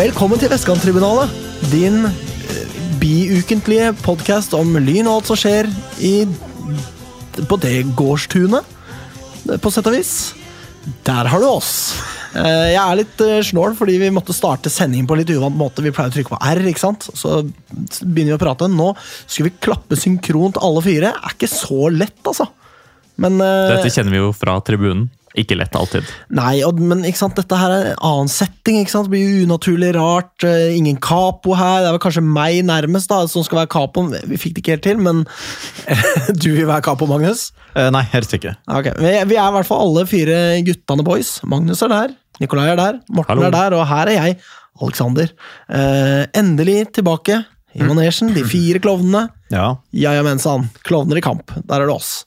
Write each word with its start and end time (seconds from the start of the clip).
Velkommen 0.00 0.40
til 0.40 0.48
Vestkanttribunalet, 0.48 1.32
din 1.68 2.06
eh, 2.08 2.76
biukentlige 3.02 3.90
podkast 4.00 4.54
om 4.56 4.78
Lyn 4.80 5.10
og 5.10 5.18
alt 5.18 5.28
som 5.28 5.36
skjer 5.36 5.68
i 6.00 6.22
på 7.44 7.58
det 7.60 7.82
gårdstunet, 7.98 8.64
eh, 9.44 9.60
på 9.60 9.72
sett 9.74 9.90
og 9.90 9.98
vis. 9.98 10.14
Der 11.04 11.28
har 11.28 11.44
du 11.44 11.50
oss. 11.50 12.00
Eh, 12.32 12.70
Jeg 12.70 12.80
er 12.80 13.00
litt 13.02 13.20
snål 13.50 13.76
fordi 13.76 13.98
vi 14.00 14.08
måtte 14.14 14.32
starte 14.32 14.72
sendingen 14.72 15.10
på 15.10 15.18
en 15.18 15.20
litt 15.20 15.34
uvant 15.36 15.60
måte. 15.60 15.84
Vi 15.84 15.92
pleier 15.92 16.08
å 16.08 16.16
trykke 16.16 16.32
på 16.32 16.40
R, 16.48 16.64
ikke 16.72 16.86
sant? 16.86 17.10
Så 17.12 17.42
begynner 18.00 18.32
vi 18.32 18.40
å 18.40 18.44
prate. 18.46 18.72
Nå 18.72 18.94
skulle 19.26 19.50
vi 19.50 19.60
klappe 19.68 20.00
synkront 20.00 20.62
alle 20.64 20.80
fire. 20.88 21.12
Er 21.12 21.36
ikke 21.36 21.52
så 21.52 21.92
lett, 21.92 22.22
altså. 22.24 22.48
Men 23.20 23.36
Dette 23.36 23.92
kjenner 23.92 24.16
vi 24.16 24.24
jo 24.24 24.32
fra 24.32 24.62
tribunen. 24.64 25.10
Ikke 25.38 25.54
lett 25.54 25.76
alltid. 25.78 26.08
Nei, 26.34 26.56
og, 26.66 26.80
men 26.82 27.04
ikke 27.06 27.20
sant, 27.20 27.36
dette 27.38 27.54
her 27.54 27.70
er 27.70 27.84
en 27.92 28.00
annen 28.08 28.30
setting. 28.32 28.80
ikke 28.80 28.90
sant? 28.90 29.06
Det 29.06 29.12
blir 29.14 29.44
unaturlig 29.46 29.92
rart. 29.94 30.42
eh, 30.42 30.72
ingen 30.74 30.96
capo 30.98 31.54
her. 31.54 31.84
Det 31.84 31.90
er 31.90 31.94
vel 31.94 32.02
kanskje 32.02 32.24
meg 32.26 32.64
nærmest 32.66 33.12
da, 33.12 33.20
som 33.30 33.44
skal 33.46 33.60
være 33.60 33.70
capoen. 33.70 34.10
Vi 34.26 34.40
fikk 34.42 34.56
det 34.56 34.64
ikke 34.64 34.74
helt 34.74 34.86
til, 34.88 34.98
men 34.98 35.22
du 36.42 36.48
vil 36.56 36.66
være 36.66 36.82
capo, 36.88 37.06
Magnus? 37.10 37.50
Uh, 37.76 37.86
nei, 37.94 38.02
helst 38.10 38.34
ikke. 38.34 38.56
Okay. 38.66 38.96
Vi, 38.98 39.12
vi 39.30 39.38
er 39.38 39.46
i 39.52 39.54
hvert 39.54 39.68
fall 39.70 39.84
alle 39.86 40.02
fire 40.10 40.40
guttene 40.66 41.06
boys. 41.06 41.36
Magnus 41.46 41.84
er 41.86 41.94
der, 41.94 42.16
Nikolai 42.42 42.66
er 42.72 42.80
der, 42.80 42.98
Morten 43.14 43.36
Hallo. 43.36 43.46
er 43.46 43.54
der, 43.54 43.78
og 43.78 43.86
her 43.86 44.10
er 44.10 44.16
jeg, 44.18 44.36
Alexander. 44.82 45.30
Uh, 45.70 46.26
endelig 46.34 46.88
tilbake 46.98 47.42
i 47.78 47.86
manesjen, 47.86 48.32
de 48.34 48.42
fire 48.42 48.80
klovnene. 48.82 49.28
Ja. 49.54 49.76
Ja, 49.94 50.16
ja, 50.18 50.26
mensan. 50.26 50.66
Klovner 50.86 51.20
i 51.20 51.22
kamp. 51.22 51.54
Der 51.62 51.78
er 51.78 51.86
det 51.86 51.94
oss. 51.94 52.24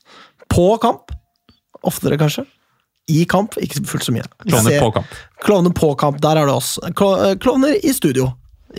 På 0.47 0.78
kamp. 0.80 1.11
Oftere, 1.83 2.16
kanskje. 2.22 2.45
I 3.12 3.26
kamp, 3.28 3.58
ikke 3.59 3.82
fullt 3.90 4.06
så 4.06 4.14
mye. 4.16 4.23
Klovner 4.46 4.80
på 4.80 4.92
kamp. 4.96 5.16
Klovner 5.44 5.73
på 5.76 5.90
kamp, 6.00 6.22
der 6.23 6.40
er 6.40 6.48
det 6.48 6.54
oss. 6.56 6.78
Eh, 6.88 6.94
Klovner 7.44 7.76
i 7.84 7.92
studio, 7.96 8.30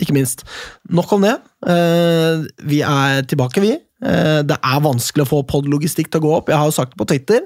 ikke 0.01 0.15
minst. 0.17 0.41
Nok 0.89 1.11
om 1.13 1.21
det. 1.27 1.35
Eh, 1.69 2.45
Vi 2.65 2.79
er 2.81 3.21
tilbake, 3.29 3.61
vi. 3.61 3.73
Eh, 4.01 4.41
Det 4.41 4.57
er 4.57 4.81
vanskelig 4.81 5.25
å 5.27 5.29
få 5.29 5.43
podlogistikk 5.45 6.09
til 6.09 6.21
å 6.21 6.25
gå 6.25 6.33
opp. 6.39 6.49
Jeg 6.49 6.57
har 6.57 6.65
jo 6.65 6.71
sagt 6.79 6.95
det 6.95 6.97
på 7.03 7.07
Twitter. 7.07 7.41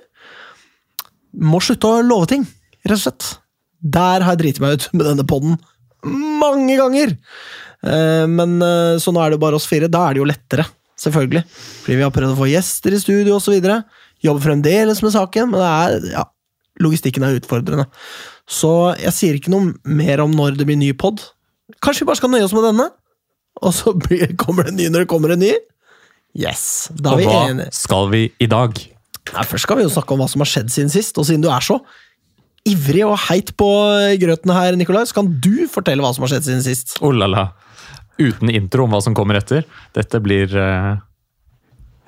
Må 1.36 1.60
slutte 1.62 1.84
å 1.92 2.02
love 2.08 2.28
ting, 2.28 2.48
rett 2.88 2.96
og 2.96 3.04
slett. 3.04 3.38
Der 3.84 4.22
har 4.24 4.36
jeg 4.36 4.40
driti 4.40 4.62
meg 4.64 4.80
ut 4.80 4.90
med 4.94 5.06
denne 5.06 5.28
podden 5.28 5.60
mange 6.06 6.78
ganger. 6.80 7.18
Men 7.84 8.60
så 9.00 9.12
nå 9.14 9.20
er 9.22 9.30
det 9.30 9.38
jo 9.38 9.44
bare 9.46 9.56
oss 9.60 9.68
fire. 9.68 9.88
Da 9.92 10.08
er 10.10 10.14
det 10.16 10.20
jo 10.24 10.28
lettere, 10.28 10.66
selvfølgelig. 11.00 11.44
Fordi 11.84 11.96
vi 11.96 12.04
har 12.04 12.12
prøvd 12.12 12.34
å 12.34 12.40
få 12.40 12.50
gjester 12.50 12.96
i 12.96 13.00
studio 13.00 13.36
osv. 13.38 13.56
Jobber 14.24 14.42
fremdeles 14.48 15.02
med 15.04 15.12
saken, 15.14 15.52
men 15.52 15.60
det 15.62 15.70
er, 15.70 16.12
ja, 16.18 16.24
logistikken 16.84 17.26
er 17.28 17.38
utfordrende. 17.40 17.86
Så 18.50 18.72
jeg 19.00 19.14
sier 19.16 19.38
ikke 19.40 19.52
noe 19.54 19.74
mer 19.86 20.24
om 20.24 20.32
når 20.36 20.58
det 20.60 20.68
blir 20.70 20.80
ny 20.80 20.92
pod. 20.98 21.22
Kanskje 21.84 22.06
vi 22.06 22.10
bare 22.10 22.20
skal 22.22 22.32
nøye 22.34 22.48
oss 22.48 22.56
med 22.56 22.66
denne? 22.70 22.90
Og 23.62 23.74
så 23.76 23.94
blir, 24.06 24.32
kommer 24.40 24.68
det 24.68 24.74
en 24.76 24.80
ny 24.84 24.90
når 24.94 25.06
det 25.06 25.12
kommer 25.12 25.36
en 25.36 25.44
ny? 25.44 25.54
Yes, 26.38 26.90
da 26.94 27.16
er 27.16 27.24
Og 27.26 27.32
hva 27.32 27.40
enige. 27.50 27.72
skal 27.74 28.12
vi 28.14 28.24
i 28.42 28.48
dag? 28.50 28.78
Nei, 29.34 29.44
først 29.46 29.66
skal 29.66 29.80
vi 29.80 29.86
jo 29.86 29.92
snakke 29.94 30.14
om 30.16 30.22
hva 30.24 30.30
som 30.30 30.42
har 30.42 30.50
skjedd 30.50 30.70
siden 30.74 30.92
sist, 30.94 31.18
og 31.22 31.26
siden 31.28 31.44
du 31.46 31.50
er 31.54 31.62
så 31.66 31.80
ivrig 32.70 33.02
og 33.08 33.16
heit 33.30 33.52
på 33.58 33.68
grøten 34.22 34.52
her, 34.54 34.76
Nikolai, 34.78 35.06
så 35.10 35.16
kan 35.20 35.30
du 35.42 35.66
fortelle 35.72 36.04
hva 36.04 36.12
som 36.16 36.26
har 36.26 36.34
skjedd 36.34 36.48
siden 36.48 36.64
sist. 36.66 36.98
Oh 37.02 37.14
la 37.16 37.28
la. 37.30 37.44
Uten 38.20 38.52
intro 38.52 38.84
om 38.86 38.94
hva 38.94 39.00
som 39.02 39.16
kommer 39.18 39.40
etter. 39.40 39.64
Dette 39.96 40.20
blir 40.22 40.52
uh, 40.54 40.98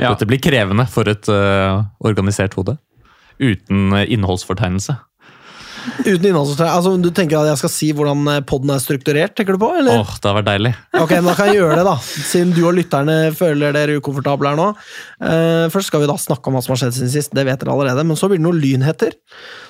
Ja. 0.02 0.12
Dette 0.12 0.28
blir 0.30 0.42
krevende 0.44 0.86
for 0.92 1.08
et 1.12 1.30
uh, 1.32 1.82
organisert 2.04 2.56
hode. 2.60 2.76
Uten 3.42 3.96
eh, 3.98 4.12
innholdsfortegnelse. 4.14 4.98
Uten 6.06 6.28
innholdsfortegnelse? 6.30 6.68
Altså, 6.70 6.94
du 7.02 7.10
tenker 7.16 7.40
at 7.40 7.50
jeg 7.50 7.62
skal 7.64 7.72
si 7.74 7.90
hvordan 7.98 8.28
podden 8.50 8.74
er 8.74 8.84
strukturert, 8.84 9.34
tenker 9.38 9.58
du 9.58 9.62
på? 9.64 9.72
Åh, 9.74 9.80
eller? 9.82 10.04
det 10.06 10.30
har 10.30 10.38
vært 10.38 10.50
deilig. 10.52 10.74
Ok, 11.00 11.16
men 11.18 11.32
Da 11.32 11.36
kan 11.40 11.50
jeg 11.50 11.58
gjøre 11.58 11.80
det, 11.80 11.86
da. 11.88 11.96
Siden 12.30 12.54
du 12.54 12.62
og 12.68 12.76
lytterne 12.78 13.18
føler 13.38 13.74
dere 13.76 13.98
ukomfortable 13.98 14.52
her 14.52 14.60
nå. 14.60 14.70
Uh, 15.24 15.66
først 15.74 15.90
skal 15.90 16.04
vi 16.04 16.12
da 16.12 16.20
snakke 16.22 16.52
om 16.52 16.58
hva 16.58 16.64
som 16.66 16.76
har 16.76 16.84
skjedd 16.84 17.00
siden 17.00 17.14
sist. 17.16 17.34
Det 17.34 17.48
vet 17.48 17.64
dere 17.64 17.74
allerede. 17.74 18.06
Men 18.06 18.20
så 18.20 18.30
blir 18.30 18.42
det 18.42 18.46
noen 18.46 18.62
lynheter. 18.62 19.18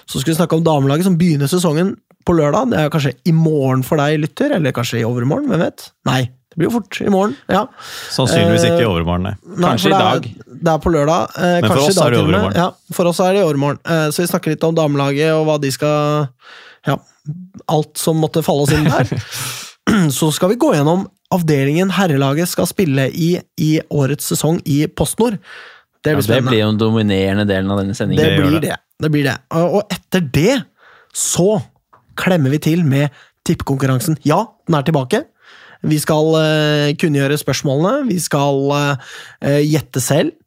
Så 0.03 0.19
skal 0.19 0.33
vi 0.33 0.39
snakke 0.41 0.59
om 0.59 0.67
damelaget 0.67 1.07
som 1.07 1.15
begynner 1.19 1.51
sesongen 1.51 1.95
på 2.27 2.35
lørdag. 2.35 2.73
Det 2.73 2.83
er 2.83 2.93
kanskje 2.93 3.15
i 3.23 3.35
morgen 3.35 3.87
for 3.87 4.01
deg, 4.03 4.19
lytter. 4.25 4.57
Eller 4.59 4.75
kanskje 4.75 4.99
i 4.99 5.07
overmorgen. 5.07 5.47
Hvem 5.53 5.63
vet? 5.63 5.87
Nei, 6.11 6.25
det 6.51 6.59
blir 6.59 6.67
jo 6.67 6.73
fort 6.73 6.97
i 6.99 7.09
morgen. 7.09 7.35
ja. 7.47 7.61
Sannsynligvis 8.11 8.65
ikke 8.67 8.81
i 8.83 8.87
overmorgen, 8.89 9.23
nei. 9.29 9.35
Kanskje 9.61 9.89
nei, 9.89 9.95
i 9.95 10.01
det 10.01 10.03
dag. 10.03 10.25
Er, 10.27 10.57
det 10.65 10.73
er 10.73 10.81
på 10.83 10.91
lørdag. 10.91 11.37
Eh, 11.37 11.53
Men 11.63 11.71
for 11.71 11.79
oss 11.85 11.95
dag 11.95 12.05
er 12.05 12.11
det 12.11 12.17
i 12.19 12.23
overmorgen. 12.25 12.57
Ja, 12.59 12.67
for 12.97 13.09
oss 13.11 13.21
er 13.23 13.31
det 13.33 13.39
i 13.39 13.45
overmorgen. 13.47 13.79
Eh, 13.87 14.03
så 14.11 14.21
vi 14.25 14.27
snakker 14.33 14.51
litt 14.55 14.65
om 14.67 14.75
damelaget 14.75 15.31
og 15.37 15.45
hva 15.47 15.55
de 15.63 15.71
skal 15.71 16.27
Ja, 16.89 16.97
alt 17.71 17.97
som 18.01 18.19
måtte 18.19 18.43
falle 18.43 18.65
oss 18.67 18.73
inn 18.75 18.83
der. 18.89 19.07
Så 20.13 20.27
skal 20.31 20.51
vi 20.53 20.55
gå 20.61 20.73
gjennom 20.75 21.07
avdelingen 21.33 21.89
herrelaget 21.95 22.47
skal 22.51 22.67
spille 22.69 23.07
i 23.11 23.31
i 23.59 23.71
årets 23.91 24.27
sesong 24.31 24.59
i 24.69 24.83
PostNord. 24.87 25.39
Det 26.03 26.13
Ja, 26.13 26.17
blir 26.19 26.27
det 26.35 26.43
blir 26.47 26.59
jo 26.61 26.67
den 26.71 26.77
dominerende 26.81 27.45
delen 27.49 27.71
av 27.71 27.79
denne 27.81 27.93
Det, 27.93 27.97
sendingen. 27.97 28.23
Det 28.23 28.37
blir 28.39 28.59
det. 28.59 28.69
det. 28.69 28.77
det 29.05 29.11
blir 29.13 29.23
det. 29.29 29.35
Og 29.57 29.81
etter 29.93 30.21
det 30.33 30.61
så 31.13 31.61
klemmer 32.17 32.49
vi 32.53 32.59
til 32.59 32.83
med 32.85 33.09
tippekonkurransen. 33.47 34.17
Ja, 34.27 34.45
den 34.67 34.75
er 34.77 34.85
tilbake. 34.87 35.23
Vi 35.81 35.97
skal 36.01 36.35
uh, 36.35 36.91
kunngjøre 37.01 37.39
spørsmålene. 37.41 38.05
Vi 38.11 38.19
skal 38.21 38.69
eh, 38.75 39.63
gjette 39.65 40.03
selv. 40.03 40.37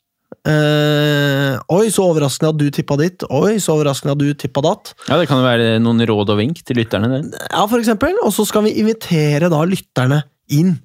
Eh, 0.44 1.54
oi, 1.72 1.86
så 1.92 2.04
overraskende 2.04 2.50
at 2.52 2.58
du 2.60 2.66
tippa 2.74 2.96
ditt. 3.00 3.24
Oi, 3.32 3.56
så 3.62 3.78
overraskende 3.78 4.12
at 4.12 4.20
du 4.20 4.28
tippa 4.36 4.60
datt. 4.64 4.92
Ja, 5.08 5.16
Det 5.20 5.28
kan 5.30 5.40
jo 5.40 5.46
være 5.46 5.78
noen 5.80 6.04
råd 6.04 6.34
og 6.34 6.40
vink 6.40 6.60
til 6.66 6.80
lytterne. 6.82 7.08
det. 7.08 7.40
Ja, 7.50 7.64
for 7.66 7.78
eksempel. 7.78 8.16
Og 8.24 8.32
så 8.32 8.44
skal 8.48 8.66
vi 8.66 8.76
invitere 8.82 9.48
da 9.48 9.62
lytterne 9.64 10.24
inn 10.52 10.76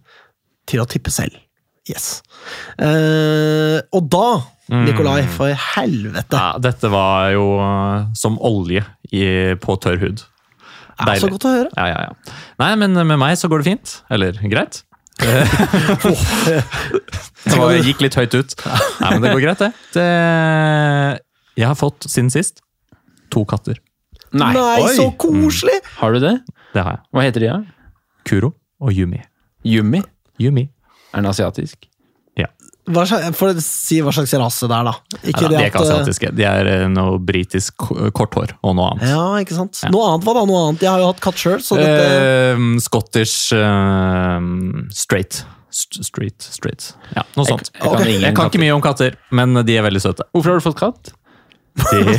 til 0.70 0.84
å 0.84 0.88
tippe 0.88 1.12
selv. 1.12 1.36
Yes. 1.90 2.22
Uh, 2.78 3.82
og 3.98 4.06
da, 4.14 4.42
Nikolai, 4.70 5.24
for 5.34 5.50
helvete. 5.74 6.38
Ja, 6.38 6.60
dette 6.62 6.92
var 6.94 7.32
jo 7.34 7.48
som 8.14 8.38
olje 8.38 8.84
i, 9.10 9.24
på 9.58 9.76
tørr 9.82 9.98
hud. 10.04 10.22
Er 11.00 11.20
så 11.22 11.30
godt 11.32 11.46
å 11.48 11.52
høre. 11.54 11.70
Ja, 11.78 11.86
ja, 11.88 12.00
ja. 12.10 12.38
Nei, 12.60 12.74
men 12.82 12.98
med 12.98 13.20
meg 13.20 13.38
så 13.40 13.48
går 13.52 13.64
det 13.64 13.70
fint. 13.72 13.94
Eller 14.12 14.36
greit. 14.52 14.82
det 15.20 15.44
var, 17.60 17.74
gikk 17.84 18.00
litt 18.06 18.16
høyt 18.16 18.36
ut. 18.40 18.54
Nei, 19.04 19.10
men 19.16 19.22
det 19.26 19.32
går 19.34 19.42
greit, 19.44 19.64
det. 19.64 19.72
det. 19.96 20.06
Jeg 21.60 21.68
har 21.68 21.76
fått 21.80 22.08
siden 22.08 22.32
sist 22.32 22.62
to 23.34 23.44
katter. 23.50 23.78
Nei, 24.30 24.54
Nei, 24.54 24.94
så 24.96 25.10
koselig! 25.20 25.80
har 25.98 26.14
du 26.14 26.20
det? 26.22 26.36
Det 26.76 26.82
har 26.86 27.00
jeg. 27.00 27.04
Hva 27.16 27.22
heter 27.26 27.46
de, 27.46 27.50
da? 27.50 27.90
Kuro 28.30 28.50
og 28.80 28.94
Yumi. 28.94 29.22
Yumi? 29.66 30.02
Yumi. 30.40 30.68
Er 31.10 31.24
den 31.24 31.30
asiatisk? 31.32 31.89
Hva 32.90 33.04
slags, 33.06 33.38
for 33.38 33.54
å 33.54 33.62
si 33.62 34.00
hva 34.02 34.14
slags 34.16 34.34
rase 34.42 34.68
det 34.70 34.78
er, 34.80 34.88
da. 34.90 34.94
Ikke 35.22 35.44
ja, 35.46 35.48
da, 35.48 35.50
de 35.52 35.60
er 35.62 35.70
ikke 35.70 35.84
eh, 35.84 35.92
asiatiske. 35.92 36.32
De 36.40 36.48
er 36.50 36.70
eh, 36.72 36.88
noe 36.90 37.20
britisk 37.22 37.86
korthår 38.18 38.56
og 38.66 38.74
noe 38.80 38.90
annet. 38.96 39.12
Ja, 39.12 39.22
ikke 39.44 39.58
sant. 39.60 39.78
Ja. 39.86 39.92
Noe 39.94 40.08
annet, 40.16 40.26
hva 40.26 40.34
da? 40.40 40.46
Noe 40.50 40.64
annet? 40.72 40.82
Jeg 40.88 40.92
har 40.94 41.04
jo 41.04 41.12
hatt 41.12 41.22
katt 41.24 41.38
sjøl, 41.40 41.62
så 41.62 41.78
dette 41.78 42.10
Eh, 42.10 42.66
Scottish 42.82 43.54
eh, 43.54 44.50
straight. 44.96 45.44
St 45.70 46.02
straight, 46.02 46.42
straight. 46.42 46.88
Ja, 47.14 47.22
noe 47.38 47.46
sånt. 47.46 47.70
Jeg 47.76 47.84
kan 47.86 48.00
Ok. 48.02 48.08
ingen 48.10 48.24
Jeg 48.26 48.36
kan 48.40 48.50
ikke 48.50 48.62
mye 48.64 48.74
om 48.74 48.82
katter, 48.82 49.14
men 49.30 49.54
de 49.68 49.76
er 49.78 49.84
veldig 49.86 50.02
søte. 50.02 50.26
Hvorfor 50.34 50.56
har 50.56 50.58
du 50.64 50.66
fått 50.66 50.80
katt? 50.82 51.12
De, 51.80 52.16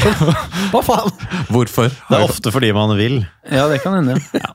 Hva 0.73 0.81
faen? 0.87 1.11
hvorfor? 1.53 1.91
Det 2.09 2.19
er 2.19 2.25
ofte 2.27 2.53
fordi 2.55 2.71
man 2.77 2.93
vil. 2.99 3.21
Ja, 3.51 3.67
det 3.71 3.81
kan 3.85 3.97
hende. 4.01 4.17
ja. 4.37 4.51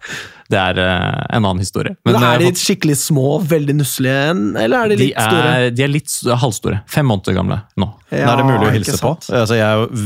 Det 0.46 0.60
er 0.62 0.78
uh, 0.78 1.24
en 1.34 1.42
annen 1.42 1.64
historie. 1.64 1.96
Men, 2.06 2.20
eh, 2.20 2.26
Er 2.36 2.44
de 2.44 2.52
skikkelig 2.62 3.00
små, 3.02 3.40
veldig 3.50 3.74
nusselige, 3.80 4.28
eller 4.62 4.78
er 4.84 4.92
de 4.94 4.98
de 5.00 5.08
litt 5.08 5.18
store? 5.18 5.56
er, 5.56 5.72
de 5.74 5.86
er 5.88 5.90
litt 5.90 6.14
halvstore. 6.44 6.84
Fem 6.92 7.08
måneder 7.10 7.34
gamle 7.40 7.58
nå. 7.82 7.88
Nå 8.14 8.20
er 8.22 8.38
det 8.42 8.46
mulig 8.46 8.68
å 8.70 8.76
hilse 8.76 9.00
på. 9.02 9.16
Altså, 9.34 9.58
jeg 9.58 9.66
er 9.66 9.82
jo 9.82 10.06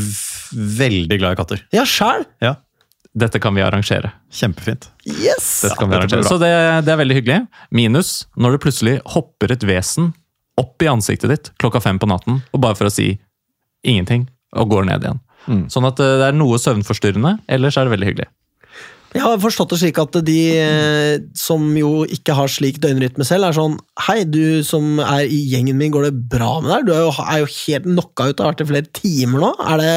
veldig 0.80 1.20
glad 1.20 1.36
i 1.36 1.40
katter. 1.42 1.66
Ja, 1.76 1.84
sjæl! 1.88 2.24
Ja, 2.46 2.56
Dette 3.20 3.40
kan 3.42 3.56
vi 3.58 3.64
arrangere. 3.66 4.14
Kjempefint. 4.32 4.86
Yes! 5.10 5.50
Dette 5.66 5.76
kan 5.80 5.90
vi 5.92 5.98
arrangere. 5.98 6.24
Så 6.30 6.38
det, 6.40 6.52
det 6.88 6.94
er 6.94 7.00
veldig 7.02 7.16
hyggelig. 7.20 7.40
Minus 7.76 8.12
når 8.40 8.56
det 8.56 8.64
plutselig 8.64 8.96
hopper 9.18 9.52
et 9.58 9.66
vesen 9.68 10.12
opp 10.62 10.84
i 10.86 10.88
ansiktet 10.92 11.32
ditt 11.34 11.50
klokka 11.60 11.82
fem 11.84 12.00
på 12.00 12.08
natten, 12.08 12.40
og 12.54 12.62
bare 12.64 12.78
for 12.80 12.88
å 12.88 12.94
si 12.94 13.10
ingenting, 13.88 14.28
og 14.58 14.70
går 14.72 14.86
ned 14.90 15.06
igjen. 15.06 15.20
Mm. 15.50 15.64
Sånn 15.72 15.88
at 15.90 16.00
eh, 16.04 16.18
det 16.22 16.28
er 16.32 16.38
noe 16.38 16.60
søvnforstyrrende, 16.62 17.38
ellers 17.50 17.78
er 17.78 17.88
det 17.88 17.96
veldig 17.96 18.10
hyggelig. 18.12 18.30
Jeg 19.10 19.24
har 19.26 19.40
forstått 19.42 19.72
det 19.74 19.80
slik 19.82 19.98
at 19.98 20.18
de 20.28 20.38
eh, 20.62 21.16
som 21.34 21.64
jo 21.78 22.04
ikke 22.06 22.36
har 22.38 22.52
slik 22.54 22.78
døgnrytme 22.84 23.26
selv, 23.26 23.48
er 23.48 23.56
sånn 23.58 23.80
Hei, 24.06 24.20
du 24.30 24.62
som 24.66 25.00
er 25.02 25.24
i 25.26 25.40
gjengen 25.50 25.80
min, 25.80 25.90
går 25.96 26.10
det 26.12 26.14
bra 26.30 26.60
med 26.62 26.70
deg? 26.76 26.86
Du 26.86 26.94
er 26.94 27.02
jo, 27.08 27.14
er 27.26 27.42
jo 27.42 27.50
helt 27.56 27.88
knocka 27.90 28.28
ut, 28.30 28.44
har 28.44 28.52
vært 28.54 28.62
i 28.62 28.70
flere 28.70 28.92
timer 29.00 29.42
nå. 29.48 29.50
Er, 29.66 29.82
det, 29.82 29.96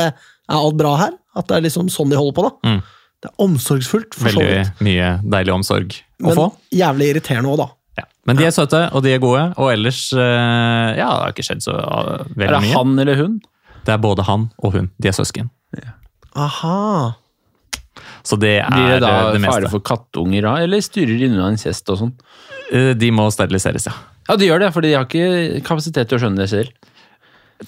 er 0.49 0.57
alt 0.63 0.79
bra 0.81 0.95
her? 1.03 1.13
At 1.37 1.49
det 1.51 1.59
er 1.59 1.67
liksom 1.69 1.93
sånn 1.93 2.09
de 2.13 2.17
holder 2.17 2.39
på, 2.39 2.47
da? 2.49 2.73
Mm. 2.73 2.81
Det 3.23 3.29
er 3.31 3.45
omsorgsfullt, 3.45 4.17
for 4.17 4.33
så 4.33 4.41
Veldig 4.41 4.49
vidt. 4.57 4.81
mye 4.89 5.13
deilig 5.37 5.53
omsorg 5.55 5.95
å 6.01 6.31
Men 6.31 6.39
få. 6.41 6.49
jævlig 6.81 7.13
irriterende 7.13 7.53
òg, 7.53 7.61
da. 7.61 7.69
Ja. 8.01 8.09
Men 8.27 8.41
de 8.41 8.49
er 8.49 8.57
søte, 8.57 8.81
og 8.97 9.05
de 9.05 9.13
er 9.13 9.21
gode, 9.23 9.45
og 9.61 9.69
ellers 9.75 10.07
eh, 10.17 10.89
Ja, 10.97 11.13
det 11.13 11.21
har 11.21 11.37
ikke 11.37 11.45
skjedd 11.47 11.61
så 11.69 11.77
eh, 11.77 12.25
Er 12.49 12.57
det 12.57 12.63
mye. 12.65 12.73
han 12.81 12.97
eller 13.05 13.21
hun? 13.21 13.37
Det 13.87 13.93
er 13.97 13.99
både 14.03 14.25
han 14.29 14.49
og 14.63 14.77
hun. 14.77 14.91
De 15.03 15.09
er 15.11 15.17
søsken. 15.17 15.51
Aha. 16.39 17.15
Så 18.25 18.39
det 18.41 18.55
er 18.63 18.71
Blir 18.71 18.89
det 18.95 19.01
da 19.03 19.11
det 19.33 19.41
det 19.43 19.49
fare 19.51 19.69
for 19.73 19.83
kattunger 19.85 20.45
da, 20.47 20.53
eller 20.63 20.81
styrer 20.85 21.19
de 21.19 21.27
unna 21.29 21.51
incest 21.53 21.89
og 21.93 21.99
sånn? 22.01 22.13
Eh, 22.73 22.93
De 22.97 23.11
må 23.15 23.27
steriliseres, 23.35 23.89
ja. 23.91 23.93
Ja, 24.29 24.37
de 24.39 24.47
gjør 24.47 24.63
det, 24.63 24.71
for 24.73 24.85
de 24.87 24.93
har 24.95 25.05
ikke 25.09 25.61
kapasitet 25.67 26.09
til 26.09 26.17
å 26.17 26.23
skjønne 26.23 26.39
det 26.39 26.49
selv. 26.53 26.71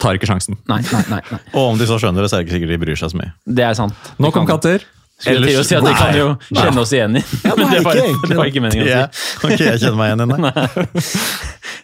Tar 0.01 0.17
ikke 0.17 0.27
sjansen. 0.31 0.57
Nei, 0.71 0.81
nei, 0.93 1.03
nei. 1.11 1.21
nei. 1.31 1.41
Og 1.59 1.73
om 1.75 1.79
de 1.79 1.87
så 1.91 1.99
skjønner 2.03 2.23
det, 2.25 2.31
så 2.31 2.39
er 2.39 2.45
det 2.45 2.49
ikke 2.49 2.57
sikkert 2.61 2.73
de 2.77 2.81
bryr 2.87 2.99
seg 3.03 3.13
så 3.13 3.19
mye. 3.21 3.35
Det 3.59 3.67
er 3.67 3.75
sant. 3.79 4.13
Nok 4.23 4.39
om 4.41 4.47
kan- 4.47 4.57
katter. 4.57 4.87
Skulle 5.25 5.47
til 5.47 5.61
å 5.61 5.63
si 5.63 5.77
at 5.79 5.85
de 5.87 5.93
kan 5.95 6.17
jo 6.19 6.25
kjenne 6.51 6.83
oss 6.83 6.91
igjen 6.93 7.15
i. 7.21 7.21
Ja, 7.47 7.53
det, 7.55 7.67
var, 7.87 7.99
ikke 8.01 8.29
det 8.33 8.39
var 8.39 8.49
ikke 8.51 8.63
meningen 8.65 8.89
å 8.89 9.05
si. 9.15 9.37
kan 9.43 9.53
ikke 9.55 9.69
jeg 9.69 9.83
kjenne 9.85 9.99
meg 10.01 10.11
igjen 10.11 10.25
i 10.25 10.27
det? 10.35 11.05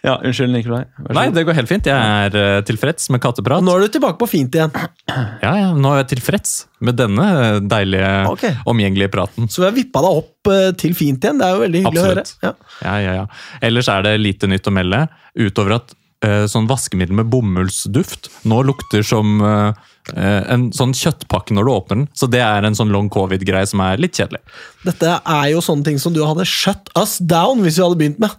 Ja, 0.01 0.15
unnskyld, 0.25 0.49
Nikolai. 0.49 0.81
Nei, 1.13 1.27
det 1.29 1.43
går 1.45 1.59
helt 1.59 1.69
fint. 1.69 1.85
Jeg 1.85 1.93
er 2.25 2.37
eh, 2.39 2.63
tilfreds 2.65 3.05
med 3.13 3.21
katteprat. 3.21 3.61
Nå 3.61 3.75
er 3.77 3.85
du 3.85 3.93
tilbake 3.93 4.17
på 4.21 4.29
fint 4.31 4.55
igjen. 4.57 4.73
Ja, 5.05 5.53
ja, 5.59 5.67
nå 5.77 5.93
er 5.93 6.01
jeg 6.01 6.15
tilfreds 6.15 6.55
med 6.81 6.97
denne 6.97 7.27
deilige, 7.69 8.09
okay. 8.31 8.57
omgjengelige 8.69 9.11
praten. 9.13 9.45
Så 9.51 9.61
vi 9.61 9.69
har 9.69 9.77
vippa 9.77 10.01
deg 10.01 10.21
opp 10.23 10.49
eh, 10.49 10.69
til 10.81 10.97
fint 10.97 11.21
igjen. 11.21 11.37
Det 11.37 11.47
er 11.47 11.53
jo 11.53 11.63
veldig 11.67 11.83
hyggelig 11.85 12.01
Absolutt. 12.01 12.33
å 12.33 12.47
høre. 12.47 12.53
Ja. 12.57 12.77
Ja, 12.87 12.95
ja, 13.05 13.17
ja. 13.21 13.57
Ellers 13.69 13.91
er 13.93 14.07
det 14.07 14.15
lite 14.23 14.49
nytt 14.49 14.69
å 14.71 14.73
melde, 14.73 15.05
utover 15.37 15.77
at 15.77 15.93
uh, 16.25 16.45
sånn 16.49 16.69
vaskemiddel 16.69 17.17
med 17.21 17.29
bomullsduft 17.31 18.31
nå 18.49 18.61
lukter 18.67 19.05
som 19.05 19.41
eh, 19.45 19.87
en 20.15 20.71
sånn 20.75 20.93
kjøttpakke 20.97 21.53
når 21.55 21.67
du 21.67 21.71
åpner 21.71 21.95
den. 22.01 22.07
Så 22.17 22.29
det 22.31 22.41
er 22.41 22.65
en 22.67 22.75
sånn 22.77 22.91
long 22.91 23.09
covid-greie 23.13 23.67
som 23.69 23.79
er 23.85 23.97
litt 24.01 24.17
kjedelig. 24.17 24.41
Dette 24.85 25.19
er 25.21 25.49
jo 25.53 25.61
sånne 25.61 25.85
ting 25.85 25.99
som 26.01 26.13
du 26.13 26.23
hadde 26.25 26.45
shut 26.49 26.89
us 26.97 27.17
down 27.19 27.61
hvis 27.61 27.77
vi 27.77 27.83
hadde 27.85 27.99
begynt 28.01 28.19
med. 28.19 28.31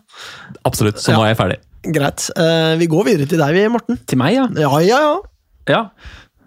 Absolutt. 0.65 0.99
Så 0.99 1.13
Ja. 1.13 1.17
nå 1.19 1.25
er 1.25 1.35
jeg 1.35 1.39
ferdig. 1.39 1.59
Greit. 1.93 2.31
Eh, 2.37 2.77
vi 2.79 2.87
går 2.87 3.05
videre 3.05 3.27
til 3.29 3.39
deg, 3.39 3.71
Morten. 3.71 3.99
Til 4.07 4.19
meg, 4.19 4.35
ja. 4.35 4.47
Ja, 4.55 4.71
ja, 4.79 4.99
ja. 5.01 5.21
Ja, 5.69 5.83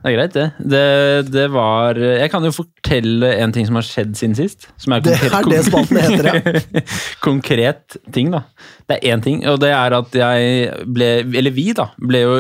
det 0.06 0.12
er 0.12 0.18
greit, 0.20 0.34
det. 0.36 0.46
det. 0.70 1.32
Det 1.34 1.44
var 1.50 1.98
Jeg 1.98 2.30
kan 2.30 2.44
jo 2.46 2.52
fortelle 2.54 3.32
en 3.42 3.54
ting 3.56 3.66
som 3.66 3.80
har 3.80 3.86
skjedd 3.88 4.12
siden 4.14 4.36
sist. 4.38 4.68
Som 4.78 4.94
er, 4.94 5.02
Det 5.02 5.16
er 5.18 5.48
det 5.50 5.62
spalten 5.66 5.98
heter, 5.98 6.28
ja. 6.30 6.84
konkret 7.26 7.98
ting, 8.14 8.30
da. 8.30 8.44
Det 8.86 9.00
er 9.00 9.16
én 9.16 9.24
ting, 9.26 9.40
og 9.50 9.58
det 9.64 9.72
er 9.74 9.96
at 9.98 10.14
jeg 10.14 10.68
ble 10.94 11.08
Eller 11.26 11.56
vi, 11.56 11.72
da. 11.74 11.88
Ble 11.98 12.22
jo 12.22 12.36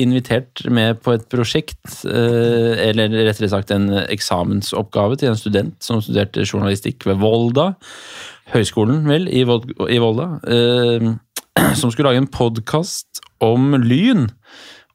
invitert 0.00 0.64
med 0.72 1.02
på 1.04 1.12
et 1.18 1.26
prosjekt, 1.28 1.84
eh, 2.08 2.80
eller 2.88 3.12
rettere 3.28 3.52
sagt 3.52 3.74
en 3.76 3.90
eksamensoppgave 4.06 5.20
til 5.20 5.34
en 5.34 5.36
student 5.36 5.76
som 5.84 6.00
studerte 6.00 6.46
journalistikk 6.48 7.04
ved 7.10 7.20
Volda. 7.20 7.74
Høgskolen, 8.56 9.04
vel, 9.08 9.28
i 9.28 9.44
Volda. 9.44 10.30
eh, 10.48 11.12
Som 11.76 11.92
skulle 11.92 12.08
lage 12.08 12.24
en 12.24 12.32
podkast 12.32 13.20
om 13.44 13.74
Lyn. 13.76 14.30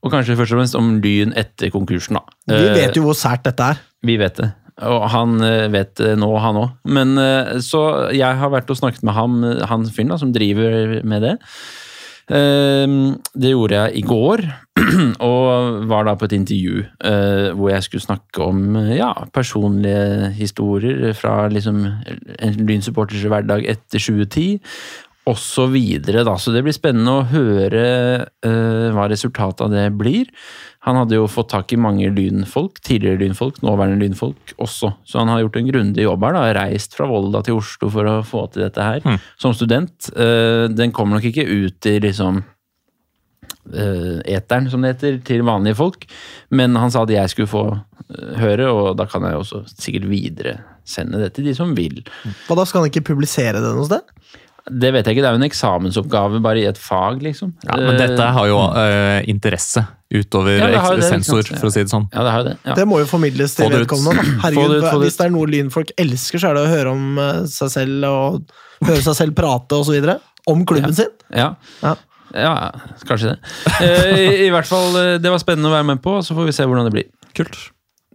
Og 0.08 0.14
kanskje 0.14 0.38
først 0.40 0.56
og 0.56 0.62
fremst 0.62 0.78
om 0.80 0.94
Lyn 1.04 1.34
etter 1.38 1.72
konkursen, 1.74 2.16
da. 2.16 2.24
Vi 2.48 2.62
Eh, 2.64 2.78
vet 2.80 2.96
jo 2.96 3.04
hvor 3.10 3.18
sært 3.20 3.44
dette 3.44 3.66
er. 3.74 3.82
vi 4.08 4.16
vet 4.22 4.38
det. 4.40 4.54
Og 4.88 5.08
han 5.10 5.42
eh, 5.44 5.66
vet 5.74 5.96
det 6.00 6.14
nå, 6.22 6.30
han 6.40 6.56
òg. 6.62 6.70
Men 6.86 7.18
eh, 7.18 7.58
så 7.66 8.12
jeg 8.16 8.38
har 8.40 8.52
vært 8.54 8.70
og 8.72 8.78
snakket 8.80 9.04
med 9.04 9.18
ham, 9.18 9.42
han 9.68 9.84
fyren 9.90 10.16
som 10.22 10.32
driver 10.32 11.02
med 11.04 11.22
det. 11.26 11.36
Det 12.28 13.52
gjorde 13.54 13.78
jeg 13.78 13.92
i 13.96 14.02
går, 14.04 14.42
og 15.24 15.78
var 15.88 16.04
da 16.04 16.14
på 16.20 16.28
et 16.28 16.34
intervju 16.36 16.82
hvor 17.56 17.70
jeg 17.72 17.86
skulle 17.86 18.04
snakke 18.04 18.44
om 18.44 18.76
ja, 18.92 19.14
personlige 19.32 20.34
historier 20.36 21.14
fra 21.16 21.48
liksom 21.48 21.80
en 21.88 22.58
lynsupporters 22.68 23.24
hverdag 23.32 23.64
etter 23.72 23.96
2010 24.04 24.60
og 25.28 25.36
så 25.40 25.66
videre, 25.72 26.24
da. 26.28 26.38
Så 26.40 26.54
det 26.56 26.64
blir 26.66 26.76
spennende 26.76 27.18
å 27.20 27.28
høre 27.28 27.84
uh, 28.46 28.88
hva 28.96 29.08
resultatet 29.12 29.66
av 29.66 29.74
det 29.74 29.86
blir. 30.00 30.30
Han 30.88 31.02
hadde 31.02 31.18
jo 31.18 31.28
fått 31.28 31.50
tak 31.52 31.74
i 31.76 31.80
mange 31.82 32.08
lynfolk, 32.16 32.80
tidligere 32.86 33.20
lynfolk, 33.26 33.60
nåværende 33.66 34.06
lynfolk 34.06 34.54
også. 34.64 34.94
Så 35.04 35.20
han 35.20 35.32
har 35.34 35.44
gjort 35.44 35.60
en 35.60 35.72
grundig 35.72 36.06
jobb 36.06 36.24
her, 36.24 36.38
da. 36.38 36.46
Reist 36.62 36.96
fra 36.96 37.10
Volda 37.12 37.44
til 37.44 37.60
Oslo 37.60 37.92
for 37.92 38.08
å 38.08 38.22
få 38.28 38.46
til 38.54 38.68
dette 38.68 38.86
her. 38.88 39.04
Mm. 39.04 39.20
Som 39.42 39.58
student. 39.58 40.12
Uh, 40.16 40.68
den 40.72 40.96
kommer 40.96 41.20
nok 41.20 41.28
ikke 41.28 41.48
ut 41.48 41.90
i 41.92 41.98
liksom 42.04 42.40
eh, 43.74 44.18
eteren, 44.38 44.70
som 44.72 44.84
det 44.84 44.96
heter, 44.96 45.20
til 45.28 45.44
vanlige 45.48 45.80
folk. 45.80 46.08
Men 46.56 46.76
han 46.80 46.94
sa 46.94 47.04
at 47.04 47.14
jeg 47.14 47.34
skulle 47.34 47.52
få 47.52 47.68
høre, 48.40 48.70
og 48.72 48.96
da 49.00 49.08
kan 49.10 49.26
jeg 49.28 49.40
også 49.42 49.64
sikkert 49.74 50.08
videresende 50.08 51.20
det 51.26 51.34
til 51.36 51.50
de 51.50 51.56
som 51.58 51.74
vil. 51.78 52.00
Hva 52.48 52.58
da, 52.60 52.66
skal 52.68 52.84
han 52.86 52.92
ikke 52.92 53.10
publisere 53.12 53.60
det 53.60 53.74
noe 53.76 53.88
sted? 53.90 54.14
Det 54.68 54.90
vet 54.92 55.08
jeg 55.08 55.16
ikke, 55.16 55.24
det 55.24 55.30
er 55.30 55.36
jo 55.38 55.40
en 55.42 55.48
eksamensoppgave 55.48 56.42
bare 56.44 56.60
i 56.60 56.66
et 56.68 56.80
fag, 56.82 57.22
liksom. 57.24 57.54
Ja, 57.64 57.78
men 57.80 58.00
dette 58.00 58.32
har 58.36 58.50
jo 58.50 58.58
uh, 58.60 59.22
interesse 59.30 59.86
utover 60.14 60.60
Ja, 60.60 60.82
det 60.96 61.08
sensor, 61.08 61.48
for 61.58 61.70
å 61.70 61.72
si 61.74 61.84
det 61.84 61.92
sånn. 61.92 62.08
Ja, 62.14 62.24
det 62.24 62.34
har 62.34 62.44
jo 62.44 62.48
det. 62.50 62.56
Ja. 62.64 62.76
Det 62.80 62.86
må 62.88 63.02
jo 63.02 63.08
formidles 63.10 63.58
til 63.58 63.72
vedkommende. 63.74 64.24
Herregud, 64.44 64.78
det 64.78 64.82
ut, 64.86 65.04
Hvis 65.04 65.20
det 65.20 65.28
er 65.28 65.34
noe 65.36 65.52
lynfolk 65.52 65.94
elsker, 66.00 66.42
så 66.42 66.52
er 66.52 66.58
det 66.58 66.66
å 66.66 66.72
høre 66.72 66.96
om 66.96 67.22
eh, 67.24 67.42
seg 67.52 67.74
selv 67.74 68.10
og 68.10 68.54
høre 68.88 69.02
seg 69.04 69.18
selv 69.20 69.38
prate 69.38 69.80
osv. 69.82 70.12
Om 70.48 70.64
klubben 70.70 70.96
sin. 70.96 71.12
Ja. 71.36 71.50
Ja. 71.84 71.96
ja, 72.32 72.54
kanskje 73.08 73.34
det. 73.34 73.56
Eh, 73.84 74.12
i, 74.16 74.28
I 74.48 74.52
hvert 74.54 74.70
fall, 74.70 74.96
eh, 75.02 75.16
det 75.20 75.34
var 75.34 75.44
spennende 75.44 75.72
å 75.72 75.76
være 75.76 75.90
med 75.92 76.04
på, 76.04 76.20
så 76.24 76.38
får 76.38 76.52
vi 76.52 76.56
se 76.56 76.68
hvordan 76.68 76.88
det 76.88 76.96
blir. 76.96 77.10
Kult. 77.36 77.60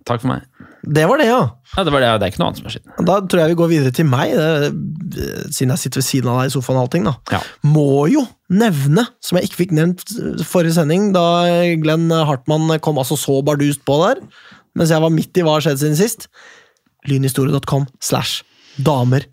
Takk 0.08 0.24
for 0.24 0.32
meg. 0.32 0.48
Det 0.82 1.04
var 1.06 1.20
det, 1.20 1.28
ja. 1.28 1.40
Ja, 1.76 1.84
det 1.86 1.92
var 1.94 2.02
det, 2.02 2.08
det 2.18 2.26
er 2.26 2.32
ikke 2.32 2.40
noe 2.42 2.48
annet 2.50 2.58
som 2.58 2.66
har 2.66 2.74
skjedd. 2.74 2.88
Da 3.06 3.16
tror 3.22 3.40
jeg 3.42 3.52
vi 3.52 3.58
går 3.60 3.70
videre 3.70 3.92
til 3.94 4.06
meg, 4.10 4.32
det, 4.34 5.26
siden 5.54 5.70
jeg 5.74 5.82
sitter 5.84 6.00
ved 6.02 6.06
siden 6.08 6.30
av 6.32 6.40
deg 6.40 6.50
i 6.50 6.54
sofaen. 6.56 6.80
og 6.80 6.86
allting 6.88 7.06
da. 7.06 7.12
Ja. 7.30 7.40
Må 7.62 8.06
jo 8.10 8.24
nevne, 8.50 9.04
som 9.22 9.38
jeg 9.38 9.48
ikke 9.48 9.60
fikk 9.62 9.76
nevnt 9.78 10.02
forrige 10.48 10.74
sending, 10.76 11.12
da 11.14 11.24
Glenn 11.82 12.10
Hartmann 12.10 12.72
kom 12.82 12.98
altså 12.98 13.18
så 13.20 13.38
bardust 13.46 13.84
på 13.86 14.00
der, 14.02 14.24
mens 14.78 14.90
jeg 14.90 15.04
var 15.04 15.14
midt 15.14 15.38
i 15.38 15.44
hva 15.46 15.58
har 15.58 15.66
skjedd 15.68 15.82
siden 15.84 15.98
sist. 16.00 16.26
Lynhistorie.com 17.10 17.86
slash 18.02 18.42
damer. 18.82 19.26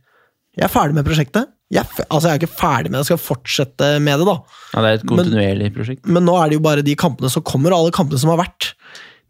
Jeg 0.57 0.67
er 0.67 0.73
ferdig 0.73 0.97
med 0.97 1.07
prosjektet. 1.07 1.49
Jeg, 1.69 1.85
altså 2.09 2.31
jeg 2.31 2.33
er 2.33 2.39
ikke 2.41 2.57
ferdig 2.59 2.89
med 2.89 2.97
det, 2.97 3.03
jeg 3.03 3.11
skal 3.11 3.21
fortsette 3.21 3.89
med 4.01 4.21
det, 4.21 4.25
da. 4.25 4.37
Ja, 4.73 4.81
det 4.81 4.89
er 4.89 4.97
et 4.97 5.09
kontinuerlig 5.09 5.67
prosjekt. 5.75 6.07
Men 6.09 6.25
nå 6.25 6.33
er 6.41 6.49
det 6.49 6.57
jo 6.57 6.63
bare 6.65 6.85
de 6.85 6.95
kampene 6.97 7.29
som 7.29 7.45
kommer, 7.45 7.73
og 7.73 7.83
alle 7.85 7.93
kampene 7.95 8.21
som 8.21 8.31
har 8.33 8.41
vært. 8.41 8.71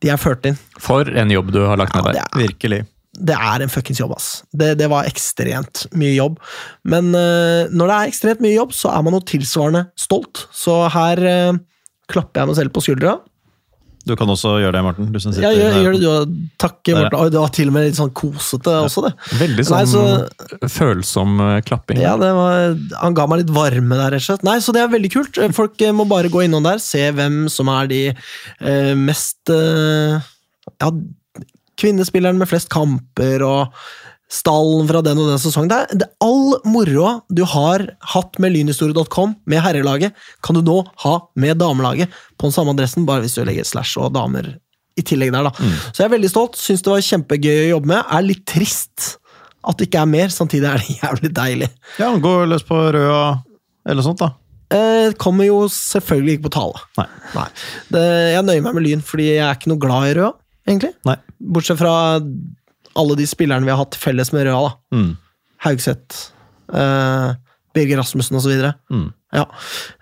De 0.04 0.12
er 0.13 0.19
ført 0.22 0.48
inn. 0.48 0.57
For 0.80 1.07
en 1.10 1.34
jobb 1.34 1.51
du 1.56 1.62
har 1.68 1.80
lagt 1.80 1.96
ned 1.98 2.12
ja, 2.12 2.24
der. 2.24 2.28
er 2.34 2.48
Virkelig. 2.48 2.84
det 3.19 3.36
er 3.36 3.63
en 3.63 3.72
fuckings 3.72 4.00
jobb, 4.00 4.13
ass. 4.16 4.30
Det, 4.51 4.74
det 4.80 4.88
var 4.92 5.10
ekstremt 5.10 5.88
mye 5.98 6.13
jobb. 6.16 6.38
Men 6.88 7.12
uh, 7.15 7.68
når 7.72 7.91
det 7.91 7.96
er 7.98 8.13
ekstremt 8.13 8.44
mye 8.46 8.56
jobb, 8.56 8.75
så 8.75 8.94
er 8.94 9.03
man 9.06 9.18
jo 9.18 9.25
tilsvarende 9.27 9.88
stolt. 10.00 10.46
Så 10.56 10.82
her 10.94 11.24
uh, 11.25 11.60
klapper 12.10 12.44
jeg 12.44 12.51
meg 12.51 12.60
selv 12.62 12.75
på 12.75 12.86
skuldra. 12.86 13.18
Du 14.10 14.16
kan 14.20 14.32
også 14.34 14.56
gjøre 14.63 14.74
det, 14.75 14.82
Morten. 14.86 15.12
Du 15.13 15.20
som 15.22 15.32
sitter 15.36 15.46
Ja, 15.48 15.51
gjør, 15.54 15.78
gjør 15.86 15.96
det 15.96 16.01
du. 16.01 16.39
Takk. 16.62 16.80
Morten. 16.89 17.18
Oi, 17.20 17.28
det 17.36 17.39
var 17.44 17.54
til 17.56 17.70
og 17.70 17.75
med 17.78 17.86
litt 17.88 18.00
sånn 18.00 18.12
kosete 18.18 18.74
også, 18.88 19.04
det. 19.06 19.13
Veldig 19.44 19.66
Nei, 19.70 19.84
sånn 19.86 19.94
så- 19.94 20.72
følsom 20.80 21.38
eh, 21.46 21.62
klapping. 21.70 22.01
Ja, 22.01 22.16
det 22.18 22.32
var, 22.34 22.75
Han 23.04 23.13
ga 23.18 23.28
meg 23.30 23.44
litt 23.46 23.54
varme 23.56 23.96
der, 24.01 24.12
rett 24.18 24.24
og 24.24 24.28
slett. 24.28 24.44
Nei, 24.50 24.58
Så 24.66 24.74
det 24.74 24.82
er 24.84 24.92
veldig 24.92 25.12
kult. 25.13 25.39
Folk 25.56 25.82
eh, 25.86 25.92
må 25.96 26.08
bare 26.10 26.30
gå 26.34 26.44
innom 26.48 26.63
der, 26.66 26.82
se 26.84 27.06
hvem 27.16 27.48
som 27.54 27.70
er 27.70 27.88
de 27.88 28.01
eh, 28.10 28.94
mest 28.98 29.50
eh, 29.54 30.20
Ja, 30.80 30.92
kvinnespilleren 31.80 32.38
med 32.38 32.50
flest 32.51 32.68
kamper, 32.74 33.39
og 33.48 33.74
stallen 34.29 34.88
fra 34.89 35.01
den 35.05 35.19
og 35.19 35.31
den 35.31 35.41
sesongen. 35.41 35.71
Det 35.71 35.77
er, 35.81 36.00
det 36.01 36.07
er 36.07 36.25
all 36.25 36.59
moroa 36.69 37.15
du 37.33 37.43
har 37.50 37.86
hatt 38.13 38.39
med 38.41 38.53
lynhistorie.com, 38.53 39.36
med 39.50 39.63
herrelaget, 39.65 40.17
kan 40.45 40.57
du 40.57 40.63
nå 40.65 40.79
ha 41.03 41.15
med 41.39 41.57
damelaget 41.62 42.13
på 42.38 42.50
den 42.50 42.55
samme 42.55 42.75
adressen, 42.75 43.07
bare 43.09 43.25
hvis 43.25 43.38
du 43.39 43.43
legger 43.48 43.67
slash 43.67 43.98
og 44.01 44.13
damer 44.15 44.53
i 45.00 45.05
tillegg 45.05 45.31
der, 45.33 45.48
da. 45.48 45.69
Så 45.93 46.03
jeg 46.03 46.09
er 46.09 46.15
veldig 46.17 46.29
stolt. 46.31 46.59
Syns 46.59 46.83
det 46.83 46.91
var 46.91 47.03
kjempegøy 47.05 47.55
å 47.63 47.69
jobbe 47.74 47.91
med. 47.93 48.01
Er 48.03 48.25
litt 48.25 48.43
trist 48.50 49.15
at 49.67 49.79
det 49.79 49.89
ikke 49.89 50.03
er 50.03 50.12
mer, 50.12 50.31
samtidig 50.33 50.67
er 50.69 50.83
det 50.83 50.98
jævlig 51.03 51.31
deilig. 51.36 51.69
Ja, 52.01 52.12
gå 52.19 52.33
løs 52.50 52.65
på 52.67 52.79
rød 52.95 53.05
og 53.07 53.45
eller 53.89 54.05
sånt, 54.05 54.21
da. 54.21 54.33
Eh, 54.69 55.15
kommer 55.17 55.48
jo 55.48 55.63
selvfølgelig 55.71 56.38
ikke 56.38 56.45
på 56.50 56.53
tale. 56.53 56.81
Nei. 57.00 57.48
Det, 57.89 58.03
jeg 58.36 58.45
nøyer 58.45 58.65
meg 58.67 58.75
med 58.77 58.86
Lyn, 58.86 59.01
fordi 59.05 59.31
jeg 59.31 59.41
er 59.41 59.57
ikke 59.57 59.71
noe 59.71 59.81
glad 59.81 60.12
i 60.12 60.15
Røa, 60.19 60.33
egentlig. 60.69 60.91
Nei. 61.09 61.15
Bortsett 61.39 61.79
fra 61.79 61.93
alle 63.00 63.15
de 63.20 63.27
spillerne 63.29 63.65
vi 63.68 63.72
har 63.74 63.79
hatt 63.82 63.98
felles 64.00 64.34
med 64.36 64.48
Røa. 64.50 64.68
da. 64.68 64.98
Mm. 64.98 65.13
Haugseth, 65.65 66.20
eh, 66.74 67.29
Birger 67.75 68.00
Rasmussen 68.01 68.38
osv. 68.39 68.53
Mm. 68.91 69.08
Ja. 69.36 69.46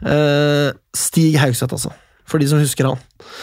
Eh, 0.05 0.71
Stig 0.95 1.37
Haugseth, 1.41 1.73
altså. 1.77 1.93
For 2.27 2.41
de 2.41 2.49
som 2.49 2.59
husker 2.59 2.89
han. 2.89 2.99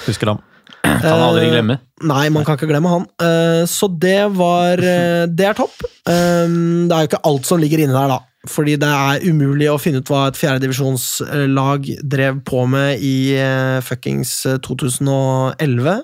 Husker 0.09 0.33
han. 0.35 0.43
Kan 0.85 1.21
aldri 1.25 1.47
Eh, 1.47 1.53
glemme. 1.55 1.79
Nei, 2.05 2.29
man 2.33 2.45
kan 2.45 2.59
ikke 2.59 2.69
glemme 2.69 2.91
han. 2.93 3.07
Eh, 3.25 3.65
så 3.71 3.89
det 3.89 4.27
var 4.37 4.77
eh, 4.85 5.25
Det 5.39 5.47
er 5.49 5.57
topp. 5.57 5.73
Eh, 6.07 6.45
det 6.89 6.93
er 6.93 7.05
jo 7.07 7.09
ikke 7.09 7.23
alt 7.25 7.49
som 7.49 7.61
ligger 7.63 7.81
inne 7.85 7.97
der, 7.97 8.13
da. 8.13 8.21
Fordi 8.53 8.75
det 8.77 8.91
er 8.93 9.23
umulig 9.25 9.71
å 9.73 9.79
finne 9.81 10.03
ut 10.05 10.11
hva 10.13 10.27
et 10.29 10.37
fjerdedivisjonslag 10.37 11.87
drev 12.05 12.43
på 12.45 12.67
med 12.69 13.01
i 13.01 13.15
eh, 13.41 13.79
fuckings 13.85 14.35
eh, 14.51 14.59
2011 14.65 16.03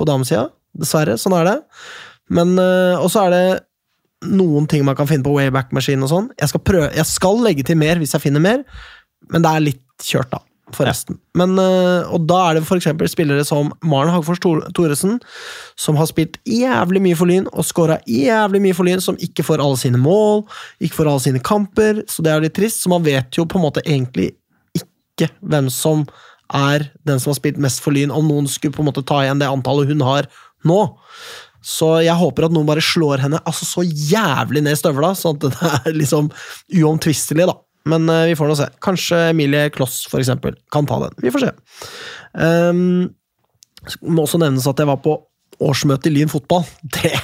på 0.00 0.08
damesida. 0.08 0.46
Dessverre. 0.72 1.18
Sånn 1.20 1.36
er 1.36 1.50
det. 1.50 1.56
Men 2.32 2.56
eh, 2.60 2.96
Og 3.00 3.10
så 3.12 3.26
er 3.26 3.34
det 3.36 3.44
noen 4.32 4.68
ting 4.70 4.84
man 4.86 4.94
kan 4.98 5.08
finne 5.10 5.26
på 5.26 5.34
Wayback 5.34 5.72
Machine 5.74 6.04
og 6.06 6.10
sånn. 6.12 6.30
Jeg 6.38 6.52
jeg 6.94 7.06
skal 7.10 7.42
legge 7.42 7.64
til 7.66 7.78
mer 7.80 7.98
hvis 7.98 8.14
jeg 8.14 8.22
finner 8.22 8.42
mer, 8.42 8.62
men 9.32 9.42
det 9.42 9.50
er 9.50 9.64
litt 9.64 9.82
kjørt, 10.02 10.30
da. 10.30 10.38
forresten. 10.72 11.18
Men, 11.36 11.58
eh, 11.58 12.06
og 12.08 12.26
da 12.30 12.38
er 12.48 12.54
det 12.54 12.62
eksempel 12.64 13.08
spillere 13.10 13.44
som 13.44 13.72
Maren 13.84 14.12
Hagfors 14.14 14.38
Thor- 14.40 14.62
Thoresen, 14.72 15.18
som 15.76 15.96
har 15.96 16.06
spilt 16.06 16.38
jævlig 16.48 17.02
mye 17.02 17.18
for 17.18 17.26
Lyn 17.28 17.48
og 17.52 17.66
scora 17.66 17.98
jævlig 18.08 18.62
mye 18.62 18.74
for 18.78 18.84
Lyn, 18.84 19.02
som 19.02 19.18
ikke 19.20 19.44
får 19.44 19.60
alle 19.60 19.76
sine 19.76 19.98
mål, 19.98 20.46
ikke 20.80 20.94
får 21.02 21.10
alle 21.10 21.20
sine 21.26 21.42
kamper, 21.44 22.02
så 22.08 22.22
det 22.22 22.32
er 22.32 22.40
litt 22.46 22.54
trist. 22.54 22.80
Så 22.80 22.88
man 22.88 23.04
vet 23.04 23.36
jo 23.36 23.44
på 23.44 23.58
en 23.58 23.66
måte 23.66 23.82
egentlig 23.84 24.30
ikke 24.78 25.28
hvem 25.42 25.68
som 25.68 26.06
er 26.54 26.86
den 27.04 27.20
som 27.20 27.32
har 27.32 27.40
spilt 27.42 27.60
mest 27.60 27.82
for 27.82 27.92
Lyn, 27.92 28.10
om 28.10 28.26
noen 28.28 28.48
skulle 28.48 28.72
på 28.72 28.80
en 28.80 28.88
måte 28.88 29.04
ta 29.04 29.22
igjen 29.26 29.42
det 29.42 29.50
antallet 29.50 29.92
hun 29.92 30.00
har 30.06 30.30
nå. 30.64 30.80
Så 31.62 31.88
jeg 32.02 32.18
håper 32.18 32.48
at 32.48 32.54
noen 32.54 32.68
bare 32.68 32.82
slår 32.82 33.22
henne 33.22 33.40
altså 33.46 33.66
så 33.68 33.84
jævlig 33.86 34.64
ned 34.64 34.74
i 34.74 34.80
støvla, 34.80 35.12
sånn 35.18 35.38
at 35.38 35.46
det 35.46 35.72
er 35.78 35.98
liksom 36.00 36.30
uomtvistelig, 36.82 37.46
da. 37.50 37.56
Men 37.90 38.06
uh, 38.10 38.26
vi 38.30 38.36
får 38.38 38.50
nå 38.50 38.56
se. 38.58 38.68
Kanskje 38.84 39.18
Emilie 39.32 39.70
Kloss, 39.74 40.02
for 40.10 40.22
eksempel, 40.22 40.56
kan 40.74 40.86
ta 40.86 41.00
den. 41.04 41.16
Vi 41.22 41.32
får 41.34 41.46
se. 41.46 41.52
Um, 42.38 43.10
må 44.06 44.26
også 44.26 44.38
nevnes 44.42 44.68
at 44.70 44.78
jeg 44.78 44.90
var 44.90 45.00
på 45.02 45.16
årsmøte 45.62 46.10
i 46.10 46.14
Lyn 46.16 46.30
fotball. 46.30 46.66
Det, 46.96 47.14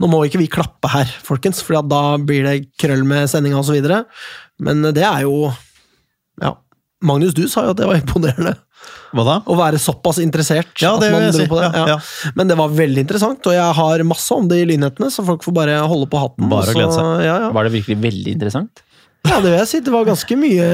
nå 0.00 0.10
må 0.10 0.22
ikke 0.26 0.40
vi 0.42 0.50
klappe 0.52 0.90
her, 0.92 1.10
folkens, 1.24 1.62
for 1.64 1.80
da 1.84 2.02
blir 2.20 2.46
det 2.48 2.58
krøll 2.80 3.04
med 3.08 3.28
sendinga 3.32 3.60
osv. 3.62 3.80
Men 4.62 4.86
det 4.96 5.04
er 5.04 5.26
jo 5.28 5.50
Ja. 6.42 6.56
Magnus, 7.04 7.34
du 7.36 7.44
sa 7.48 7.66
jo 7.66 7.74
at 7.74 7.78
det 7.78 7.86
var 7.88 7.98
imponerende. 8.00 8.54
Hva 9.16 9.24
da? 9.24 9.36
Å 9.46 9.56
være 9.58 9.78
såpass 9.80 10.18
interessert. 10.22 10.72
Ja, 10.82 10.96
det 11.00 11.08
at 11.08 11.12
man 11.12 11.20
vil 11.22 11.28
jeg 11.30 11.36
dro 11.36 11.44
si. 11.44 11.50
på 11.52 11.60
det. 11.60 11.68
Ja, 11.72 11.84
Ja. 11.86 11.86
ja. 11.96 12.32
Men 12.36 12.48
det 12.48 12.56
var 12.58 12.68
veldig 12.68 12.98
interessant, 13.06 13.46
og 13.46 13.52
jeg 13.56 13.74
har 13.80 14.04
masse 14.04 14.32
om 14.34 14.48
det 14.48 14.58
i 14.62 14.66
lynhetene, 14.72 15.10
så 15.10 15.24
folk 15.24 15.42
får 15.46 15.54
bare 15.54 15.78
holde 15.88 16.08
på 16.10 16.18
hatten. 16.20 16.48
Bare 16.50 16.66
å 16.66 16.72
så- 16.72 16.78
glede 16.80 16.92
seg. 16.98 17.24
Ja, 17.24 17.38
ja. 17.46 17.50
Var 17.50 17.64
det 17.64 17.72
virkelig 17.80 17.98
veldig 18.02 18.32
interessant? 18.38 18.82
ja, 19.26 19.40
det 19.42 19.50
vil 19.50 19.58
jeg 19.58 19.66
si. 19.66 19.80
Det 19.80 19.90
var 19.90 20.04
ganske 20.06 20.36
mye, 20.38 20.66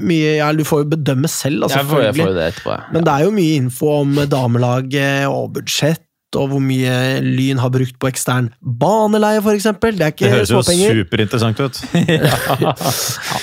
mye 0.00 0.36
ja, 0.38 0.52
Du 0.56 0.62
får 0.64 0.84
jo 0.84 0.88
bedømme 0.96 1.28
selv, 1.28 1.64
altså, 1.66 1.82
jeg 1.82 1.86
får, 1.90 2.02
jeg 2.06 2.14
får 2.16 2.34
det 2.38 2.46
etterpå. 2.54 2.70
ja. 2.72 2.80
Men 2.94 3.04
det 3.04 3.12
er 3.12 3.24
jo 3.26 3.30
mye 3.36 3.56
info 3.60 3.90
om 4.00 4.14
damelaget 4.32 5.26
og 5.28 5.52
budsjett, 5.58 6.00
og 6.38 6.48
hvor 6.52 6.62
mye 6.62 7.20
Lyn 7.24 7.60
har 7.62 7.72
brukt 7.72 7.98
på 8.00 8.08
ekstern 8.10 8.50
baneleie, 8.62 9.42
for 9.44 9.56
eksempel. 9.56 9.96
Det 9.98 10.06
er 10.06 10.14
Det 10.16 10.30
høres 10.32 10.52
høres 10.52 10.70
jo 10.72 10.94
superinteressant 11.02 11.60
ut. 11.60 11.82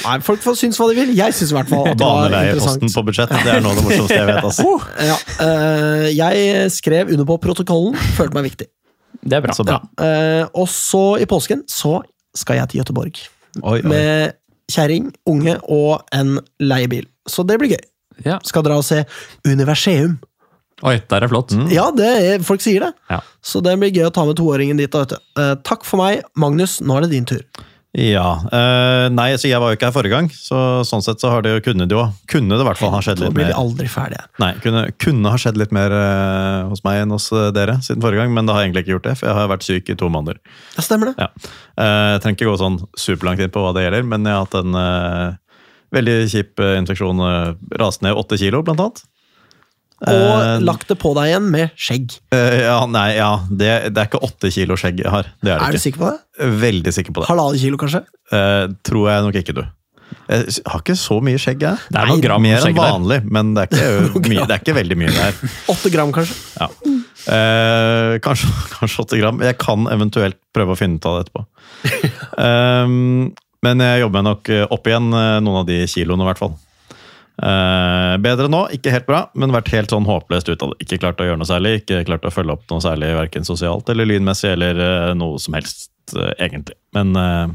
Ja, 0.09 0.17
folk 0.25 0.41
får 0.41 0.57
synes 0.57 0.79
hva 0.79 0.89
de 0.89 0.97
vil. 0.97 1.13
Jeg 1.17 1.35
syns 1.37 1.51
i 1.53 1.55
hvert 1.57 1.69
fall 1.69 1.85
at 1.85 1.99
det 1.99 2.05
var 2.05 2.29
Baneleieposten 2.29 2.79
interessant. 2.79 2.95
på 2.97 3.05
budsjett, 3.09 3.33
det 3.45 3.53
er 3.53 3.63
noe 3.63 3.75
av 3.75 3.79
det 3.79 3.85
morsomste 3.85 4.17
jeg 4.17 4.27
vet. 4.29 4.49
Altså. 4.49 4.75
Ja, 5.09 5.17
uh, 5.43 6.07
jeg 6.09 6.71
skrev 6.73 7.13
under 7.13 7.29
på 7.29 7.37
protokollen, 7.49 7.97
følte 8.17 8.37
meg 8.39 8.49
viktig. 8.49 8.69
Det 9.19 9.37
er 9.37 9.43
bra. 9.43 9.53
Så 9.53 9.65
bra. 9.67 9.81
Eh, 9.99 10.45
og 10.53 10.69
så 10.71 11.03
i 11.19 11.27
påsken 11.29 11.65
så 11.69 11.99
skal 12.37 12.61
jeg 12.61 12.71
til 12.71 12.81
Gøteborg. 12.81 13.19
Oi, 13.59 13.79
oi. 13.79 13.81
Med 13.89 14.37
kjerring, 14.71 15.09
unge 15.27 15.57
og 15.67 16.05
en 16.15 16.37
leiebil. 16.61 17.07
Så 17.27 17.43
det 17.47 17.59
blir 17.59 17.73
gøy. 17.75 17.85
Ja. 18.25 18.39
Skal 18.45 18.65
dra 18.67 18.79
og 18.79 18.85
se 18.85 19.03
Universeum. 19.47 20.17
Oi, 20.87 20.95
der 21.11 21.25
er 21.25 21.31
flott. 21.31 21.55
Ja, 21.73 21.89
det 21.95 22.07
er, 22.07 22.45
folk 22.45 22.63
sier 22.63 22.87
det. 22.87 22.93
Ja. 23.11 23.19
Så 23.43 23.63
det 23.65 23.75
blir 23.81 23.91
gøy 23.91 24.07
å 24.07 24.13
ta 24.15 24.23
med 24.27 24.37
toåringen 24.39 24.79
dit. 24.79 24.91
da, 24.91 25.03
Vet 25.03 25.17
du. 25.17 25.41
Eh, 25.41 25.55
takk 25.67 25.83
for 25.87 25.99
meg, 26.01 26.23
Magnus. 26.39 26.79
Nå 26.79 26.97
er 26.97 27.07
det 27.07 27.13
din 27.17 27.27
tur. 27.27 27.43
Ja. 27.97 28.35
eh, 28.53 29.07
nei, 29.09 29.31
så 29.41 29.49
jeg 29.49 29.57
var 29.57 29.71
jo 29.71 29.77
ikke 29.79 29.87
her 29.87 29.93
forrige 29.95 30.13
gang, 30.13 30.27
så 30.29 30.85
sånn 30.85 31.01
sett 31.01 31.23
så 31.23 31.31
har 31.33 31.41
det 31.41 31.55
jo, 31.55 31.61
kunne 31.65 31.87
det 31.89 31.95
jo 31.97 32.03
Kunne 32.29 32.53
det 32.53 32.61
i 32.61 32.67
hvert 32.67 32.77
fall 32.77 32.91
ha 32.93 32.99
skjedd 33.01 33.17
litt 33.17 33.33
blir 33.33 33.47
vi 33.47 33.49
mer 33.49 33.57
aldri 33.57 33.89
ferdige. 33.89 34.27
Nei, 34.37 34.51
kunne, 34.61 34.83
kunne 35.01 35.31
ha 35.33 35.39
skjedd 35.41 35.57
litt 35.57 35.73
mer 35.73 35.95
eh, 35.97 36.69
hos 36.69 36.83
meg 36.85 37.01
enn 37.01 37.15
hos 37.15 37.31
eh, 37.33 37.49
dere 37.55 37.79
siden 37.81 38.05
forrige 38.05 38.21
gang, 38.21 38.35
men 38.35 38.45
det 38.45 38.53
har 38.53 38.61
jeg 38.61 38.69
egentlig 38.69 38.85
ikke 38.85 38.93
gjort 38.93 39.09
det, 39.09 39.15
for 39.17 39.31
jeg 39.31 39.37
har 39.39 39.49
vært 39.49 39.65
syk 39.65 39.89
i 39.89 39.97
to 39.97 40.09
måneder. 40.13 40.37
Ja, 40.77 40.85
stemmer 40.85 41.09
det. 41.11 41.25
Ja. 41.25 41.51
Eh, 41.81 42.07
jeg 42.13 42.23
trenger 42.23 42.37
ikke 42.37 42.51
gå 42.51 42.57
sånn 42.61 42.79
superlangt 42.93 43.41
inn 43.41 43.53
på 43.57 43.65
hva 43.65 43.73
det 43.73 43.87
gjelder, 43.87 44.05
men 44.13 44.29
jeg 44.29 44.37
har 44.37 44.45
hatt 44.45 44.59
en 44.61 44.81
eh, 44.83 45.39
veldig 45.97 46.17
kjip 46.29 46.61
infeksjon. 46.61 47.25
Uh, 47.25 47.55
Raste 47.81 48.05
ned 48.05 48.21
åtte 48.21 48.37
kilo, 48.37 48.61
blant 48.61 48.85
annet. 48.85 49.01
Og 49.99 50.13
Eh, 50.39 50.59
lagt 50.63 50.87
det 50.87 50.95
på 51.01 51.11
deg 51.17 51.31
igjen 51.33 51.49
med 51.51 51.73
skjegg. 51.75 52.13
Uh, 52.31 52.59
ja, 52.63 52.77
nei, 52.87 53.09
ja, 53.17 53.31
det, 53.49 53.71
det 53.91 53.99
er 53.99 54.07
ikke 54.07 54.21
åtte 54.23 54.51
kilo 54.55 54.77
skjegg 54.79 55.01
jeg 55.03 55.11
har. 55.11 55.27
Det 55.43 55.51
er 55.51 55.57
Er 55.59 55.73
du 55.73 55.79
ikke. 55.79 55.83
sikker 55.89 56.03
på 56.05 56.11
det? 56.13 56.53
Veldig 56.61 56.93
sikker 56.95 57.15
på 57.17 57.23
det. 57.25 57.27
Halvannen 57.31 57.59
kilo, 57.59 57.79
kanskje? 57.81 58.01
Uh, 58.31 58.71
tror 58.87 59.09
jeg 59.11 59.25
nok 59.27 59.39
ikke, 59.41 59.57
du. 59.59 59.65
Jeg 60.29 60.61
har 60.65 60.81
ikke 60.81 60.95
så 60.97 61.17
mye 61.25 61.41
skjegg, 61.41 61.63
jeg. 61.65 61.81
Det 61.89 61.99
er 61.99 62.09
noen 62.09 62.21
gram 62.23 62.41
Mer 62.41 62.55
enn 62.57 62.63
skjegg 62.63 62.79
der. 62.79 63.27
men 63.29 63.51
det 63.57 63.65
er 63.65 63.69
ikke, 63.73 64.21
mye, 64.31 64.45
det 64.47 64.55
er 64.55 64.63
ikke 64.63 64.77
veldig 64.77 64.97
mye 65.01 65.13
der. 65.17 65.43
Åtte 65.73 65.91
gram, 65.93 66.13
kanskje? 66.15 66.37
Ja. 66.61 66.69
Eh, 67.35 68.15
kanskje, 68.23 68.49
kanskje 68.77 69.03
8 69.05 69.19
gram. 69.21 69.43
Jeg 69.45 69.57
kan 69.61 69.89
eventuelt 69.91 70.39
prøve 70.55 70.73
å 70.73 70.79
finne 70.79 70.97
ut 71.01 71.09
av 71.09 71.19
det 71.19 71.27
etterpå. 71.27 71.45
Ehm, 72.39 73.33
men 73.65 73.81
jeg 73.83 73.99
jobber 74.05 74.21
meg 74.21 74.29
nok 74.29 74.49
opp 74.71 74.87
igjen 74.87 75.09
eh, 75.11 75.39
noen 75.43 75.57
av 75.61 75.65
de 75.67 75.81
kiloene, 75.91 76.23
i 76.23 76.29
hvert 76.29 76.39
fall. 76.39 76.53
Eh, 77.39 78.15
bedre 78.19 78.49
nå, 78.51 78.65
ikke 78.75 78.91
helt 78.91 79.07
bra, 79.07 79.21
men 79.39 79.53
vært 79.55 79.71
helt 79.71 79.93
sånn 79.93 80.07
håpløst 80.09 80.49
ut 80.51 80.63
av 80.65 80.73
det. 80.73 80.83
Ikke 80.85 80.99
klart 80.99 81.21
å 81.23 81.27
gjøre 81.27 81.39
noe 81.39 81.47
særlig, 81.47 81.77
ikke 81.81 82.01
klart 82.09 82.27
å 82.27 82.33
følge 82.35 82.57
opp 82.57 82.65
noe 82.71 82.83
særlig, 82.83 83.13
verken 83.15 83.47
sosialt 83.47 83.89
eller 83.93 84.09
lynmessig, 84.09 84.51
eller 84.57 84.81
eh, 84.83 85.13
noe 85.19 85.39
som 85.39 85.55
helst, 85.55 85.91
eh, 86.17 86.33
egentlig. 86.49 86.75
Men 86.97 87.15
eh, 87.15 87.47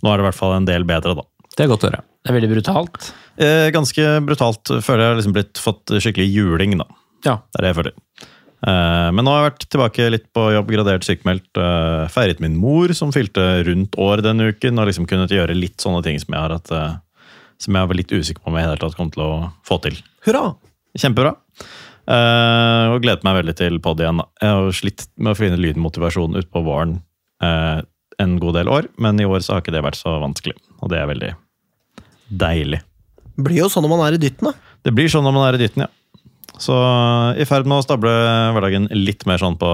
nå 0.00 0.12
er 0.12 0.16
det 0.16 0.24
i 0.24 0.28
hvert 0.30 0.40
fall 0.40 0.56
en 0.56 0.68
del 0.68 0.86
bedre, 0.88 1.16
da. 1.20 1.26
Det 1.56 1.64
er 1.64 1.72
godt 1.72 1.84
å 1.84 1.90
høre. 1.90 2.02
Det 2.24 2.32
er 2.32 2.36
veldig 2.40 2.52
brutalt. 2.54 3.10
Eh, 3.40 3.66
ganske 3.72 4.08
brutalt. 4.26 4.72
Føler 4.84 5.04
jeg 5.04 5.12
har 5.12 5.20
liksom 5.20 5.36
blitt 5.36 5.60
fått 5.62 5.92
skikkelig 6.02 6.26
juling, 6.32 6.78
da. 6.80 6.88
Ja. 7.24 7.36
Det 7.52 7.60
er 7.60 7.64
det 7.66 7.70
jeg 7.74 7.78
føler. 7.82 7.94
Eh, 8.66 9.08
Men 9.14 9.24
nå 9.24 9.32
har 9.32 9.42
jeg 9.42 9.50
vært 9.52 9.66
tilbake 9.72 10.08
litt 10.12 10.26
på 10.36 10.46
jobb, 10.56 10.72
gradert 10.74 11.06
sykemeldt. 11.06 11.48
eh, 11.60 12.08
Feiret 12.12 12.40
min 12.40 12.56
mor, 12.60 12.92
som 12.96 13.12
fylte 13.14 13.44
rundt 13.68 13.96
år 14.00 14.24
denne 14.24 14.50
uken, 14.52 14.78
og 14.80 14.88
liksom 14.90 15.06
kunnet 15.08 15.32
gjøre 15.32 15.56
litt 15.56 15.76
sånne 15.84 16.02
ting 16.04 16.18
som 16.20 16.34
jeg 16.34 16.40
har 16.42 16.56
hatt, 16.56 16.72
eh, 16.72 16.96
som 17.62 17.76
jeg 17.76 17.88
var 17.90 17.98
litt 17.98 18.12
usikker 18.12 18.42
på 18.42 18.50
om 18.50 18.56
jeg 18.58 18.64
i 18.64 18.68
det 18.68 18.74
hele 18.74 18.82
tatt 18.84 18.98
kom 18.98 19.10
til 19.12 19.24
å 19.24 19.32
få 19.66 19.78
til. 19.84 19.98
Hurra! 20.26 20.50
Kjempebra. 20.96 21.34
Uh, 22.06 22.94
og 22.94 23.02
gledet 23.02 23.26
meg 23.26 23.40
veldig 23.40 23.56
til 23.58 23.78
pod 23.82 24.00
igjen. 24.00 24.22
Jeg 24.42 24.54
har 24.54 24.76
slitt 24.78 25.06
med 25.18 25.32
å 25.32 25.38
finne 25.38 25.58
lydmotivasjon 25.58 26.38
utpå 26.38 26.62
våren 26.66 27.00
uh, 27.42 27.82
en 28.22 28.36
god 28.40 28.60
del 28.60 28.70
år, 28.72 28.90
men 29.02 29.18
i 29.20 29.26
år 29.28 29.42
så 29.44 29.56
har 29.56 29.64
ikke 29.64 29.74
det 29.74 29.84
vært 29.84 29.98
så 29.98 30.14
vanskelig. 30.22 30.54
Og 30.80 30.92
det 30.92 31.00
er 31.00 31.10
veldig 31.10 31.32
deilig. 32.42 32.80
Blir 33.36 33.64
jo 33.64 33.70
sånn 33.72 33.84
når 33.84 33.92
man 33.92 34.04
er 34.06 34.16
i 34.16 34.22
dytten, 34.22 34.48
da. 34.48 34.78
Det 34.86 34.94
blir 34.94 35.10
sånn 35.12 35.26
når 35.26 35.34
man 35.36 35.48
er 35.48 35.58
i 35.58 35.62
dytten, 35.64 35.86
ja. 35.86 35.92
Så 36.62 36.72
i 37.36 37.44
ferd 37.44 37.66
med 37.68 37.82
å 37.82 37.84
stable 37.84 38.12
hverdagen 38.56 38.86
litt 38.96 39.26
mer 39.28 39.42
sånn 39.42 39.58
på 39.60 39.68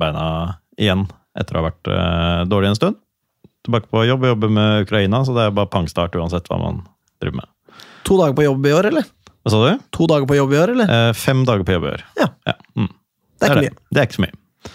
beina 0.00 0.22
igjen, 0.80 1.02
etter 1.36 1.58
å 1.58 1.60
ha 1.60 1.66
vært 1.66 1.90
dårlig 2.48 2.70
en 2.70 2.78
stund. 2.78 3.00
Tilbake 3.64 3.88
på 3.88 4.04
jobb, 4.04 4.24
jobber 4.28 4.50
med 4.52 4.84
Ukraina, 4.84 5.22
så 5.24 5.34
det 5.36 5.46
er 5.48 5.54
bare 5.56 5.70
pangstart 5.72 6.16
uansett 6.20 6.48
hva 6.52 6.58
man 6.60 6.82
driver 7.22 7.42
med. 7.42 7.48
To 8.04 8.18
dager 8.20 8.36
på 8.36 8.44
jobb 8.44 8.66
i 8.68 8.74
år, 8.76 8.90
eller? 8.90 9.06
Hva 9.44 9.52
sa 9.52 9.60
du? 9.64 9.84
To 9.96 10.08
dager 10.10 10.28
på 10.28 10.36
jobb 10.36 10.52
i 10.52 10.58
år, 10.60 10.72
eller? 10.74 10.92
Eh, 10.92 11.12
fem 11.16 11.44
dager 11.48 11.64
på 11.64 11.76
jobb 11.78 11.86
i 11.88 11.92
år. 11.94 12.04
Ja. 12.20 12.28
Mm. 12.76 12.90
Det 13.40 13.48
er 13.48 13.54
det. 13.54 13.62
mye. 13.64 13.76
Det 13.90 14.02
er 14.02 14.08
ikke 14.08 14.18
så 14.18 14.24
mye. 14.26 14.72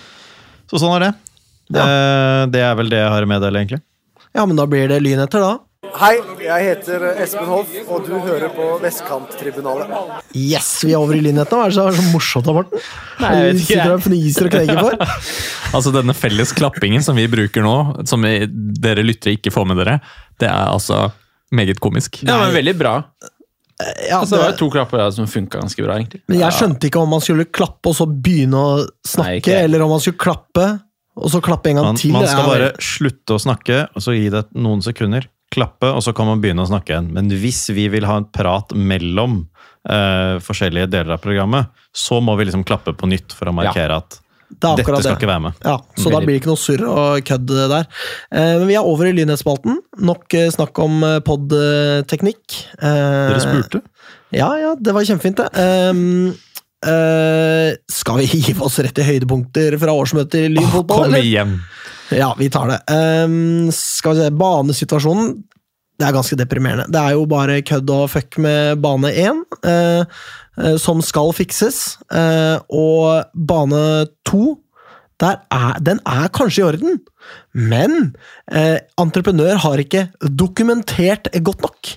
Så 0.70 0.82
sånn 0.82 0.96
er 0.98 1.06
det. 1.06 1.12
Det, 1.70 1.86
det 2.54 2.62
er 2.66 2.76
vel 2.78 2.90
det 2.90 3.02
jeg 3.04 3.14
har 3.14 3.26
å 3.26 3.30
meddele, 3.30 3.62
egentlig. 3.62 3.82
Ja, 4.34 4.46
men 4.46 4.58
da 4.58 4.66
blir 4.70 4.90
det 4.90 5.00
lynheter, 5.06 5.46
da. 5.46 5.54
Hei, 6.00 6.14
jeg 6.40 6.64
heter 6.64 7.04
Espen 7.20 7.48
Hoff, 7.50 7.72
og 7.92 8.06
du 8.08 8.14
hører 8.24 8.52
på 8.56 8.66
Vestkanttribunalet. 8.80 9.90
Yes, 10.38 10.70
vi 10.88 10.94
er 10.96 11.02
over 11.02 11.18
i 11.18 11.24
lynhetene. 11.26 11.60
Hva 11.60 11.66
er 11.68 11.74
det 11.74 11.76
som 11.76 11.90
er 11.90 11.98
så 11.98 12.06
morsomt 12.14 12.46
da, 12.48 12.54
Morten? 12.56 12.84
Nei, 13.20 13.32
jeg 13.36 13.48
vet 13.50 13.58
Du 13.60 13.64
ikke, 13.66 13.88
og 13.98 14.04
fniser 14.06 14.48
og 14.48 14.54
kneker 14.56 14.80
for. 14.80 15.18
Altså 15.76 15.92
Denne 15.94 16.16
felles 16.18 16.50
klappingen 16.58 17.04
som 17.06 17.20
vi 17.20 17.28
bruker 17.30 17.62
nå, 17.66 17.74
som 18.10 18.24
vi- 18.26 18.48
dere 18.82 19.04
lyttere 19.06 19.36
ikke 19.38 19.52
får 19.54 19.68
med 19.70 19.78
dere, 19.84 19.98
det 20.42 20.48
er 20.50 20.72
altså 20.72 21.02
meget 21.54 21.78
komisk. 21.84 22.22
Ja, 22.26 22.40
men 22.42 22.56
veldig 22.56 22.74
bra. 22.80 22.94
Ja, 24.08 24.22
Altså, 24.22 24.38
det 24.40 24.46
var 24.48 24.56
to 24.60 24.70
klapper 24.74 25.04
som 25.16 25.28
funka 25.30 25.60
ganske 25.62 25.84
bra, 25.86 26.00
egentlig. 26.00 26.22
men 26.28 26.40
jeg 26.42 26.56
skjønte 26.58 26.88
ikke 26.90 27.00
om 27.04 27.12
man 27.14 27.22
skulle 27.24 27.46
klappe 27.54 27.92
og 27.92 27.96
så 28.00 28.08
begynne 28.10 28.60
å 28.60 28.72
snakke, 29.08 29.52
Nei, 29.54 29.62
eller 29.68 29.84
om 29.86 29.94
man 29.94 30.02
skulle 30.04 30.20
klappe 30.20 30.66
og 31.20 31.30
så 31.32 31.40
klappe 31.44 31.70
en 31.70 31.78
gang 31.80 31.86
Man, 31.92 32.00
til. 32.00 32.12
man 32.16 32.26
skal 32.28 32.48
bare 32.50 32.72
slutte 32.84 33.36
å 33.36 33.40
snakke, 33.44 33.84
og 33.94 34.04
så 34.04 34.16
gi 34.16 34.26
det 34.34 34.46
noen 34.56 34.82
sekunder. 34.84 35.28
Klappe, 35.54 35.90
og 35.90 36.04
så 36.06 36.14
kan 36.14 36.30
man 36.30 36.42
begynne 36.44 36.62
å 36.62 36.70
snakke 36.70 36.94
igjen. 36.94 37.12
Men 37.16 37.30
hvis 37.42 37.64
vi 37.74 37.88
vil 37.90 38.06
ha 38.06 38.20
en 38.22 38.28
prat 38.30 38.74
mellom 38.78 39.42
uh, 39.90 40.38
forskjellige 40.46 40.92
deler 40.94 41.16
av 41.18 41.24
programmet, 41.24 41.72
så 41.96 42.20
må 42.22 42.36
vi 42.38 42.46
liksom 42.50 42.66
klappe 42.68 42.94
på 42.94 43.10
nytt 43.10 43.34
for 43.34 43.50
å 43.50 43.56
markere 43.58 43.98
at 43.98 44.20
det 44.50 44.72
dette 44.80 44.82
skal 44.82 45.04
det. 45.06 45.12
ikke 45.14 45.30
være 45.30 45.44
med. 45.44 45.58
Ja, 45.62 45.76
så 45.94 46.10
da 46.10 46.20
blir 46.24 46.34
det 46.34 46.40
ikke 46.42 46.50
noe 46.50 46.58
surr 46.58 46.82
og 46.90 47.20
kødd 47.22 47.52
der. 47.54 47.86
Eh, 48.34 48.56
Men 48.58 48.66
vi 48.66 48.78
er 48.80 48.88
over 48.88 49.06
i 49.06 49.14
lynhetsspalten. 49.14 49.78
Nok 50.10 50.34
eh, 50.34 50.50
snakk 50.50 50.82
om 50.82 51.06
podteknikk. 51.26 52.58
Dere 52.82 53.44
spurte? 53.44 53.84
Ja, 54.34 54.50
ja, 54.62 54.76
det 54.78 54.94
var 54.94 55.06
kjempefint, 55.06 55.38
det. 55.38 55.50
Ehm, 55.58 56.34
eh, 56.86 57.78
skal 57.90 58.20
vi 58.22 58.28
hive 58.30 58.66
oss 58.66 58.78
rett 58.82 59.02
i 59.02 59.06
høydepunkter 59.08 59.78
fra 59.82 59.96
årsmøtet 59.98 60.46
i 60.46 60.52
Lynfotball, 60.54 61.06
Kom 61.06 61.16
eller? 61.18 61.54
Ja, 62.10 62.34
vi 62.38 62.50
tar 62.50 62.72
det. 62.72 62.80
Um, 63.26 63.70
skal 63.76 64.16
vi 64.16 64.24
se, 64.24 64.32
banesituasjonen 64.34 65.36
Det 66.00 66.08
er 66.08 66.16
ganske 66.16 66.38
deprimerende. 66.40 66.88
Det 66.90 67.00
er 67.02 67.18
jo 67.18 67.26
bare 67.30 67.60
kødd 67.66 67.92
og 67.92 68.08
fuck 68.14 68.38
med 68.40 68.80
bane 68.82 69.12
1, 69.12 69.42
uh, 69.68 70.06
eh, 70.58 70.78
som 70.80 71.02
skal 71.04 71.34
fikses. 71.36 72.00
Uh, 72.08 72.56
og 72.72 73.28
bane 73.36 74.08
2, 74.30 74.44
der 75.20 75.42
er, 75.52 75.82
den 75.84 76.00
er 76.08 76.32
kanskje 76.32 76.64
i 76.64 76.68
orden. 76.70 77.02
Men 77.54 78.14
eh, 78.52 78.78
entreprenør 79.02 79.58
har 79.64 79.82
ikke 79.82 80.06
dokumentert 80.24 81.28
godt 81.46 81.64
nok, 81.66 81.90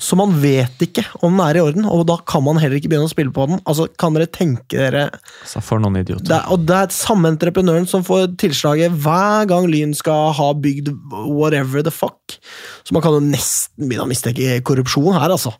så 0.00 0.16
man 0.18 0.32
vet 0.42 0.82
ikke 0.86 1.04
om 1.20 1.34
den 1.36 1.42
er 1.44 1.58
i 1.58 1.62
orden, 1.64 1.86
og 1.90 2.04
da 2.08 2.16
kan 2.28 2.44
man 2.46 2.60
heller 2.62 2.78
ikke 2.78 2.90
begynne 2.92 3.08
å 3.08 3.12
spille 3.12 3.34
på 3.34 3.46
den. 3.50 3.60
Altså, 3.68 3.88
Kan 4.00 4.14
dere 4.16 4.28
tenke 4.30 4.78
dere 4.78 5.06
Så 5.48 5.60
for 5.64 5.82
noen 5.82 6.00
idioter. 6.00 6.28
det 6.30 6.40
Og 6.54 6.64
det 6.68 6.76
er 6.78 6.94
samme 6.94 7.28
entreprenøren 7.32 7.86
som 7.90 8.04
får 8.06 8.36
tilslaget 8.40 8.94
hver 9.02 9.48
gang 9.50 9.68
Lyn 9.70 9.94
skal 9.96 10.32
ha 10.38 10.50
bygd 10.54 10.90
whatever 11.28 11.82
the 11.86 11.92
fuck. 11.94 12.38
Så 12.86 12.94
man 12.96 13.02
kan 13.04 13.16
jo 13.16 13.20
nesten 13.24 13.88
begynne 13.88 14.06
å 14.06 14.10
mistenke 14.10 14.60
korrupsjon 14.66 15.14
her, 15.18 15.30
altså. 15.34 15.52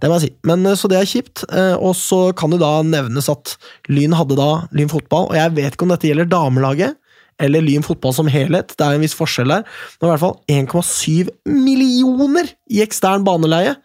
Det 0.00 0.10
må 0.10 0.18
jeg 0.18 0.28
si. 0.28 0.32
Men 0.48 0.66
eh, 0.66 0.76
Så 0.78 0.90
det 0.90 1.00
er 1.00 1.08
kjipt. 1.10 1.44
Eh, 1.48 1.74
Og 1.78 1.94
så 1.98 2.32
kan 2.36 2.50
det 2.54 2.60
da 2.62 2.82
nevnes 2.86 3.28
at 3.32 3.56
Lyn 3.88 4.14
hadde 4.18 4.36
da 4.38 4.50
Lyn 4.76 4.90
fotball, 4.92 5.30
og 5.30 5.36
jeg 5.38 5.54
vet 5.56 5.74
ikke 5.74 5.86
om 5.88 5.94
dette 5.94 6.08
gjelder 6.10 6.28
damelaget 6.30 6.96
eller 7.38 7.62
Lyn 7.64 7.84
fotball 7.86 8.14
som 8.16 8.28
helhet, 8.30 8.74
det 8.76 8.84
er 8.86 8.96
en 8.96 9.04
viss 9.04 9.16
forskjell 9.18 9.50
der, 9.52 9.66
men 10.00 10.08
i 10.08 10.12
hvert 10.12 10.22
fall 10.24 10.36
1,7 10.50 11.28
millioner 11.46 12.50
i 12.70 12.82
ekstern 12.84 13.26
baneleie. 13.26 13.76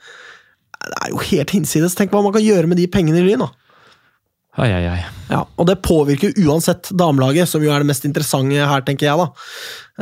Det 0.84 0.96
er 1.00 1.12
jo 1.14 1.22
helt 1.30 1.54
hinsides. 1.56 1.96
Tenk 1.96 2.12
hva 2.12 2.24
man 2.26 2.34
kan 2.36 2.44
gjøre 2.44 2.68
med 2.68 2.82
de 2.82 2.88
pengene 2.92 3.22
i 3.22 3.28
Lyn, 3.28 3.46
da. 3.46 3.52
Ai, 4.54 4.68
ai, 4.70 4.84
ai. 4.86 5.00
Ja, 5.32 5.40
og 5.58 5.66
det 5.66 5.80
påvirker 5.82 6.36
uansett 6.46 6.92
damelaget, 6.94 7.50
som 7.50 7.64
jo 7.66 7.72
er 7.74 7.82
det 7.82 7.90
mest 7.90 8.06
interessante 8.06 8.68
her, 8.70 8.84
tenker 8.86 9.08
jeg, 9.08 9.18
da. 9.18 9.48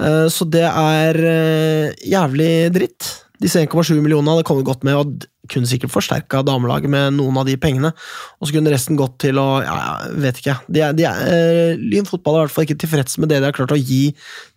Eh, 0.02 0.26
Så 0.34 0.48
det 0.52 0.66
er 0.68 1.20
eh, 1.24 1.94
jævlig 2.12 2.52
dritt. 2.76 3.12
Disse 3.42 3.64
1,7 3.64 3.96
millionene 4.02 4.36
hadde 4.36 4.48
kommet 4.48 4.68
godt 4.68 4.84
med, 4.84 4.98
og 5.00 5.24
kunne 5.52 5.70
sikkert 5.70 5.94
forsterka 5.94 6.42
damelaget 6.48 6.92
med 6.92 7.18
noen 7.18 7.40
av 7.42 7.48
de 7.50 7.58
pengene. 7.62 7.94
Og 8.40 8.48
så 8.48 8.56
kunne 8.56 8.74
resten 8.74 9.00
gått 9.00 9.20
til 9.26 9.40
å 9.42 9.50
Ja, 9.62 9.76
jeg 10.08 10.22
vet 10.26 10.42
ikke. 10.42 10.58
De 10.68 10.84
er, 10.86 10.96
de 10.98 11.08
er, 11.10 11.24
eh, 11.28 11.80
Lyn 11.80 12.08
fotball 12.08 12.38
er 12.38 12.44
i 12.44 12.48
hvert 12.48 12.56
fall 12.56 12.68
ikke 12.68 12.82
tilfreds 12.84 13.20
med 13.22 13.30
det 13.32 13.42
de 13.42 13.50
har 13.50 13.58
klart 13.58 13.76
å 13.76 13.80
gi 13.80 14.14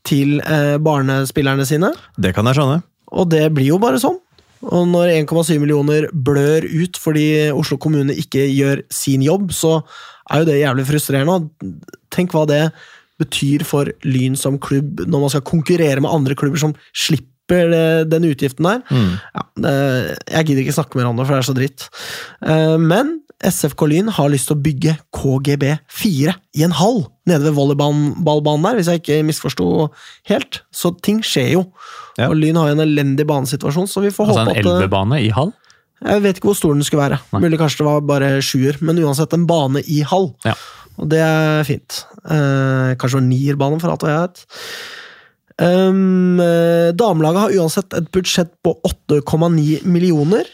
til 0.07 0.41
eh, 0.41 0.77
barnespillerne 0.79 1.67
sine. 1.69 1.93
Det 2.17 2.35
kan 2.37 2.47
jeg 2.47 2.61
skjønne. 2.61 2.83
Og 3.15 3.29
det 3.31 3.47
blir 3.55 3.73
jo 3.73 3.81
bare 3.83 4.01
sånn. 4.03 4.19
Og 4.65 4.89
når 4.89 5.13
1,7 5.13 5.59
millioner 5.61 6.09
blør 6.13 6.65
ut 6.65 6.97
fordi 7.01 7.51
Oslo 7.53 7.77
kommune 7.81 8.17
ikke 8.17 8.47
gjør 8.49 8.85
sin 8.93 9.25
jobb, 9.25 9.53
så 9.53 9.83
er 10.31 10.41
jo 10.41 10.49
det 10.49 10.61
jævlig 10.63 10.87
frustrerende. 10.89 11.77
Tenk 12.15 12.33
hva 12.33 12.47
det 12.49 12.63
betyr 13.21 13.63
for 13.67 13.91
Lyn 14.07 14.39
som 14.39 14.57
klubb 14.59 15.05
når 15.07 15.27
man 15.27 15.33
skal 15.33 15.45
konkurrere 15.47 16.03
med 16.03 16.11
andre 16.11 16.37
klubber 16.39 16.61
som 16.61 16.75
slipper 16.97 17.34
den 17.49 18.25
utgiften 18.31 18.65
der. 18.65 18.81
Ja, 19.35 19.43
det, 19.61 19.75
jeg 20.33 20.47
gidder 20.47 20.63
ikke 20.65 20.77
snakke 20.79 20.97
mer 20.99 21.11
om 21.11 21.17
det, 21.19 21.27
for 21.27 21.35
det 21.35 21.43
er 21.43 21.49
så 21.51 21.57
dritt. 21.57 21.89
Eh, 22.45 22.77
Men 22.81 23.21
SFK 23.45 23.83
Lyn 23.91 24.09
har 24.17 24.31
lyst 24.33 24.49
til 24.49 24.57
å 24.57 24.63
bygge 24.65 24.95
KGB4 25.13 26.35
i 26.57 26.63
en 26.65 26.73
hall 26.79 27.03
nede 27.29 27.45
ved 27.45 27.57
volleyballbanen 27.59 28.65
der, 28.65 28.79
hvis 28.79 28.89
jeg 28.89 29.03
ikke 29.03 29.19
misforsto 29.29 29.91
helt. 30.31 30.63
Så 30.73 30.95
ting 31.05 31.21
skjer 31.25 31.51
jo. 31.59 31.65
Ja. 32.17 32.31
Og 32.31 32.39
Lyn 32.39 32.57
har 32.57 32.73
en 32.73 32.81
elendig 32.85 33.27
banesituasjon, 33.29 33.89
så 33.91 34.01
vi 34.05 34.13
får 34.15 34.31
Altså 34.31 34.41
håpe 34.47 34.51
at 34.51 34.57
Altså 34.63 34.71
en 34.71 34.81
elvebane 34.81 35.21
i 35.25 35.29
hall? 35.35 35.53
Jeg 36.05 36.23
vet 36.25 36.37
ikke 36.39 36.51
hvor 36.51 36.59
stor 36.59 36.75
den 36.77 36.85
skulle 36.85 37.05
være. 37.05 37.21
Nei. 37.33 37.41
Mulig 37.47 37.59
kanskje 37.61 37.81
det 37.83 37.87
var 37.89 38.03
bare 38.09 38.33
sjuer, 38.45 38.81
men 38.85 38.99
uansett 39.05 39.33
en 39.37 39.47
bane 39.49 39.81
i 39.89 40.03
hall. 40.05 40.31
Ja. 40.45 40.55
Og 41.01 41.09
det 41.11 41.21
er 41.25 41.65
fint. 41.67 42.05
Eh, 42.25 42.93
kanskje 43.01 43.17
det 43.17 43.21
var 43.21 43.29
nierbane, 43.29 43.81
for 43.83 43.93
alt 43.95 44.05
jeg 44.09 44.21
vet. 44.21 44.45
Um, 45.63 46.41
damelaget 46.99 47.41
har 47.45 47.57
uansett 47.61 47.95
et 47.95 48.11
budsjett 48.15 48.51
på 48.65 48.75
8,9 49.11 49.85
millioner. 49.87 50.49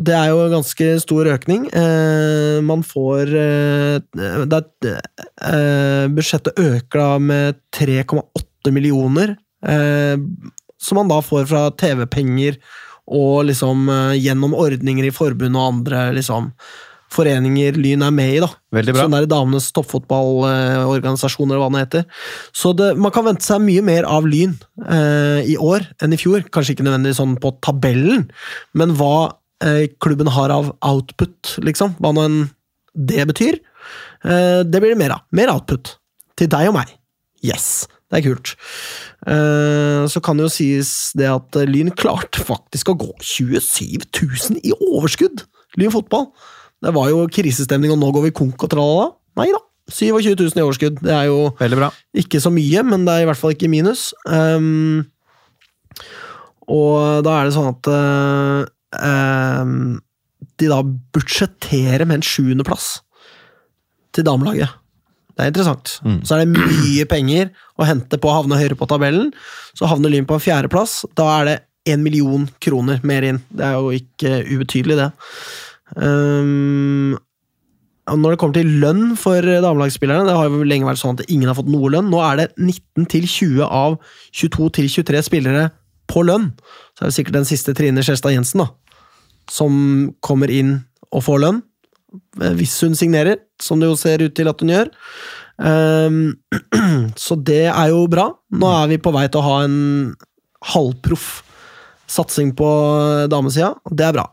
Det 0.00 0.14
er 0.16 0.30
jo 0.32 0.40
en 0.44 0.54
ganske 0.54 0.88
stor 1.02 1.28
økning. 1.34 1.66
Uh, 1.72 2.60
man 2.64 2.84
får 2.86 3.32
uh, 3.32 4.44
det 4.48 4.62
eh, 4.92 6.06
Budsjettet 6.12 6.60
øker 6.60 7.00
da 7.02 7.18
med 7.20 7.60
3,8 7.76 8.72
millioner. 8.72 9.36
Som 10.82 10.98
man 10.98 11.10
da 11.10 11.20
får 11.22 11.44
fra 11.46 11.68
TV-penger 11.78 12.56
og 13.14 13.44
liksom 13.46 13.86
gjennom 14.18 14.56
ordninger 14.58 15.06
i 15.06 15.12
forbund 15.14 15.54
og 15.54 15.68
andre 15.68 16.00
liksom 16.16 16.48
foreninger 17.12 17.76
Lyn 17.80 18.04
er 18.06 18.14
med 18.14 18.36
i. 18.36 18.40
da. 18.42 18.48
Veldig 18.74 18.94
bra. 18.96 19.04
Sånn 19.04 19.16
der 19.16 19.28
Damenes 19.30 19.68
toppfotballorganisasjon, 19.76 21.50
eller 21.50 21.62
hva 21.62 21.70
det 21.74 21.84
heter. 21.84 22.06
Så 22.56 22.72
det, 22.78 22.92
man 23.00 23.14
kan 23.14 23.26
vente 23.28 23.46
seg 23.46 23.62
mye 23.64 23.84
mer 23.86 24.08
av 24.08 24.26
Lyn 24.28 24.56
eh, 24.86 25.52
i 25.52 25.58
år 25.60 25.86
enn 26.02 26.16
i 26.16 26.20
fjor. 26.20 26.46
Kanskje 26.52 26.76
ikke 26.76 26.88
nødvendigvis 26.88 27.20
sånn 27.20 27.38
på 27.42 27.54
tabellen, 27.64 28.26
men 28.78 28.96
hva 28.98 29.14
eh, 29.64 29.86
klubben 30.02 30.32
har 30.32 30.54
av 30.54 30.72
output, 30.88 31.56
liksom. 31.64 31.96
Hva 32.02 32.14
nå 32.16 32.26
enn 32.28 32.40
det 32.92 33.24
betyr. 33.30 33.60
Eh, 34.24 34.60
det 34.66 34.82
blir 34.82 34.94
det 34.94 35.00
mer 35.00 35.16
av. 35.16 35.26
Mer 35.34 35.52
output. 35.54 35.96
Til 36.38 36.50
deg 36.52 36.70
og 36.72 36.78
meg. 36.80 36.94
Yes! 37.44 37.86
Det 38.12 38.20
er 38.20 38.26
kult. 38.26 38.50
Eh, 39.24 40.02
så 40.12 40.20
kan 40.20 40.36
det 40.36 40.44
jo 40.44 40.52
sies 40.52 40.90
det 41.16 41.30
at 41.32 41.56
Lyn 41.64 41.88
klarte 41.96 42.42
faktisk 42.44 42.90
å 42.92 42.98
gå 43.00 43.08
27 43.24 44.04
000 44.04 44.60
i 44.60 44.74
overskudd! 44.76 45.46
Lyn 45.80 45.94
fotball. 45.94 46.26
Det 46.82 46.92
var 46.94 47.10
jo 47.12 47.26
krisestemning, 47.30 47.92
og 47.94 48.00
nå 48.00 48.10
går 48.14 48.26
vi 48.28 48.36
konk 48.36 48.66
og 48.66 48.72
tralala. 48.72 49.12
Nei 49.38 49.48
da. 49.54 49.60
27 49.92 50.34
000 50.38 50.58
i 50.58 50.64
overskudd. 50.64 51.00
Det 51.02 51.14
er 51.14 51.26
jo 51.28 51.50
bra. 51.76 51.90
ikke 52.16 52.40
så 52.42 52.52
mye, 52.54 52.84
men 52.86 53.06
det 53.06 53.14
er 53.14 53.24
i 53.24 53.28
hvert 53.28 53.38
fall 53.38 53.54
ikke 53.54 53.70
minus. 53.70 54.10
Um, 54.26 55.04
og 56.70 57.24
da 57.26 57.38
er 57.38 57.48
det 57.48 57.56
sånn 57.56 57.72
at 57.72 57.90
uh, 57.90 58.62
um, 59.02 59.98
de 60.60 60.70
da 60.70 60.78
budsjetterer 61.14 62.06
med 62.06 62.20
en 62.20 62.26
sjuendeplass 62.26 62.94
til 64.14 64.26
damelaget. 64.28 64.78
Det 65.32 65.44
er 65.44 65.52
interessant. 65.52 65.96
Mm. 66.04 66.20
Så 66.28 66.36
er 66.36 66.44
det 66.44 66.60
mye 66.60 67.04
penger 67.08 67.52
å 67.80 67.88
hente 67.88 68.18
på 68.20 68.30
å 68.30 68.38
havne 68.40 68.58
høyere 68.60 68.76
på 68.78 68.88
tabellen. 68.90 69.30
Så 69.78 69.88
havner 69.90 70.12
Lyn 70.12 70.28
på 70.28 70.36
en 70.36 70.44
fjerdeplass. 70.44 71.02
Da 71.18 71.28
er 71.38 71.48
det 71.48 71.58
én 71.88 72.04
million 72.04 72.44
kroner 72.62 73.00
mer 73.06 73.24
inn. 73.26 73.40
Det 73.50 73.64
er 73.66 73.78
jo 73.78 73.94
ikke 73.96 74.42
ubetydelig, 74.52 74.98
det. 75.00 75.08
Og 78.12 78.18
når 78.18 78.34
det 78.34 78.38
kommer 78.40 78.56
til 78.56 78.70
lønn 78.82 79.12
for 79.20 79.46
damelagsspillerne, 79.46 80.26
det 80.26 80.34
har 80.36 80.48
jo 80.50 80.64
lenge 80.66 80.88
vært 80.88 81.00
sånn 81.00 81.18
at 81.20 81.28
ingen 81.30 81.48
har 81.50 81.56
fått 81.58 81.70
noe 81.70 81.90
lønn. 81.92 82.08
Nå 82.10 82.18
er 82.26 82.40
det 82.40 82.46
19 82.58 83.06
til 83.12 83.28
20 83.30 83.62
av 83.68 83.98
22 84.34 84.70
til 84.78 84.88
23 84.90 85.22
spillere 85.28 85.68
på 86.10 86.24
lønn. 86.26 86.50
Så 86.96 87.04
er 87.04 87.12
det 87.12 87.16
sikkert 87.16 87.38
den 87.38 87.46
siste 87.48 87.74
Trine 87.78 88.02
Skjelstad 88.04 88.34
Jensen, 88.34 88.64
da. 88.64 88.68
Som 89.50 89.76
kommer 90.24 90.50
inn 90.52 90.80
og 91.12 91.22
får 91.28 91.44
lønn. 91.44 91.62
eh, 92.42 92.52
Hvis 92.58 92.74
hun 92.82 92.94
signerer, 92.98 93.38
som 93.62 93.80
det 93.80 93.88
jo 93.88 93.96
ser 93.96 94.24
ut 94.26 94.34
til 94.34 94.50
at 94.50 94.60
hun 94.60 94.74
gjør. 94.74 94.90
Ehm, 95.62 96.20
så 97.16 97.36
det 97.38 97.68
er 97.70 97.88
jo 97.94 98.06
bra. 98.10 98.32
Nå 98.50 98.74
er 98.82 98.88
vi 98.90 98.98
på 98.98 99.14
vei 99.14 99.28
til 99.28 99.40
å 99.40 99.46
ha 99.46 99.56
en 99.68 100.14
halvproff 100.74 101.42
satsing 102.10 102.50
på 102.58 102.68
damesida. 103.30 103.76
Det 103.88 104.10
er 104.10 104.18
bra. 104.18 104.26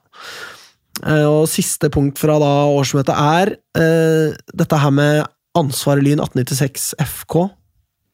Eh, 1.05 1.25
Og 1.27 1.47
siste 1.51 1.89
punkt 1.93 2.19
fra 2.19 2.38
da 2.41 2.51
årsmøtet 2.73 3.15
er 3.15 3.53
uh, 3.79 4.35
dette 4.55 4.81
her 4.81 4.93
med 4.93 5.23
ansvaret 5.57 6.03
Lyn 6.05 6.21
1896 6.21 6.91
FK, 6.99 7.38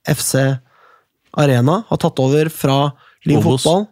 FC 0.10 0.34
Arena, 1.36 1.82
har 1.90 2.02
tatt 2.02 2.22
over 2.24 2.50
fra 2.54 2.78
Lyn 3.28 3.44
fotball. 3.44 3.88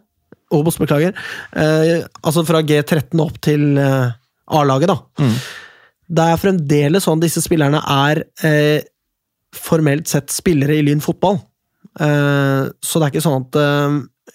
Obos, 0.54 0.78
beklager. 0.78 1.16
Uh, 1.56 2.06
altså 2.22 2.44
fra 2.46 2.62
G13 2.62 3.20
opp 3.24 3.40
til 3.42 3.74
uh, 3.80 4.14
A-laget, 4.54 4.92
da. 4.92 4.98
Mm. 5.18 5.36
Det 6.14 6.26
er 6.30 6.40
fremdeles 6.40 7.06
sånn 7.08 7.22
disse 7.22 7.40
spillerne 7.42 7.80
er 7.80 8.20
formelt 9.56 10.10
sett 10.10 10.28
spillere 10.34 10.76
i 10.76 10.82
Lyn 10.84 11.00
fotball. 11.00 11.38
Så 11.96 13.00
det 13.00 13.06
er 13.06 13.08
ikke 13.08 13.22
sånn 13.24 13.46
at 13.46 13.56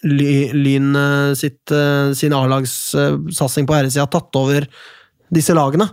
Lyn 0.06 0.96
eh, 0.96 1.34
sitt, 1.38 1.72
eh, 1.74 2.12
sin 2.18 2.36
A-lagssatsing 2.38 3.68
på 3.68 3.76
herresida 3.78 4.06
har 4.06 4.14
tatt 4.14 4.36
over 4.40 4.68
disse 5.34 5.56
lagene. 5.58 5.90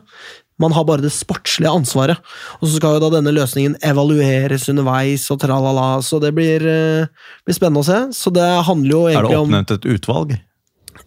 Man 0.60 0.72
har 0.72 0.86
bare 0.88 1.04
det 1.04 1.12
sportslige 1.12 1.68
ansvaret. 1.68 2.20
Og 2.60 2.68
så 2.68 2.78
skal 2.78 2.96
jo 2.96 3.04
da 3.04 3.12
denne 3.18 3.34
løsningen 3.36 3.76
evalueres 3.84 4.68
underveis, 4.72 5.26
og 5.32 5.42
tralala, 5.42 6.00
så 6.04 6.20
det 6.22 6.32
blir, 6.36 6.64
eh, 6.64 7.08
blir 7.44 7.58
spennende 7.58 7.84
å 7.84 7.88
se. 7.88 8.00
Så 8.16 8.32
det 8.32 8.48
handler 8.64 8.90
jo 8.90 9.02
egentlig 9.10 9.40
om 9.40 9.52
Er 9.52 9.60
det 9.60 9.66
oppnevnt 9.66 9.76
et 9.76 9.90
utvalg? 9.96 10.38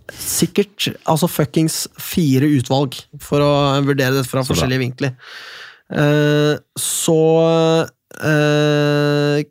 sikkert 0.09 0.89
altså 1.09 1.29
fuckings 1.29 1.83
fire 2.01 2.47
utvalg 2.57 2.97
for 3.21 3.43
å 3.43 3.51
vurdere 3.85 4.17
dette 4.17 4.29
fra 4.29 4.43
forskjellige 4.47 4.83
vinkler. 4.83 5.15
Eh, 5.89 6.55
så 6.77 7.19
eh, 8.17 9.45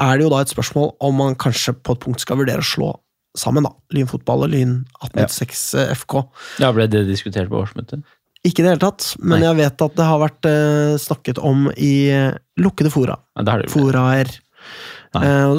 er 0.00 0.18
det 0.18 0.26
jo 0.26 0.32
da 0.32 0.40
et 0.42 0.52
spørsmål 0.52 0.94
om 1.04 1.18
man 1.20 1.38
kanskje 1.38 1.74
på 1.76 1.96
et 1.96 2.02
punkt 2.04 2.22
skal 2.22 2.40
vurdere 2.40 2.64
å 2.64 2.66
slå 2.66 2.90
sammen, 3.38 3.64
da. 3.64 3.72
Lyn 3.96 4.08
fotball 4.10 4.46
og 4.46 4.52
Lyn 4.52 4.74
1896 5.00 5.62
FK. 6.02 6.18
Ja, 6.62 6.72
ble 6.76 6.88
det 6.90 7.06
diskutert 7.08 7.50
på 7.52 7.62
årsmøtet? 7.62 8.04
Ikke 8.42 8.62
i 8.62 8.64
det 8.64 8.72
hele 8.72 8.82
tatt, 8.82 9.06
men 9.22 9.38
Nei. 9.38 9.46
jeg 9.46 9.58
vet 9.60 9.84
at 9.86 9.98
det 9.98 10.06
har 10.08 10.18
vært 10.18 10.48
uh, 10.50 10.94
snakket 10.98 11.38
om 11.38 11.68
i 11.76 11.94
uh, 12.10 12.32
lukkede 12.58 12.90
fora. 12.92 13.16
Ja. 13.38 13.56
Foraer. 13.70 14.32
Nei. 15.14 15.22
Eh, 15.28 15.52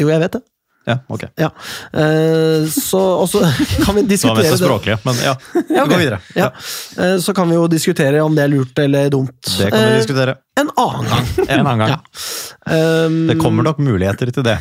jo, 0.00 0.08
jeg 0.08 0.22
vet 0.22 0.38
det. 0.38 0.40
Ja, 0.86 0.98
ok. 1.08 1.22
Ja. 1.40 1.48
Eh, 1.96 2.66
så 2.68 3.00
også 3.22 3.40
kan 3.84 3.94
vi 3.96 4.02
var 4.02 4.08
diskutere 4.08 4.42
vi 4.42 4.48
så 4.50 4.56
det. 4.58 4.64
språklige, 4.66 4.98
men 5.06 5.20
ja. 5.24 5.34
Ja, 5.70 5.84
ok. 5.84 5.90
Gå 5.94 5.98
videre. 6.00 6.18
Ja. 6.36 6.50
Eh, 6.98 7.14
Så 7.24 7.32
kan 7.34 7.48
vi 7.48 7.56
jo 7.56 7.66
diskutere 7.72 8.20
om 8.24 8.34
det 8.36 8.44
er 8.44 8.52
lurt 8.52 8.78
eller 8.82 9.08
dumt 9.10 9.32
Det 9.58 9.70
kan 9.72 9.80
vi 9.80 9.92
eh, 9.94 9.96
diskutere. 10.02 10.34
en 10.60 10.68
annen 10.76 11.08
gang. 11.08 11.30
En 11.48 11.66
annen 11.66 11.78
gang. 11.78 11.94
Ja. 11.94 13.06
Um, 13.06 13.16
Det 13.28 13.38
kommer 13.40 13.62
nok 13.64 13.78
muligheter 13.80 14.30
til 14.32 14.44
det. 14.44 14.58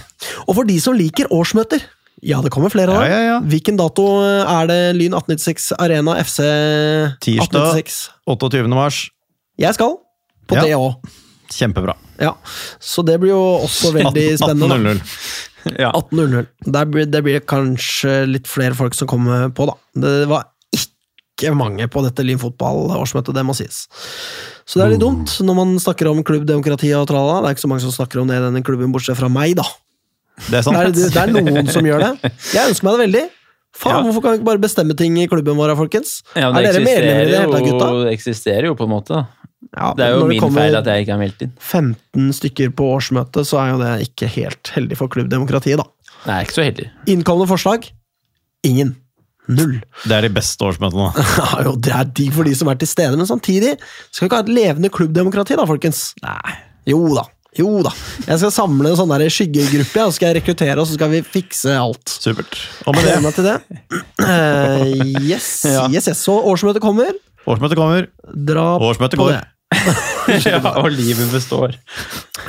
Og 0.48 0.56
for 0.56 0.64
de 0.70 0.80
som 0.84 0.96
liker 0.96 1.28
årsmøter 1.32 1.84
Ja, 2.24 2.40
det 2.42 2.52
kommer 2.56 2.72
flere 2.72 2.94
av 2.96 3.04
Ja. 3.04 3.40
Hvilken 3.44 3.76
dato 3.80 4.06
er 4.24 4.68
det 4.72 4.80
Lyn 4.96 5.12
1896 5.18 5.74
Arena 5.76 6.16
FC 6.24 6.40
Tirsdag. 7.20 7.74
1896? 7.76 7.98
28. 8.32 8.68
mars. 8.72 9.10
Jeg 9.60 9.76
skal. 9.76 9.98
På 10.48 10.56
det 10.64 10.72
òg. 10.78 10.96
Kjempebra. 11.54 11.96
Ja. 12.22 12.34
Så 12.82 13.04
det 13.06 13.20
blir 13.22 13.34
jo 13.34 13.42
også 13.66 13.92
veldig 14.00 14.26
spennende. 14.42 14.80
da. 14.94 14.96
18.00. 14.98 15.78
Ja. 15.80 15.92
18.00. 15.96 16.48
Der 16.76 16.90
blir, 16.92 17.06
det 17.08 17.22
blir 17.24 17.44
kanskje 17.48 18.24
litt 18.28 18.50
flere 18.52 18.76
folk 18.76 18.96
som 18.98 19.08
kommer 19.12 19.48
på, 19.56 19.68
da. 19.70 19.78
Det 20.04 20.16
var 20.32 20.50
ikke 20.74 21.54
mange 21.58 21.88
på 21.92 22.04
dette 22.06 22.24
Lyn 22.26 22.38
fotball-årsmøtet, 22.42 23.34
det 23.36 23.44
må 23.48 23.56
sies. 23.58 23.86
Så 24.70 24.78
det 24.80 24.84
er 24.86 24.92
litt 24.94 25.02
dumt 25.02 25.32
når 25.44 25.56
man 25.58 25.72
snakker 25.82 26.08
om 26.12 26.20
klubbdemokrati 26.26 26.92
og 26.96 27.08
tralala. 27.10 27.40
Det 27.44 27.50
er 27.52 27.56
ikke 27.58 27.64
så 27.66 27.72
mange 27.72 27.84
som 27.86 27.96
snakker 27.96 28.22
om 28.22 28.30
det 28.30 28.38
i 28.38 28.44
denne 28.44 28.62
klubben, 28.66 28.92
bortsett 28.94 29.18
fra 29.20 29.30
meg, 29.34 29.56
da. 29.60 29.66
Det 30.50 30.60
er 30.60 30.66
sant. 30.66 30.78
Det 30.96 31.08
er, 31.10 31.32
det 31.34 31.42
er 31.42 31.48
noen 31.50 31.72
som 31.74 31.86
gjør 31.88 32.04
det. 32.06 32.32
Jeg 32.56 32.70
ønsker 32.74 32.88
meg 32.88 32.94
det 33.00 33.04
veldig. 33.08 33.24
Faen, 33.74 33.96
Ja. 33.98 34.02
hvorfor 34.06 34.22
kan 34.22 34.36
vi 34.36 34.38
ikke 34.42 34.48
bare 34.52 34.62
bestemme 34.62 34.94
ting 35.00 35.16
i 35.18 35.26
klubben 35.32 35.58
vår, 35.58 35.72
folkens? 35.80 36.20
Ja, 36.38 36.52
er 36.54 36.68
dere 36.68 36.84
medlemmer 36.86 37.24
i 37.26 37.32
det 37.32 37.40
hele 37.42 37.56
tatt, 37.56 37.66
gutta? 37.66 37.88
det 38.04 38.12
eksisterer 38.14 38.68
jo 38.70 38.76
på 38.78 38.86
en 38.86 38.92
måte. 38.94 39.24
Ja, 39.72 39.94
Det 39.98 40.06
er 40.06 40.16
jo 40.18 40.28
min 40.30 40.42
feil 40.54 40.76
at 40.78 40.86
jeg 40.90 41.06
ikke 41.06 41.16
er 41.16 41.22
meldt 41.22 41.46
inn. 41.46 41.54
15 41.60 42.34
stykker 42.40 42.74
på 42.78 42.90
årsmøtet, 42.98 43.48
så 43.50 43.62
er 43.64 43.72
jo 43.74 43.80
det 43.82 43.94
ikke 44.10 44.30
helt 44.36 44.74
heldig 44.76 44.98
for 45.00 45.12
klubbdemokratiet, 45.14 45.80
da. 45.82 45.88
Nei, 46.28 46.42
ikke 46.46 46.58
så 46.60 46.66
heldig. 46.68 46.90
Innkomne 47.14 47.48
forslag? 47.50 47.88
Ingen. 48.68 48.96
Null. 49.52 49.82
Det 50.08 50.16
er 50.16 50.24
de 50.28 50.32
beste 50.32 50.64
årsmøtene. 50.64 51.10
Ja, 51.42 51.64
jo, 51.68 51.74
det 51.76 51.92
er 51.92 52.12
digg 52.16 52.32
for 52.36 52.48
de 52.48 52.54
som 52.56 52.70
er 52.72 52.78
til 52.80 52.88
stede, 52.88 53.18
men 53.20 53.28
samtidig 53.28 53.74
skal 54.10 54.24
vi 54.26 54.30
ikke 54.30 54.40
ha 54.40 54.46
et 54.46 54.54
levende 54.56 54.92
klubbdemokrati, 54.94 55.58
da, 55.60 55.66
folkens? 55.68 56.12
Nei. 56.24 56.54
Jo 56.88 57.02
da. 57.18 57.26
Jo 57.58 57.84
da. 57.86 57.92
Jeg 58.26 58.40
skal 58.42 58.54
samle 58.56 58.90
en 58.94 58.98
sånn 58.98 59.12
skyggegruppe, 59.30 60.02
og 60.02 60.10
så 60.14 60.18
skal 60.18 60.32
jeg 60.32 60.40
rekruttere, 60.40 60.78
og 60.82 60.88
så 60.90 60.96
skal 60.98 61.12
vi 61.12 61.20
fikse 61.22 61.76
alt. 61.78 62.10
Supert. 62.24 62.56
Og 62.88 62.96
med 62.96 63.04
Gleder 63.06 63.20
det, 63.20 63.26
meg 63.28 63.36
til 63.38 63.50
det. 63.50 63.58
Uh, 64.24 65.22
yes, 65.28 65.50
Ja. 65.76 65.86
yes, 65.92 66.08
yes. 66.10 66.24
Så 66.26 66.34
årsmøtet 66.34 66.82
kommer. 66.82 67.12
årsmøtet 67.46 67.78
kommer. 67.78 68.08
Dra 68.34 68.66
Årsmøtet 68.82 69.20
på 69.20 69.28
går. 69.28 69.36
det. 69.36 69.44
ja, 70.50 70.60
og 70.80 70.90
livet 70.94 71.32
består. 71.34 71.78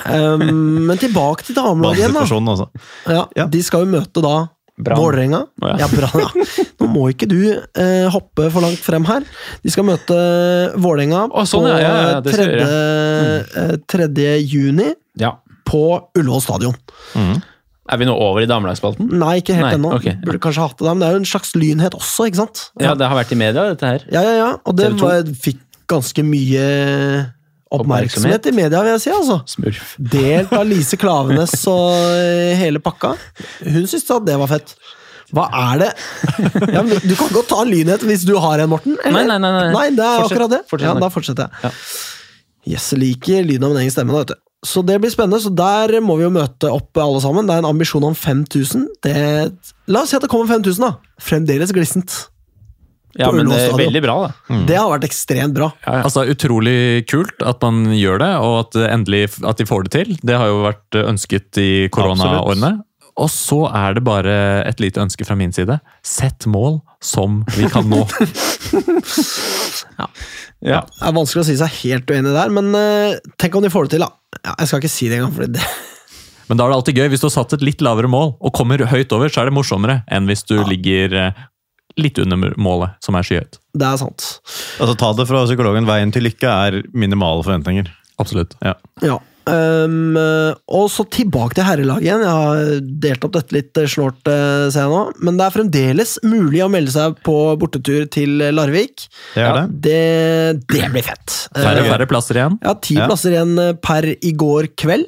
Um, 0.04 0.44
men 0.88 1.00
tilbake 1.00 1.46
til 1.46 1.56
damelaget 1.58 2.04
igjen, 2.04 2.16
da. 2.18 2.26
Altså. 2.54 2.68
Ja, 3.08 3.24
Ja. 3.38 3.46
De 3.50 3.62
skal 3.64 3.84
jo 3.86 3.92
møte 3.94 4.24
da. 4.24 4.36
Vålerenga. 4.74 5.44
Ja. 5.62 5.76
Ja, 5.78 5.86
ja. 5.86 6.64
Nå 6.82 6.88
må 6.90 7.04
ikke 7.12 7.28
du 7.30 7.38
eh, 7.46 8.08
hoppe 8.10 8.48
for 8.50 8.64
langt 8.64 8.82
frem 8.82 9.04
her. 9.06 9.22
De 9.62 9.70
skal 9.70 9.86
møte 9.86 10.16
Vålerenga 10.82 11.28
oh, 11.30 11.46
sånn, 11.46 11.68
på 11.68 11.76
ja, 11.78 11.78
ja, 11.78 12.08
ja, 12.16 12.20
3. 12.26 12.46
jeg 12.58 13.44
eh, 13.62 13.74
3. 13.86 14.08
juni 14.42 14.88
Ja. 15.22 15.36
på 15.70 15.84
Ullevål 16.18 16.42
stadion. 16.42 16.74
Er 17.14 18.00
vi 18.00 18.06
nå 18.08 18.14
over 18.16 18.42
i 18.42 18.48
damelagsspalten? 18.48 19.10
Nei, 19.20 19.36
ikke 19.42 19.54
helt 19.58 19.76
ennå. 19.76 19.92
ok. 19.98 20.06
Burde 20.24 20.40
kanskje 20.42 20.64
hatt 20.64 20.78
det 20.80 20.88
men 20.88 21.02
det 21.04 21.08
er 21.08 21.16
jo 21.18 21.22
en 21.22 21.28
slags 21.28 21.54
lynhet 21.54 21.94
også, 21.98 22.26
ikke 22.30 22.40
sant? 22.40 22.62
Ja, 22.80 22.94
det 22.98 23.06
har 23.10 23.18
vært 23.18 23.34
i 23.36 23.38
media, 23.38 23.68
dette 23.74 23.90
her. 23.92 24.06
ja, 24.10 24.22
ja, 24.24 24.34
ja. 24.40 24.50
Og 24.64 24.78
det 24.80 24.88
var, 25.02 25.28
fikk 25.44 25.60
ganske 25.90 26.24
mye 26.26 26.64
oppmerksomhet 27.74 28.46
i 28.50 28.52
media, 28.54 28.82
vil 28.84 28.92
jeg 28.94 29.02
si. 29.06 29.12
altså. 29.14 29.40
Smurf. 29.50 29.94
Delt 29.98 30.52
av 30.54 30.66
Lise 30.68 30.98
Klavenes 31.00 31.54
og 31.72 31.94
eh, 32.14 32.52
hele 32.60 32.82
pakka. 32.82 33.14
Hun 33.64 33.88
syntes 33.90 34.06
at 34.14 34.26
det 34.28 34.36
var 34.40 34.52
fett. 34.52 34.76
Hva 35.34 35.48
er 35.72 35.80
det? 35.80 35.90
Ja, 36.70 36.84
du 36.84 37.14
kan 37.18 37.32
godt 37.34 37.48
ta 37.50 37.62
en 37.64 37.70
lynhet 37.72 38.04
hvis 38.06 38.22
du 38.28 38.36
har 38.38 38.60
en, 38.62 38.70
Morten. 38.70 38.94
eller? 39.02 39.26
Nei, 39.26 39.38
nei, 39.42 39.50
nei, 39.50 39.70
nei. 39.74 39.86
det 39.96 40.04
er 40.04 40.20
Fortsett. 40.20 40.30
akkurat 40.36 40.52
det. 40.52 40.60
Fortsett 40.70 40.90
ja, 40.92 40.94
da 41.02 41.08
fortsetter 41.10 41.48
jeg. 41.48 41.64
Ja. 41.64 41.72
Yes, 42.74 42.86
liker 42.96 43.42
lyden 43.44 43.66
av 43.66 43.74
min 43.74 43.82
egen 43.82 43.92
stemme. 43.92 44.14
da, 44.14 44.20
vet 44.22 44.34
du. 44.36 44.40
Så 44.64 44.80
det 44.86 44.94
blir 45.02 45.12
spennende. 45.12 45.42
Så 45.42 45.50
der 45.52 45.98
må 46.04 46.14
vi 46.20 46.24
jo 46.24 46.30
møte 46.32 46.70
opp 46.72 46.96
alle 47.02 47.18
sammen. 47.24 47.48
Det 47.48 47.56
er 47.56 47.64
en 47.64 47.68
ambisjon 47.72 48.06
om 48.06 48.14
5000. 48.16 48.86
Det, 49.04 49.16
la 49.90 50.04
oss 50.04 50.14
si 50.14 50.16
at 50.16 50.24
det 50.24 50.30
kommer 50.32 50.48
5000, 50.54 50.86
da. 50.86 51.18
Fremdeles 51.20 51.74
glissent. 51.76 52.14
Ja, 53.18 53.28
men 53.34 53.46
det 53.50 53.60
er 53.62 53.76
veldig 53.78 54.02
bra, 54.02 54.14
da. 54.24 54.56
Det 54.66 54.78
har 54.78 54.88
vært 54.90 55.06
ekstremt 55.06 55.54
bra. 55.54 55.68
Ja, 55.84 56.00
ja. 56.00 56.06
Altså, 56.08 56.24
Utrolig 56.30 57.04
kult 57.10 57.44
at 57.46 57.62
man 57.62 57.92
gjør 57.94 58.18
det, 58.22 58.32
og 58.42 58.56
at, 58.64 58.80
endelig, 58.88 59.28
at 59.46 59.60
de 59.60 59.68
får 59.68 59.86
det 59.86 59.94
til. 59.94 60.16
Det 60.26 60.40
har 60.40 60.50
jo 60.50 60.64
vært 60.64 60.98
ønsket 61.04 61.62
i 61.62 61.70
koronaårene. 61.94 62.74
Og 63.22 63.30
så 63.30 63.60
er 63.70 63.94
det 63.94 64.02
bare 64.02 64.34
et 64.66 64.80
lite 64.82 64.98
ønske 64.98 65.26
fra 65.26 65.36
min 65.38 65.52
side. 65.54 65.76
Sett 66.02 66.48
mål 66.50 66.80
som 67.04 67.42
vi 67.54 67.70
kan 67.70 67.86
nå. 67.90 68.02
Ja. 70.64 70.80
Det 70.88 71.04
er 71.04 71.12
vanskelig 71.12 71.42
å 71.42 71.46
si 71.46 71.54
seg 71.60 71.74
helt 71.82 72.08
uenig 72.08 72.30
der, 72.32 72.52
men 72.54 72.70
uh, 72.72 73.18
tenk 73.40 73.58
om 73.58 73.64
de 73.64 73.68
får 73.72 73.84
det 73.84 73.98
til, 73.98 74.04
da. 74.06 74.38
Ja, 74.40 74.54
jeg 74.62 74.70
skal 74.70 74.80
ikke 74.80 74.90
si 74.94 75.08
det 75.10 75.18
engang, 75.18 75.34
fordi 75.36 75.58
det 75.58 75.66
Men 76.48 76.56
da 76.58 76.64
er 76.64 76.72
det 76.72 76.78
alltid 76.78 77.00
gøy. 77.00 77.08
Hvis 77.12 77.22
du 77.22 77.26
har 77.28 77.34
satt 77.34 77.52
et 77.56 77.64
litt 77.64 77.84
lavere 77.84 78.08
mål 78.10 78.32
og 78.40 78.54
kommer 78.56 78.80
høyt 78.88 79.12
over, 79.16 79.28
så 79.32 79.42
er 79.42 79.50
det 79.50 79.56
morsommere 79.56 79.98
enn 80.12 80.28
hvis 80.28 80.44
du 80.48 80.56
ligger 80.64 81.14
eh, 81.20 81.44
litt 82.00 82.18
under 82.18 82.54
målet, 82.58 82.96
som 83.04 83.14
er 83.14 83.22
skyhøyt. 83.26 83.60
det 83.74 83.86
er 83.86 83.96
sant. 84.00 84.24
Altså, 84.80 84.94
ta 84.98 85.12
det 85.18 85.28
fra 85.28 85.44
psykologen. 85.46 85.86
Veien 85.86 86.10
til 86.14 86.22
lykke 86.26 86.50
er 86.68 86.82
minimale 86.92 87.42
forventninger. 87.46 87.88
Absolutt. 88.18 88.54
Ja. 88.62 88.74
Ja. 89.02 89.20
Um, 89.44 90.16
og 90.72 90.86
så 90.88 91.04
tilbake 91.12 91.52
til 91.58 91.66
herrelaget 91.66 92.06
igjen. 92.06 92.22
Jeg 92.24 92.32
har 92.32 92.84
delt 93.04 93.24
opp 93.26 93.34
dette 93.34 93.52
litt 93.52 93.76
eh, 93.76 93.88
snålt, 93.92 94.22
eh, 94.30 94.70
ser 94.72 94.86
jeg 94.86 94.92
nå. 94.94 95.00
Men 95.26 95.36
det 95.36 95.44
er 95.46 95.54
fremdeles 95.58 96.14
mulig 96.24 96.62
å 96.64 96.70
melde 96.72 96.94
seg 96.94 97.18
på 97.26 97.34
bortetur 97.60 98.06
til 98.14 98.38
Larvik. 98.56 99.04
Det 99.34 99.42
er 99.42 99.44
Ja. 99.44 99.66
det. 99.66 99.80
Det, 99.84 100.66
det 100.72 100.90
blir 100.94 101.04
fett. 101.04 101.36
Færre 101.52 101.84
Eh, 101.84 101.90
færre 101.92 102.08
plasser 102.08 102.40
igjen. 102.40 102.58
Ja, 102.64 102.74
ti 102.74 102.94
Ja. 102.96 103.06
plasser 103.10 103.36
igjen 103.36 103.54
per 103.84 104.08
i 104.16 104.32
går 104.32 104.70
kveld. 104.80 105.06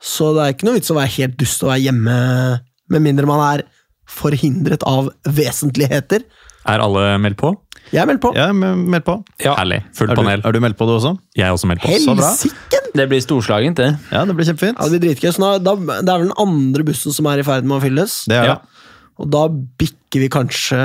Så 0.00 0.34
det 0.36 0.42
er 0.44 0.52
ikke 0.54 0.68
noe 0.68 0.78
vits 0.78 0.90
å 0.92 0.96
være 1.00 1.14
helt 1.16 1.36
dust 1.40 1.62
og 1.64 1.70
være 1.70 1.84
hjemme, 1.88 2.60
med 2.90 3.02
mindre 3.02 3.26
man 3.26 3.40
er 3.58 3.64
forhindret 4.10 4.82
av 4.88 5.10
vesentligheter. 5.24 6.24
Er 6.68 6.82
alle 6.84 7.04
meldt 7.22 7.38
på? 7.40 7.54
Jeg 7.90 8.02
er 8.02 8.06
meldt 8.10 8.20
på. 8.22 8.30
Jeg 8.36 8.44
er 8.52 8.54
meldt 8.54 9.06
på. 9.06 9.14
Ja. 9.42 9.54
Herlig. 9.58 9.80
Fullt 9.96 10.12
Er 10.12 10.18
du, 10.18 10.20
panel. 10.22 10.42
er 10.46 10.52
du 10.54 10.60
meldt 10.62 10.76
på 10.78 10.86
det 10.86 10.98
også? 11.00 11.14
Jeg 11.38 11.46
er 11.48 11.54
også 11.56 11.70
meldt 11.70 11.82
på. 11.82 11.94
så. 12.04 12.14
Helsiken! 12.20 12.90
Det 12.94 13.06
blir 13.10 13.22
storslagent, 13.24 13.78
det. 13.80 13.88
Ja, 14.12 14.24
det 14.28 14.34
blir 14.36 14.46
kjempefint. 14.50 14.76
Ja, 14.78 14.86
det 14.90 14.98
blir 15.00 15.08
dritgøy. 15.08 15.32
Så 15.34 15.48
da, 15.64 15.74
det 15.78 16.04
er 16.10 16.20
vel 16.20 16.28
den 16.28 16.36
andre 16.42 16.84
bussen 16.86 17.14
som 17.16 17.26
er 17.30 17.40
i 17.42 17.46
ferd 17.46 17.64
med 17.66 17.78
å 17.78 17.82
fylles. 17.82 18.20
Det 18.30 18.36
er 18.36 18.44
Ja. 18.50 18.54
det. 18.60 18.86
Og 19.20 19.28
da 19.30 19.42
bikker 19.48 20.22
vi 20.22 20.28
kanskje 20.32 20.78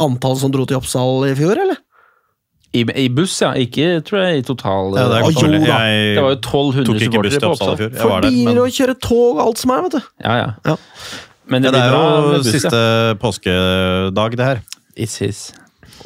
antall 0.00 0.36
som 0.40 0.50
dro 0.54 0.64
til 0.66 0.78
Oppsal 0.80 1.26
i 1.28 1.34
fjor, 1.38 1.58
eller? 1.60 1.78
I, 2.72 2.84
I 3.02 3.08
buss, 3.10 3.40
ja. 3.42 3.50
Ikke 3.58 3.98
tror 4.06 4.22
jeg 4.28 4.40
i 4.40 4.46
total 4.46 4.92
Ja, 4.94 5.08
det 5.10 5.16
er 5.18 5.24
Å, 5.26 5.30
jo 5.34 5.48
da. 5.50 5.58
Jeg 5.58 6.14
Det 6.14 6.22
var 6.22 6.30
jo 6.30 6.38
1200 6.38 6.86
tok 6.86 7.00
supportere 7.02 7.40
på 7.42 7.50
Oppsal 7.50 7.72
i 7.74 7.80
fjor. 7.80 7.90
Jeg 7.90 8.00
For 8.04 8.20
biler 8.28 8.46
men 8.54 8.60
og 8.62 8.76
kjøre 8.78 8.94
tog 9.02 9.32
og 9.34 9.42
alt 9.48 9.58
som 9.64 9.72
er, 9.74 9.82
vet 9.88 9.96
du. 9.98 10.00
Ja, 10.24 10.34
ja. 10.38 10.48
Ja. 10.70 10.76
Men 11.50 11.66
ja, 11.66 11.72
det 11.74 11.80
det 11.80 11.86
er 11.88 11.94
jo 11.96 12.02
buss, 12.30 12.46
ja. 12.46 12.52
siste 12.56 12.82
påskedag, 13.22 14.36
det 14.38 14.46
her. 14.46 14.60
It's 14.96 15.18
his. 15.22 15.48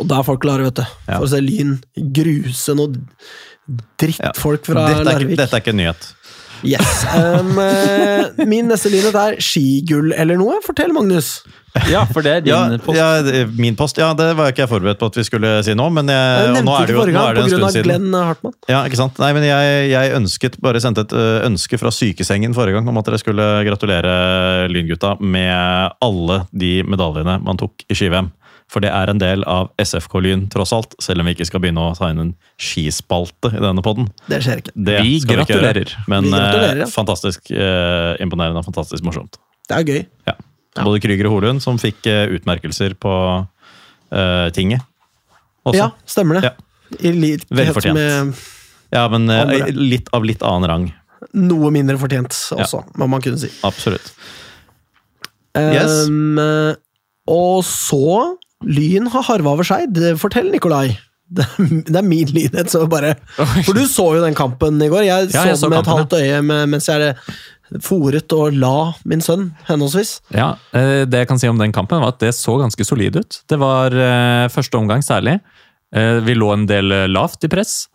Og 0.00 0.08
da 0.10 0.20
er 0.22 0.26
folk 0.26 0.42
klare, 0.42 0.66
vet 0.70 0.80
du. 0.80 0.84
Ja. 1.06 1.18
For 1.18 1.26
å 1.28 1.32
se 1.34 1.40
Lyn 1.44 1.76
gruse 2.16 2.74
noe 2.78 2.94
drittfolk 4.00 4.66
fra 4.66 4.86
Dette 4.88 5.00
er, 5.00 5.08
Larvik. 5.08 5.38
dette 5.40 5.56
er 5.56 5.62
ikke 5.62 5.72
en 5.72 5.80
nyhet. 5.80 6.08
Yes. 6.64 7.04
Um, 7.14 7.58
eh, 7.60 8.46
min 8.48 8.70
neste 8.70 8.90
linje 8.92 9.12
er 9.12 9.36
skigull 9.42 10.14
eller 10.16 10.38
noe. 10.40 10.60
Fortell, 10.64 10.92
Magnus. 10.96 11.42
Ja, 11.90 12.04
for 12.06 12.22
det 12.22 12.30
er 12.30 12.42
din 12.44 12.52
Ja, 12.52 12.78
post. 12.78 12.96
ja, 12.96 13.44
min 13.58 13.74
post. 13.74 13.98
Ja, 13.98 14.12
det 14.14 14.28
var 14.38 14.52
ikke 14.52 14.62
jeg 14.62 14.70
forberedt 14.70 15.00
på 15.00 15.08
at 15.10 15.16
vi 15.18 15.24
skulle 15.26 15.50
si 15.66 15.74
nå, 15.74 15.88
men 15.90 16.06
jeg, 16.06 16.44
Jeg 16.44 16.60
og 16.60 16.68
nå 16.68 16.76
er 16.76 16.86
det 16.86 16.94
jo 16.94 17.06
nå 17.08 17.24
er 17.24 17.34
det 17.34 17.42
en 17.42 17.50
stund 17.50 17.74
siden. 17.74 17.88
Glenn 17.88 18.14
Hartmann. 18.14 18.54
Ja, 18.70 18.84
ikke 18.86 19.00
sant? 19.00 19.18
Nei, 19.18 19.32
men 19.34 19.42
jeg, 19.48 19.88
jeg 19.90 20.14
ønsket, 20.20 20.60
bare 20.62 20.80
sendte 20.80 21.02
et 21.08 21.16
ønske 21.48 21.80
fra 21.82 21.90
sykesengen 21.90 22.54
forrige 22.54 22.78
gang 22.78 22.88
om 22.88 23.02
at 23.02 23.10
dere 23.10 23.18
skulle 23.18 23.48
gratulere 23.66 24.14
Lyngutta 24.70 25.16
med 25.20 25.98
alle 26.00 26.44
de 26.54 26.76
medaljene 26.86 27.40
man 27.42 27.58
tok 27.60 27.84
i 27.90 27.98
ski-VM. 27.98 28.30
For 28.72 28.80
det 28.82 28.90
er 28.96 29.10
en 29.12 29.20
del 29.20 29.44
av 29.50 29.68
SFK 29.78 30.16
Lyn, 30.24 30.46
tross 30.50 30.72
alt, 30.74 30.94
selv 31.04 31.20
om 31.22 31.28
vi 31.28 31.34
ikke 31.36 31.46
skal 31.46 31.60
begynne 31.62 31.82
å 31.84 31.92
ta 31.98 32.08
inn 32.10 32.22
en 32.22 32.32
skispalte 32.58 33.50
i 33.54 33.60
denne 33.62 33.82
podden. 33.84 34.08
Det 34.30 34.40
skjer 34.42 34.62
ikke. 34.62 34.72
Det 34.74 34.96
Vi 35.04 35.18
skal 35.22 35.42
ikke 35.44 35.54
gjøre. 35.54 35.60
gratulerer. 35.74 35.92
Men 36.10 36.24
Vi 36.24 36.32
gratulerer, 36.34 36.80
ja. 36.82 36.88
eh, 36.88 36.94
fantastisk 36.94 37.52
eh, 37.54 38.14
imponerende 38.24 38.62
og 38.62 38.66
fantastisk 38.66 39.04
morsomt. 39.06 39.38
Det 39.68 39.76
er 39.78 39.84
gøy. 39.92 40.02
Ja. 40.30 40.34
Både 40.80 40.98
Krüger 41.04 41.28
og 41.28 41.36
Holund, 41.36 41.62
som 41.62 41.78
fikk 41.78 42.08
eh, 42.10 42.24
utmerkelser 42.34 42.96
på 42.98 43.12
eh, 44.10 44.48
tinget. 44.56 44.82
Også. 45.64 45.78
Ja, 45.78 45.90
stemmer 46.10 46.40
det. 46.40 46.50
Ja. 46.50 46.98
I 47.00 47.12
likhet 47.14 47.86
med 47.94 48.34
Ja, 48.94 49.06
men 49.12 49.28
eh, 49.32 49.70
litt 49.74 50.10
av 50.14 50.24
litt 50.26 50.42
annen 50.44 50.68
rang. 50.70 50.88
noe 51.34 51.70
mindre 51.72 51.96
fortjent 51.98 52.34
også, 52.52 52.82
må 53.00 53.06
man 53.08 53.22
kunne 53.24 53.38
si. 53.40 53.48
Absolutt. 53.64 54.10
Yes. 55.56 56.08
Um, 56.08 56.38
eh, 56.38 56.74
og 57.30 57.62
så 57.64 58.36
Lyn 58.66 59.06
har 59.12 59.22
harva 59.28 59.52
over 59.56 59.66
seg. 59.68 59.90
Det- 59.94 60.16
Fortell, 60.20 60.50
Nikolai. 60.52 60.96
Det, 61.34 61.44
det 61.88 61.96
er 61.96 62.04
min 62.04 62.28
lynhet, 62.28 62.68
så 62.70 62.84
bare 62.90 63.14
For 63.64 63.72
du 63.74 63.84
så 63.88 64.10
jo 64.16 64.22
den 64.22 64.34
kampen 64.36 64.76
i 64.84 64.88
går. 64.92 65.06
Jeg 65.06 65.30
Ja, 65.32 65.40
så 65.40 65.46
jeg 65.48 65.56
så 65.58 65.70
den 65.70 65.70
med 65.70 65.78
et 65.86 65.92
halvt 65.94 66.16
øye 66.20 66.42
med, 66.44 66.68
mens 66.74 66.86
jeg 66.90 67.14
fòret 67.82 68.30
og 68.36 68.52
la 68.60 68.74
min 69.08 69.22
sønn, 69.24 69.48
henholdsvis. 69.66 70.18
Ja, 70.36 70.50
eh, 70.76 71.04
Det 71.08 71.22
jeg 71.24 71.28
kan 71.30 71.40
si 71.40 71.48
om 71.48 71.58
den 71.58 71.72
kampen, 71.72 72.00
var 72.04 72.12
at 72.12 72.20
det 72.20 72.34
så 72.36 72.58
ganske 72.60 72.84
solid 72.86 73.16
ut. 73.16 73.40
Det 73.50 73.58
var 73.58 73.90
eh, 73.96 74.48
første 74.52 74.78
omgang 74.78 75.02
særlig. 75.02 75.38
Eh, 75.94 76.20
Vi 76.26 76.34
lå 76.36 76.52
en 76.52 76.66
del 76.66 76.92
lavt 77.10 77.42
i 77.44 77.48
press. 77.48 77.88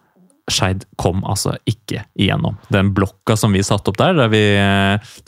Skeid 0.54 0.86
kom 1.00 1.22
altså 1.28 1.56
ikke 1.70 2.04
igjennom. 2.20 2.58
Den 2.74 2.92
blokka 2.98 3.36
som 3.40 3.54
vi 3.56 3.62
satte 3.66 3.92
opp 3.92 3.98
der, 4.02 4.14
der 4.18 4.30
vi, 4.34 4.42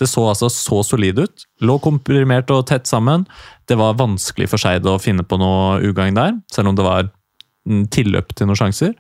det 0.02 0.10
så 0.10 0.28
altså 0.32 0.50
så 0.52 0.82
solid 0.88 1.20
ut. 1.24 1.46
Lå 1.66 1.78
komprimert 1.84 2.52
og 2.54 2.66
tett 2.72 2.90
sammen. 2.90 3.26
Det 3.70 3.78
var 3.80 3.98
vanskelig 4.00 4.50
for 4.52 4.62
Skeid 4.62 4.88
å 4.90 4.98
finne 5.02 5.24
på 5.28 5.40
noe 5.42 5.80
ugagn 5.86 6.18
der, 6.18 6.38
selv 6.54 6.72
om 6.74 6.78
det 6.80 6.86
var 6.88 7.08
mm, 7.70 7.86
tilløp 7.94 8.34
til 8.36 8.50
noen 8.50 8.60
sjanser. 8.60 8.96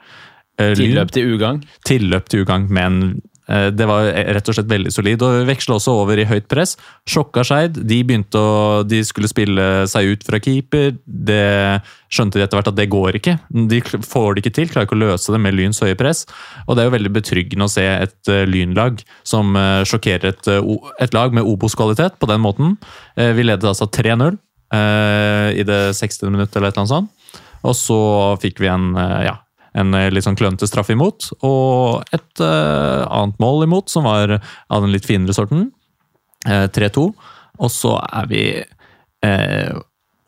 Eh, 0.59 0.73
Tilløp 0.77 1.11
til 1.15 1.33
ugagn. 1.35 1.63
tilløp 1.87 2.27
til 2.29 2.43
ugagn, 2.45 2.67
men 2.73 3.01
eh, 3.07 3.30
det 3.47 3.85
var 3.89 4.05
rett 4.35 4.47
og 4.47 4.55
slett 4.55 4.69
veldig 4.69 4.91
solid. 4.93 5.23
og 5.25 5.47
Veksla 5.49 5.75
også 5.75 5.95
over 6.03 6.19
i 6.21 6.27
høyt 6.29 6.45
press. 6.51 6.75
Sjokka 7.09 7.43
Skeid. 7.47 7.79
De 7.89 7.97
begynte 8.07 8.39
å, 8.39 8.83
de 8.87 9.01
skulle 9.03 9.27
spille 9.27 9.65
seg 9.91 10.13
ut 10.13 10.23
fra 10.27 10.39
keeper. 10.39 10.93
Det 11.05 11.81
skjønte 12.11 12.37
de 12.37 12.45
etter 12.45 12.59
hvert 12.59 12.71
at 12.71 12.77
det 12.77 12.89
går 12.91 13.17
ikke. 13.19 13.37
De 13.71 13.79
får 13.83 14.35
det 14.35 14.43
ikke 14.43 14.55
til, 14.57 14.71
klarer 14.71 14.87
ikke 14.87 14.97
å 14.97 15.01
løse 15.01 15.33
det 15.33 15.41
med 15.43 15.55
Lyns 15.57 15.81
høye 15.83 15.97
press. 15.99 16.25
Og 16.67 16.75
det 16.75 16.83
er 16.83 16.89
jo 16.89 16.95
veldig 16.97 17.13
betryggende 17.15 17.67
å 17.67 17.71
se 17.71 17.85
et 17.87 18.31
eh, 18.31 18.43
Lynlag 18.49 19.03
som 19.27 19.55
eh, 19.59 19.81
sjokkerer 19.87 20.31
et, 20.33 20.51
eh, 20.51 20.89
et 21.03 21.15
lag 21.15 21.35
med 21.35 21.47
Obos-kvalitet 21.47 22.19
på 22.21 22.29
den 22.31 22.43
måten. 22.43 22.75
Eh, 23.15 23.31
vi 23.37 23.47
ledet 23.47 23.67
altså 23.67 23.87
3-0 23.87 24.35
eh, 24.75 25.47
i 25.61 25.67
det 25.67 25.81
60. 25.97 26.27
minuttet 26.29 26.59
eller 26.59 26.71
et 26.71 26.75
eller 26.75 26.85
annet 26.85 26.95
sånt. 26.95 27.39
Og 27.67 27.77
så 27.77 28.01
fikk 28.41 28.59
vi 28.63 28.71
en, 28.71 28.91
eh, 28.97 29.21
ja, 29.29 29.37
en 29.77 29.93
eh, 29.97 30.09
litt 30.11 30.25
sånn 30.25 30.39
klønete 30.39 30.67
straff 30.69 30.89
imot, 30.91 31.29
og 31.47 32.07
et 32.15 32.43
uh, 32.43 33.07
annet 33.07 33.37
mål 33.41 33.65
imot, 33.67 33.91
som 33.91 34.07
var 34.09 34.37
av 34.41 34.83
den 34.83 34.91
litt 34.91 35.07
finere 35.07 35.35
sorten. 35.37 35.69
Uh, 36.47 36.67
3-2. 36.73 37.05
Og 37.61 37.71
så 37.71 37.93
er 38.01 38.27
vi 38.31 38.43
uh, 38.59 39.79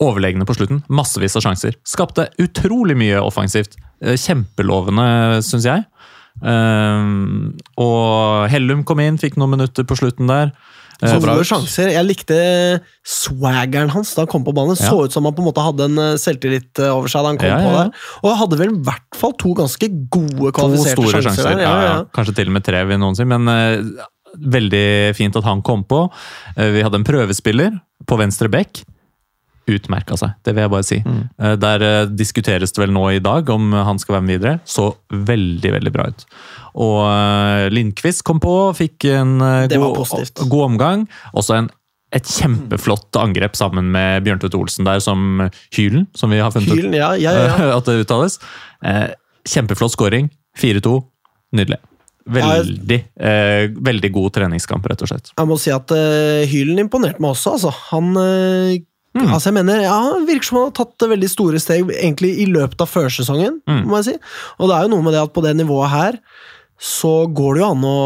overlegne 0.04 0.46
på 0.48 0.56
slutten. 0.58 0.84
Massevis 0.92 1.38
av 1.38 1.46
sjanser. 1.46 1.78
Skapte 1.88 2.30
utrolig 2.42 2.96
mye 3.00 3.22
offensivt. 3.24 3.78
Eh, 4.04 4.18
kjempelovende, 4.20 5.42
syns 5.46 5.68
jeg. 5.68 5.86
Eh, 6.44 7.10
og 7.84 8.48
Hellum 8.52 8.84
kom 8.88 9.04
inn, 9.04 9.20
fikk 9.22 9.38
noen 9.40 9.56
minutter 9.58 9.88
på 9.88 9.98
slutten 10.00 10.32
der. 10.32 10.54
Eh, 11.04 11.12
Så 11.12 11.20
gode 11.24 11.44
sjanser. 11.48 11.92
Jeg 11.94 12.08
likte 12.08 12.38
swaggeren 13.04 13.92
hans 13.94 14.14
da 14.16 14.24
han 14.24 14.32
kom 14.32 14.46
på 14.46 14.54
banen. 14.56 14.78
Ja. 14.80 14.90
Så 14.90 15.06
ut 15.06 15.16
som 15.16 15.26
han 15.28 15.36
på 15.36 15.44
en 15.44 15.50
måte 15.50 15.66
hadde 15.66 15.90
en 15.90 16.00
eh, 16.00 16.14
selvtillit 16.22 16.80
eh, 16.80 16.94
over 16.94 17.12
seg 17.12 17.26
da 17.26 17.34
han 17.34 17.42
kom 17.42 17.52
Ja, 17.52 17.60
på 17.60 17.76
der. 17.76 17.92
Og 18.24 18.38
hadde 18.44 18.60
vel 18.62 18.74
i 18.74 18.80
hvert 18.88 19.20
fall 19.20 19.36
to 19.42 19.54
ganske 19.60 19.90
gode 20.14 20.50
To 20.50 20.56
kvalifiserte 20.62 20.96
store 21.02 21.22
sjanser. 21.28 21.52
sjanser. 21.52 21.62
der. 21.66 22.08
Kanskje 22.16 22.38
til 22.40 22.52
og 22.54 22.58
med 22.58 22.68
tre, 22.70 22.86
vil 22.90 23.02
noen 23.04 23.20
si. 23.20 23.28
Men 23.28 23.52
uh, 23.52 24.08
veldig 24.58 24.86
fint 25.20 25.36
at 25.40 25.46
han 25.50 25.62
kom 25.66 25.84
på. 25.86 26.06
Uh, 26.58 26.70
vi 26.74 26.82
hadde 26.86 27.02
en 27.02 27.08
prøvespiller 27.08 27.78
på 28.10 28.18
venstre 28.20 28.50
bekk. 28.52 28.84
Utmerka 29.64 30.18
seg, 30.20 30.34
det 30.44 30.52
vil 30.58 30.66
jeg 30.66 30.72
bare 30.74 30.84
si. 30.84 30.98
Eh, 31.08 31.54
der 31.56 31.84
diskuteres 32.12 32.74
det 32.76 32.82
vel 32.82 32.92
nå 32.92 33.04
i 33.16 33.22
dag 33.24 33.48
om 33.54 33.70
han 33.72 33.96
skal 34.02 34.18
være 34.18 34.26
med 34.26 34.34
videre. 34.36 34.56
Så 34.68 34.90
veldig, 35.08 35.72
veldig 35.78 35.94
bra 35.96 36.10
ut. 36.12 36.26
Og 36.74 37.00
uh, 37.06 37.70
Lindqvist 37.74 38.26
kom 38.28 38.42
på, 38.44 38.56
fikk 38.78 39.08
en 39.14 39.38
eh, 39.44 39.78
god, 39.78 40.44
god 40.50 40.66
omgang. 40.72 41.08
Også 41.38 41.58
en 41.62 41.72
et 42.14 42.28
kjempeflott 42.30 43.18
angrep 43.18 43.56
sammen 43.58 43.88
med 43.94 44.22
Bjørn 44.26 44.38
Tvedt 44.44 44.54
Olsen 44.54 44.86
der, 44.86 45.00
som 45.02 45.48
Hylen, 45.74 46.06
som 46.14 46.30
vi 46.30 46.38
har 46.44 46.54
funnet 46.54 46.70
Hylen, 46.70 46.94
ja, 46.94 47.08
ja, 47.18 47.34
ja, 47.34 47.48
ja. 47.50 47.72
at 47.80 47.90
det 47.90 48.04
uttales. 48.04 48.38
Eh, 48.86 49.08
kjempeflott 49.50 49.96
scoring. 49.96 50.30
4-2. 50.62 51.00
Nydelig. 51.58 51.80
Veldig, 52.30 53.00
eh, 53.18 53.66
veldig 53.90 54.12
god 54.14 54.36
treningskamp, 54.38 54.86
rett 54.88 55.02
og 55.04 55.10
slett. 55.10 55.34
Jeg 55.34 55.50
må 55.50 55.58
si 55.60 55.74
at 55.74 55.90
uh, 55.92 56.46
Hylen 56.48 56.86
imponerte 56.86 57.24
meg 57.24 57.34
også, 57.34 57.58
altså. 57.58 57.74
Han 57.90 58.14
uh, 58.14 58.78
Mm. 59.14 59.28
Altså 59.30 59.52
jeg 59.52 59.60
mener, 59.60 59.84
ja, 59.86 59.98
virker 60.26 60.48
som 60.48 60.58
han 60.58 60.72
har 60.72 60.78
tatt 60.80 61.04
veldig 61.06 61.28
store 61.30 61.60
steg 61.62 61.92
egentlig 61.94 62.32
i 62.42 62.48
løpet 62.50 62.80
av 62.82 62.90
førsesongen. 62.90 63.60
Mm. 63.70 63.84
må 63.86 64.00
jeg 64.00 64.08
si. 64.08 64.14
Og 64.58 64.72
det 64.72 64.78
er 64.78 64.88
jo 64.88 64.94
noe 64.96 65.06
med 65.06 65.14
det 65.14 65.22
at 65.22 65.34
på 65.36 65.44
det 65.46 65.52
nivået 65.60 65.92
her, 65.94 66.18
så 66.84 67.14
går 67.32 67.56
det 67.56 67.64
jo 67.64 67.72
an 67.72 67.88
å 67.88 67.98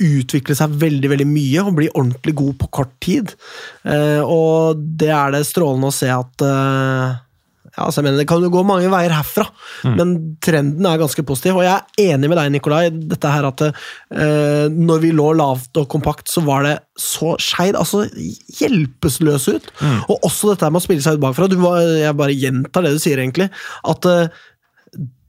utvikle 0.00 0.54
seg 0.56 0.72
veldig 0.80 1.10
veldig 1.12 1.26
mye 1.28 1.62
og 1.62 1.74
bli 1.76 1.90
ordentlig 1.92 2.32
god 2.40 2.54
på 2.62 2.70
kort 2.80 2.94
tid. 3.04 3.34
Eh, 3.86 4.20
og 4.24 4.80
det 4.98 5.10
er 5.14 5.34
det 5.36 5.44
strålende 5.46 5.90
å 5.92 5.94
se 5.94 6.08
at 6.10 6.42
eh, 6.46 7.18
ja, 7.70 7.84
altså 7.84 8.00
jeg 8.00 8.06
mener, 8.08 8.18
Det 8.18 8.26
kan 8.26 8.42
jo 8.42 8.48
gå 8.50 8.64
mange 8.66 8.88
veier 8.90 9.12
herfra, 9.14 9.44
Mm. 9.84 9.92
men 9.96 10.10
trenden 10.42 10.84
er 10.90 10.98
ganske 11.00 11.22
positiv. 11.24 11.54
Og 11.56 11.62
jeg 11.64 11.70
er 11.76 12.10
enig 12.16 12.28
med 12.28 12.36
deg, 12.40 12.50
Nikolai, 12.52 12.80
dette 12.90 13.30
her 13.32 13.46
at 13.48 13.62
eh, 13.68 14.66
når 14.74 14.98
vi 15.04 15.12
lå 15.16 15.28
lavt 15.38 15.78
og 15.80 15.86
kompakt, 15.92 16.26
så 16.28 16.42
var 16.44 16.66
det 16.66 16.74
så 17.00 17.36
skeid. 17.40 17.78
Altså 17.78 18.02
hjelpeløse 18.60 19.54
ut. 19.56 19.70
Mm. 19.80 19.98
Og 20.10 20.26
også 20.28 20.50
dette 20.52 20.68
med 20.72 20.80
å 20.82 20.84
spille 20.84 21.04
seg 21.04 21.16
ut 21.18 21.22
bakfra. 21.24 21.48
Du, 21.52 21.56
var- 21.62 21.80
jeg 21.80 22.16
bare 22.18 22.36
gjentar 22.36 22.84
det 22.84 22.92
du 22.96 23.00
sier, 23.02 23.22
egentlig. 23.22 23.48
At 23.88 24.04
eh, 24.10 24.28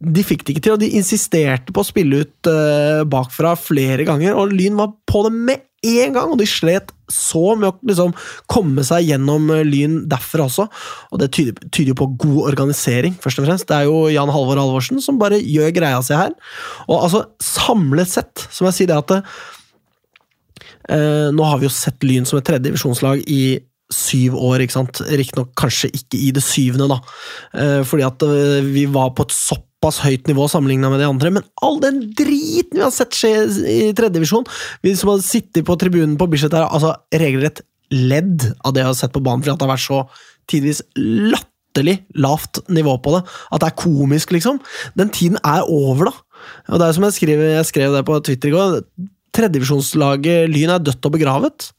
de 0.02 0.24
fikk 0.26 0.46
det 0.46 0.56
ikke 0.56 0.64
til, 0.66 0.76
og 0.76 0.82
de 0.82 0.94
insisterte 0.98 1.74
på 1.74 1.84
å 1.84 1.88
spille 1.88 2.24
ut 2.24 2.50
uh, 2.50 3.04
bakfra 3.10 3.54
flere 3.60 4.06
ganger, 4.08 4.34
og 4.38 4.54
Lyn 4.56 4.80
var 4.80 4.96
på 5.10 5.22
det 5.28 5.34
med 5.36 5.68
en 5.82 6.14
gang, 6.14 6.30
og 6.30 6.38
de 6.38 6.46
slet 6.46 6.92
så 7.12 7.56
med 7.58 7.72
å 7.72 7.90
liksom 7.90 8.14
komme 8.52 8.84
seg 8.86 9.08
gjennom 9.10 9.50
eh, 9.50 9.64
Lyn 9.66 9.96
derfra 10.10 10.46
også. 10.46 10.68
Og 11.10 11.22
det 11.22 11.32
tyder, 11.34 11.58
tyder 11.74 11.92
jo 11.92 11.98
på 12.04 12.10
god 12.22 12.52
organisering, 12.52 13.16
først 13.22 13.42
og 13.42 13.48
fremst. 13.48 13.68
Det 13.70 13.80
er 13.80 13.90
jo 13.90 14.04
Jan 14.14 14.30
Halvor 14.32 14.62
Halvorsen 14.62 15.02
som 15.04 15.18
bare 15.22 15.42
gjør 15.42 15.74
greia 15.76 16.04
si 16.06 16.14
her. 16.14 16.36
Og 16.86 17.02
altså, 17.02 17.24
samlet 17.44 18.14
sett, 18.14 18.46
som 18.54 18.70
jeg 18.70 18.78
sier, 18.78 18.92
det 18.94 19.02
at 19.02 19.16
eh, 20.94 21.28
Nå 21.34 21.50
har 21.50 21.58
vi 21.58 21.68
jo 21.68 21.74
sett 21.74 22.06
Lyn 22.06 22.30
som 22.30 22.38
et 22.38 22.48
tredjedivisjonslag 22.48 23.26
i 23.26 23.44
syv 23.92 24.38
år, 24.40 24.64
ikke 24.64 24.78
sant. 24.78 25.02
Riktignok 25.10 25.52
kanskje 25.60 25.92
ikke 25.98 26.20
i 26.20 26.32
det 26.36 26.44
syvende, 26.46 26.88
da. 26.94 27.02
Eh, 27.58 27.82
fordi 27.88 28.06
at 28.08 28.26
eh, 28.28 28.62
vi 28.70 28.86
var 28.92 29.12
på 29.18 29.26
et 29.28 29.36
såpass 29.82 30.02
høyt 30.06 30.28
nivå 30.30 30.46
sammenligna 30.48 30.92
med 30.92 31.02
de 31.02 31.10
andre. 31.10 31.32
Men 31.34 31.46
all 31.62 31.80
den 31.82 32.14
driten 32.14 32.78
vi 32.78 32.84
har 32.84 32.94
sett 32.94 33.16
skje 33.18 33.32
i 33.66 33.94
tredjedivisjon 33.98 34.46
Vi 34.84 34.94
som 34.96 35.10
har 35.10 35.22
sittet 35.26 35.66
på 35.66 35.76
tribunen 35.76 36.18
på 36.18 36.30
Bislett 36.30 36.54
her, 36.54 36.70
altså 36.70 36.94
regelrett 37.12 37.64
ledd 37.92 38.46
av 38.64 38.74
det 38.74 38.84
jeg 38.84 38.88
har 38.88 39.00
sett 39.00 39.14
på 39.14 39.24
banen, 39.24 39.42
fordi 39.42 39.58
det 39.58 39.66
har 39.66 39.74
vært 39.74 39.84
så 39.84 40.04
tidvis 40.48 40.82
latterlig 40.96 41.98
lavt 42.16 42.62
nivå 42.70 42.94
på 43.02 43.18
det. 43.18 43.24
At 43.52 43.64
det 43.64 43.68
er 43.72 43.82
komisk, 43.82 44.32
liksom. 44.32 44.62
Den 44.96 45.10
tiden 45.12 45.42
er 45.44 45.66
over, 45.68 46.12
da. 46.12 46.46
Og 46.72 46.80
det 46.80 46.88
er 46.88 46.96
som 46.96 47.08
jeg 47.10 47.18
skrev, 47.18 47.44
jeg 47.58 47.68
skrev 47.68 47.98
det 47.98 48.06
på 48.08 48.22
Twitter 48.24 48.52
i 48.52 48.56
går. 48.56 48.80
Tredjedivisjonslaget 49.36 50.52
Lyn 50.52 50.72
er 50.72 50.86
dødt 50.86 51.10
og 51.10 51.18
begravet. 51.18 51.72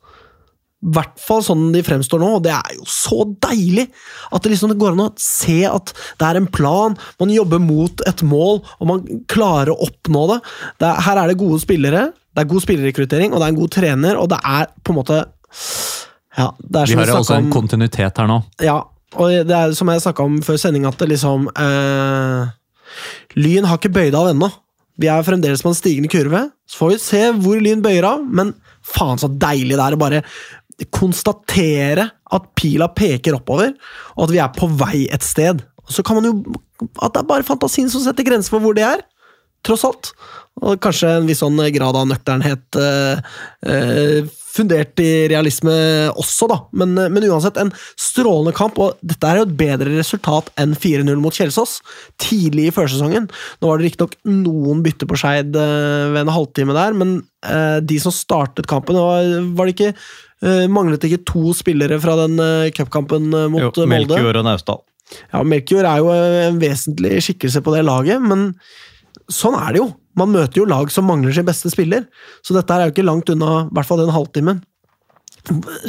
I 0.83 0.93
hvert 0.97 1.21
fall 1.23 1.45
sånn 1.47 1.69
de 1.75 1.83
fremstår 1.87 2.19
nå, 2.19 2.29
og 2.39 2.43
det 2.43 2.55
er 2.57 2.75
jo 2.75 2.87
så 2.91 3.23
deilig! 3.47 3.87
At 4.35 4.43
det 4.43 4.55
liksom 4.55 4.75
går 4.79 4.97
an 4.97 5.05
å 5.05 5.11
se 5.21 5.61
at 5.69 5.93
det 6.19 6.29
er 6.29 6.41
en 6.41 6.49
plan, 6.51 6.97
man 7.23 7.35
jobber 7.35 7.63
mot 7.63 8.03
et 8.09 8.25
mål, 8.27 8.63
og 8.81 8.91
man 8.91 9.05
klarer 9.31 9.71
å 9.75 9.79
oppnå 9.87 10.25
det. 10.33 10.41
det 10.83 10.89
er, 10.91 11.03
her 11.07 11.23
er 11.23 11.31
det 11.31 11.39
gode 11.43 11.61
spillere, 11.63 12.09
det 12.33 12.43
er 12.43 12.51
god 12.51 12.65
spillerrekruttering, 12.65 13.33
og 13.33 13.39
det 13.39 13.47
er 13.47 13.55
en 13.55 13.61
god 13.61 13.75
trener, 13.79 14.19
og 14.19 14.33
det 14.33 14.41
er 14.43 14.73
på 14.83 14.95
en 14.95 15.01
måte 15.03 15.21
Ja, 16.33 16.49
er 16.49 16.89
Vi 16.89 16.95
som 16.95 17.03
har 17.03 17.13
jo 17.13 17.21
også 17.21 17.39
en 17.39 17.53
kontinuitet 17.53 18.19
her 18.19 18.31
nå. 18.31 18.41
ja, 18.65 18.81
og 19.21 19.47
det 19.47 19.57
er 19.57 19.75
som 19.77 19.91
jeg 19.93 20.03
snakka 20.03 20.25
om 20.25 20.41
før 20.45 20.59
sending, 20.61 20.87
at 20.89 20.99
det 20.99 21.11
liksom 21.13 21.47
eh, 21.53 22.53
Lyn 23.37 23.69
har 23.69 23.79
ikke 23.79 23.93
bøyd 23.93 24.17
av 24.17 24.31
ennå. 24.33 24.49
Vi 25.01 25.09
er 25.09 25.25
fremdeles 25.25 25.63
på 25.65 25.71
en 25.73 25.77
stigende 25.77 26.11
kurve. 26.13 26.47
Så 26.69 26.81
får 26.81 26.91
vi 26.93 26.99
se 27.01 27.23
hvor 27.45 27.61
Lyn 27.63 27.83
bøyer 27.85 28.07
av, 28.09 28.25
men 28.25 28.53
faen 28.85 29.21
så 29.21 29.31
deilig 29.31 29.77
det 29.77 29.85
er 29.85 29.97
å 29.97 30.01
bare 30.01 30.23
konstatere 30.91 32.09
at 32.33 32.51
pila 32.59 32.89
peker 32.97 33.37
oppover, 33.37 33.75
og 34.17 34.27
at 34.27 34.35
vi 34.35 34.43
er 34.43 34.53
på 34.57 34.69
vei 34.81 35.07
et 35.13 35.25
sted. 35.27 35.63
Så 35.89 36.05
kan 36.07 36.19
man 36.19 36.29
jo 36.29 36.61
At 37.03 37.15
det 37.15 37.21
er 37.21 37.27
bare 37.29 37.47
fantasien 37.47 37.87
som 37.91 38.03
setter 38.03 38.27
grenser 38.27 38.51
for 38.51 38.59
hvor 38.59 38.75
det 38.75 38.83
er. 38.83 39.05
Tross 39.63 39.85
alt. 39.87 40.09
Og 40.59 40.81
kanskje 40.83 41.13
en 41.21 41.29
viss 41.29 41.39
sånn 41.45 41.61
grad 41.71 41.95
av 41.95 42.09
nøkternhet 42.11 42.79
eh, 42.81 43.21
eh, 43.71 44.33
fundert 44.53 45.01
i 45.01 45.11
realisme 45.33 45.75
også, 46.19 46.49
da. 46.51 46.59
Men, 46.77 46.97
eh, 46.99 47.11
men 47.13 47.27
uansett, 47.29 47.59
en 47.61 47.73
strålende 48.01 48.55
kamp, 48.57 48.79
og 48.83 48.99
dette 49.01 49.29
er 49.29 49.41
jo 49.41 49.47
et 49.47 49.57
bedre 49.59 49.95
resultat 49.97 50.51
enn 50.61 50.75
4-0 50.77 51.23
mot 51.23 51.37
Kjelsås 51.37 51.79
tidlig 52.21 52.69
i 52.69 52.75
førsesongen. 52.75 53.31
Nå 53.61 53.71
var 53.71 53.81
det 53.81 53.91
riktignok 53.91 54.19
noen 54.29 54.83
bytter 54.85 55.09
på 55.09 55.21
Skeid 55.21 55.57
eh, 55.57 56.11
ved 56.13 56.25
en 56.25 56.35
halvtime 56.35 56.77
der, 56.77 56.99
men 56.99 57.17
eh, 57.47 57.79
de 57.81 58.03
som 58.03 58.15
startet 58.15 58.69
kampen, 58.71 58.99
var, 58.99 59.33
var 59.57 59.69
det 59.69 59.77
ikke 59.79 59.95
eh, 60.43 60.65
Manglet 60.71 61.05
ikke 61.09 61.23
to 61.29 61.53
spillere 61.57 61.99
fra 62.03 62.17
den 62.25 62.41
uh, 62.41 62.71
cupkampen 62.75 63.31
eh, 63.31 63.49
mot 63.53 63.63
Jo, 63.63 63.71
Molde? 63.77 63.89
Melkjord 63.91 64.41
og 64.41 64.49
Naustdal. 64.49 64.83
Ja, 65.33 65.43
Melkjord 65.45 65.89
er 65.89 66.01
jo 66.01 66.13
en 66.49 66.61
vesentlig 66.63 67.21
skikkelse 67.27 67.63
på 67.65 67.75
det 67.75 67.85
laget, 67.85 68.23
men 68.25 68.53
sånn 69.33 69.59
er 69.59 69.75
det 69.75 69.83
jo. 69.83 69.89
Man 70.19 70.33
møter 70.33 70.63
jo 70.63 70.69
lag 70.69 70.91
som 70.93 71.07
mangler 71.09 71.33
sin 71.37 71.49
beste 71.49 71.71
spiller, 71.73 72.05
så 72.45 72.57
dette 72.57 72.75
er 72.75 72.89
jo 72.89 72.95
ikke 72.95 73.07
langt 73.07 73.33
unna 73.33 73.65
i 73.65 73.75
hvert 73.77 73.89
fall 73.89 74.01
den 74.03 74.15
halvtimen. 74.15 74.63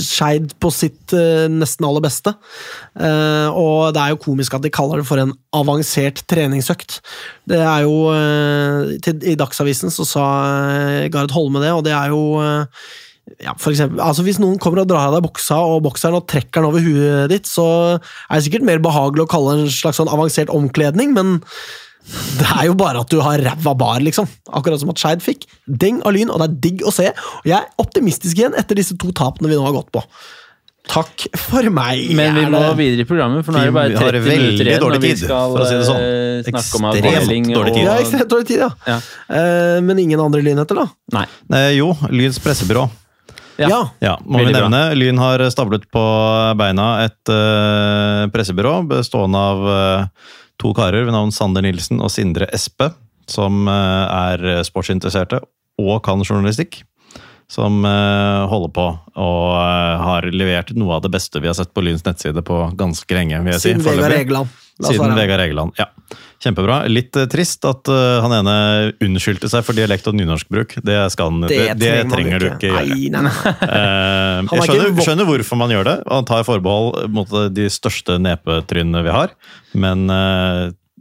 Skeid 0.01 0.55
på 0.63 0.71
sitt 0.73 1.13
uh, 1.13 1.45
nesten 1.51 1.85
aller 1.85 2.01
beste. 2.03 2.33
Uh, 2.97 3.53
og 3.53 3.93
det 3.93 4.01
er 4.01 4.13
jo 4.13 4.21
komisk 4.23 4.55
at 4.57 4.65
de 4.65 4.71
kaller 4.73 5.01
det 5.01 5.07
for 5.07 5.21
en 5.21 5.35
avansert 5.53 6.23
treningsøkt. 6.29 6.97
Det 7.49 7.61
er 7.61 7.85
jo 7.85 8.09
uh, 8.09 8.95
til, 9.05 9.21
I 9.29 9.37
Dagsavisen 9.39 9.93
så 9.93 10.07
sa 10.09 10.27
Gard 11.13 11.35
Holme 11.35 11.61
det, 11.63 11.73
og 11.75 11.85
det 11.85 11.93
er 11.93 12.15
jo 12.15 12.23
ja, 13.39 13.53
for 13.55 13.71
eksempel, 13.71 14.01
altså 14.03 14.23
Hvis 14.25 14.39
noen 14.41 14.57
kommer 14.61 14.81
og 14.83 14.89
drar 14.89 15.07
av 15.07 15.15
deg 15.15 15.23
buksa 15.25 15.55
og 15.63 15.85
bokseren 15.85 16.17
og 16.17 16.27
trekker 16.27 16.59
den 16.59 16.67
over 16.69 16.83
huet 16.83 17.31
ditt, 17.31 17.47
så 17.47 17.65
er 17.95 18.35
det 18.35 18.43
sikkert 18.49 18.67
mer 18.67 18.83
behagelig 18.83 19.25
å 19.25 19.31
kalle 19.31 19.55
det 19.55 19.65
en 19.65 19.73
slags 19.73 20.01
sånn 20.01 20.11
avansert 20.11 20.51
omkledning, 20.53 21.15
men 21.15 21.39
Det 22.03 22.49
er 22.59 22.67
jo 22.67 22.75
bare 22.75 22.99
at 22.99 23.11
du 23.13 23.21
har 23.23 23.39
ræva 23.39 23.73
bar, 23.79 24.01
liksom. 24.03 24.27
Akkurat 24.51 24.81
som 24.81 24.91
at 24.91 24.99
Skeid 24.99 25.21
fikk. 25.23 25.45
Deng 25.63 26.01
av 26.03 26.11
Lyn, 26.11 26.27
og 26.33 26.41
det 26.41 26.49
er 26.49 26.55
digg 26.65 26.81
å 26.83 26.91
se. 26.91 27.05
Og 27.15 27.47
jeg 27.47 27.55
er 27.55 27.69
optimistisk 27.79 28.41
igjen 28.41 28.57
etter 28.59 28.75
disse 28.75 28.97
to 28.99 29.13
tapene 29.15 29.47
vi 29.47 29.55
nå 29.55 29.63
har 29.63 29.77
gått 29.77 29.87
på. 29.95 30.03
Takk 30.91 31.29
for 31.39 31.63
meg. 31.71 32.09
Men 32.11 32.35
vi 32.35 32.43
må 32.51 32.59
videre 32.75 33.05
i 33.05 33.07
programmet, 33.07 33.45
for 33.47 33.55
nå 33.55 33.61
er 33.61 33.69
det 33.69 33.75
bare 33.77 33.95
har 33.95 34.17
30 34.17 34.25
veldig 34.25 34.41
minutter 34.41 34.67
igjen. 34.67 34.81
dårlig 34.83 34.97
når 34.99 35.05
vi 35.05 35.11
tid, 35.13 35.21
skal 35.23 35.53
for 35.53 35.63
å 35.63 35.69
si 35.69 35.77
det 35.79 35.85
sånn. 35.87 36.01
eh, 36.03 36.49
Ekstremt 36.51 37.07
avdeling 37.07 37.47
dårlig 37.53 37.75
tid. 37.77 37.85
Ja, 37.87 37.93
ekstremt 38.03 38.33
dårlig 38.33 38.49
tid, 38.51 38.65
ja. 38.65 38.69
Ja. 38.89 38.97
Uh, 39.31 39.77
men 39.87 40.03
ingen 40.03 40.19
andre 40.19 40.43
lynheter, 40.43 40.83
da? 40.83 40.89
Nei. 41.15 41.23
Uh, 41.47 41.71
jo, 41.77 41.87
Lyns 42.11 42.41
pressebyrå. 42.43 42.83
Ja. 43.57 43.89
Ja. 43.99 44.17
Må 44.25 44.39
vi 44.39 44.47
vi 44.47 44.53
bra. 44.53 44.67
nevne. 44.67 44.95
Lyn 44.97 45.19
har 45.21 45.43
stablet 45.53 45.85
på 45.93 46.03
beina 46.59 46.87
et 47.05 47.31
uh, 47.31 48.29
pressebyrå 48.33 48.79
bestående 48.89 49.43
av 49.51 49.67
uh, 49.67 50.31
to 50.61 50.73
karer 50.77 51.05
ved 51.05 51.13
navn 51.15 51.33
Sander 51.35 51.65
Nilsen 51.65 52.01
og 52.03 52.11
Sindre 52.13 52.49
Espe, 52.55 52.91
som 53.29 53.67
uh, 53.69 54.33
er 54.33 54.65
sportsinteresserte 54.67 55.43
og 55.81 55.95
kan 56.05 56.23
journalistikk. 56.25 56.83
Som 57.53 57.83
holder 57.83 58.69
på 58.73 58.83
og 59.19 59.47
har 60.01 60.25
levert 60.33 60.71
noe 60.79 60.95
av 60.95 61.03
det 61.03 61.11
beste 61.13 61.37
vi 61.43 61.49
har 61.51 61.53
sett 61.53 61.69
på 61.75 61.83
Lyns 61.85 62.01
nettside 62.05 62.41
på 62.47 62.55
ganske 62.79 63.13
lenge. 63.13 63.41
vil 63.43 63.51
jeg 63.51 63.61
si, 63.61 63.73
Siden 63.75 63.83
Vegard. 63.83 64.15
Egeland. 64.15 64.55
Siden 64.87 65.13
Vegard 65.13 65.43
Egeland, 65.43 65.75
ja. 65.77 65.85
Kjempebra. 66.43 66.81
Litt 66.91 67.15
eh, 67.15 67.27
trist 67.31 67.63
at 67.69 67.87
eh, 67.91 68.19
han 68.23 68.33
ene 68.35 68.55
unnskyldte 69.03 69.47
seg 69.51 69.63
for 69.63 69.77
dialekt 69.77 70.09
og 70.11 70.17
nynorskbruk. 70.19 70.75
Det, 70.83 70.97
skal 71.13 71.31
han, 71.31 71.47
det, 71.47 71.61
det 71.79 71.91
man 72.01 72.11
trenger 72.11 72.43
du 72.43 72.47
ikke 72.49 72.71
gjøre. 72.71 72.85
Nei, 72.91 73.09
nei, 73.13 73.23
nei. 73.29 73.33
Eh, 73.63 74.51
jeg 74.51 74.67
skjønner, 74.67 75.03
skjønner 75.07 75.29
hvorfor 75.29 75.59
man 75.61 75.71
gjør 75.71 75.87
det. 75.87 75.97
Han 76.11 76.27
tar 76.27 76.45
forbehold 76.47 77.07
mot 77.15 77.35
de 77.55 77.67
største 77.71 78.19
nepetrynene 78.21 79.03
vi 79.07 79.13
har, 79.15 79.35
men 79.79 80.05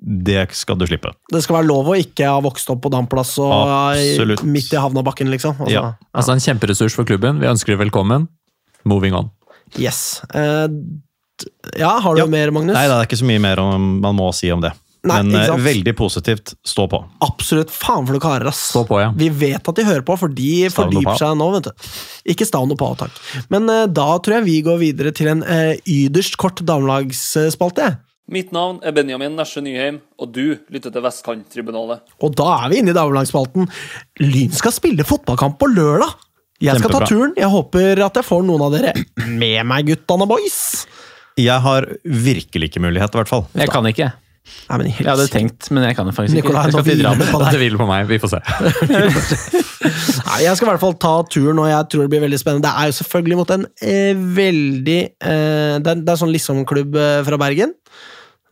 det 0.03 0.49
skal 0.59 0.79
du 0.79 0.87
slippe. 0.89 1.13
Det 1.31 1.43
skal 1.45 1.61
være 1.61 1.69
lov 1.69 1.93
å 1.93 1.99
ikke 1.99 2.27
ha 2.27 2.41
vokst 2.43 2.71
opp 2.75 2.81
på 2.83 2.91
damplass 2.91 3.37
og 3.43 3.53
Absolutt. 3.55 4.43
midt 4.47 4.73
i 4.75 4.81
havnabakken, 4.83 5.31
liksom. 5.31 5.59
Altså, 5.63 5.73
Ja. 5.75 5.85
Altså 6.15 6.35
En 6.35 6.43
kjemperessurs 6.43 6.97
for 6.99 7.07
klubben. 7.09 7.39
Vi 7.43 7.47
ønsker 7.47 7.75
deg 7.77 7.85
velkommen. 7.85 8.27
Moving 8.85 9.15
on. 9.15 9.31
Yes. 9.79 10.21
Uh, 10.35 10.67
ja, 11.79 12.01
har 12.03 12.15
du 12.15 12.21
Ja. 12.21 12.27
mer, 12.27 12.51
Magnus? 12.51 12.75
Nei, 12.75 12.87
det 12.91 12.97
er 12.99 13.07
ikke 13.07 13.21
så 13.23 13.29
mye 13.31 13.41
mer 13.41 13.61
om, 13.63 14.01
man 14.03 14.17
må 14.19 14.33
si 14.35 14.51
om 14.51 14.61
det. 14.61 14.73
Nei, 15.03 15.17
men 15.27 15.35
eh, 15.35 15.57
veldig 15.59 15.95
positivt. 15.99 16.53
Stå 16.67 16.87
på. 16.91 17.01
Absolutt. 17.27 17.73
Faen 17.75 18.07
for 18.07 18.15
noen 18.15 18.23
karer, 18.23 18.47
ass. 18.53 18.61
Stå 18.71 18.85
på, 18.87 19.01
ja. 19.03 19.11
Vi 19.19 19.27
vet 19.35 19.67
at 19.67 19.79
de 19.79 19.87
hører 19.87 20.05
på, 20.07 20.15
for 20.21 20.31
de 20.31 20.53
Stavn 20.71 20.77
fordyper 20.93 21.19
seg 21.19 21.35
nå, 21.41 21.49
vet 21.57 21.67
du. 21.67 21.91
Ikke 22.35 22.47
stav 22.47 22.71
og 22.71 22.79
på, 22.79 22.93
takk. 23.01 23.19
Men 23.51 23.67
eh, 23.73 23.89
da 23.91 24.07
tror 24.23 24.39
jeg 24.39 24.47
vi 24.47 24.57
går 24.69 24.79
videre 24.85 25.15
til 25.17 25.33
en 25.33 25.43
eh, 25.43 25.75
yderst 25.91 26.39
kort 26.41 26.63
damelagsspalte. 26.69 27.97
Mitt 28.33 28.53
navn 28.55 28.79
er 28.87 28.95
Benjamin 28.95 29.35
Nesje 29.37 29.61
Nyheim, 29.65 29.99
og 30.23 30.31
du 30.33 30.55
lytter 30.73 30.95
til 30.95 31.03
Vestkanttribunalet. 31.05 32.07
Og 32.23 32.37
da 32.39 32.47
er 32.63 32.71
vi 32.71 32.79
inne 32.81 32.95
i 32.95 32.97
damelagsspalten. 32.97 33.67
Lyn 34.23 34.55
skal 34.55 34.73
spille 34.77 35.07
fotballkamp 35.09 35.59
på 35.61 35.73
lørdag! 35.75 36.15
Jeg 36.63 36.79
skal 36.79 36.93
ta 36.95 37.03
turen. 37.11 37.33
Jeg 37.35 37.51
håper 37.51 37.99
at 38.07 38.19
jeg 38.21 38.27
får 38.29 38.45
noen 38.47 38.63
av 38.63 38.75
dere 38.77 38.93
med 39.27 39.67
meg, 39.67 39.89
guttene 39.91 40.29
boys. 40.31 40.61
Jeg 41.35 41.59
har 41.65 41.89
virkelig 42.07 42.71
ikke 42.71 42.83
mulighet, 42.85 43.11
i 43.11 43.19
hvert 43.19 43.33
fall. 43.33 43.49
Jeg 43.59 43.73
kan 43.73 43.89
ikke. 43.91 44.13
Nei, 44.43 44.79
men 44.81 44.89
Jeg 44.91 45.07
hadde 45.07 45.29
tenkt, 45.31 45.69
men 45.71 45.85
jeg 45.87 45.97
kan 45.97 46.09
det 46.09 46.15
faktisk 46.17 46.35
ikke. 46.35 46.49
Nikolai, 46.49 46.63
Jeg 46.67 46.73
nå 46.73 46.81
skal 46.83 47.33
på 47.33 47.41
deg. 47.43 47.53
Det 47.55 47.61
hviler 47.61 47.81
på 47.81 47.87
meg. 47.89 48.07
Vi 48.11 48.19
får 48.23 48.33
se. 48.33 48.41
Nei, 50.27 50.39
jeg 50.43 50.57
skal 50.59 50.67
i 50.67 50.71
hvert 50.73 50.83
fall 50.83 50.97
ta 51.03 51.13
turen, 51.31 51.61
og 51.63 51.69
jeg 51.71 51.89
tror 51.93 52.05
det 52.05 52.13
blir 52.15 52.25
veldig 52.25 52.41
spennende. 52.41 52.67
Det 52.67 52.73
er 52.73 52.91
jo 52.91 52.97
selvfølgelig 52.99 53.39
mot 53.39 53.53
en 53.55 53.69
eh, 53.87 54.25
veldig 54.39 54.99
eh, 55.03 55.77
Det 55.79 55.93
er, 55.95 56.03
det 56.03 56.15
er 56.15 56.19
sånn 56.21 56.33
Lissom-klubb 56.35 56.99
eh, 56.99 57.21
fra 57.29 57.39
Bergen. 57.41 57.77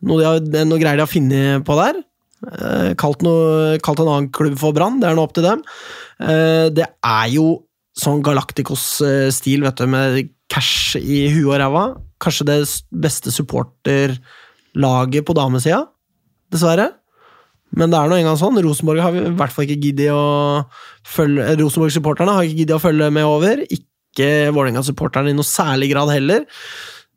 Noe, 0.07 0.21
de 0.21 0.29
har, 0.29 0.39
det 0.45 0.63
er 0.63 0.69
noe 0.69 0.81
greier 0.81 1.01
de 1.01 1.05
har 1.05 1.11
funnet 1.11 1.67
på 1.67 1.77
der. 1.81 1.99
Eh, 2.51 2.91
kalt, 3.01 3.25
noe, 3.25 3.75
kalt 3.85 4.01
en 4.01 4.09
annen 4.13 4.31
klubb 4.33 4.55
for 4.61 4.75
Brann. 4.77 5.01
Det 5.01 5.09
er 5.09 5.17
nå 5.17 5.25
opp 5.27 5.35
til 5.37 5.45
dem. 5.45 5.65
Eh, 6.23 6.69
det 6.73 6.87
er 6.87 7.27
jo 7.35 7.49
sånn 7.97 8.23
Galacticos-stil, 8.25 9.67
vet 9.67 9.83
du, 9.83 9.89
med 9.91 10.31
cash 10.51 10.95
i 10.99 11.25
huet 11.35 11.51
og 11.51 11.59
ræva. 11.61 11.83
Kanskje 12.21 12.47
det 12.47 12.59
beste 12.63 13.33
beste 13.35 13.35
supporterlaget 14.71 15.25
på 15.25 15.33
damesida, 15.33 15.87
dessverre. 16.51 16.91
Men 17.71 17.89
det 17.89 17.97
er 17.97 18.09
nå 18.09 18.17
engang 18.19 18.37
sånn. 18.37 18.59
Rosenborg 18.61 18.99
har 19.01 19.15
i 19.15 19.31
hvert 19.31 19.51
fall 19.51 19.65
ikke 19.65 19.79
giddet 19.79 20.11
å 20.11 20.67
følge 21.07 21.55
Rosenborg-supporterne 21.61 22.33
har 22.35 22.43
ikke 22.43 22.59
giddet 22.59 22.75
å 22.75 22.83
følge 22.83 23.09
med 23.11 23.23
over. 23.23 23.63
Ikke 23.71 24.51
Vålerenga-supporterne 24.51 25.31
i 25.31 25.35
noe 25.37 25.47
særlig 25.47 25.93
grad 25.93 26.11
heller. 26.11 26.45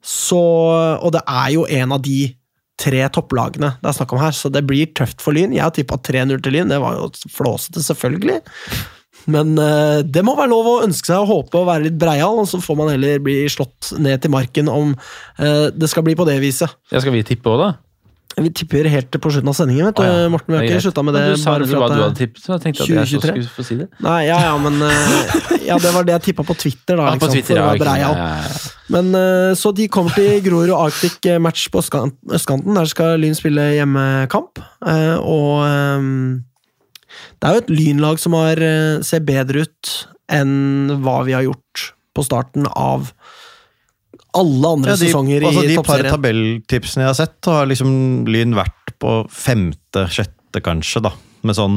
Så, 0.05 0.39
og 0.39 1.13
det 1.13 1.25
er 1.27 1.51
jo 1.57 1.67
en 1.67 1.93
av 1.97 2.03
de 2.05 2.37
tre 2.79 3.05
topplagene 3.15 3.77
det 3.81 3.87
er 3.87 3.95
snakk 3.95 4.13
om 4.17 4.19
her, 4.19 4.35
så 4.35 4.51
det 4.51 4.65
blir 4.67 4.91
tøft 4.95 5.23
for 5.23 5.35
Lyn. 5.35 5.55
Jeg 5.55 5.63
har 5.63 5.75
tippa 5.75 5.99
3-0 5.99 6.43
til 6.43 6.55
Lyn. 6.55 6.71
Det 6.71 6.79
var 6.83 6.99
jo 6.99 7.11
flåsete, 7.35 7.83
selvfølgelig. 7.83 8.41
Men 9.31 9.55
eh, 9.61 10.03
det 10.05 10.25
må 10.27 10.35
være 10.37 10.53
lov 10.53 10.69
å 10.69 10.75
ønske 10.85 11.09
seg 11.09 11.23
å 11.23 11.29
håpe 11.29 11.61
og 11.63 11.69
være 11.71 11.89
litt 11.89 11.97
breial, 12.01 12.43
og 12.43 12.49
så 12.51 12.61
får 12.63 12.81
man 12.81 12.93
heller 12.93 13.23
bli 13.25 13.41
slått 13.53 13.95
ned 14.03 14.21
til 14.25 14.35
marken 14.35 14.69
om 14.73 14.93
eh, 15.39 15.71
det 15.73 15.89
skal 15.93 16.05
bli 16.07 16.17
på 16.19 16.27
det 16.29 16.41
viset. 16.45 16.77
Ja, 16.93 17.01
skal 17.01 17.17
vi 17.17 17.25
tippe 17.27 17.53
òg, 17.53 17.63
da? 17.63 17.73
Vi 18.35 18.51
tipper 18.51 18.89
helt 18.91 19.15
på 19.23 19.31
slutten 19.31 19.47
av 19.47 19.55
sendingen, 19.55 19.87
vet 19.87 19.99
du. 20.01 20.03
oh, 20.03 20.15
ja. 20.25 20.31
Morten. 20.33 20.51
Vi 20.51 20.59
har 20.59 20.65
ikke 20.67 20.83
slutta 20.83 21.05
med 21.07 21.15
det. 21.15 21.21
Men 21.23 21.37
Du 21.37 21.43
sa 21.45 21.53
bare 21.55 21.69
for 21.71 21.79
hva 21.85 21.89
du 21.93 22.01
hadde 22.01 22.19
tippet, 22.19 22.41
så 22.43 22.57
jeg 22.57 22.63
tenkte 22.65 22.83
at 22.83 22.91
jeg 22.91 23.21
skulle 23.23 23.45
få 23.55 23.67
si 23.69 23.77
det. 23.79 23.87
Nei, 24.03 24.17
ja, 24.27 24.39
ja, 24.49 24.55
men 24.59 24.81
eh, 24.83 25.61
Ja, 25.69 25.77
det 25.79 25.93
var 25.95 26.09
det 26.09 26.17
jeg 26.17 26.25
tippa 26.31 26.47
på 26.49 26.57
Twitter, 26.59 26.99
da. 26.99 27.13
På 27.15 27.29
liksom, 27.29 27.37
Twitter, 27.37 27.61
for 27.61 27.63
å 27.63 27.69
være 27.69 27.85
breial. 27.85 28.17
Ja. 28.19 28.65
Men 28.97 29.15
Så 29.57 29.71
de 29.79 29.87
kommer 29.89 30.13
til 30.19 30.43
Grorud 30.45 30.75
Arctic 30.77 31.31
match 31.41 31.69
på 31.73 31.79
østkanten. 31.81 32.75
Der 32.75 32.91
skal 32.91 33.23
Lyn 33.23 33.39
spille 33.39 33.71
hjemmekamp. 33.79 34.59
Og 35.23 35.63
det 37.45 37.51
er 37.51 37.59
jo 37.59 37.61
et 37.61 37.73
lynlag 37.77 38.21
som 38.23 38.33
har, 38.39 38.57
eh, 38.57 39.03
ser 39.05 39.21
bedre 39.21 39.67
ut 39.67 39.91
enn 40.33 40.89
hva 41.05 41.19
vi 41.27 41.35
har 41.37 41.45
gjort 41.45 41.91
på 42.17 42.25
starten 42.25 42.65
av 42.73 43.11
alle 44.35 44.71
andre 44.79 44.95
Ja, 44.95 44.97
de, 44.97 45.11
sesonger 45.11 45.45
altså, 45.45 45.65
i 45.67 45.75
de 45.75 45.83
par 45.85 46.01
tabelltipsene 46.09 47.05
jeg 47.05 47.11
har 47.11 47.19
sett, 47.19 47.37
har 47.45 47.69
liksom 47.69 48.25
Lyn 48.33 48.57
vært 48.57 48.95
på 48.99 49.13
femte, 49.29 50.07
sjette 50.09 50.63
kanskje, 50.65 51.05
da. 51.05 51.13
Med 51.45 51.59
sånn 51.59 51.77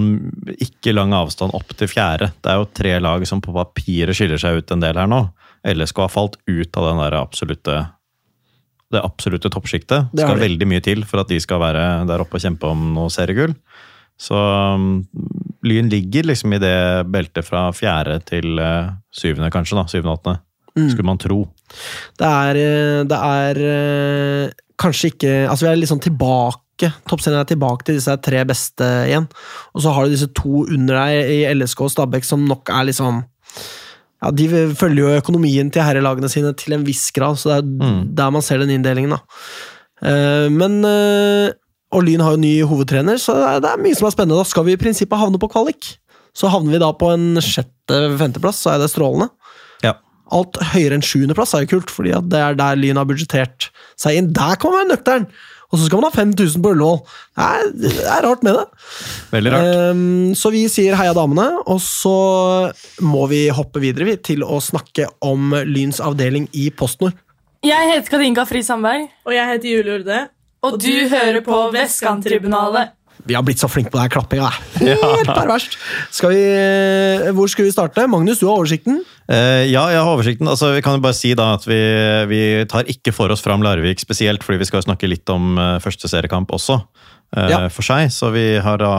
ikke 0.55 0.95
lang 0.95 1.11
avstand 1.11 1.51
opp 1.57 1.75
til 1.75 1.91
fjerde. 1.91 2.31
Det 2.39 2.53
er 2.53 2.61
jo 2.61 2.69
tre 2.71 2.95
lag 3.03 3.27
som 3.27 3.43
på 3.43 3.51
papiret 3.51 4.15
skiller 4.15 4.39
seg 4.39 4.61
ut 4.61 4.71
en 4.71 4.85
del 4.85 4.95
her 4.95 5.11
nå. 5.11 5.25
LSK 5.67 6.05
har 6.05 6.13
falt 6.13 6.39
ut 6.47 6.79
av 6.79 6.87
den 6.87 7.03
der 7.03 7.19
absolutte 7.19 7.81
det 8.87 9.01
absolutte 9.03 9.51
toppsjiktet. 9.51 10.13
Det 10.15 10.23
skal 10.23 10.39
veldig 10.39 10.67
mye 10.71 10.79
til 10.79 11.03
for 11.03 11.19
at 11.19 11.27
de 11.27 11.41
skal 11.43 11.59
være 11.59 11.83
der 12.07 12.23
oppe 12.23 12.39
og 12.39 12.45
kjempe 12.45 12.69
om 12.71 12.93
noe 12.95 13.11
seriegull. 13.11 13.51
Så 14.15 14.37
um, 14.37 15.03
Lyn 15.67 15.89
ligger 15.91 16.27
liksom 16.31 16.53
i 16.55 16.59
det 16.63 16.75
beltet 17.13 17.45
fra 17.47 17.67
fjerde 17.75 18.19
til 18.27 18.59
eh, 18.63 18.89
syvende, 19.13 19.51
kanskje. 19.53 19.77
da, 19.79 19.85
Syvende, 19.91 20.15
åttende. 20.17 20.39
Mm. 20.77 20.89
Skulle 20.93 21.07
man 21.09 21.17
tro. 21.21 21.39
Det 22.19 22.27
er, 22.29 22.59
eh, 22.61 23.03
det 23.09 23.17
er 23.17 23.59
eh, 23.65 24.51
kanskje 24.77 25.09
ikke 25.13 25.31
Altså, 25.49 25.65
vi 25.65 25.71
er 25.71 25.79
litt 25.81 25.89
sånn 25.89 26.03
tilbake. 26.03 26.91
Toppserien 27.09 27.39
er 27.41 27.47
tilbake 27.49 27.87
til 27.87 27.97
disse 27.97 28.13
tre 28.21 28.43
beste 28.45 28.85
igjen. 29.09 29.25
Og 29.73 29.81
så 29.81 29.93
har 29.95 30.05
du 30.05 30.13
disse 30.13 30.27
to 30.37 30.65
under 30.67 30.99
deg 30.99 31.31
i 31.33 31.39
LSK 31.57 31.81
og 31.87 31.89
Stabæk 31.95 32.27
som 32.27 32.43
nok 32.45 32.69
er 32.69 32.85
liksom 32.91 33.23
ja, 34.21 34.29
De 34.33 34.45
følger 34.77 35.01
jo 35.01 35.15
økonomien 35.21 35.71
til 35.73 35.81
herrelagene 35.85 36.29
sine 36.29 36.53
til 36.57 36.73
en 36.77 36.85
viss 36.85 37.07
grad, 37.13 37.37
så 37.41 37.49
det 37.49 37.57
er 37.57 37.65
Mm. 37.87 38.15
der 38.15 38.29
man 38.31 38.41
ser 38.45 38.57
den 38.61 38.69
inndelingen. 38.77 39.09
da. 39.17 39.19
Men 40.49 40.81
Og 41.95 42.03
Lyn 42.03 42.23
har 42.23 42.35
jo 42.35 42.41
ny 42.41 42.53
hovedtrener, 42.67 43.19
så 43.21 43.37
det 43.63 43.69
er, 43.69 43.79
mye 43.79 43.95
som 43.95 44.09
er 44.09 44.15
spennende. 44.15 44.41
Da 44.41 44.49
skal 44.49 44.65
vi 44.67 44.75
i 44.75 44.79
prinsippet 44.79 45.19
havne 45.21 45.39
på 45.39 45.49
kvalik. 45.51 45.93
Så 46.35 46.51
havner 46.51 46.75
vi 46.75 46.81
da 46.83 46.91
på 46.93 47.09
en 47.13 47.39
sjette-femteplass, 47.41 48.59
så 48.65 48.73
er 48.73 48.81
det 48.83 48.91
strålende. 48.91 49.29
Ja. 49.85 49.95
Alt 50.35 50.59
høyere 50.73 50.97
enn 50.97 51.05
sjuendeplass 51.05 51.55
er 51.55 51.63
jo 51.63 51.77
kult, 51.77 51.93
fordi 51.93 52.11
det 52.29 52.41
er 52.43 52.57
der 52.59 52.79
Lyn 52.79 52.99
har 52.99 53.07
budsjettert 53.07 53.69
seg 53.99 54.19
inn. 54.19 54.33
Der 54.35 54.59
kan 54.59 54.73
man 54.73 54.83
være 54.83 54.95
nøktern! 54.95 55.29
Og 55.67 55.79
så 55.81 55.87
skal 55.89 55.99
man 55.99 56.07
ha 56.07 56.15
5000 56.15 56.63
på 56.63 56.71
Ullevål! 56.75 56.99
Det 57.35 57.47
er, 57.47 57.71
det 57.75 58.05
er 58.07 58.23
rart 58.23 58.43
med 58.45 58.55
det. 58.55 58.65
Veldig 59.33 59.51
rart. 59.51 59.71
Um, 59.97 60.35
så 60.39 60.51
vi 60.53 60.63
sier 60.71 60.95
heia 60.95 61.15
damene, 61.15 61.47
og 61.67 61.81
så 61.83 62.15
må 63.03 63.25
vi 63.31 63.47
hoppe 63.51 63.83
videre 63.83 64.07
vi, 64.07 64.15
til 64.29 64.45
å 64.47 64.61
snakke 64.63 65.09
om 65.27 65.51
Lyns 65.67 65.99
avdeling 66.03 66.47
i 66.55 66.69
PostNord. 66.71 67.15
Jeg 67.65 67.91
heter 67.91 68.13
Katinka 68.13 68.45
Fri 68.47 68.61
Sandberg, 68.63 69.09
Og 69.27 69.35
jeg 69.35 69.49
heter 69.49 69.73
Julie 69.73 69.99
Urde. 69.99 70.19
Og 70.65 70.77
du 70.81 70.93
hører 71.11 71.41
på 71.45 71.65
Vestkanttribunalet. 71.75 72.93
Vi 73.27 73.35
har 73.35 73.43
blitt 73.43 73.59
så 73.59 73.67
flinke 73.67 73.91
på 73.91 73.99
den 73.99 74.11
klappinga. 74.13 74.47
Helt 74.79 75.27
perverst! 75.27 75.75
Skal 76.15 76.31
vi, 76.31 77.31
hvor 77.35 77.49
skal 77.51 77.67
vi 77.67 77.73
starte? 77.73 78.05
Magnus, 78.07 78.39
du 78.39 78.45
har 78.47 78.55
oversikten. 78.61 79.01
Uh, 79.27 79.65
ja, 79.67 79.83
jeg 79.91 79.99
har 79.99 80.11
oversikten. 80.13 80.47
Altså, 80.47 80.69
vi 80.77 80.83
kan 80.85 80.95
jo 80.95 81.03
bare 81.03 81.17
si 81.17 81.33
da 81.35 81.49
at 81.57 81.67
vi, 81.67 81.79
vi 82.31 82.41
tar 82.71 82.87
ikke 82.87 83.11
for 83.15 83.33
oss 83.33 83.43
fram 83.43 83.65
Larvik 83.65 83.99
spesielt, 83.99 84.45
fordi 84.45 84.61
vi 84.61 84.69
skal 84.69 84.85
snakke 84.85 85.09
litt 85.11 85.27
om 85.33 85.57
uh, 85.59 85.75
første 85.83 86.07
seriekamp 86.11 86.53
også. 86.55 86.79
Uh, 86.79 87.49
Ja. 87.51 87.59
For 87.73 87.83
seg, 87.83 88.07
så 88.15 88.29
vi, 88.31 88.45
har 88.63 88.79
da, 88.79 88.93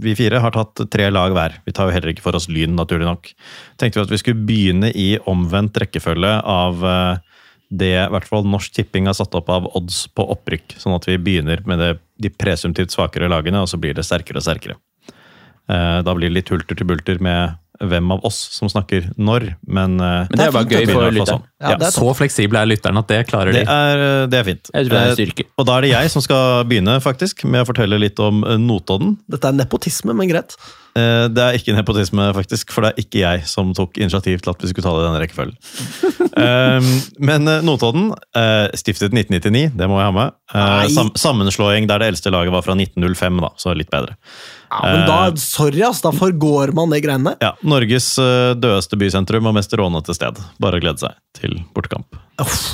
vi 0.00 0.14
fire 0.16 0.40
har 0.40 0.54
tatt 0.54 0.86
tre 0.88 1.10
lag 1.12 1.34
hver. 1.36 1.58
Vi 1.66 1.74
tar 1.76 1.90
jo 1.90 1.92
heller 1.98 2.14
ikke 2.14 2.24
for 2.24 2.38
oss 2.38 2.48
Lyn, 2.48 2.72
naturlig 2.78 3.04
nok. 3.04 3.28
Tenkte 3.76 4.00
vi 4.00 4.06
at 4.06 4.14
vi 4.14 4.22
skulle 4.22 4.46
begynne 4.48 4.88
i 4.96 5.10
omvendt 5.28 5.76
rekkefølge 5.82 6.38
av 6.40 6.86
eh, 6.88 7.33
det 7.70 7.92
i 7.94 8.10
hvert 8.12 8.28
fall 8.28 8.44
Norsk 8.44 8.72
Tipping 8.76 9.06
har 9.06 9.14
satt 9.14 9.34
opp 9.34 9.48
av 9.48 9.66
odds 9.76 10.06
på 10.14 10.26
opprykk. 10.30 10.76
Sånn 10.78 10.94
at 10.94 11.06
vi 11.08 11.16
begynner 11.18 11.64
med 11.66 11.78
det, 11.78 11.98
de 12.20 12.30
presumptivt 12.30 12.90
svakere 12.94 13.28
lagene, 13.30 13.62
og 13.64 13.68
så 13.68 13.78
blir 13.80 13.94
det 13.94 14.04
sterkere 14.06 14.38
og 14.38 14.46
sterkere. 14.46 14.76
Eh, 15.68 16.02
Da 16.04 16.14
blir 16.14 16.28
det 16.28 16.34
litt 16.42 16.48
hulter 16.52 16.76
til 16.76 16.86
bulter 16.86 17.20
med 17.24 17.56
hvem 17.80 18.12
av 18.14 18.20
oss 18.24 18.36
som 18.54 18.68
snakker 18.70 19.08
når, 19.18 19.56
men 19.66 19.96
eh, 19.98 20.28
Men 20.30 20.38
det 20.38 20.44
er 20.46 20.52
bare 20.54 20.68
gøy 20.70 20.86
for 20.92 21.10
lytteren. 21.10 21.26
sånn. 21.26 21.42
Ja, 21.60 21.74
det 21.80 21.88
Så 21.92 22.12
fleksibel 22.14 22.56
er 22.60 22.66
lytteren 22.70 22.98
at 23.00 23.08
det 23.08 23.26
klarer 23.26 23.52
Det 23.52 23.64
de. 23.66 23.72
er, 23.72 24.04
eh, 24.22 24.26
det 24.30 24.38
er 24.38 24.44
fint. 24.44 24.70
Jeg 24.72 24.86
tror 24.86 24.94
det 24.94 25.18
er 25.18 25.42
en. 25.42 25.50
Og 25.58 25.66
da 25.66 25.76
er 25.78 25.80
det 25.82 25.90
jeg 25.90 26.10
som 26.10 26.22
skal 26.22 26.64
begynne, 26.70 27.00
faktisk, 27.02 27.44
med 27.44 27.64
å 27.64 27.66
fortelle 27.66 27.98
litt 27.98 28.20
om 28.20 28.44
Notodden. 28.62 29.16
Dette 29.28 29.48
er 29.50 29.52
nepotisme, 29.58 30.14
men 30.14 30.28
greit. 30.30 30.54
Eh, 30.94 31.26
Det 31.28 31.42
er 31.42 31.56
ikke 31.58 31.72
en 31.72 31.80
nepotisme, 31.80 32.28
faktisk, 32.36 32.70
for 32.72 32.84
det 32.84 32.92
er 32.92 33.02
ikke 33.02 33.22
jeg 33.22 33.46
som 33.50 33.72
tok 33.74 33.98
initiativ 33.98 34.38
til 34.38 34.52
at 34.52 34.62
vi 34.62 34.70
skulle 34.70 34.86
ta 34.86 34.94
det 34.94 35.02
i 35.02 35.08
denne 35.08 35.22
rekkefølgen. 35.22 35.56
um, 36.38 36.90
men 37.30 37.50
eh, 37.50 37.64
Notodden, 37.66 38.12
uh, 38.14 38.66
stiftet 38.78 39.10
1999, 39.10 39.74
det 39.78 39.88
må 39.90 39.98
jeg 39.98 40.10
ha 40.10 40.14
med. 40.14 40.36
Uh, 40.54 40.86
sam 40.94 41.10
sammenslåing 41.18 41.88
der 41.90 41.98
det 41.98 42.12
eldste 42.12 42.30
laget 42.30 42.54
var 42.54 42.62
fra 42.62 42.78
1905, 42.78 43.42
da, 43.42 43.50
så 43.58 43.74
litt 43.74 43.90
bedre. 43.90 44.14
Ja, 44.74 44.90
men 44.90 45.04
da, 45.06 45.18
sorry, 45.38 45.82
ass, 45.86 46.02
da 46.02 46.10
forgår 46.14 46.72
man 46.74 46.90
de 46.90 46.98
greiene. 47.04 47.36
Ja, 47.44 47.52
Norges 47.62 48.08
eh, 48.18 48.54
dødeste 48.58 48.98
bysentrum 48.98 49.46
og 49.46 49.54
mest 49.54 49.74
rånete 49.78 50.16
sted. 50.16 50.40
Bare 50.62 50.80
å 50.80 50.82
glede 50.82 51.04
seg 51.04 51.14
til 51.38 51.60
bortekamp. 51.76 52.18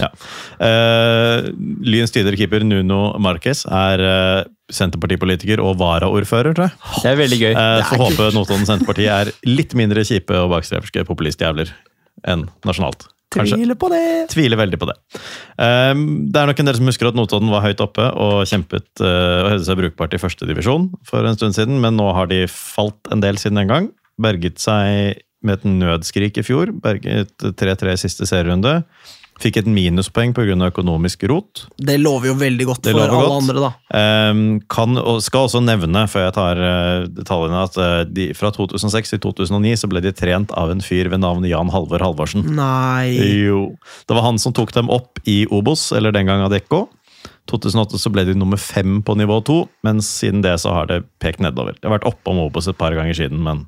Ja. 0.01 0.09
Uh, 0.57 1.51
Lyns 1.85 2.15
tidligere 2.15 2.39
keeper 2.41 2.65
Nuno 2.65 3.19
Marquez 3.21 3.67
er 3.69 4.01
uh, 4.01 4.49
Senterpartipolitiker 4.73 5.61
og 5.61 5.77
varaordfører, 5.83 6.57
tror 6.57 6.71
jeg. 6.71 6.97
Det 7.05 7.13
er 7.13 7.21
veldig 7.21 7.41
gøy. 7.43 7.53
Uh, 7.53 7.77
så 7.85 8.01
håper 8.01 8.07
håpe 8.07 8.33
Notodden 8.39 8.69
Senterparti 8.69 9.09
er 9.13 9.33
litt 9.49 9.77
mindre 9.77 10.07
kjipe 10.09 10.41
og 10.41 10.55
bakstreverske 10.55 11.05
populistjævler 11.09 11.75
enn 12.29 12.49
nasjonalt. 12.69 13.11
Tviler 13.31 13.79
på 13.79 13.91
det. 13.93 14.03
Tviler 14.33 14.59
veldig 14.59 14.79
på 14.81 14.89
det. 14.91 14.97
Um, 15.55 16.05
det 16.33 16.41
er 16.41 16.51
nok 16.51 16.63
en 16.63 16.71
del 16.71 16.79
som 16.81 16.91
husker 16.91 17.11
at 17.11 17.19
Notodden 17.19 17.53
var 17.53 17.63
høyt 17.63 17.83
oppe 17.85 18.09
og 18.11 18.43
kjempet 18.51 18.89
uh, 19.05 19.47
og 19.47 19.53
høyde 19.53 19.67
seg 19.69 19.79
brukbart 19.79 20.17
i 20.17 20.23
førstedivisjon 20.23 20.89
for 21.07 21.27
en 21.27 21.39
stund 21.39 21.55
siden, 21.59 21.79
men 21.83 21.99
nå 22.01 22.09
har 22.17 22.31
de 22.33 22.43
falt 22.51 23.13
en 23.15 23.23
del 23.23 23.39
siden 23.39 23.63
den 23.63 23.71
gang. 23.71 23.91
Berget 24.21 24.59
seg 24.63 25.23
med 25.47 25.61
et 25.61 25.69
nødskrik 25.71 26.43
i 26.43 26.45
fjor. 26.45 26.75
Berget 26.83 27.33
3-3 27.39 27.95
i 27.95 28.03
siste 28.03 28.29
serierunde. 28.29 28.81
Fikk 29.41 29.57
et 29.63 29.69
minuspoeng 29.71 30.35
pga. 30.37 30.53
økonomisk 30.69 31.25
rot. 31.31 31.65
Det 31.81 31.97
lover 32.01 32.29
jo 32.29 32.35
veldig 32.41 32.67
godt 32.69 32.83
Det 32.85 32.93
for 32.93 33.01
alle 33.07 33.23
godt. 33.25 33.37
andre, 33.43 33.63
da. 33.65 34.31
Um, 34.31 34.61
kan, 34.69 34.99
og 35.01 35.23
skal 35.25 35.49
også 35.49 35.63
nevne, 35.65 36.05
før 36.13 36.27
jeg 36.27 36.35
tar 36.37 36.61
uh, 36.61 37.09
detaljene, 37.09 37.63
at 37.65 37.79
uh, 37.81 38.05
de, 38.05 38.29
fra 38.37 38.53
2006 38.53 39.15
til 39.15 39.23
2009 39.25 39.75
så 39.81 39.89
ble 39.89 40.03
de 40.05 40.13
trent 40.13 40.53
av 40.53 40.71
en 40.75 40.85
fyr 40.85 41.09
ved 41.09 41.23
navn 41.25 41.47
Jan 41.49 41.73
Halvor 41.73 42.05
Halvorsen. 42.05 42.45
Nei 42.57 43.17
Jo. 43.17 43.63
Det 44.07 44.17
var 44.17 44.29
han 44.29 44.39
som 44.43 44.53
tok 44.57 44.75
dem 44.77 44.93
opp 44.93 45.21
i 45.25 45.47
Obos, 45.51 45.89
eller 45.97 46.13
den 46.13 46.29
gang 46.29 46.45
Adecco. 46.45 46.89
2008 47.51 47.99
så 47.99 48.13
ble 48.13 48.25
de 48.29 48.37
nummer 48.39 48.61
fem 48.61 49.01
på 49.03 49.17
nivå 49.19 49.41
to, 49.45 49.63
men 49.87 50.01
siden 50.05 50.45
det 50.45 50.55
så 50.63 50.73
har 50.77 50.91
det 50.91 51.03
pekt 51.23 51.43
nedover. 51.43 51.75
Det 51.81 51.89
har 51.89 51.97
vært 51.99 52.09
oppom 52.13 52.39
Obos 52.45 52.69
et 52.71 52.79
par 52.79 52.95
ganger 52.97 53.17
siden, 53.17 53.43
men 53.43 53.67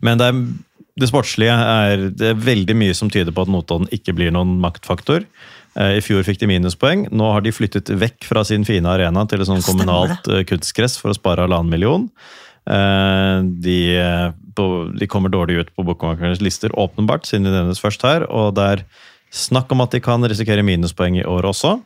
Men 0.00 0.18
det, 0.20 0.26
er, 0.30 0.36
det 0.98 1.08
sportslige 1.10 1.54
er 1.54 2.08
det 2.10 2.32
er 2.32 2.42
veldig 2.42 2.74
mye 2.78 2.96
som 2.96 3.10
tyder 3.12 3.34
på 3.34 3.44
at 3.44 3.52
Notodden 3.52 3.88
ikke 3.94 4.14
blir 4.18 4.32
noen 4.34 4.56
maktfaktor. 4.62 5.24
Eh, 5.78 5.98
I 5.98 6.02
fjor 6.04 6.24
fikk 6.26 6.40
de 6.42 6.48
minuspoeng. 6.50 7.06
Nå 7.14 7.30
har 7.34 7.44
de 7.44 7.54
flyttet 7.54 7.92
vekk 8.00 8.26
fra 8.28 8.44
sin 8.46 8.66
fine 8.68 8.88
arena 8.90 9.24
til 9.28 9.42
et 9.42 9.50
sånn 9.50 9.64
kommunalt 9.66 10.28
eh, 10.32 10.44
kunstgress 10.48 10.98
for 11.00 11.12
å 11.12 11.18
spare 11.18 11.46
halvannen 11.46 11.72
million. 11.72 12.08
Eh, 12.68 13.46
De, 13.68 13.78
de 14.98 15.06
kommer 15.10 15.30
dårlig 15.30 15.60
ut 15.62 15.74
på 15.76 15.86
bokmakernes 15.86 16.42
lister, 16.42 16.74
åpenbart, 16.74 17.28
siden 17.28 17.46
de 17.46 17.54
nevnes 17.54 17.82
først 17.82 18.02
her. 18.02 18.26
Og 18.26 18.56
det 18.58 18.66
er 18.72 18.84
snakk 19.30 19.70
om 19.74 19.84
at 19.84 19.94
de 19.94 20.02
kan 20.02 20.24
risikere 20.26 20.66
minuspoeng 20.66 21.20
i 21.20 21.26
år 21.28 21.46
også. 21.52 21.76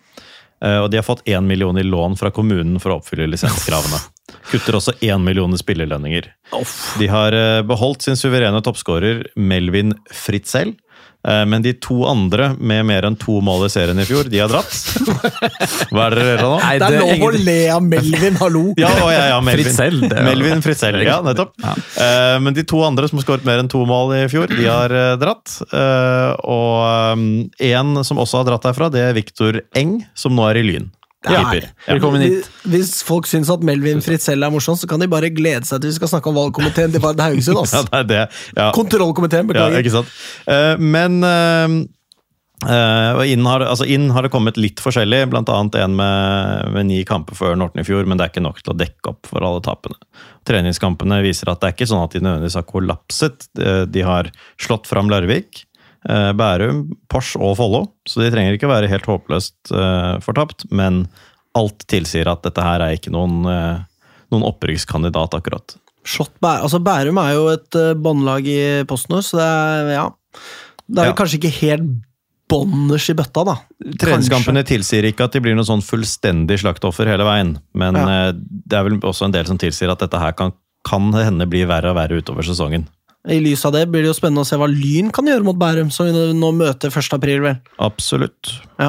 Og 0.63 0.85
de 0.93 0.95
har 0.95 1.03
fått 1.03 1.25
én 1.27 1.43
million 1.43 1.75
i 1.75 1.83
lån 1.83 2.15
fra 2.15 2.31
kommunen 2.31 2.79
for 2.79 2.95
å 2.95 3.01
oppfylle 3.01 3.27
lisenskravene. 3.27 3.99
Kutter 4.51 4.79
også 4.79 4.95
én 5.05 5.23
million 5.25 5.53
spillerlønninger. 5.59 6.31
De 7.01 7.07
har 7.09 7.33
eh, 7.37 7.61
beholdt 7.67 8.03
sin 8.09 8.19
suverene 8.19 8.61
toppskårer 8.65 9.23
Melvin 9.37 9.95
Fritzel. 10.13 10.75
eh, 11.27 11.45
Men 11.49 11.63
de 11.63 11.73
to 11.81 12.03
andre 12.09 12.51
med 12.59 12.85
mer 12.89 13.07
enn 13.09 13.17
to 13.17 13.39
mål 13.41 13.65
i 13.67 13.71
serien 13.73 13.99
i 14.03 14.05
fjor, 14.09 14.29
de 14.29 14.41
har 14.43 14.51
dratt. 14.53 14.75
Hva 15.95 16.09
er 16.11 16.17
det 16.19 16.25
dere 16.27 16.43
nå? 16.45 16.53
Nei, 16.61 16.75
Det 16.83 16.89
er 16.91 16.99
lov 17.01 17.25
å 17.29 17.31
le 17.47 17.57
av 17.77 17.83
Melvin, 17.87 18.37
hallo! 18.43 18.65
Ja, 18.83 18.91
og 19.05 19.13
ja, 19.15 19.25
ja, 19.33 19.41
Melvin. 19.45 19.69
Fritzel, 19.71 20.01
det 20.05 20.19
er- 20.19 20.27
Melvin 20.29 20.65
Fritzell, 20.65 21.01
ja, 21.07 21.19
nettopp. 21.25 21.55
Ja. 21.63 21.75
men 22.43 22.55
de 22.59 22.65
to 22.69 22.83
andre 22.85 23.09
som 23.09 23.21
har 23.21 23.25
skåret 23.29 23.47
mer 23.49 23.63
enn 23.63 23.71
to 23.73 23.85
mål 23.89 24.13
i 24.19 24.25
fjor, 24.33 24.51
de 24.53 24.67
har 24.69 24.91
eh, 24.93 25.13
dratt. 25.23 25.57
Eh, 25.73 26.33
og 26.45 27.29
én 27.63 27.95
som 28.05 28.21
også 28.21 28.43
har 28.43 28.51
dratt 28.51 28.67
herfra, 28.73 28.91
det 28.93 29.07
er 29.11 29.17
Viktor 29.17 29.63
Eng, 29.79 30.01
som 30.19 30.35
nå 30.37 30.51
er 30.51 30.61
i 30.61 30.67
Lyn. 30.67 30.91
Ja. 31.29 31.43
Velkommen 31.87 32.25
hit. 32.25 32.51
Hvis 32.67 32.97
folk 33.07 33.29
syns 33.31 33.51
at 33.53 33.63
Melvin 33.67 34.03
Fritzel 34.03 34.43
er 34.43 34.53
morsom, 34.53 34.77
så 34.79 34.89
kan 34.91 35.03
de 35.03 35.11
bare 35.11 35.31
glede 35.31 35.63
seg 35.69 35.83
til 35.83 35.93
vi 35.93 35.97
skal 36.01 36.11
snakke 36.17 36.31
om 36.33 36.39
valgkomiteen 36.39 36.95
til 36.95 37.03
Vard 37.05 37.23
Haugesund. 37.23 37.63
Ja, 37.71 37.83
det 37.87 37.99
er 38.01 38.07
det. 38.11 38.23
Ja. 38.57 38.69
Kontrollkomiteen, 38.75 39.51
Ja, 39.55 39.69
ikke 39.79 39.95
sant? 39.95 40.11
Uh, 40.49 40.75
men 40.83 41.23
uh, 41.23 41.83
eh, 42.67 43.33
inn, 43.33 43.47
har, 43.47 43.65
altså 43.67 43.87
inn 43.87 44.11
har 44.15 44.27
det 44.27 44.33
kommet 44.35 44.59
litt 44.61 44.83
forskjellig, 44.83 45.25
blant 45.33 45.51
annet 45.53 45.79
en 45.83 45.97
med, 45.99 46.71
med 46.75 46.89
ni 46.91 47.03
kamper 47.09 47.39
før 47.39 47.57
Norton 47.59 47.83
i 47.83 47.87
fjor, 47.87 48.07
men 48.07 48.19
det 48.19 48.27
er 48.27 48.35
ikke 48.35 48.45
nok 48.45 48.63
til 48.63 48.75
å 48.75 48.79
dekke 48.79 49.15
opp 49.15 49.31
for 49.31 49.47
alle 49.47 49.63
tapene. 49.65 49.99
Treningskampene 50.49 51.21
viser 51.23 51.53
at 51.53 51.63
det 51.63 51.71
er 51.71 51.77
ikke 51.77 51.91
sånn 51.91 52.05
at 52.07 52.17
de 52.17 52.23
nødvendigvis 52.23 52.59
har 52.59 52.69
kollapset. 52.69 53.47
De, 53.59 53.75
de 53.91 54.07
har 54.07 54.31
slått 54.61 54.91
fram 54.91 55.11
Larvik, 55.13 55.63
eh, 55.63 55.72
Bærum, 56.09 56.85
Pors 57.09 57.35
og 57.39 57.57
Follo, 57.61 57.85
så 58.09 58.23
de 58.25 58.31
trenger 58.35 58.57
ikke 58.57 58.71
være 58.71 58.89
helt 58.91 59.07
håpløst 59.07 59.71
eh, 59.71 60.19
fortapt, 60.25 60.65
men 60.75 61.05
alt 61.55 61.85
tilsier 61.87 62.27
at 62.33 62.43
dette 62.43 62.65
her 62.65 62.81
er 62.83 62.97
ikke 62.97 63.13
noen, 63.15 63.43
eh, 63.47 63.83
noen 64.33 64.47
opprykkskandidat 64.49 65.37
akkurat. 65.39 65.77
Shot 66.05 66.33
Bæ 66.43 66.57
altså, 66.65 66.81
Bærum 66.83 67.21
er 67.23 67.35
jo 67.37 67.45
et 67.53 67.79
båndlag 68.03 68.49
i 68.51 68.61
PostNord, 68.91 69.23
så 69.29 69.39
det 69.39 69.47
er 69.51 69.93
ja. 69.95 70.09
Det 70.89 70.99
er 71.05 71.13
Ja. 71.13 71.15
kanskje 71.15 71.39
ikke 71.39 71.55
helt 71.61 71.93
bånders 72.53 73.07
i 73.09 73.15
bøtta, 73.17 73.45
da. 73.47 73.55
Treningskampene 74.03 74.65
tilsier 74.67 75.07
ikke 75.09 75.25
at 75.25 75.33
de 75.33 75.41
blir 75.41 75.55
noe 75.57 75.65
sånn 75.65 75.81
fullstendig 75.85 76.59
slaktoffer 76.61 77.09
hele 77.09 77.25
veien, 77.25 77.55
men 77.75 77.95
Ja. 77.97 78.29
eh, 78.29 78.33
det 78.35 78.77
er 78.77 78.83
vel 78.85 78.99
også 79.01 79.25
en 79.27 79.33
del 79.33 79.47
som 79.47 79.57
tilsier 79.59 79.91
at 79.93 80.03
dette 80.03 80.19
her 80.19 80.33
kan, 80.33 80.53
kan 80.85 81.13
hende 81.13 81.47
bli 81.49 81.63
verre 81.65 81.91
og 81.95 81.97
verre 81.97 82.19
utover 82.21 82.43
sesongen. 82.43 82.89
I 83.31 83.39
lys 83.39 83.63
av 83.69 83.73
det 83.77 83.85
blir 83.91 84.03
det 84.03 84.11
jo 84.11 84.17
spennende 84.19 84.43
å 84.43 84.49
se 84.49 84.57
hva 84.59 84.67
Lyn 84.67 85.13
kan 85.15 85.29
gjøre 85.31 85.45
mot 85.47 85.59
Bærum, 85.61 85.93
som 85.95 86.09
vi 86.09 86.13
nå- 86.35 86.55
møter 86.59 86.91
1. 86.91 87.13
april, 87.15 87.41
vel. 87.45 87.61
Absolutt. 87.79 88.51
Ja. 88.83 88.89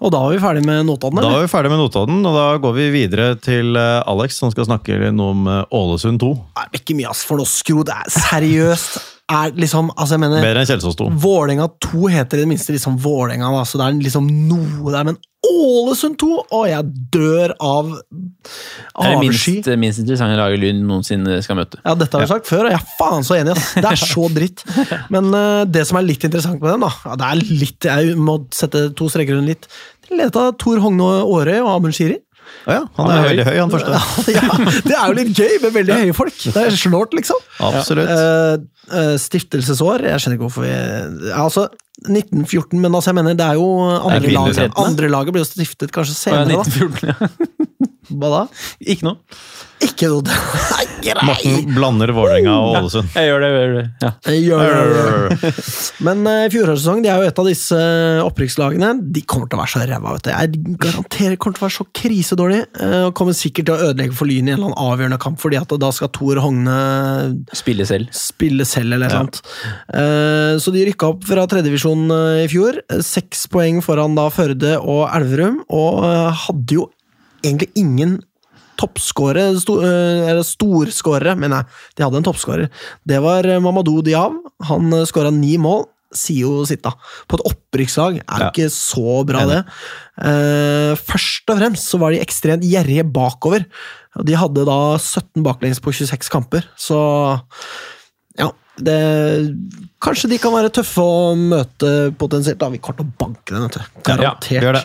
Og 0.00 0.10
da 0.12 0.18
var 0.20 0.32
vi 0.34 0.40
ferdig 0.42 0.62
med 0.64 0.84
Notodden, 0.84 1.16
Da 1.20 1.24
eller? 1.28 1.38
er 1.42 1.46
vi 1.46 1.52
ferdig 1.52 1.70
med 1.72 1.78
Notodden, 1.80 2.18
og 2.28 2.34
da 2.36 2.46
går 2.60 2.74
vi 2.76 2.86
videre 2.92 3.28
til 3.40 3.76
eh, 3.80 4.02
Alex, 4.06 4.36
som 4.42 4.50
skal 4.52 4.66
snakke 4.68 4.96
noe 5.12 5.30
om 5.32 5.46
eh, 5.48 5.62
Ålesund 5.72 6.20
2. 6.20 6.30
Nei, 6.58 6.64
ikke 6.76 6.96
mye, 6.98 7.08
ass, 7.12 7.22
for 7.24 7.40
noe 7.40 7.48
skro. 7.48 7.80
Det 7.88 7.94
er 7.96 8.10
seriøst. 8.12 8.98
Er 9.32 9.50
liksom, 9.58 9.88
altså 9.98 10.14
jeg 10.14 10.22
mener 10.22 10.44
Bedre 10.44 10.60
enn 10.62 10.68
Kjelsås 10.68 10.96
2. 11.00 11.06
Vålerenga 11.24 11.64
2 11.82 12.10
heter 12.12 12.38
i 12.38 12.44
det 12.44 12.50
minste 12.52 12.76
liksom 12.76 12.98
Vålerenga, 13.02 13.48
da, 13.56 13.64
så 13.66 13.80
det 13.80 13.86
er 13.88 13.96
liksom 14.04 14.28
noe 14.48 14.92
der. 14.94 15.08
Men 15.08 15.16
Ålesund 15.46 16.18
2! 16.20 16.28
Å, 16.56 16.60
jeg 16.68 16.88
dør 17.14 17.54
av 17.62 17.92
avsky. 17.96 18.02
Det 18.96 19.06
er 19.06 19.12
det 19.12 19.20
minst, 19.22 19.70
minst 19.82 20.02
interessante 20.02 20.38
laget 20.38 20.62
Lyn 20.62 20.82
noensinne 20.88 21.38
skal 21.44 21.60
møte. 21.60 21.80
Ja, 21.84 21.94
dette 21.98 22.18
har 22.18 22.26
vi 22.26 22.30
sagt 22.32 22.50
før, 22.50 22.66
og 22.68 22.74
jeg 22.74 22.80
er 22.80 22.94
faen 22.98 23.26
så 23.26 23.38
enig. 23.38 23.56
ass. 23.56 23.72
Det 23.78 23.90
er 23.92 24.02
så 24.02 24.28
dritt. 24.36 24.64
Men 25.14 25.30
uh, 25.34 25.64
det 25.68 25.86
som 25.88 26.00
er 26.00 26.08
litt 26.08 26.26
interessant 26.28 26.60
med 26.62 26.74
den, 26.74 26.86
da 26.86 26.92
ja, 27.06 27.18
det 27.20 27.30
er 27.30 27.58
litt, 27.64 27.90
Jeg 27.90 28.16
må 28.20 28.38
sette 28.54 28.88
to 28.98 29.10
streker 29.12 29.38
under 29.38 29.54
litt. 29.54 29.68
Av 30.36 30.52
Tor 30.60 30.78
Hogne 30.84 31.06
Aarøy 31.24 31.58
og 31.64 31.72
Amund 31.76 31.96
Shiri. 31.96 32.20
Ja, 32.66 32.82
han 32.98 33.10
er 33.12 33.26
veldig 33.28 33.46
høy, 33.48 33.56
han 33.58 33.72
første. 33.72 33.98
Ja, 34.36 34.46
det 34.86 34.94
er 34.96 35.02
jo 35.06 35.16
litt 35.18 35.32
gøy 35.36 35.56
med 35.64 35.74
veldig 35.76 35.98
høye 36.02 36.16
folk. 36.16 36.38
Det 36.44 36.62
er 36.62 36.78
slårt, 36.78 37.16
liksom. 37.16 37.42
Absolutt. 37.70 38.12
Eh, 38.12 38.54
uh, 38.92 39.14
stiftelsesår 39.18 40.04
Jeg 40.06 40.22
skjønner 40.22 40.36
ikke 40.36 40.46
hvorfor 40.46 40.66
vi 40.66 40.72
ja, 40.72 41.40
Altså, 41.42 41.68
1914, 42.04 42.76
men 42.80 42.92
altså, 42.92 43.10
jeg 43.10 43.18
mener, 43.20 43.38
det 43.38 43.46
er 43.46 43.58
jo 43.58 43.68
andre 43.86 44.20
kvinnelige 44.20 44.58
laget. 44.60 44.80
Andre 44.82 45.12
laget 45.14 45.36
ble 45.36 45.42
jo 45.42 45.48
stiftet 45.48 45.94
kanskje 45.94 46.18
senere, 46.18 46.58
ja, 46.58 46.64
1914, 46.66 47.08
da. 47.12 47.85
1914, 48.10 48.16
ja. 48.16 48.18
Hva 48.20 48.32
da? 48.32 48.42
Ikke 48.86 49.06
noe. 49.08 49.16
Ikke 49.84 50.08
noe 50.08 50.22
Nei, 50.72 50.84
grei! 51.04 51.24
Morten 51.28 51.74
blander 51.76 52.12
Vålerenga 52.16 52.54
og 52.64 52.76
Ålesund. 52.80 53.10
Jeg 53.12 53.28
gjør 53.28 53.42
det. 53.44 53.50
Jeg 53.50 53.60
gjør 53.60 53.74
det. 53.76 53.84
Ja. 54.02 54.10
Jeg 54.30 54.44
gjør 54.46 55.34
det. 55.34 55.50
Men 56.06 56.22
uh, 56.24 56.46
fjorårets 56.52 56.86
de 57.04 57.10
er 57.12 57.20
jo 57.20 57.28
et 57.28 57.40
av 57.42 57.48
disse 57.50 57.80
eh, 57.80 58.22
opprykkslagene. 58.24 58.92
De 59.12 59.22
kommer 59.28 59.50
til 59.50 59.58
å 59.58 59.62
være 59.62 59.72
så 59.74 59.82
ræva. 59.84 60.14
vet 60.16 60.26
du. 60.26 60.32
Jeg 60.32 60.76
garanterer 60.86 61.36
kommer 61.36 61.58
til 61.58 61.64
å 61.64 61.66
være 61.66 61.76
så 61.76 61.86
krisedårlig. 62.00 62.62
Uh, 62.80 63.02
og 63.10 63.12
kommer 63.18 63.36
sikkert 63.36 63.68
til 63.68 63.76
å 63.76 63.90
ødelegge 63.90 64.16
for 64.16 64.30
Lyn 64.30 64.48
i 64.48 64.54
en 64.54 64.58
eller 64.58 64.70
annen 64.72 64.80
avgjørende 64.86 65.20
kamp, 65.26 65.40
fordi 65.42 65.60
at 65.60 65.76
da 65.82 65.92
skal 65.94 66.12
Tor 66.16 66.40
Hogne 66.44 66.76
Spille 67.56 67.86
selv. 67.88 68.08
spille 68.16 68.64
selv, 68.68 68.96
eller 68.96 69.12
noe 69.12 69.26
sånt. 69.26 69.42
Eh, 69.92 70.56
Så 70.62 70.72
de 70.74 70.84
rykka 70.88 71.10
opp 71.12 71.24
fra 71.28 71.44
tredjevisjon 71.50 72.06
i 72.42 72.46
fjor. 72.50 72.80
Eh, 72.92 73.02
Seks 73.04 73.46
poeng 73.52 73.82
foran 73.84 74.16
da 74.18 74.28
Førde 74.32 74.76
og 74.80 75.06
Elverum, 75.14 75.60
og 75.68 76.04
eh, 76.08 76.44
hadde 76.46 76.78
jo 76.80 76.88
egentlig 77.42 77.70
ingen 77.76 78.18
toppskårere, 78.76 79.54
sto, 79.60 79.78
eh, 79.80 80.28
eller 80.28 80.44
storskårere, 80.44 81.36
mener 81.38 81.62
jeg. 81.62 81.66
De 81.96 82.04
hadde 82.04 82.18
en 82.20 82.26
toppskårer. 82.28 82.68
Det 83.08 83.20
var 83.24 83.46
eh, 83.48 83.60
Mamadou 83.64 84.02
Diav. 84.04 84.34
Han 84.68 84.90
skåra 85.08 85.32
ni 85.32 85.56
mål. 85.58 85.86
sier 86.16 86.46
jo 86.46 86.62
sitt, 86.64 86.80
da. 86.84 86.92
På 87.28 87.36
et 87.36 87.42
opprykkslag 87.50 88.20
er 88.22 88.38
det 88.38 88.44
Ja. 88.46 88.50
ikke 88.52 88.70
så 88.72 89.24
bra, 89.26 89.40
det. 89.44 89.58
Eh, 90.22 90.94
først 90.96 91.50
og 91.50 91.58
fremst 91.58 91.90
så 91.90 91.98
var 91.98 92.12
de 92.14 92.20
ekstremt 92.22 92.62
gjerrige 92.64 93.02
bakover. 93.12 93.66
De 94.24 94.32
hadde 94.32 94.64
da 94.64 94.96
17 94.96 95.42
baklengs 95.44 95.80
på 95.82 95.92
26 95.92 96.30
kamper, 96.30 96.64
så. 96.78 97.42
Det, 98.76 98.96
kanskje 100.04 100.28
de 100.28 100.36
kan 100.42 100.52
være 100.52 100.68
tøffe 100.76 101.00
å 101.00 101.32
møte 101.38 101.90
potensielt. 102.20 102.58
Da 102.60 102.68
vi 102.72 102.78
kommer 102.82 102.98
til 103.00 103.06
å 103.08 103.14
banke 103.22 103.54
dem, 103.54 103.62
vet 103.64 103.78
du. 103.78 104.00
Garantert. 104.04 104.66
Ja. 104.66 104.82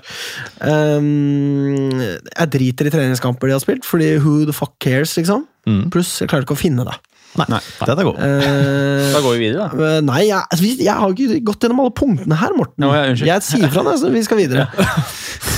Um, 0.96 1.92
jeg 2.00 2.52
driter 2.56 2.88
i 2.88 2.94
treningskamper 2.94 3.50
de 3.52 3.56
har 3.58 3.64
spilt, 3.64 3.84
fordi 3.88 4.14
who 4.24 4.46
the 4.48 4.56
fuck 4.56 4.74
cares, 4.84 5.16
liksom. 5.20 5.44
Mm. 5.68 5.90
Pluss, 5.94 6.14
jeg 6.22 6.32
klarer 6.32 6.48
ikke 6.48 6.56
å 6.56 6.62
finne 6.62 6.86
det. 6.88 6.96
Nei, 7.40 7.46
den 7.88 8.00
er 8.02 8.08
god. 8.10 8.18
Uh, 8.20 9.12
Da 9.14 9.20
går 9.24 9.36
vi 9.38 9.44
videre, 9.46 9.68
da. 9.72 9.86
Eh, 9.88 10.02
Nei, 10.04 10.22
jeg, 10.28 10.40
altså, 10.52 10.64
vi- 10.66 10.84
jeg 10.84 10.96
har 11.00 11.14
ikke 11.16 11.38
gått 11.48 11.64
gjennom 11.64 11.80
alle 11.86 11.94
punktene 11.96 12.36
her, 12.42 12.56
Morten. 12.58 12.84
No, 12.84 12.90
jeg, 12.96 13.22
jeg 13.28 13.46
sier 13.48 13.72
fra 13.72 13.94
så 13.98 14.12
vi 14.12 14.24
skal 14.28 14.42
videre. 14.44 14.68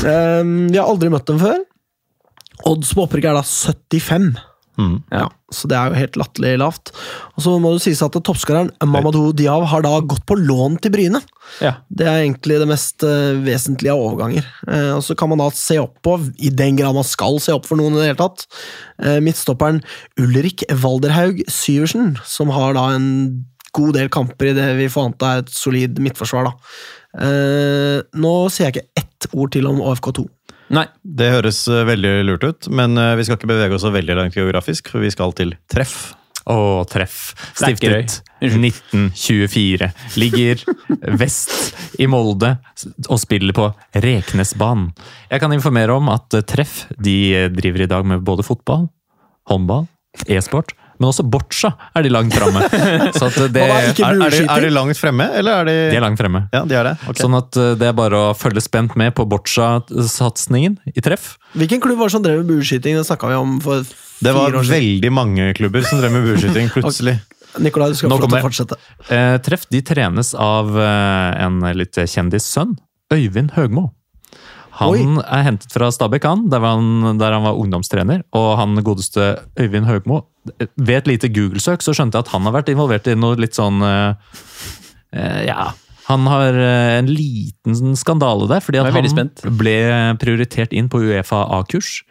Um, 0.03 0.65
vi 0.67 0.75
har 0.75 0.89
aldri 0.91 1.07
møtt 1.07 1.29
dem 1.29 1.37
før. 1.39 1.61
Odds 2.67 2.89
på 2.91 3.05
opprykk 3.05 3.23
er 3.29 3.37
da 3.37 3.43
75. 3.47 4.33
Mm. 4.79 5.03
Ja, 5.13 5.27
så 5.53 5.69
det 5.69 5.77
er 5.77 5.91
jo 5.91 5.99
helt 5.99 6.17
latterlig 6.17 6.53
lavt. 6.57 6.91
Og 7.35 7.45
så 7.45 7.53
må 7.61 7.73
det 7.75 7.83
sies 7.83 8.01
at 8.05 8.15
toppskåreren 8.15 8.71
Mamadou 8.89 9.29
Diaw 9.37 9.65
har 9.69 9.85
da 9.85 9.93
gått 10.01 10.25
på 10.29 10.37
lån 10.39 10.79
til 10.81 10.93
Bryne. 10.95 11.21
Ja. 11.61 11.75
Det 11.93 12.07
er 12.09 12.23
egentlig 12.23 12.57
det 12.61 12.69
mest 12.69 13.05
eh, 13.05 13.37
vesentlige 13.45 13.93
av 13.93 14.01
overganger. 14.07 14.47
Eh, 14.67 14.91
og 14.95 15.03
så 15.05 15.17
kan 15.19 15.29
man 15.31 15.43
da 15.43 15.49
se 15.53 15.77
opp 15.81 15.99
på, 16.05 16.17
i 16.41 16.51
den 16.53 16.79
grad 16.79 16.97
man 16.97 17.07
skal 17.07 17.37
se 17.43 17.53
opp 17.53 17.69
for 17.69 17.79
noen 17.79 17.97
i 17.97 18.01
det 18.01 18.11
hele 18.11 18.21
tatt, 18.23 18.47
eh, 19.03 19.19
midtstopperen 19.23 19.83
Ulrik 20.21 20.65
Valderhaug 20.71 21.43
Syversen, 21.51 22.15
som 22.25 22.53
har 22.55 22.77
da 22.77 22.89
en 22.95 23.09
god 23.73 23.95
del 23.97 24.09
kamper 24.13 24.51
i 24.51 24.57
det 24.57 24.67
vi 24.77 24.89
får 24.91 25.09
anta 25.09 25.31
er 25.31 25.45
et 25.45 25.53
solid 25.53 26.01
midtforsvar. 26.01 26.49
da. 26.49 26.53
Nå 27.13 28.33
sier 28.53 28.67
jeg 28.67 28.73
ikke 28.73 29.01
ett 29.01 29.27
ord 29.33 29.51
til 29.53 29.65
om 29.69 29.81
OFK2. 29.81 30.27
Nei. 30.73 30.87
Det 31.03 31.29
høres 31.35 31.61
eh, 31.69 31.85
veldig 31.87 32.11
lurt 32.27 32.43
ut, 32.47 32.67
men 32.73 32.97
eh, 32.97 33.13
vi 33.19 33.27
skal 33.27 33.37
ikke 33.37 33.51
bevege 33.51 33.77
oss 33.77 33.85
så 33.85 33.93
veldig 33.93 34.17
langt 34.17 34.37
geografisk, 34.37 34.89
for 34.93 35.03
vi 35.03 35.11
skal 35.13 35.35
til 35.37 35.55
treff. 35.71 36.13
Å, 36.49 36.83
treff. 36.89 37.31
Stiftet 37.55 38.17
1924. 38.43 39.87
Ligger 40.19 40.63
vest 41.21 42.01
i 42.03 42.07
Molde 42.11 42.57
og 43.07 43.21
spiller 43.21 43.55
på 43.55 43.69
Reknesbanen. 44.03 44.89
Jeg 45.31 45.43
kan 45.43 45.55
informere 45.55 45.95
om 45.95 46.11
at 46.11 46.35
Treff 46.49 46.81
de 46.99 47.47
driver 47.53 47.85
i 47.85 47.91
dag 47.93 48.09
med 48.11 48.25
både 48.27 48.43
fotball, 48.43 48.89
håndball, 49.47 49.87
e-sport, 50.27 50.75
men 51.03 51.09
også 51.11 51.25
boccia 51.27 51.73
er 51.99 52.05
de 52.07 52.11
langt 52.13 52.31
framme. 52.33 52.63
Så 53.17 53.27
at 53.27 53.35
det, 53.51 53.59
Er, 53.59 53.73
er, 53.91 54.31
de, 54.31 54.39
er 54.47 54.63
de 54.63 54.69
langt 54.71 54.95
fremme, 54.97 55.25
eller 55.35 55.59
er 55.65 55.67
de 55.67 55.73
de 55.91 55.97
er 55.99 56.05
langt 56.05 56.21
fremme. 56.21 56.45
Ja, 56.55 56.63
de 56.63 56.77
er 56.79 56.87
det. 56.87 56.93
Okay. 57.03 57.19
Sånn 57.25 57.35
at 57.35 57.59
eh, 57.59 57.73
det 57.81 57.89
er 57.91 57.97
bare 57.97 58.21
å 58.29 58.31
følge 58.37 58.63
spent 58.63 58.95
med 58.99 59.11
på 59.17 59.25
boccia-satsingen 59.27 60.79
i 60.95 61.03
treff. 61.03 61.33
Hvilken 61.59 61.81
klubb 61.83 61.99
var 61.99 62.09
det 62.09 62.15
som 62.15 62.23
drev 62.25 62.39
med 62.41 62.49
bueskyting? 62.53 62.95
Det 62.97 63.05
snakka 63.07 63.29
vi 63.33 63.37
om 63.41 63.57
for 63.63 63.83
det 64.23 64.31
var 64.31 64.47
fire 64.49 64.61
år 64.61 64.67
siden. 64.69 64.77
veldig 64.79 65.11
mange 65.19 65.49
klubber 65.57 65.83
som 65.83 65.99
drev 65.99 66.15
med 66.15 66.27
bueskyting 66.29 66.69
plutselig. 66.77 67.17
Nikolai, 67.61 67.91
du 67.93 67.97
skal 67.99 68.09
Nå 68.09 68.17
få 68.17 68.23
lov 68.23 68.29
til 68.29 68.33
å 68.33 68.37
det. 68.39 68.45
fortsette. 68.47 68.77
Eh, 69.13 69.35
treff 69.45 69.67
de 69.69 69.81
trenes 69.85 70.31
av 70.39 70.71
eh, 70.79 71.43
en 71.45 71.59
litt 71.77 71.99
kjendis 72.09 72.47
sønn, 72.49 72.77
Øyvind 73.13 73.51
Høgmo. 73.57 73.91
Han 74.79 75.19
er 75.21 75.45
hentet 75.45 75.73
fra 75.73 75.91
Stabæk, 75.93 76.25
han, 76.25 76.47
der, 76.49 76.63
han, 76.65 77.19
der 77.21 77.35
han 77.35 77.45
var 77.45 77.59
ungdomstrener. 77.61 78.23
Og 78.33 78.49
han 78.57 78.79
godeste 78.85 79.35
Øyvind 79.59 79.85
Høgmo 79.85 80.23
Ved 80.75 80.95
et 80.97 81.07
lite 81.07 81.29
Google-søk 81.31 81.85
så 81.85 81.93
skjønte 81.95 82.19
jeg 82.19 82.25
at 82.25 82.33
han 82.33 82.47
har 82.49 82.55
vært 82.57 82.73
involvert 82.73 83.07
i 83.07 83.15
noe 83.15 83.37
litt 83.39 83.55
sånn 83.55 83.79
uh, 83.85 84.17
uh, 85.15 85.41
Ja. 85.45 85.71
Han 86.09 86.25
har 86.27 86.57
eh, 86.59 86.97
en 86.97 87.07
liten 87.07 87.93
skandale 87.95 88.49
der, 88.51 88.59
fordi 88.59 88.81
han 88.83 89.29
ble 89.55 89.75
prioritert 90.19 90.73
inn 90.75 90.89
på 90.91 90.99
Uefa 90.99 91.45
A-kurs. 91.55 92.01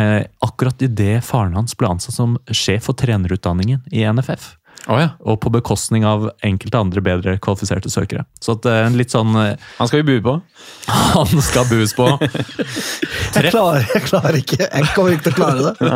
Eh, 0.00 0.22
akkurat 0.40 0.80
idet 0.82 1.18
faren 1.28 1.52
hans 1.54 1.76
ble 1.76 1.90
ansatt 1.92 2.16
som 2.16 2.38
sjef 2.48 2.88
for 2.88 2.96
trenerutdanningen 2.98 3.84
i 3.92 4.06
NFF 4.08 4.54
Å 4.84 4.96
ja. 5.00 5.06
og 5.24 5.38
på 5.40 5.48
bekostning 5.54 6.04
av 6.04 6.26
enkelte 6.44 6.76
andre 6.76 7.00
bedre 7.04 7.34
kvalifiserte 7.40 7.88
søkere. 7.92 8.26
Så 8.44 8.58
at 8.58 8.66
det 8.66 8.74
er 8.76 8.96
litt 8.98 9.14
sånn 9.14 9.30
uh, 9.32 9.54
Han 9.78 9.88
skal 9.88 10.02
vi 10.02 10.18
bue 10.18 10.24
på. 10.26 10.34
Han 11.16 11.40
skal 11.44 11.64
bues 11.70 11.94
på. 11.96 12.08
Jeg 12.20 13.52
klarer, 13.54 13.86
jeg 13.88 14.04
klarer 14.10 14.38
ikke 14.38 14.58
Jeg 14.60 14.90
kommer 14.92 15.16
ikke 15.16 15.30
til 15.30 15.34
å 15.34 15.38
klare 15.38 15.72
det. 15.72 15.88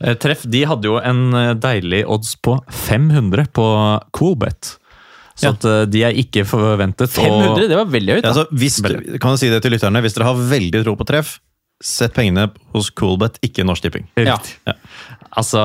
Eh, 0.00 0.16
Treff 0.20 0.42
de 0.50 0.64
hadde 0.66 0.90
jo 0.90 0.98
en 0.98 1.22
deilig 1.62 2.02
odds 2.10 2.34
på 2.42 2.56
500 2.88 3.50
på 3.54 3.66
Coolbet. 4.16 4.74
Så 5.38 5.46
Ja. 5.46 5.54
at 5.54 5.92
de 5.92 6.02
er 6.04 6.18
ikke 6.20 6.42
forventet 6.48 7.06
å 7.06 7.12
500, 7.14 7.68
det 7.70 7.78
var 7.78 7.88
veldig 7.88 8.18
høyt. 8.18 8.24
Ja, 8.26 8.32
altså, 8.34 8.44
hvis, 8.52 8.80
kan 9.22 9.36
du 9.36 9.40
si 9.40 9.48
det 9.48 9.62
til 9.64 9.72
lytterne, 9.72 10.02
hvis 10.04 10.16
dere 10.18 10.28
har 10.28 10.42
veldig 10.50 10.82
tro 10.84 10.96
på 10.98 11.06
treff, 11.08 11.38
sett 11.80 12.12
pengene 12.16 12.50
hos 12.74 12.90
Coolbet, 12.92 13.38
ikke 13.46 13.64
Norsk 13.64 13.86
Tipping. 13.86 14.08
Ja. 14.20 14.36
Altså, 15.30 15.62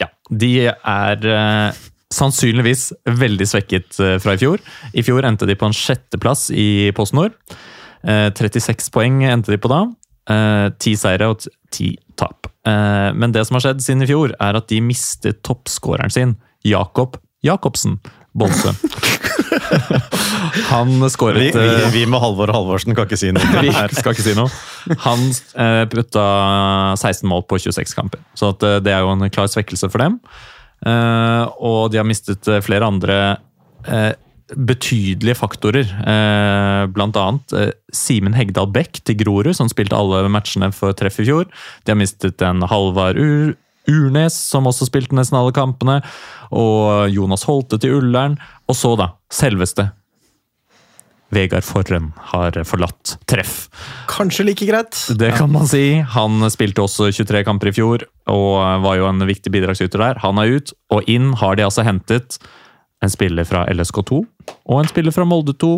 ja. 0.00 0.10
De 0.30 0.52
er 0.70 1.26
eh, 1.26 1.80
sannsynligvis 2.14 2.90
veldig 3.20 3.46
svekket 3.48 3.98
eh, 4.02 4.16
fra 4.22 4.34
i 4.36 4.40
fjor. 4.40 4.62
I 4.94 5.04
fjor 5.06 5.26
endte 5.26 5.48
de 5.48 5.56
på 5.58 5.68
en 5.68 5.76
sjetteplass 5.76 6.48
i 6.54 6.90
PostNord. 6.96 7.34
Eh, 8.06 8.28
36 8.34 8.90
poeng 8.94 9.22
endte 9.28 9.52
de 9.54 9.60
på 9.60 9.70
da. 9.72 9.82
Eh, 10.30 10.66
Ti 10.80 10.94
seire 10.98 11.30
og 11.32 11.46
ti 11.74 11.92
tap. 12.18 12.50
Eh, 12.66 13.10
men 13.16 13.34
det 13.34 13.46
som 13.46 13.58
har 13.58 13.66
skjedd 13.68 13.82
siden 13.84 14.06
i 14.06 14.10
fjor, 14.10 14.34
er 14.38 14.58
at 14.58 14.70
de 14.70 14.80
mistet 14.84 15.42
toppskåreren 15.46 16.14
sin, 16.14 16.36
Jakob 16.66 17.18
Jacobsen. 17.46 17.98
Bolsø. 18.36 18.70
Han 20.72 20.94
skåret 21.10 21.40
vi, 21.40 21.50
vi, 21.54 21.90
vi 21.94 22.04
med 22.10 22.22
Halvor 22.22 22.52
Halvorsen 22.54 22.96
kan 22.96 23.08
ikke 23.08 23.18
si 23.20 23.32
noe. 23.34 23.62
vi 23.62 23.72
skal 23.96 24.14
ikke 24.14 24.26
si 24.26 24.36
noe. 24.38 24.50
Han 25.06 25.26
eh, 25.30 25.84
putta 25.90 26.24
16 27.00 27.28
mål 27.30 27.44
på 27.50 27.60
26 27.62 27.94
kamper, 27.98 28.22
så 28.38 28.52
at, 28.54 28.66
eh, 28.66 28.80
det 28.84 28.94
er 28.94 29.04
jo 29.04 29.14
en 29.14 29.30
klar 29.32 29.50
svekkelse 29.50 29.90
for 29.92 30.02
dem. 30.02 30.18
Eh, 30.86 31.44
og 31.60 31.92
de 31.92 32.00
har 32.00 32.08
mistet 32.08 32.48
eh, 32.48 32.62
flere 32.64 32.88
andre 32.88 33.20
eh, 33.86 34.12
betydelige 34.56 35.38
faktorer. 35.38 35.86
Eh, 35.86 36.84
blant 36.94 37.18
annet 37.20 37.56
eh, 37.56 37.72
Simen 37.94 38.34
Hegdal 38.34 38.70
Bech 38.74 39.02
til 39.04 39.18
Grorud, 39.20 39.54
som 39.56 39.70
spilte 39.70 39.98
alle 39.98 40.24
matchene 40.32 40.72
for 40.74 40.96
treff 40.96 41.20
i 41.22 41.28
fjor. 41.28 41.50
De 41.84 41.94
har 41.94 42.00
mistet 42.00 42.42
en 42.46 42.64
Halvard 42.70 43.20
Ur 43.20 43.54
Urnes, 43.90 44.36
som 44.50 44.68
også 44.70 44.88
spilte 44.88 45.16
nesten 45.18 45.38
alle 45.38 45.54
kampene. 45.56 46.00
Og 46.50 47.10
Jonas 47.12 47.46
Holte 47.48 47.80
til 47.80 47.98
Ullern. 48.00 48.38
Og 48.70 48.78
så, 48.78 48.94
da, 49.00 49.12
selveste 49.32 49.90
Vegard 51.30 51.62
Forren 51.62 52.10
har 52.32 52.56
forlatt 52.66 53.14
treff. 53.30 53.68
Kanskje 54.10 54.48
like 54.48 54.66
greit. 54.66 54.98
Det 55.18 55.30
kan 55.38 55.52
man 55.52 55.68
si. 55.70 56.00
Han 56.16 56.42
spilte 56.50 56.82
også 56.82 57.10
23 57.14 57.44
kamper 57.46 57.70
i 57.70 57.74
fjor 57.76 58.06
og 58.30 58.82
var 58.82 58.98
jo 58.98 59.06
en 59.06 59.22
viktig 59.28 59.52
bidragsyter 59.54 60.02
der. 60.02 60.20
Han 60.24 60.42
er 60.42 60.58
ut, 60.58 60.74
og 60.90 61.06
inn 61.10 61.32
har 61.38 61.54
de 61.58 61.66
altså 61.66 61.86
hentet 61.86 62.40
en 63.00 63.12
spiller 63.12 63.46
fra 63.48 63.64
LSK2 63.70 64.18
og 64.20 64.76
en 64.76 64.90
spiller 64.90 65.14
fra 65.14 65.24
Molde 65.24 65.54
2, 65.56 65.70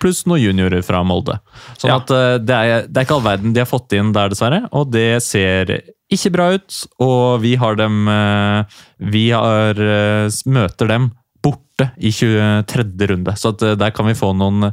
pluss 0.00 0.24
noen 0.26 0.40
juniorer 0.42 0.82
fra 0.86 1.02
Molde. 1.06 1.38
Sånn 1.78 1.90
Ja. 1.92 1.96
at 2.00 2.10
eh, 2.14 2.38
det 2.38 2.54
er, 2.56 2.86
det 2.88 2.96
er 3.02 3.06
ikke 3.06 3.16
all 3.18 3.26
verden 3.26 3.52
de 3.56 3.60
har 3.64 3.70
fått 3.70 3.92
inn 3.98 4.12
der, 4.16 4.28
dessverre, 4.32 4.64
og 4.72 4.90
det 4.94 5.22
ser 5.22 5.72
ikke 6.10 6.32
bra 6.32 6.50
ut. 6.56 6.82
Og 7.04 7.40
vi 7.42 7.54
har 7.60 7.76
dem 7.76 8.08
eh, 8.08 8.78
Vi 9.12 9.26
har, 9.30 9.78
eh, 9.78 10.28
møter 10.46 10.88
dem 10.88 11.10
borte 11.44 11.90
i 11.98 12.10
23. 12.10 13.06
runde, 13.12 13.34
så 13.38 13.52
at 13.54 13.62
der 13.78 13.90
kan 13.94 14.06
vi 14.10 14.14
få 14.18 14.32
noen 14.34 14.72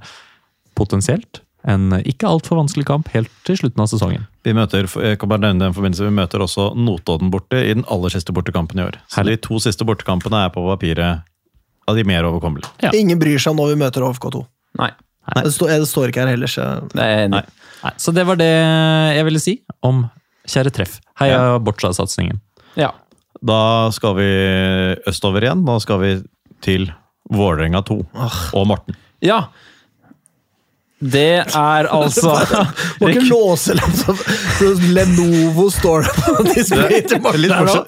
potensielt 0.76 1.42
en 1.66 1.96
ikke 2.06 2.28
altfor 2.30 2.60
vanskelig 2.60 2.86
kamp 2.86 3.08
helt 3.16 3.30
til 3.48 3.58
slutten 3.58 3.82
av 3.82 3.88
sesongen. 3.90 4.28
Vi 4.46 4.54
møter, 4.54 4.86
jeg 4.86 5.18
kan 5.18 5.30
bare 5.32 5.42
nevne 5.48 5.64
den 5.66 5.74
forbindelse, 5.74 6.06
vi 6.06 6.14
møter 6.14 6.44
også 6.46 6.68
Notodden 6.78 7.32
borte 7.34 7.58
i 7.58 7.72
den 7.74 7.86
aller 7.90 8.14
siste 8.14 8.36
bortekampen 8.38 8.78
i 8.78 8.86
år. 8.86 9.00
Så 9.10 9.24
Herlig. 9.24 9.40
de 9.40 9.48
to 9.48 9.58
siste 9.64 9.88
bortekampene 9.88 10.44
er 10.46 10.52
på 10.54 10.62
papiret 10.68 11.24
av 11.90 11.98
de 11.98 12.04
mer 12.06 12.28
overkommelige. 12.30 12.70
Ja. 12.86 12.92
Ingen 12.94 13.18
bryr 13.22 13.42
seg 13.42 13.56
om 13.56 13.64
når 13.64 13.74
vi 13.74 13.80
møter 13.82 14.06
HFK2. 14.06 14.44
Nei. 14.82 14.92
Det, 15.34 15.52
står- 15.56 15.72
det 15.80 15.88
står 15.90 16.12
ikke 16.12 16.22
her 16.26 16.28
heller, 16.36 16.48
så 16.52 16.66
Nei. 16.96 17.28
Nei, 17.84 17.92
så 17.98 18.14
det 18.14 18.26
var 18.28 18.36
det 18.40 18.50
jeg 19.18 19.26
ville 19.26 19.40
si 19.42 19.56
om 19.84 20.04
kjære 20.48 20.72
treff. 20.74 21.00
Heia 21.20 21.38
Ja. 21.38 21.58
Boccia-satsingen. 21.60 22.40
Ja. 22.78 22.92
Da 23.46 23.90
skal 23.92 24.16
vi 24.18 24.28
østover 25.10 25.42
igjen. 25.46 25.66
Da 25.66 25.78
skal 25.80 26.00
vi 26.02 26.12
til 26.62 26.88
Vålerenga 27.32 27.82
2 27.86 27.98
og 28.54 28.68
Morten. 28.68 28.96
ja. 29.22 29.48
Det 31.12 31.44
er 31.44 31.84
altså 32.00 32.32
Må 33.02 33.06
ikke 33.12 33.26
låse 33.34 33.72
liksom 33.78 34.16
Lenovo 34.96 35.66
står 35.74 35.98
der 36.06 36.14
på 36.20 36.32
displayet 36.50 37.06
til 37.12 37.20
Morten 37.24 37.42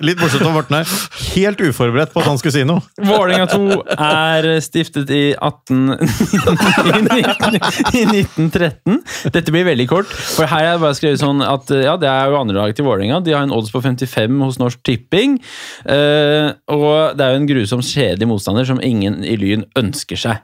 Litt 0.07 0.19
morsomt, 0.21 0.45
om 0.47 0.53
Morten 0.57 0.75
her. 0.79 0.85
Helt 1.33 1.59
uforberedt 1.63 2.11
på 2.13 2.19
at 2.21 2.27
han 2.29 2.37
skulle 2.39 2.55
si 2.55 2.63
noe. 2.67 2.81
Vålerenga 3.01 3.47
2 3.51 3.57
er 3.93 4.41
stiftet 4.63 5.09
i 5.13 5.25
18... 5.33 5.97
i 7.97 8.03
1913. 8.05 9.01
Dette 9.33 9.51
blir 9.53 9.65
veldig 9.67 9.87
kort, 9.89 10.11
for 10.11 10.47
her 10.47 10.57
har 10.57 10.65
jeg 10.75 10.81
bare 10.83 10.97
skrevet 10.97 11.21
sånn 11.21 11.41
at 11.45 11.71
ja, 11.73 11.95
det 11.99 12.09
er 12.09 12.31
jo 12.31 12.39
andre 12.39 12.57
lag 12.59 12.75
til 12.77 12.85
Vålerenga. 12.87 13.19
De 13.25 13.33
har 13.35 13.43
en 13.45 13.53
odds 13.55 13.71
på 13.73 13.81
55 13.83 14.41
hos 14.43 14.59
Norsk 14.61 14.81
Tipping. 14.87 15.37
eh, 15.85 16.49
og 16.73 17.17
det 17.17 17.25
er 17.25 17.33
jo 17.33 17.41
en 17.41 17.49
grusom 17.49 17.83
kjedelig 17.85 18.29
motstander 18.29 18.67
som 18.67 18.81
ingen 18.83 19.23
i 19.25 19.35
Lyn 19.39 19.65
ønsker 19.79 20.19
seg. 20.19 20.35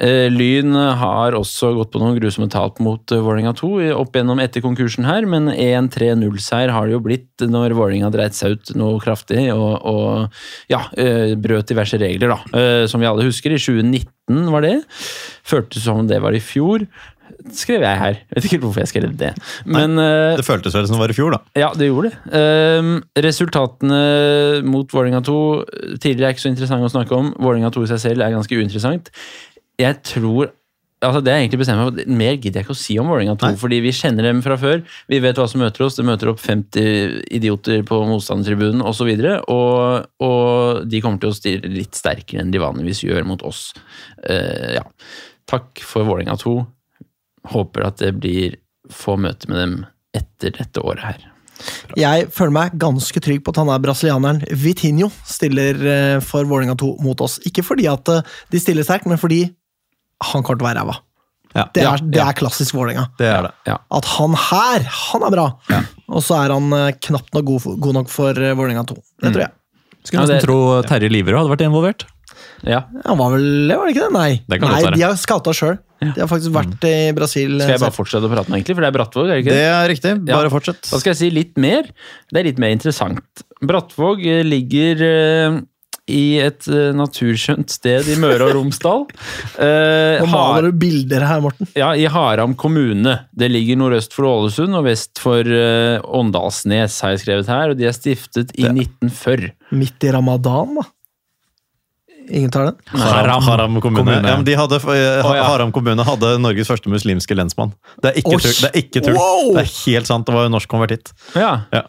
Eh, 0.00 0.28
Lyn 0.32 0.74
har 1.02 1.36
også 1.38 1.72
gått 1.78 1.92
på 1.94 2.02
noen 2.02 2.18
grusomme 2.22 2.48
tap 2.52 2.78
mot 2.82 3.12
uh, 3.12 3.20
Vålerenga 3.24 3.52
2 3.58 3.70
opp 3.98 4.16
gjennom 4.16 4.40
etter 4.42 4.64
konkursen 4.64 5.06
her, 5.08 5.26
men 5.28 5.50
1-3-0-seier 5.52 6.72
har 6.72 6.88
det 6.88 6.96
jo 6.96 7.02
blitt 7.04 7.44
når 7.44 7.74
Vålerenga 7.76 8.12
dreit 8.14 8.38
seg 8.38 8.56
ut 8.56 8.74
noe 8.78 9.00
kraftig 9.02 9.48
og, 9.52 9.72
og 9.82 10.70
ja, 10.72 10.84
eh, 10.96 11.34
brøt 11.38 11.68
diverse 11.70 11.98
regler, 12.00 12.32
da. 12.34 12.58
Eh, 12.58 12.84
som 12.90 13.02
vi 13.02 13.08
alle 13.10 13.26
husker. 13.26 13.52
I 13.52 13.60
2019 13.60 14.46
var 14.54 14.64
det. 14.64 14.76
Føltes 15.48 15.84
som 15.84 16.06
det 16.08 16.22
var 16.22 16.36
i 16.36 16.42
fjor. 16.42 16.86
Skrev 17.52 17.82
jeg 17.82 17.98
her. 17.98 18.18
Jeg 18.20 18.36
vet 18.36 18.48
ikke 18.48 18.60
hvorfor 18.62 18.84
jeg 18.84 18.90
skrev 18.92 19.14
det. 19.18 19.32
Men 19.66 19.96
Nei, 19.98 20.36
Det 20.38 20.46
føltes 20.46 20.76
vel 20.76 20.86
som 20.86 20.94
det 20.94 21.02
var 21.02 21.14
i 21.14 21.16
fjor, 21.16 21.34
da. 21.34 21.40
ja, 21.58 21.72
det 21.74 21.88
gjorde 21.88 22.12
det. 22.12 22.38
Ehm, 22.38 22.92
resultatene 23.26 24.02
mot 24.68 24.94
Vålerenga 24.94 25.24
2 25.26 25.38
tidligere 25.98 26.30
er 26.30 26.36
ikke 26.36 26.46
så 26.46 26.52
interessant 26.52 26.86
å 26.86 26.92
snakke 26.92 27.18
om. 27.18 27.32
Vålerenga 27.42 27.72
2 27.74 27.86
i 27.88 27.92
seg 27.94 28.04
selv 28.04 28.22
er 28.22 28.36
ganske 28.36 28.58
uinteressant. 28.60 29.10
Jeg 29.80 29.98
tror 30.06 30.52
altså 31.02 31.20
Det 31.24 31.32
er 31.32 31.40
egentlig 31.42 31.60
bestemt 31.62 31.80
meg 31.80 31.88
for, 31.88 32.14
Mer 32.20 32.36
gidder 32.36 32.60
jeg 32.60 32.66
ikke 32.66 32.76
å 32.76 32.80
si 32.82 32.96
om 33.00 33.10
Vålerenga 33.10 33.34
2, 33.40 33.50
Nei. 33.50 33.60
fordi 33.60 33.80
vi 33.84 33.94
kjenner 33.96 34.28
dem 34.28 34.42
fra 34.44 34.58
før. 34.60 34.82
Vi 35.10 35.20
vet 35.24 35.40
hva 35.40 35.48
som 35.50 35.62
møter 35.64 35.86
oss. 35.86 35.98
Det 35.98 36.06
møter 36.06 36.32
opp 36.32 36.42
50 36.42 37.26
idioter 37.38 37.84
på 37.88 38.00
motstandertribunen 38.08 38.84
osv. 38.86 39.10
Og, 39.12 39.42
og, 39.56 40.28
og 40.28 40.86
de 40.90 41.02
kommer 41.04 41.22
til 41.22 41.32
å 41.32 41.36
stille 41.36 41.72
litt 41.72 41.98
sterkere 41.98 42.44
enn 42.44 42.54
de 42.54 42.62
vanligvis 42.62 43.04
gjør 43.06 43.26
mot 43.28 43.42
oss. 43.48 43.70
Uh, 44.24 44.78
ja. 44.78 44.86
Takk 45.50 45.82
for 45.86 46.06
Vålerenga 46.08 46.38
2. 46.40 46.54
Håper 47.52 47.88
at 47.88 48.00
det 48.02 48.14
blir 48.20 48.58
få 48.92 49.18
møter 49.20 49.50
med 49.50 49.62
dem 49.62 49.76
etter 50.16 50.54
dette 50.58 50.82
året 50.84 51.06
her. 51.06 51.28
Jeg 51.98 52.28
føler 52.34 52.54
meg 52.54 52.76
ganske 52.80 53.20
trygg 53.22 53.42
på 53.44 53.52
at 53.52 53.60
han 53.60 53.70
er 53.70 53.82
brasilianeren 53.82 54.40
Vitinho 54.58 55.10
stiller 55.28 55.78
eh, 55.78 56.18
for 56.24 56.48
Vålerenga 56.48 56.76
2 56.80 56.94
mot 57.04 57.22
oss. 57.24 57.38
Ikke 57.48 57.64
fordi 57.66 57.86
at 57.90 58.08
eh, 58.10 58.24
de 58.52 58.60
stiller 58.62 58.86
sterkt, 58.86 59.06
men 59.10 59.20
fordi 59.20 59.44
han 60.30 60.42
kommer 60.46 60.60
til 60.60 60.66
å 60.66 60.70
være 60.70 60.82
ræva. 60.82 60.98
Ja, 61.52 61.66
Det, 61.74 61.82
ja, 61.84 61.90
er- 61.92 62.04
det 62.14 62.20
er 62.24 62.32
klassisk 62.38 62.72
Vålerenga. 62.78 63.10
det 63.18 63.26
er 63.28 63.42
det. 63.48 63.74
At 63.92 64.06
han 64.14 64.32
her, 64.40 64.86
han 64.88 65.26
er 65.26 65.34
bra! 65.34 65.46
Og 66.08 66.22
så 66.24 66.38
er 66.40 66.54
han 66.54 66.72
eh, 66.72 66.92
knapt 67.04 67.34
nok 67.36 67.44
god, 67.50 67.66
god 67.84 67.94
nok 67.98 68.08
for 68.08 68.32
uh, 68.32 68.54
Vålerenga 68.56 68.86
2. 68.88 68.96
Det 69.20 69.32
tror 69.34 69.42
jeg. 69.44 69.52
Skulle 70.02 70.22
Ja, 70.22 70.26
nesten 70.32 70.46
tro 70.48 70.56
Terje 70.88 71.10
Liverød 71.12 71.42
hadde 71.42 71.52
vært 71.52 71.66
involvert. 71.68 72.06
Ja. 72.66 72.80
Han 73.04 73.18
var 73.20 73.34
vel 73.34 73.44
det, 73.68 73.76
var 73.76 73.86
det 73.86 73.92
ikke 73.94 74.06
det? 74.08 74.12
Nei. 74.16 74.30
Det 74.48 74.58
kan 74.62 74.68
Nei 74.72 74.78
godt 74.80 74.86
være. 74.88 74.96
de 74.96 75.04
har 75.04 75.18
scouta 75.20 75.52
sjøl. 75.54 75.76
De 76.02 76.18
har 76.18 76.26
faktisk 76.30 76.54
vært 76.56 76.86
i 76.88 76.94
Brasil. 77.14 77.52
Skal 77.60 77.74
jeg 77.74 77.78
eh, 77.78 77.84
bare 77.84 77.94
fortsette 77.94 78.26
å 78.26 78.32
prate 78.32 78.50
nå, 78.50 78.56
egentlig? 78.56 78.74
For 78.78 78.82
det 78.82 78.88
er 78.88 78.96
Brattvåg, 78.96 79.28
er 79.28 79.36
det 79.36 79.42
ikke 79.44 79.52
Det 79.52 79.60
det? 79.60 79.68
er 79.76 79.90
riktig. 79.92 80.14
Ja. 80.32 80.38
Bare 80.40 80.50
fortsett. 80.50 80.80
Da 80.88 80.98
skal 81.02 81.12
jeg 81.12 81.20
si 81.20 81.28
litt 81.36 81.60
mer. 81.62 81.92
Det 82.32 82.40
er 82.40 82.48
litt 82.48 82.58
mer 82.64 82.72
interessant. 82.74 83.44
Brattvåg 83.62 84.24
eh, 84.26 84.40
ligger 84.48 85.04
eh, 85.06 85.60
i 86.10 86.38
et 86.42 86.66
eh, 86.66 86.90
naturskjønt 86.98 87.70
sted 87.70 88.08
i 88.10 88.16
Møre 88.20 88.48
og 88.48 88.56
Romsdal. 88.58 89.04
Eh, 89.62 90.18
Nå 90.22 90.26
maler 90.32 90.70
du 90.70 90.78
bilder 90.80 91.22
her, 91.28 91.40
Morten. 91.44 91.68
ja, 91.76 91.90
I 91.94 92.06
Haram 92.10 92.54
kommune. 92.58 93.12
Det 93.36 93.50
ligger 93.52 93.76
nordøst 93.78 94.14
for 94.16 94.26
Ålesund 94.30 94.74
og 94.78 94.86
vest 94.88 95.20
for 95.22 95.46
eh, 95.46 96.00
Åndalsnes, 96.02 96.96
har 97.04 97.12
jeg 97.14 97.22
skrevet 97.22 97.50
her. 97.52 97.74
Og 97.74 97.78
de 97.78 97.86
er 97.90 97.94
stiftet 97.94 98.50
i 98.56 98.64
1940. 98.66 99.52
Midt 99.76 100.08
i 100.08 100.12
ramadan, 100.14 100.78
da. 100.80 100.86
Ingen 102.30 102.50
tar 102.50 102.64
den? 102.64 102.74
Haram, 103.00 103.42
Haram 103.42 103.80
kommune. 103.80 104.04
kommune. 104.04 104.28
Ja, 104.28 104.36
men 104.36 104.44
de 104.46 104.54
hadde, 104.54 104.76
eh. 104.94 105.26
Haram 105.42 105.72
kommune 105.72 106.02
hadde 106.06 106.36
Norges 106.38 106.68
første 106.70 106.88
muslimske 106.92 107.34
lensmann. 107.34 107.72
Det 108.02 108.08
er 108.12 108.16
ikke 108.22 108.38
tull. 108.38 108.54
Det 108.62 108.68
er, 108.70 108.76
ikke 108.78 109.00
tull. 109.04 109.16
Wow! 109.18 109.54
Det 109.56 109.62
er 109.64 109.70
helt 109.86 110.06
sant. 110.10 110.26
Det 110.28 110.34
var 110.36 110.42
jo 110.46 110.50
norsk 110.54 110.68
konvertitt. 110.70 111.06
Ja. 111.34 111.56
Ja. 111.74 111.82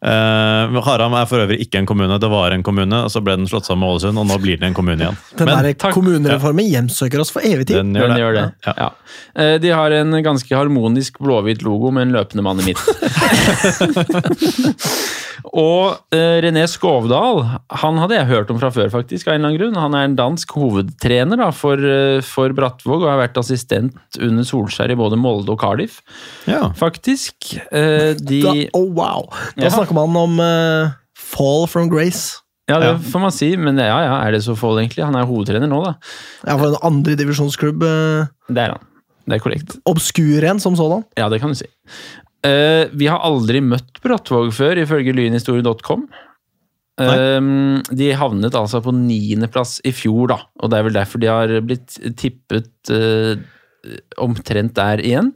Uh, 0.00 0.78
Haram 0.86 1.12
er 1.18 1.26
for 1.28 1.36
øvrig 1.42 1.58
ikke 1.60 1.78
en 1.82 1.86
kommune. 1.90 2.16
Det 2.22 2.30
var 2.32 2.50
en 2.56 2.62
kommune, 2.64 2.98
og 3.04 3.10
så 3.12 3.20
ble 3.24 3.34
den 3.36 3.48
slått 3.50 3.66
sammen 3.68 3.82
med 3.84 3.90
Ålesund, 3.98 4.16
og 4.22 4.26
nå 4.30 4.36
blir 4.40 4.56
den 4.60 4.68
en 4.70 4.76
kommune 4.78 5.02
igjen. 5.04 5.18
Den 5.36 5.46
Men 5.50 5.64
der 5.68 5.74
kommunereformen 5.92 6.66
hjemsøker 6.70 7.18
oss 7.20 7.30
for 7.34 7.40
evig 7.44 7.66
tid. 7.68 7.76
den 7.82 7.92
Den 7.92 8.00
gjør 8.00 8.08
det. 8.14 8.20
gjør 8.22 8.32
det. 8.38 8.46
Ja. 8.66 8.72
Ja. 8.78 8.88
Eh, 9.34 9.56
De 9.60 9.68
har 9.76 9.90
en 9.98 10.10
ganske 10.24 10.52
harmonisk 10.56 11.18
blåhvit 11.20 11.62
logo 11.66 11.90
med 11.90 12.02
en 12.08 12.12
løpende 12.16 12.42
mann 12.46 12.60
i 12.62 12.64
midten. 12.70 12.94
Og 15.46 15.96
uh, 16.14 16.36
René 16.44 16.64
Skovdal 16.70 17.40
han 17.82 18.00
hadde 18.02 18.16
jeg 18.18 18.28
hørt 18.30 18.50
om 18.52 18.58
fra 18.60 18.70
før, 18.74 18.90
faktisk. 18.92 19.28
av 19.28 19.34
en 19.34 19.40
eller 19.40 19.48
annen 19.50 19.60
grunn. 19.60 19.78
Han 19.82 19.94
er 19.98 20.04
en 20.08 20.16
dansk 20.18 20.52
hovedtrener 20.58 21.40
da, 21.40 21.50
for, 21.56 21.76
uh, 21.80 22.20
for 22.26 22.52
Brattvåg 22.56 23.04
og 23.04 23.08
har 23.10 23.20
vært 23.22 23.40
assistent 23.40 23.96
under 24.20 24.44
Solskjær 24.46 24.92
i 24.92 24.98
både 25.00 25.18
Molde 25.20 25.50
og 25.54 25.60
Cardiff, 25.62 26.00
Ja. 26.50 26.68
faktisk. 26.76 27.54
Uh, 27.72 28.12
De 28.20 28.42
Da, 28.42 28.54
oh, 28.74 28.90
wow! 28.92 29.26
Da 29.56 29.66
Ja. 29.68 29.70
snakker 29.70 29.94
man 29.94 30.16
om 30.16 30.38
fall 31.16 31.66
from 31.66 31.88
grace. 31.88 32.38
Ja, 32.70 32.78
det 32.78 33.00
får 33.10 33.20
man 33.20 33.32
si, 33.34 33.56
men 33.58 33.76
ja, 33.82 33.96
ja, 34.04 34.14
er 34.22 34.30
det 34.36 34.44
så 34.44 34.54
fall, 34.56 34.78
egentlig? 34.78 35.02
Han 35.04 35.16
er 35.18 35.26
hovedtrener 35.26 35.66
nå, 35.66 35.80
da. 35.84 35.94
Ja, 36.46 36.54
for 36.56 36.68
en 36.70 36.78
andredivisjonsklubb. 36.86 37.80
Det 37.82 38.62
er 38.62 38.76
han. 38.76 38.84
Det 39.26 39.36
er 39.36 39.42
korrekt. 39.42 39.74
obskur 39.86 40.42
en 40.48 40.58
som 40.62 40.74
sådan. 40.78 41.04
Ja, 41.18 41.28
det 41.28 41.40
kan 41.42 41.50
du 41.50 41.58
si. 41.58 41.66
Eh, 42.46 42.88
vi 42.96 43.08
har 43.10 43.20
aldri 43.26 43.60
møtt 43.64 44.00
Brattvåg 44.04 44.52
før, 44.56 44.80
ifølge 44.80 45.14
lynhistorie.com. 45.16 46.08
Um, 47.00 47.80
de 47.96 48.10
havnet 48.12 48.56
altså 48.58 48.82
på 48.84 48.92
niendeplass 48.92 49.78
i 49.88 49.92
fjor, 49.94 50.34
da, 50.34 50.36
og 50.60 50.68
det 50.68 50.76
er 50.76 50.84
vel 50.84 50.98
derfor 50.98 51.22
de 51.22 51.30
har 51.30 51.54
blitt 51.64 51.96
tippet 52.20 52.92
uh, 52.92 53.40
omtrent 54.20 54.76
der 54.76 55.04
igjen, 55.04 55.34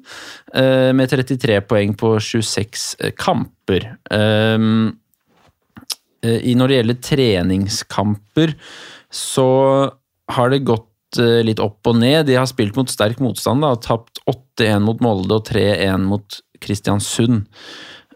Uh, 0.54 0.92
med 0.94 1.10
33 1.10 1.56
poeng 1.66 1.96
på 1.98 2.12
26 2.22 3.10
kamper. 3.18 3.88
Um, 4.06 4.92
når 6.22 6.70
det 6.70 6.76
gjelder 6.76 7.00
treningskamper, 7.08 8.52
så 9.10 9.48
har 10.30 10.52
det 10.52 10.62
gått 10.68 11.18
litt 11.18 11.58
opp 11.62 11.90
og 11.90 11.98
ned. 11.98 12.28
De 12.28 12.38
har 12.38 12.46
spilt 12.46 12.78
mot 12.78 12.90
sterk 12.90 13.18
motstand 13.22 13.66
da, 13.66 13.72
og 13.74 13.82
tapt 13.82 14.22
8-1 14.30 14.86
mot 14.86 15.02
Molde 15.02 15.40
og 15.40 15.50
3-1 15.50 16.06
mot 16.06 16.38
Kristiansund. 16.64 17.44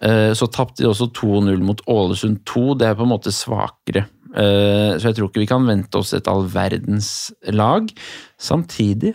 Eh, 0.03 0.33
Så 0.39 0.47
tapte 0.55 0.83
de 0.83 0.89
også 0.91 1.11
2-0 1.13 1.63
mot 1.67 1.81
Ålesund 1.91 2.41
2. 2.49 2.75
Det 2.79 2.89
er 2.89 2.99
på 2.99 3.07
en 3.07 3.13
måte 3.15 3.33
svakere. 3.35 4.07
Eh, 4.35 4.97
Så 4.99 5.09
jeg 5.11 5.17
tror 5.19 5.29
ikke 5.31 5.45
vi 5.45 5.51
kan 5.51 5.67
vente 5.67 5.99
oss 5.99 6.13
et 6.15 6.29
all 6.29 6.45
verdens 6.47 7.33
lag. 7.53 7.89
Samtidig 8.39 9.15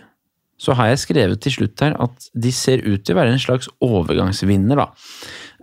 så 0.64 0.72
har 0.78 0.86
jeg 0.92 1.00
skrevet 1.02 1.40
til 1.42 1.52
slutt 1.52 1.80
her 1.82 1.96
at 2.00 2.28
de 2.40 2.50
ser 2.54 2.78
ut 2.86 3.02
til 3.04 3.14
å 3.16 3.18
være 3.18 3.32
en 3.34 3.42
slags 3.42 3.66
overgangsvinner, 3.82 4.76
da. 4.78 4.86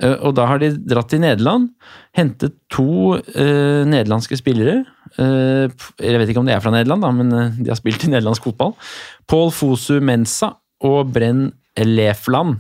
Eh, 0.02 0.18
Og 0.26 0.36
da 0.36 0.46
har 0.50 0.60
de 0.60 0.72
dratt 0.78 1.10
til 1.10 1.22
Nederland, 1.24 1.70
hentet 2.18 2.54
to 2.70 3.16
eh, 3.16 3.86
nederlandske 3.88 4.38
spillere. 4.38 4.82
Eh, 5.18 5.70
jeg 6.02 6.20
vet 6.20 6.30
ikke 6.30 6.40
om 6.44 6.46
de 6.50 6.54
er 6.54 6.60
fra 6.64 6.72
Nederland, 6.76 7.02
da, 7.02 7.12
men 7.12 7.30
de 7.64 7.70
har 7.72 7.80
spilt 7.80 8.04
i 8.06 8.12
nederlandsk 8.12 8.44
fotball. 8.50 8.76
Paul 9.28 9.50
Fosu 9.52 10.00
Mensa 10.02 10.56
og 10.84 11.14
Brenn 11.14 11.52
Lefland. 11.78 12.60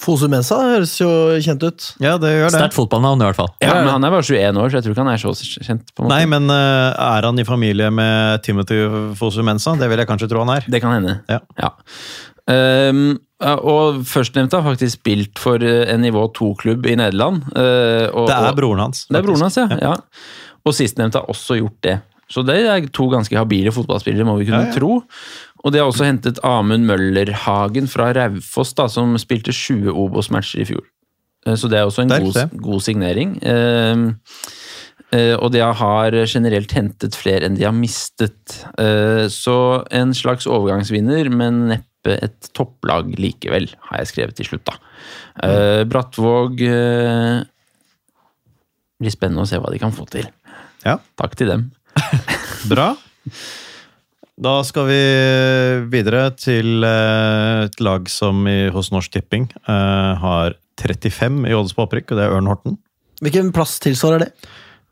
Fosu 0.00 0.26
Mensa 0.32 0.56
høres 0.64 0.94
jo 0.96 1.10
kjent 1.44 1.64
ut. 1.66 1.86
ja, 2.00 2.14
det 2.20 2.30
gjør 2.32 2.46
det. 2.48 2.54
Sterkt 2.56 2.76
fotballnavn, 2.78 3.20
i 3.20 3.28
hvert 3.28 3.36
fall. 3.36 3.50
Ja, 3.60 3.74
men 3.82 3.90
Han 3.92 4.06
er 4.08 4.14
bare 4.14 4.24
21 4.24 4.60
år, 4.62 4.70
så 4.72 4.78
jeg 4.78 4.86
tror 4.86 4.94
ikke 4.96 5.04
han 5.04 5.12
er 5.12 5.20
så 5.20 5.34
kjent. 5.36 5.90
på 5.92 6.02
en 6.02 6.08
måte. 6.08 6.14
Nei, 6.14 6.24
men 6.32 6.48
uh, 6.48 6.96
er 6.96 7.28
han 7.28 7.42
i 7.42 7.46
familie 7.48 7.90
med 7.92 8.40
Timothy 8.46 8.80
Fosu 9.20 9.42
Mensa? 9.46 9.76
Det 9.76 9.90
vil 9.92 10.00
jeg 10.00 10.08
kanskje 10.08 10.30
tro 10.32 10.44
han 10.46 10.54
er. 10.56 10.68
Det 10.72 10.80
kan 10.80 10.96
hende. 10.96 11.18
Ja. 11.28 11.42
ja. 11.60 11.74
Um, 12.50 13.18
og 13.40 14.02
førstnevnte 14.08 14.58
har 14.58 14.66
faktisk 14.74 14.98
spilt 14.98 15.40
for 15.40 15.62
eh, 15.64 15.86
en 15.92 16.02
nivå 16.04 16.26
2-klubb 16.36 16.84
i 16.90 16.96
Nederland. 17.00 17.44
Uh, 17.54 18.08
og, 18.12 18.26
Det 18.28 18.36
er 18.36 18.56
broren 18.58 18.82
hans. 18.84 19.06
Det 19.08 19.20
er 19.20 19.24
broren 19.24 19.44
faktisk. 19.46 19.70
hans, 19.70 19.80
ja. 19.80 19.92
ja. 19.94 20.56
Og 20.68 20.76
sistnevnte 20.76 21.22
har 21.22 21.30
også 21.32 21.56
gjort 21.60 21.78
det. 21.86 22.00
Så 22.30 22.44
det 22.46 22.60
er 22.62 22.84
to 22.94 23.08
ganske 23.10 23.34
habile 23.34 23.72
fotballspillere, 23.74 24.26
må 24.28 24.36
vi 24.38 24.46
kunne 24.46 24.62
Ja, 24.62 24.70
ja. 24.70 24.76
tro. 24.76 25.00
Og 25.64 25.72
de 25.74 25.80
har 25.80 25.90
også 25.90 26.06
hentet 26.08 26.38
Amund 26.46 26.86
Møllerhagen 26.88 27.88
fra 27.90 28.10
Raufoss, 28.16 28.72
da, 28.78 28.86
som 28.88 29.12
spilte 29.20 29.52
20 29.52 29.92
Obos-matcher 29.92 30.62
i 30.64 30.68
fjor. 30.70 30.86
Eh, 31.46 31.56
Så 31.56 31.68
det 31.68 31.78
er 31.78 31.88
også 31.88 32.02
en 32.06 32.14
Sterkt, 32.14 32.54
god, 32.54 32.62
god 32.64 32.80
signering. 32.86 33.34
Ehm, 33.44 34.06
eh, 35.12 35.34
og 35.36 35.52
de 35.52 35.60
har 35.60 36.16
generelt 36.24 36.72
hentet 36.72 37.18
flere 37.18 37.44
enn 37.48 37.58
de 37.58 37.64
har 37.68 37.76
mistet. 37.76 38.64
Eh, 38.78 39.28
Så 39.28 39.84
en 39.90 40.14
slags 40.16 40.46
overgangsvinner, 40.48 41.28
men 41.30 41.68
neppe 41.74 42.16
et 42.22 42.48
topplag 42.56 43.12
likevel, 43.20 43.68
har 43.90 43.98
jeg 44.00 44.06
skrevet 44.14 44.36
til 44.36 44.46
slutt, 44.48 44.64
da. 44.64 44.78
Brattvåg 45.84 46.56
det 49.00 49.06
blir 49.06 49.12
spennende 49.14 49.44
å 49.46 49.48
se 49.48 49.56
hva 49.60 49.70
de 49.72 49.78
kan 49.80 49.92
få 49.96 50.04
til. 50.12 50.26
Ja. 50.84 50.98
Takk 51.20 51.36
til 51.40 51.48
dem. 51.48 51.70
Bra. 52.72 52.94
Da 54.40 54.60
skal 54.64 54.86
vi 54.88 55.00
videre 55.92 56.30
til 56.40 56.84
eh, 56.86 57.66
et 57.66 57.82
lag 57.84 58.06
som 58.08 58.46
i, 58.48 58.70
hos 58.72 58.88
Norsk 58.94 59.12
Tipping 59.12 59.50
eh, 59.68 60.12
har 60.22 60.56
35 60.80 61.42
i 61.44 61.56
odds 61.56 61.74
på 61.76 61.84
opprykk, 61.84 62.14
og 62.14 62.16
det 62.16 62.24
er 62.24 62.36
Ørn 62.38 62.48
Horten. 62.48 62.78
Hvilken 63.20 63.50
plass 63.52 63.76
tilsvarer 63.84 64.24
det? 64.24 64.30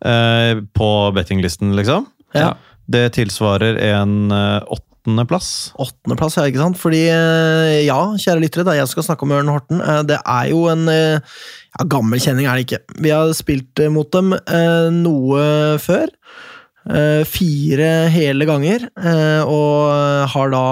Eh, 0.05 0.61
på 0.77 0.89
bettinglisten, 1.17 1.73
liksom. 1.79 2.11
Ja. 2.37 2.53
Det 2.93 3.07
tilsvarer 3.17 3.81
en 3.89 4.35
eh, 4.37 4.69
åttendeplass. 4.77 5.49
Åttendeplass, 5.81 6.37
ja, 6.37 6.45
ikke 6.53 6.67
sant? 6.67 6.81
Fordi, 6.83 7.07
ja, 7.87 7.99
kjære 8.21 8.45
lyttere, 8.45 8.67
da 8.69 8.77
jeg 8.77 8.93
skal 8.93 9.09
snakke 9.09 9.25
om 9.25 9.33
Ørn 9.39 9.55
Horten. 9.55 9.81
Det 10.11 10.21
er 10.21 10.53
jo 10.53 10.67
en 10.69 10.85
ja, 10.93 11.89
gammel 11.89 12.21
kjenning, 12.21 12.51
er 12.51 12.61
det 12.61 12.69
ikke. 12.69 13.01
Vi 13.01 13.17
har 13.17 13.33
spilt 13.39 13.81
mot 13.97 14.13
dem 14.13 14.37
eh, 14.37 14.93
noe 14.93 15.81
før. 15.81 16.13
Eh, 16.89 17.24
Fire 17.28 18.09
hele 18.09 18.47
ganger, 18.49 18.89
eh, 18.97 19.43
og 19.45 19.93
har 20.32 20.53
da 20.55 20.66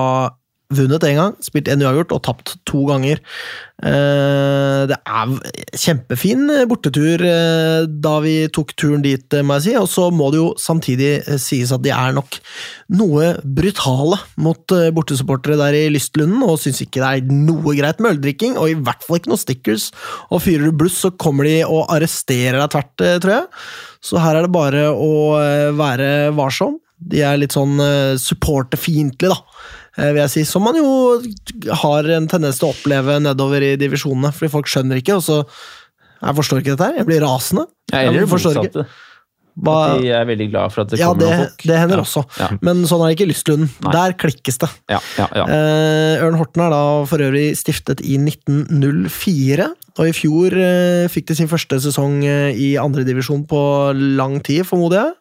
vunnet 0.75 1.05
én 1.07 1.15
gang, 1.21 1.35
spilt 1.45 1.69
én 1.71 1.83
uavgjort 1.85 2.13
og 2.17 2.23
tapt 2.27 2.57
to 2.67 2.85
ganger. 2.89 3.21
Eh, 3.83 4.87
Det 4.87 4.97
er 4.97 5.33
kjempefin 5.77 6.47
bortetur 6.71 7.23
eh, 7.27 7.87
da 7.87 8.15
vi 8.25 8.49
tok 8.55 8.73
turen 8.79 9.03
dit, 9.05 9.25
eh, 9.35 9.43
må 9.47 9.57
jeg 9.59 9.63
si. 9.67 9.75
Og 9.79 9.89
så 9.91 10.09
må 10.15 10.31
det 10.33 10.41
jo 10.41 10.49
samtidig 10.59 11.11
eh, 11.27 11.39
sies 11.43 11.73
at 11.75 11.83
de 11.85 11.91
er 11.95 12.13
nok 12.17 12.39
noe 12.99 13.35
brutale 13.45 14.19
mot 14.43 14.75
eh, 14.75 14.91
bortesupportere 14.95 15.59
der 15.61 15.75
i 15.75 15.85
Lystlunden, 15.95 16.43
og 16.47 16.59
syns 16.63 16.83
ikke 16.85 17.03
det 17.03 17.11
er 17.11 17.35
noe 17.35 17.77
greit 17.79 18.01
med 18.03 18.17
øldrikking, 18.17 18.57
og 18.59 18.71
i 18.71 18.79
hvert 18.79 19.03
fall 19.07 19.21
ikke 19.21 19.33
noe 19.35 19.43
stickers. 19.43 19.91
Og 20.31 20.43
fyrer 20.47 20.67
du 20.71 20.73
bluss, 20.83 20.99
så 21.03 21.11
kommer 21.15 21.45
de 21.49 21.61
og 21.67 21.87
arresterer 21.95 22.59
deg 22.63 22.73
tvert, 22.75 23.07
eh, 23.07 23.19
tror 23.23 23.37
jeg. 23.39 23.47
Så 24.07 24.19
her 24.23 24.37
er 24.39 24.47
det 24.47 24.55
bare 24.55 24.89
å 24.95 25.13
eh, 25.41 25.71
være 25.79 26.11
varsom. 26.37 26.79
De 26.97 27.21
er 27.27 27.37
litt 27.37 27.53
sånn 27.53 27.75
eh, 27.83 28.15
supporterfiendtlige, 28.17 29.35
da, 29.35 29.37
eh, 29.37 29.86
vil 29.97 30.21
jeg 30.25 30.31
si. 30.35 30.45
Som 30.45 30.63
man 30.69 30.77
jo 30.77 30.89
har 31.83 32.05
en 32.19 32.29
tendens 32.29 32.59
til 32.61 32.69
å 32.69 32.75
oppleve 32.75 33.19
nedover 33.25 33.65
i 33.65 33.75
divisjonene, 33.81 34.33
fordi 34.37 34.53
folk 34.53 34.69
skjønner 34.69 35.01
ikke, 35.03 35.17
og 35.19 35.25
så 35.27 35.43
Jeg 36.23 36.33
forstår 36.39 36.63
ikke 36.63 36.73
dette 36.77 36.87
her. 36.89 36.95
Jeg 37.03 37.07
blir 37.11 37.21
rasende. 37.21 37.67
Jeg, 37.93 38.13
Jeg 38.17 38.29
forstår 38.29 38.63
ikke. 38.65 38.87
Hva, 39.57 39.75
At 39.97 40.01
de 40.05 40.09
er 40.13 40.25
veldig 40.29 40.47
glad 40.53 40.73
for 40.73 40.83
at 40.85 40.91
det 40.93 40.99
ja, 41.01 41.07
kommer 41.09 41.21
det, 41.23 41.29
noen 41.33 41.47
folk. 41.47 41.63
det 41.65 41.77
hender 41.81 41.97
Ja. 41.97 42.03
også. 42.05 42.23
Ja. 42.41 42.49
Men 42.61 42.83
sånn 42.89 43.01
er 43.01 43.09
det 43.09 43.15
ikke 43.17 43.25
i 43.25 43.31
Lystlunden. 43.31 43.71
Der 43.93 44.13
klikkes 44.21 44.59
det. 44.61 44.69
Ja, 44.93 44.99
ja, 45.17 45.27
ja. 45.33 45.45
Eh, 45.49 46.25
Ørn 46.27 46.37
Horten 46.37 46.61
er 46.67 46.71
da 46.75 46.81
for 47.09 47.25
øvrig 47.25 47.47
stiftet 47.57 48.03
i 48.05 48.19
1904, 48.21 49.69
og 49.97 50.09
i 50.11 50.13
fjor 50.17 50.53
eh, 50.61 51.07
fikk 51.13 51.31
de 51.31 51.39
sin 51.39 51.49
første 51.49 51.79
sesong 51.87 52.19
eh, 52.29 52.53
i 52.53 52.75
andredivisjon 52.81 53.47
på 53.49 53.61
lang 54.19 54.41
tid, 54.45 54.65
formoder 54.69 55.01
jeg. 55.07 55.15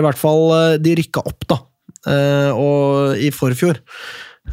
I 0.00 0.04
hvert 0.04 0.20
fall, 0.20 0.46
eh, 0.56 0.78
de 0.80 0.94
rykka 1.02 1.24
opp, 1.28 1.44
da, 1.48 1.58
eh, 1.60 1.67
og 2.08 3.18
i 3.20 3.28
forfjor. 3.34 3.82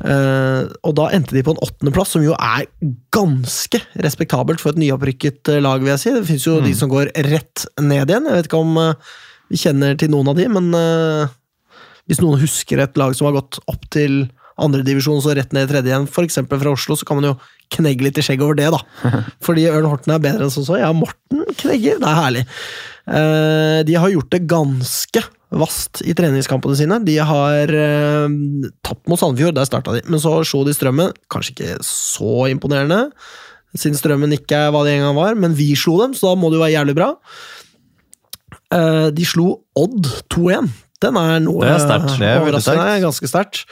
Eh, 0.04 0.62
og 0.84 0.96
da 0.98 1.08
endte 1.16 1.36
de 1.36 1.44
på 1.46 1.54
en 1.54 1.62
åttendeplass, 1.64 2.16
som 2.16 2.24
jo 2.26 2.36
er 2.36 2.68
ganske 3.16 3.80
respektabelt 4.04 4.62
for 4.62 4.74
et 4.74 4.82
nyopprykket 4.82 5.54
eh, 5.54 5.62
lag, 5.64 5.84
vil 5.84 5.94
jeg 5.94 6.04
si. 6.04 6.16
Det 6.18 6.26
fins 6.28 6.48
jo 6.48 6.60
de 6.64 6.74
som 6.76 6.92
går 6.92 7.14
rett 7.30 7.68
ned 7.82 8.12
igjen. 8.12 8.28
Jeg 8.28 8.42
vet 8.42 8.50
ikke 8.50 8.64
om 8.64 8.80
eh, 8.82 9.14
vi 9.54 9.62
kjenner 9.62 10.00
til 10.00 10.12
noen 10.12 10.32
av 10.32 10.40
de, 10.40 10.48
men 10.52 10.72
eh, 10.78 11.36
hvis 12.10 12.22
noen 12.24 12.42
husker 12.42 12.82
et 12.82 12.98
lag 13.00 13.16
som 13.18 13.30
har 13.30 13.38
gått 13.40 13.62
opp 13.72 13.88
til 13.94 14.26
andredivisjon 14.62 15.20
og 15.20 15.26
så 15.26 15.36
rett 15.36 15.52
ned 15.56 15.68
i 15.68 15.72
tredje 15.72 15.92
igjen, 15.92 16.08
f.eks. 16.08 16.40
fra 16.48 16.72
Oslo, 16.72 16.96
så 16.96 17.08
kan 17.08 17.20
man 17.20 17.32
jo 17.32 17.38
knegge 17.76 18.06
litt 18.06 18.20
i 18.20 18.24
skjegget 18.24 18.46
over 18.46 18.60
det, 18.60 18.70
da. 18.72 18.82
Fordi 19.46 19.66
Ørn 19.72 19.88
Horten 19.90 20.16
er 20.16 20.22
bedre 20.24 20.48
enn 20.48 20.54
som 20.54 20.68
så. 20.68 20.78
Ja, 20.80 20.92
Morten 20.96 21.44
knegger. 21.60 22.00
Det 22.04 22.12
er 22.12 22.20
herlig. 22.22 22.46
Eh, 23.06 23.80
de 23.88 23.98
har 24.00 24.14
gjort 24.14 24.32
det 24.34 24.46
ganske 24.50 25.26
vast 25.56 26.02
i 26.06 26.14
treningskampene 26.18 26.78
sine. 26.78 27.00
De 27.08 27.18
har 27.24 27.72
eh, 27.72 28.38
tapt 28.86 29.10
mot 29.12 29.20
Sandefjord, 29.20 29.56
der 29.58 29.68
starta 29.68 29.96
de, 29.96 30.04
men 30.10 30.22
så 30.22 30.38
slo 30.48 30.64
de 30.68 30.76
Strømmen. 30.76 31.14
Kanskje 31.32 31.56
ikke 31.56 31.76
så 31.88 32.48
imponerende, 32.52 33.10
siden 33.76 34.00
Strømmen 34.00 34.36
ikke 34.36 34.66
er 34.68 34.74
hva 34.76 34.86
de 34.88 34.96
en 34.96 35.06
gang 35.08 35.20
var, 35.20 35.38
men 35.40 35.56
vi 35.58 35.72
slo 35.80 35.98
dem, 36.04 36.16
så 36.18 36.32
da 36.32 36.40
må 36.40 36.52
det 36.52 36.60
jo 36.60 36.66
være 36.66 36.76
jævlig 36.78 36.98
bra. 36.98 37.12
Eh, 38.76 39.08
de 39.16 39.28
slo 39.28 39.52
Odd 39.80 40.10
2-1. 40.34 40.74
Den 41.04 41.18
er 41.20 41.42
noe 41.44 41.60
Det 41.62 41.74
er 41.74 41.82
sterkt. 41.84 42.14
Det 42.16 42.28
er 42.30 42.42
overraskende. 42.42 42.92
Ganske 43.04 43.30
sterkt. 43.30 43.66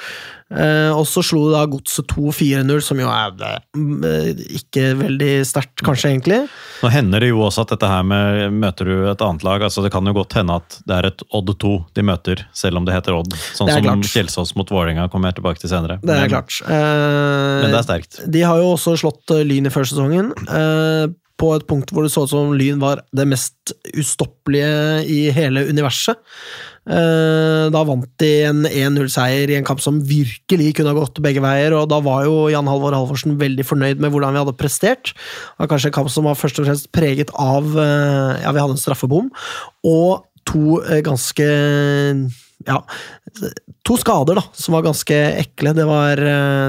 Eh, 0.53 0.91
og 0.93 1.05
så 1.09 1.23
slo 1.25 1.47
da 1.51 1.63
Godset 1.69 2.07
2-4-0, 2.13 2.81
som 2.85 2.99
jo 3.01 3.09
er 3.09 3.33
det, 3.39 3.53
ikke 4.59 4.91
veldig 4.99 5.31
sterkt, 5.47 5.81
kanskje, 5.85 6.13
egentlig. 6.13 6.39
Nå 6.83 6.91
hender 6.93 7.23
det 7.23 7.31
jo 7.31 7.41
også 7.45 7.65
at 7.65 7.73
dette 7.73 7.89
her 7.89 8.05
med 8.05 8.53
Møter 8.53 8.89
du 8.89 9.07
et 9.09 9.21
annet 9.23 9.43
lag 9.45 9.63
altså 9.65 9.81
Det 9.85 9.91
kan 9.93 10.05
jo 10.07 10.13
godt 10.15 10.35
hende 10.35 10.57
at 10.59 10.77
det 10.87 10.95
er 10.97 11.07
et 11.09 11.23
Odd 11.33 11.53
2 11.63 11.73
de 11.95 12.05
møter, 12.05 12.43
selv 12.55 12.79
om 12.79 12.87
det 12.87 12.95
heter 12.95 13.17
Odd. 13.17 13.33
Sånn 13.55 13.71
som 13.71 13.85
klart. 13.85 14.07
Kjelsås 14.13 14.53
mot 14.59 14.69
Vålerenga 14.69 15.07
kommer 15.11 15.31
jeg 15.31 15.39
tilbake 15.39 15.63
til 15.63 15.71
senere. 15.71 15.99
Det 16.03 16.13
er 16.13 16.27
men, 16.27 16.33
klart. 16.35 16.59
Eh, 16.67 17.57
men 17.63 17.73
det 17.73 17.79
er 17.79 17.87
sterkt. 17.87 18.21
De 18.35 18.45
har 18.45 18.61
jo 18.61 18.73
også 18.75 18.95
slått 18.99 19.35
eh, 19.35 19.45
Lyn 19.47 19.69
i 19.69 19.73
første 19.73 19.97
sesongen. 19.97 20.33
eh, 20.47 21.09
på 21.43 21.49
et 21.55 21.65
punkt 21.67 21.91
hvor 21.91 22.05
det 22.05 22.11
så 22.13 22.25
ut 22.27 22.31
som 22.31 22.53
Lyn 22.55 22.81
var 22.81 23.01
det 23.15 23.25
mest 23.27 23.73
ustoppelige 23.97 25.01
i 25.09 25.25
hele 25.33 25.65
universet. 25.69 26.19
Eh, 26.84 27.69
Da 27.71 27.84
vant 27.88 28.07
de 28.19 28.31
en 28.43 28.65
1-0-seier 28.67 29.51
i 29.53 29.55
en 29.55 29.67
kamp 29.67 29.79
som 29.84 30.01
virkelig 30.03 30.73
kunne 30.75 30.91
ha 30.91 30.97
gått 30.97 31.21
begge 31.23 31.43
veier, 31.43 31.75
og 31.77 31.88
da 31.91 32.01
var 32.03 32.25
jo 32.27 32.49
Jan 32.51 32.67
Halvor 32.67 32.95
Halvorsen 32.95 33.38
veldig 33.39 33.65
fornøyd 33.67 34.03
med 34.03 34.11
hvordan 34.11 34.36
vi 34.36 34.41
hadde 34.43 34.57
prestert. 34.59 35.13
Det 35.15 35.63
var 35.63 35.71
kanskje 35.71 35.93
en 35.93 35.97
kamp 35.99 36.11
som 36.11 36.27
var 36.27 36.39
først 36.39 36.59
og 36.59 36.67
fremst 36.67 36.91
preget 36.95 37.31
av 37.39 37.71
eh, 37.77 38.43
Ja, 38.43 38.51
vi 38.51 38.63
hadde 38.63 38.75
en 38.75 38.84
straffebom, 38.84 39.31
og 39.88 40.25
to 40.49 40.81
eh, 40.84 40.99
ganske 41.05 41.47
ja, 42.67 42.79
to 43.88 43.95
skader 43.99 44.39
da, 44.39 44.43
som 44.55 44.75
var 44.75 44.86
ganske 44.86 45.15
ekle. 45.43 45.73
Det 45.75 45.88
var 45.88 46.19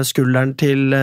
skulderen 0.07 0.55
til, 0.59 0.95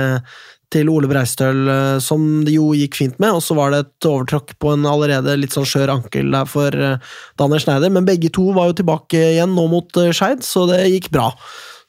til 0.73 0.89
Ole 0.93 1.11
Breistøl, 1.11 1.63
eh, 1.69 1.99
som 2.03 2.43
det 2.47 2.57
jo 2.57 2.73
gikk 2.77 2.99
fint 2.99 3.21
med, 3.23 3.37
og 3.37 3.45
så 3.45 3.57
var 3.59 3.73
det 3.73 3.85
et 3.85 4.09
overtråkk 4.09 4.57
på 4.63 4.73
en 4.75 4.89
allerede 4.89 5.37
litt 5.39 5.55
sånn 5.55 5.69
skjør 5.69 5.95
ankel 5.99 6.33
der 6.33 6.49
for 6.49 6.73
eh, 6.73 7.15
Daniel 7.41 7.63
Schneider, 7.63 7.93
men 7.93 8.09
begge 8.09 8.33
to 8.33 8.49
var 8.57 8.71
jo 8.71 8.81
tilbake 8.83 9.21
igjen 9.35 9.55
nå 9.57 9.69
mot 9.73 10.03
eh, 10.03 10.13
Skeid, 10.17 10.45
så 10.47 10.67
det 10.71 10.85
gikk 10.89 11.13
bra. 11.15 11.31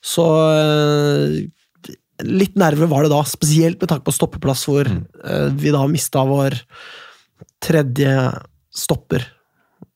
Så 0.03 0.27
litt 2.21 2.57
nerver 2.59 2.89
var 2.91 3.05
det 3.05 3.13
da, 3.13 3.21
spesielt 3.27 3.81
med 3.81 3.89
tanke 3.91 4.07
på 4.07 4.15
stoppeplass, 4.15 4.65
hvor 4.69 4.89
eh, 4.89 5.47
vi 5.59 5.73
da 5.73 5.83
mista 5.89 6.23
vår 6.27 6.57
tredje 7.63 8.13
stopper. 8.73 9.25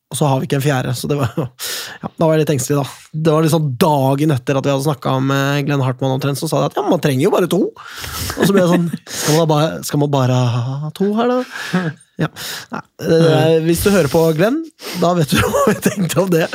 Og 0.08 0.16
så 0.16 0.24
har 0.24 0.40
vi 0.40 0.48
ikke 0.48 0.56
en 0.56 0.64
fjerde, 0.64 0.92
så 0.96 1.08
det 1.10 1.18
var 1.18 1.34
jo 1.36 1.44
ja, 2.02 2.08
Da 2.08 2.24
var 2.24 2.34
jeg 2.34 2.44
litt 2.44 2.52
engstelig, 2.54 2.80
da. 2.80 3.12
Det 3.12 3.34
var 3.34 3.44
liksom 3.44 3.70
dagen 3.80 4.32
etter 4.32 4.58
at 4.58 4.66
vi 4.66 4.72
hadde 4.72 4.86
snakka 4.86 5.14
med 5.20 5.68
Glenn 5.68 5.84
Hartmann 5.84 6.16
omtrent, 6.16 6.40
så 6.40 6.48
sa 6.48 6.62
de 6.62 6.70
at 6.70 6.78
ja, 6.80 6.84
man 6.88 7.02
trenger 7.04 7.26
jo 7.26 7.32
bare 7.34 7.50
to. 7.50 7.60
Og 7.68 8.42
så 8.42 8.54
ble 8.54 8.64
jeg 8.64 8.72
sånn 8.72 8.90
Skal 9.18 9.36
man, 9.36 9.48
bare, 9.50 9.70
skal 9.84 10.02
man 10.04 10.12
bare 10.12 10.38
ha 10.54 10.92
to 10.96 11.10
her, 11.18 11.34
da? 11.34 11.88
Ja. 12.18 12.28
Nei, 12.72 12.80
eh, 13.04 13.58
hvis 13.62 13.84
du 13.84 13.92
hører 13.94 14.10
på 14.10 14.24
Glenn, 14.34 14.62
da 15.02 15.12
vet 15.18 15.30
du 15.30 15.38
hva 15.44 15.66
vi 15.68 15.76
tenkte 15.84 16.24
om 16.24 16.32
det. 16.32 16.48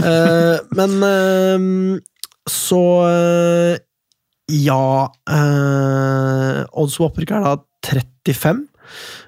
Eh, 0.00 0.54
men 0.78 0.96
eh, 1.10 1.66
så 2.46 2.82
eh, 3.10 3.82
Ja 4.54 5.10
eh, 5.26 6.62
Odds 6.70 7.00
er 7.02 7.42
da 7.42 7.56
35. 7.82 8.64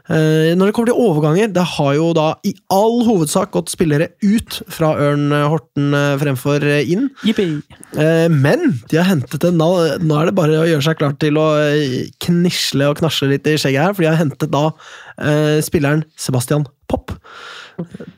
Eh, 0.09 0.55
når 0.57 0.71
det 0.71 0.75
kommer 0.77 0.89
til 0.89 1.01
overganger, 1.05 1.51
det 1.53 1.65
har 1.75 1.93
jo 1.99 2.09
da 2.17 2.29
i 2.49 2.55
all 2.73 3.03
hovedsak 3.05 3.53
gått 3.53 3.73
spillere 3.73 4.11
ut 4.25 4.61
fra 4.73 4.95
Ørn 5.05 5.29
Horten 5.53 5.93
eh, 5.97 6.15
fremfor 6.23 6.65
eh, 6.65 6.89
inn. 6.89 7.11
Yippie. 7.29 7.61
men 8.33 8.79
de 8.89 8.99
har 9.01 9.09
hentet 9.09 9.45
en 9.45 9.59
Nå 9.59 9.69
er 10.17 10.29
det 10.29 10.37
bare 10.37 10.61
å 10.63 10.67
gjøre 10.69 10.85
seg 10.85 10.99
klar 11.01 11.15
til 11.21 11.39
å 11.41 11.47
eh, 11.61 12.09
knisle 12.25 12.89
og 12.89 13.03
knasje 13.03 13.29
litt 13.33 13.49
i 13.49 13.59
skjegget 13.61 13.85
her, 13.85 13.95
for 13.97 14.05
de 14.05 14.11
har 14.11 14.21
hentet 14.21 14.53
da 14.55 14.65
eh, 15.21 15.59
spilleren 15.65 16.07
Sebastian 16.17 16.67
Popp. 16.89 17.13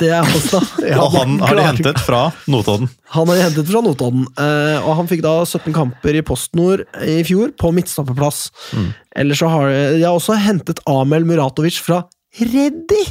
Det 0.01 0.09
er 0.09 0.23
altså 0.23 0.61
ja, 0.89 1.01
Og 1.03 1.13
han 1.19 1.37
har 1.43 1.59
de 1.59 1.65
hentet 1.67 2.01
fra 2.01 2.23
Notodden. 2.51 2.89
han 3.15 3.29
har 3.29 3.37
de 3.37 3.45
hentet 3.49 3.69
fra 3.69 3.83
Notodden, 3.85 4.25
eh, 4.41 4.79
og 4.81 4.97
han 5.01 5.11
fikk 5.11 5.25
da 5.27 5.35
17 5.45 5.75
kamper 5.77 6.17
i 6.17 6.25
PostNord 6.27 6.87
i 7.05 7.21
fjor, 7.29 7.53
på 7.61 7.73
midtstopperplass. 7.77 8.49
Ellers 9.17 9.43
så 9.43 9.51
har 9.53 9.69
de, 9.69 9.83
de 9.99 10.07
har 10.07 10.17
også 10.17 10.39
hentet 10.41 10.81
Amel 10.89 11.29
Muratovic 11.29 11.81
fra 11.85 12.05
Reddy! 12.41 13.05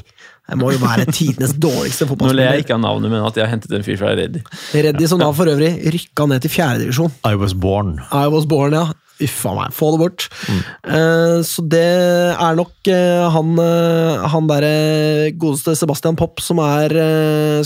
Det 0.50 0.58
må 0.58 0.72
jo 0.74 0.80
være 0.82 1.06
tidenes 1.20 1.54
dårligste 1.62 2.08
Nå 2.10 2.32
ler 2.34 2.56
jeg 2.56 2.64
ikke 2.66 2.78
av 2.78 2.82
navnet, 2.82 3.12
men 3.14 3.22
at 3.22 3.38
jeg 3.38 3.46
har 3.46 3.52
hentet 3.54 3.76
en 3.76 3.86
fyr 3.86 4.00
fra 4.00 4.16
Reddy. 4.18 4.42
Reddy 4.74 5.10
som 5.12 5.22
da 5.22 5.30
for 5.36 5.52
øvrig 5.52 5.76
rykka 5.94 6.26
ned 6.32 6.42
til 6.46 6.54
fjerdedivisjon. 6.56 7.14
I 7.28 7.36
was 7.38 7.54
born. 7.54 8.00
I 8.10 8.26
was 8.34 8.50
born, 8.50 8.74
ja. 8.74 8.88
Uffa 9.20 9.52
meg, 9.58 9.74
få 9.76 9.90
det 9.94 10.00
bort. 10.00 10.26
Eh, 10.50 11.40
så 11.44 11.64
det 11.68 11.86
er 12.32 12.56
nok 12.56 12.88
uh, 12.88 13.26
han, 13.34 13.50
uh, 13.60 14.28
han 14.32 14.48
derre 14.48 15.32
godeste 15.40 15.76
Sebastian 15.76 16.16
Popp 16.20 16.40
som 16.44 16.62
er 16.64 16.96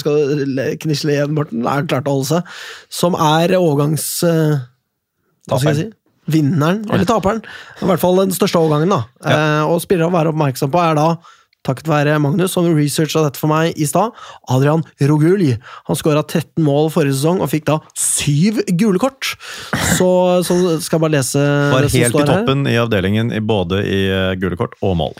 Skal 0.01 0.47
knisle 0.81 1.13
igjen, 1.13 1.35
Morten? 1.37 1.67
Er 1.69 1.85
klart 1.89 2.09
å 2.09 2.17
holde 2.17 2.29
seg. 2.31 2.55
Som 2.93 3.17
er 3.19 3.53
overgangs... 3.59 4.07
hva 4.23 5.59
skal 5.59 5.73
jeg 5.73 5.81
si? 5.83 5.91
Vinneren, 6.33 6.85
eller 6.87 7.03
taperen. 7.03 7.41
I 7.83 7.87
hvert 7.89 7.99
fall 7.99 8.21
den 8.21 8.33
største 8.33 8.61
overgangen. 8.61 8.93
da. 8.93 9.63
Og 9.67 9.81
spillere 9.83 10.07
å 10.07 10.13
være 10.13 10.31
oppmerksom 10.31 10.71
på 10.71 10.79
er 10.79 10.95
da 10.95 11.07
takket 11.68 11.89
være 11.89 12.20
Magnus, 12.24 12.53
som 12.55 12.68
researcha 12.76 13.24
dette 13.26 13.41
for 13.41 13.51
meg 13.51 13.78
i 13.80 13.88
stad. 13.89 14.14
Adrian 14.51 14.84
Rogulj. 15.01 15.53
Han 15.89 15.99
skåra 15.99 16.24
13 16.24 16.64
mål 16.64 16.91
forrige 16.93 17.18
sesong 17.18 17.41
og 17.43 17.51
fikk 17.51 17.68
da 17.70 17.80
syv 17.97 18.61
gule 18.80 19.01
kort. 19.01 19.34
Så, 19.97 20.09
så 20.47 20.57
skal 20.84 20.97
jeg 20.97 21.05
bare 21.05 21.16
lese 21.18 21.43
Var 21.74 21.89
helt 21.89 21.97
i 22.20 22.26
toppen 22.28 22.66
her. 22.68 22.74
i 22.76 22.80
avdelingen 22.84 23.34
både 23.47 23.84
i 23.88 24.01
eh, 24.11 24.32
gule 24.41 24.59
kort 24.59 24.76
og 24.84 24.97
mål. 24.99 25.18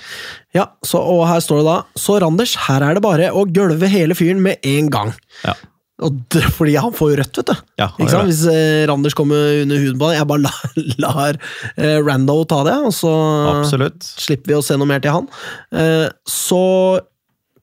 Ja, 0.54 0.68
så, 0.86 1.02
og 1.02 1.26
her 1.26 1.42
står 1.42 1.64
det 1.64 1.66
da 1.66 1.78
Så 1.98 2.20
Randers, 2.22 2.56
her 2.68 2.84
er 2.86 2.98
det 2.98 3.02
bare 3.06 3.32
å 3.34 3.46
gølve 3.50 3.90
hele 3.90 4.18
fyren 4.18 4.44
med 4.44 4.62
en 4.68 4.92
gang. 4.94 5.14
Ja. 5.44 5.56
Det, 6.34 6.44
fordi 6.56 6.76
han 6.80 6.94
får 6.96 7.14
jo 7.14 7.20
rødt, 7.22 7.40
vet 7.40 7.52
du. 7.52 7.64
Ja? 7.80 7.88
Hvis 8.00 8.44
eh, 8.50 8.84
Randers 8.90 9.16
kommer 9.18 9.62
under 9.62 9.80
huden 9.80 10.00
på 10.02 10.10
det. 10.10 10.18
Jeg 10.18 10.30
bare 10.30 10.44
lar, 10.44 10.78
lar 11.06 11.40
eh, 11.78 11.98
Rando 12.04 12.38
ta 12.50 12.62
det, 12.68 12.76
og 12.90 12.94
så 12.96 13.14
Absolutt. 13.54 14.04
slipper 14.04 14.54
vi 14.54 14.60
å 14.60 14.66
se 14.66 14.78
noe 14.80 14.90
mer 14.90 15.04
til 15.04 15.16
han. 15.16 15.30
Eh, 15.72 16.08
så 16.30 16.64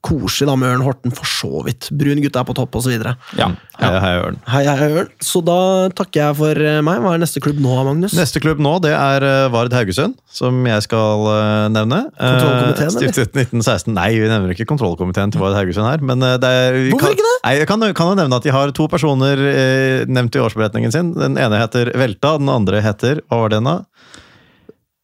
koselig 0.05 0.49
da 0.49 0.55
med 0.57 0.71
Ørn 0.73 0.85
Horten, 0.85 1.13
for 1.13 1.29
så 1.29 1.61
vidt. 1.67 1.91
Brun 1.93 2.21
gutt 2.25 2.37
er 2.39 2.47
på 2.49 2.55
topp, 2.57 2.79
osv. 2.81 2.95
Ja. 3.37 3.51
Hei, 3.81 3.91
hei, 4.01 4.13
Ørn. 4.23 4.39
Hei, 4.49 4.63
hei, 4.65 4.89
Ørn. 5.03 5.11
Så 5.25 5.43
da 5.45 5.59
takker 5.97 6.23
jeg 6.23 6.39
for 6.39 6.61
eh, 6.71 6.81
meg. 6.85 7.03
Hva 7.05 7.13
er 7.17 7.23
neste 7.23 7.43
klubb 7.45 7.61
nå, 7.61 7.75
Magnus? 7.87 8.17
Neste 8.17 8.41
klubb 8.43 8.63
nå 8.65 8.75
det 8.85 8.95
er 8.97 9.27
eh, 9.29 9.51
Vard 9.53 9.77
Haugesund, 9.77 10.17
som 10.33 10.59
jeg 10.69 10.87
skal 10.89 11.29
eh, 11.35 11.67
nevne. 11.77 12.03
Kontrollkomiteen, 12.17 12.89
eller? 12.89 13.13
Stiftet 13.13 13.37
1916. 13.37 13.95
Nei, 13.97 14.09
vi 14.17 14.33
nevner 14.33 14.57
ikke 14.57 14.69
kontrollkomiteen 14.73 15.37
til 15.37 15.45
Vard 15.45 15.59
Haugesund 15.59 15.89
her. 15.91 16.05
Men 16.13 16.25
det 16.25 16.49
er, 16.49 16.81
vi 16.81 16.95
Hvorfor 16.95 17.11
kan, 17.13 17.19
ikke 17.19 17.29
det? 17.29 17.39
Nei, 17.45 17.55
jeg 17.61 17.71
kan, 17.71 17.89
kan 18.01 18.13
jo 18.15 18.19
nevne 18.23 18.41
at 18.41 18.49
de 18.49 18.57
har 18.57 18.77
to 18.77 18.89
personer 18.93 19.47
eh, 19.53 20.09
nevnt 20.09 20.37
i 20.37 20.45
årsberetningen 20.45 20.97
sin. 20.97 21.15
Den 21.19 21.37
ene 21.41 21.61
heter 21.61 21.93
Velta, 22.01 22.39
den 22.41 22.53
andre 22.53 22.81
heter 22.85 23.21
Hva 23.29 23.45
var 23.45 23.53
det 23.53 23.65
da? 23.69 23.81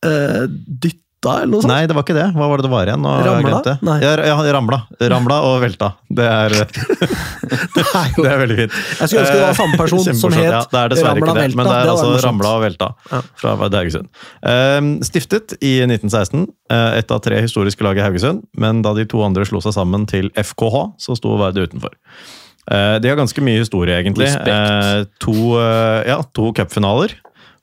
Uh, 0.07 0.47
sånt? 0.81 1.03
Nei, 1.67 1.87
det 1.89 1.95
var 1.97 2.05
ikke 2.05 2.15
det. 2.15 2.27
Hva 2.37 2.47
var 2.51 2.61
det 2.61 2.67
det 2.67 2.71
var 2.71 2.87
igjen? 2.91 3.03
Ramla? 3.27 3.61
Nei. 3.89 3.97
Ja, 4.05 4.37
Ramla. 4.57 4.79
Ramla 5.01 5.39
og 5.49 5.57
Velta. 5.65 5.89
Det 6.13 6.27
er, 6.29 6.55
Det 7.77 7.83
er 7.83 8.11
jo- 8.13 8.23
det 8.23 8.31
er 8.31 8.39
veldig 8.43 8.57
fint. 8.61 8.77
Jeg 9.01 9.09
skulle 9.09 9.23
ønske 9.25 9.35
det 9.37 9.43
var 9.47 9.57
samme 9.59 9.79
person 9.81 10.05
som 10.05 10.37
het 10.37 10.45
ja, 10.45 10.61
det 10.71 10.81
er 10.83 10.93
dessverre 10.93 11.17
Ramla 11.17 11.27
ikke 11.27 11.35
det, 11.35 11.43
Velta. 11.43 11.57
men 11.57 11.67
det 11.67 11.75
er 11.77 11.83
Det 11.89 11.95
altså. 11.97 12.27
Ramla 12.27 12.53
og 12.53 12.63
Velta 12.67 12.89
fra 13.41 13.57
Haugesund. 13.67 14.09
Ehm, 14.53 14.93
stiftet 15.09 15.57
i 15.61 15.75
1916, 15.89 16.47
eh, 16.71 16.99
ett 17.01 17.11
av 17.11 17.21
tre 17.25 17.41
historiske 17.43 17.83
lag 17.87 17.99
i 17.99 18.05
Haugesund, 18.07 18.45
men 18.57 18.83
da 18.87 18.95
de 18.95 19.05
to 19.09 19.23
andre 19.27 19.45
slo 19.49 19.61
seg 19.65 19.75
sammen 19.77 20.07
til 20.07 20.31
FKH, 20.37 20.83
så 21.01 21.17
sto 21.19 21.37
Vard 21.41 21.57
utenfor. 21.59 21.95
Eh, 22.71 22.99
de 22.99 23.09
har 23.09 23.17
ganske 23.19 23.43
mye 23.43 23.61
historie, 23.63 23.95
egentlig. 24.03 24.27
Respekt. 24.27 24.49
Eh, 24.49 25.05
to 25.23 25.57
eh, 25.61 26.09
ja, 26.11 26.21
to 26.35 26.53
cupfinaler. 26.53 27.15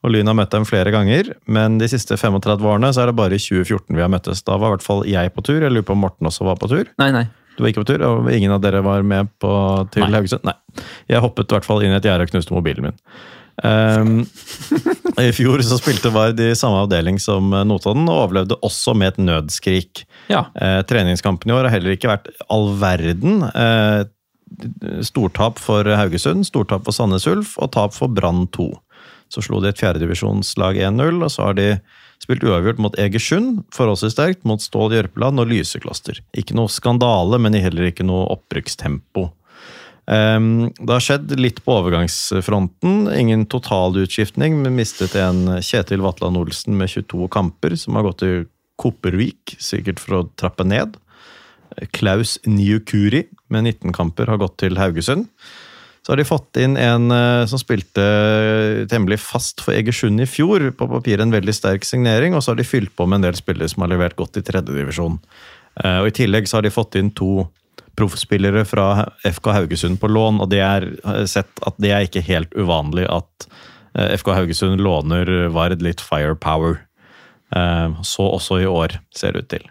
Og 0.04 0.12
Lyn 0.12 0.28
har 0.28 0.36
møtt 0.36 0.52
dem 0.52 0.66
flere 0.68 0.92
ganger, 0.92 1.32
men 1.48 1.78
de 1.80 1.88
siste 1.88 2.18
35 2.20 2.68
årene 2.68 2.92
så 2.92 3.04
er 3.04 3.12
det 3.12 3.16
bare 3.20 3.38
i 3.38 3.42
2014 3.42 3.96
vi 3.96 4.04
har 4.04 4.12
møttes. 4.12 4.44
Da 4.44 4.58
var 4.60 4.72
i 4.72 4.76
hvert 4.76 4.86
fall 4.86 5.06
jeg 5.08 5.32
på 5.32 5.46
tur. 5.48 5.62
Jeg 5.64 5.72
lurer 5.72 5.88
på 5.88 5.96
om 5.96 6.04
Morten 6.04 6.28
også 6.28 6.48
var 6.50 6.60
på 6.60 6.68
tur. 6.72 6.92
Nei, 7.00 7.14
nei. 7.16 7.24
Du 7.56 7.62
var 7.62 7.70
ikke 7.70 7.84
på 7.84 7.92
tur, 7.94 8.04
og 8.08 8.32
ingen 8.34 8.52
av 8.52 8.64
dere 8.64 8.82
var 8.84 9.06
med 9.06 9.30
på, 9.42 9.54
til 9.94 10.04
Nei. 10.08 10.12
Haugesund? 10.18 10.44
Nei. 10.48 10.58
Jeg 11.12 11.22
hoppet 11.24 11.52
i 11.52 11.56
hvert 11.56 11.68
fall 11.68 11.86
inn 11.86 11.94
i 11.94 12.00
et 12.00 12.08
gjerde 12.08 12.26
og 12.26 12.34
knuste 12.34 12.56
mobilen 12.56 12.90
min. 12.90 13.00
Um, 13.64 14.24
I 15.22 15.30
fjor 15.38 15.62
så 15.62 15.78
spilte 15.78 16.10
Vard 16.14 16.40
i 16.42 16.56
samme 16.58 16.82
avdeling 16.88 17.20
som 17.22 17.54
eh, 17.54 17.66
Notodden, 17.70 18.08
og 18.10 18.24
overlevde 18.26 18.58
også 18.66 18.96
med 18.98 19.14
et 19.14 19.22
nødskrik. 19.22 20.04
Ja. 20.34 20.48
Eh, 20.58 20.82
treningskampen 20.90 21.52
i 21.52 21.56
år 21.56 21.68
har 21.70 21.78
heller 21.78 21.94
ikke 21.94 22.10
vært 22.10 22.32
all 22.52 22.72
verden. 22.82 23.46
Eh, 23.54 24.02
stortap 25.06 25.62
for 25.62 25.88
Haugesund, 25.98 26.48
stortap 26.50 26.86
for 26.86 26.96
Sandnes 26.96 27.30
Ulf 27.30 27.56
og 27.62 27.72
tap 27.74 27.94
for 27.96 28.12
Brann 28.12 28.48
2. 28.54 28.68
Så 29.34 29.42
slo 29.42 29.58
de 29.64 29.72
et 29.72 29.80
fjerdedivisjonslag 29.82 30.78
1-0, 30.78 31.24
og 31.26 31.32
så 31.34 31.48
har 31.50 31.58
de 31.58 31.70
spilt 32.22 32.44
uavgjort 32.46 32.82
mot 32.84 32.98
Egersund, 33.02 33.64
forholdsvis 33.74 34.14
sterkt, 34.14 34.44
mot 34.48 34.62
Stål 34.62 34.94
Jørpeland 35.00 35.42
og 35.42 35.50
Lysekloster. 35.50 36.22
Ikke 36.38 36.56
noe 36.58 36.72
skandale, 36.72 37.40
men 37.42 37.58
heller 37.58 37.90
ikke 37.90 38.06
noe 38.06 38.28
opprykkstempo. 38.36 39.32
Ehm, 40.12 40.70
det 40.78 40.92
har 40.92 41.04
skjedd 41.04 41.34
litt 41.40 41.62
på 41.64 41.78
overgangsfronten. 41.80 43.08
Ingen 43.16 43.48
totalutskiftning, 43.52 44.60
men 44.62 44.78
mistet 44.78 45.16
en 45.20 45.58
Kjetil 45.64 46.04
Vatland 46.04 46.40
Olsen 46.40 46.78
med 46.80 46.92
22 46.92 47.30
kamper, 47.34 47.78
som 47.80 47.98
har 47.98 48.08
gått 48.10 48.22
til 48.24 48.46
Kopervik, 48.80 49.56
sikkert 49.62 50.02
for 50.02 50.20
å 50.20 50.28
trappe 50.40 50.66
ned. 50.68 50.98
Klaus 51.96 52.38
Niukuri 52.46 53.26
med 53.54 53.66
19 53.66 53.94
kamper 53.96 54.30
har 54.30 54.42
gått 54.42 54.60
til 54.62 54.78
Haugesund. 54.78 55.30
Så 56.04 56.12
har 56.12 56.20
de 56.20 56.28
fått 56.28 56.60
inn 56.60 56.76
en 56.76 57.12
eh, 57.16 57.46
som 57.48 57.60
spilte 57.62 58.04
temmelig 58.92 59.22
fast 59.24 59.64
for 59.64 59.76
Egersund 59.76 60.20
i 60.20 60.28
fjor. 60.28 60.66
På 60.76 60.90
papiret 60.92 61.24
en 61.24 61.34
veldig 61.34 61.56
sterk 61.56 61.88
signering, 61.88 62.36
og 62.36 62.44
så 62.44 62.52
har 62.52 62.60
de 62.60 62.68
fylt 62.68 62.92
på 62.98 63.08
med 63.08 63.22
en 63.22 63.30
del 63.30 63.40
spillere 63.40 63.72
som 63.72 63.86
har 63.86 63.94
levert 63.94 64.18
godt 64.20 64.42
i 64.42 64.44
tredjedivisjon. 64.44 65.20
Uh, 65.80 66.04
og 66.04 66.12
I 66.12 66.16
tillegg 66.20 66.46
så 66.46 66.60
har 66.60 66.68
de 66.68 66.74
fått 66.76 67.00
inn 67.00 67.14
to 67.16 67.46
proffspillere 67.98 68.66
fra 68.66 69.08
FK 69.24 69.52
Haugesund 69.54 70.00
på 70.02 70.10
lån, 70.10 70.42
og 70.44 70.50
det 70.52 70.62
er 70.66 70.88
sett 71.30 71.62
at 71.66 71.78
det 71.82 71.94
er 71.94 72.08
ikke 72.08 72.26
helt 72.26 72.54
uvanlig 72.58 73.06
at 73.06 73.48
eh, 73.94 74.16
FK 74.18 74.34
Haugesund 74.34 74.82
låner 74.82 75.30
Vard 75.54 75.84
litt 75.86 76.02
firepower. 76.02 76.80
Eh, 77.56 78.02
så 78.02 78.26
også 78.34 78.64
i 78.64 78.70
år, 78.70 78.98
ser 79.14 79.38
det 79.38 79.46
ut 79.46 79.52
til. 79.54 79.70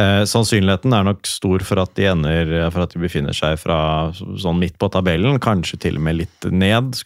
Eh, 0.00 0.22
sannsynligheten 0.28 0.94
er 0.94 1.06
nok 1.06 1.28
stor 1.28 1.64
for 1.66 1.82
at 1.82 1.92
de 1.98 2.06
ender 2.08 2.52
For 2.70 2.84
at 2.84 2.94
de 2.94 3.02
befinner 3.02 3.36
seg 3.36 3.58
fra 3.60 3.78
sånn 4.14 4.60
midt 4.62 4.78
på 4.80 4.88
tabellen, 4.92 5.40
kanskje 5.42 5.80
til 5.86 6.00
og 6.00 6.06
med 6.06 6.20
litt 6.22 6.50
ned. 6.50 7.00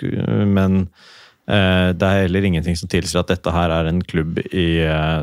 Men 0.46 0.84
eh, 1.48 1.90
det 1.96 2.10
er 2.10 2.26
heller 2.26 2.50
ingenting 2.50 2.78
som 2.78 2.90
tilsier 2.92 3.24
at 3.24 3.32
dette 3.32 3.54
her 3.54 3.72
er 3.74 3.90
en 3.90 4.02
klubb 4.04 4.42
i 4.50 4.68
eh, 4.84 5.22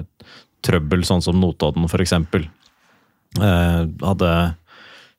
trøbbel, 0.66 1.06
sånn 1.08 1.24
som 1.26 1.40
Notodden 1.42 1.88
f.eks. 1.90 2.18
Eh, 3.40 3.84
hadde 4.04 4.34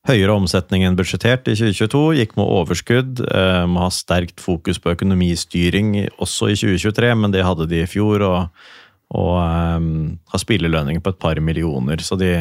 høyere 0.09 0.35
omsetning 0.35 0.83
enn 0.87 0.99
budsjettert 0.99 1.47
i 1.47 1.55
2022, 1.55 2.05
gikk 2.19 2.37
med 2.39 2.51
overskudd. 2.51 3.23
Eh, 3.23 3.65
må 3.71 3.85
ha 3.85 3.91
sterkt 3.95 4.43
fokus 4.43 4.81
på 4.83 4.95
økonomistyring 4.97 5.95
også 6.19 6.51
i 6.51 6.59
2023, 6.59 7.13
men 7.23 7.35
det 7.35 7.47
hadde 7.47 7.69
de 7.71 7.85
i 7.85 7.91
fjor. 7.91 8.27
og 8.27 8.71
og 9.13 9.39
um, 9.39 10.19
har 10.33 10.43
spillelønninger 10.43 11.05
på 11.05 11.13
et 11.13 11.23
par 11.23 11.41
millioner. 11.45 12.03
Så 12.05 12.17
de, 12.21 12.33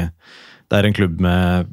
det 0.71 0.77
er 0.77 0.87
en 0.87 0.95
klubb 0.95 1.21
med 1.23 1.69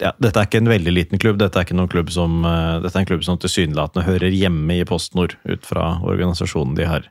ja, 0.00 0.10
Dette 0.18 0.40
er 0.40 0.48
ikke 0.48 0.62
en 0.62 0.70
veldig 0.72 0.92
liten 0.92 1.20
klubb, 1.20 1.36
dette 1.38 1.60
er 1.60 1.66
ikke 1.66 1.76
noen 1.78 1.90
klubb 1.92 2.10
som, 2.12 2.40
uh, 2.46 2.80
dette 2.82 2.96
er 2.96 3.04
en 3.04 3.10
klubb 3.12 3.26
som 3.26 3.38
tilsynelatende 3.40 4.06
hører 4.06 4.34
hjemme 4.34 4.80
i 4.80 4.86
PostNord, 4.88 5.36
ut 5.48 5.68
fra 5.68 5.94
organisasjonen 6.00 6.74
de 6.78 6.88
har, 6.88 7.06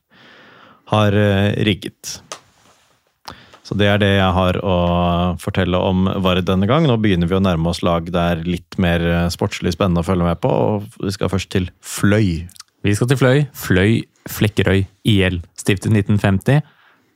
har 0.92 1.16
uh, 1.16 1.54
rigget. 1.66 2.20
Så 3.72 3.78
det 3.80 3.88
er 3.88 4.02
det 4.02 4.10
jeg 4.18 4.36
har 4.36 4.58
å 4.68 4.78
fortelle 5.40 5.80
om 5.80 6.10
Vard 6.20 6.42
denne 6.44 6.68
gang. 6.68 6.84
Nå 6.90 6.98
begynner 7.00 7.30
vi 7.30 7.38
å 7.38 7.44
nærme 7.44 7.72
oss 7.72 7.80
lag 7.88 8.10
det 8.12 8.24
er 8.34 8.42
litt 8.44 8.76
mer 8.82 9.06
eh, 9.08 9.30
sportslig 9.32 9.72
spennende 9.78 10.04
å 10.04 10.08
følge 10.10 10.28
med 10.28 10.42
på, 10.44 10.52
og 10.52 10.98
vi 11.00 11.14
skal 11.16 11.32
først 11.32 11.54
til 11.54 11.70
Fløy. 11.80 12.50
Vi 12.84 12.96
skal 12.98 13.08
til 13.08 13.22
Fløy. 13.22 13.46
Fløy 13.56 14.02
Flekkerøy 14.28 14.84
IL. 15.08 15.40
Stiftet 15.56 15.94
1950. 15.94 16.60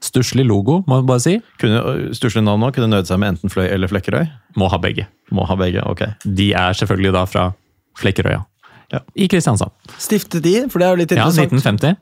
Stusslig 0.06 0.46
logo, 0.46 0.80
må 0.86 1.00
jeg 1.00 1.08
bare 1.10 1.24
si. 1.24 1.36
Kunne, 1.62 1.82
Stusslig 2.18 2.44
navn 2.46 2.62
nå, 2.62 2.72
kunne 2.76 2.92
nøyd 2.92 3.10
seg 3.10 3.22
med 3.22 3.36
enten 3.36 3.54
Fløy 3.54 3.66
eller 3.68 3.90
Flekkerøy? 3.92 4.26
Må 4.60 4.70
ha 4.70 4.78
begge. 4.82 5.08
Må 5.34 5.48
ha 5.50 5.58
begge, 5.60 5.82
ok. 5.90 6.04
De 6.26 6.52
er 6.54 6.78
selvfølgelig 6.78 7.14
da 7.16 7.24
fra 7.30 7.46
Flekkerøya. 8.00 8.44
Ja. 8.94 9.02
I 9.18 9.28
Kristiansand. 9.32 9.74
Stiftet 9.98 10.44
de, 10.46 10.58
for 10.70 10.80
det 10.82 10.88
er 10.88 10.94
jo 10.94 11.02
litt 11.02 11.16
interessant. 11.16 11.56
Ja, 11.56 11.62
1950. 11.64 12.02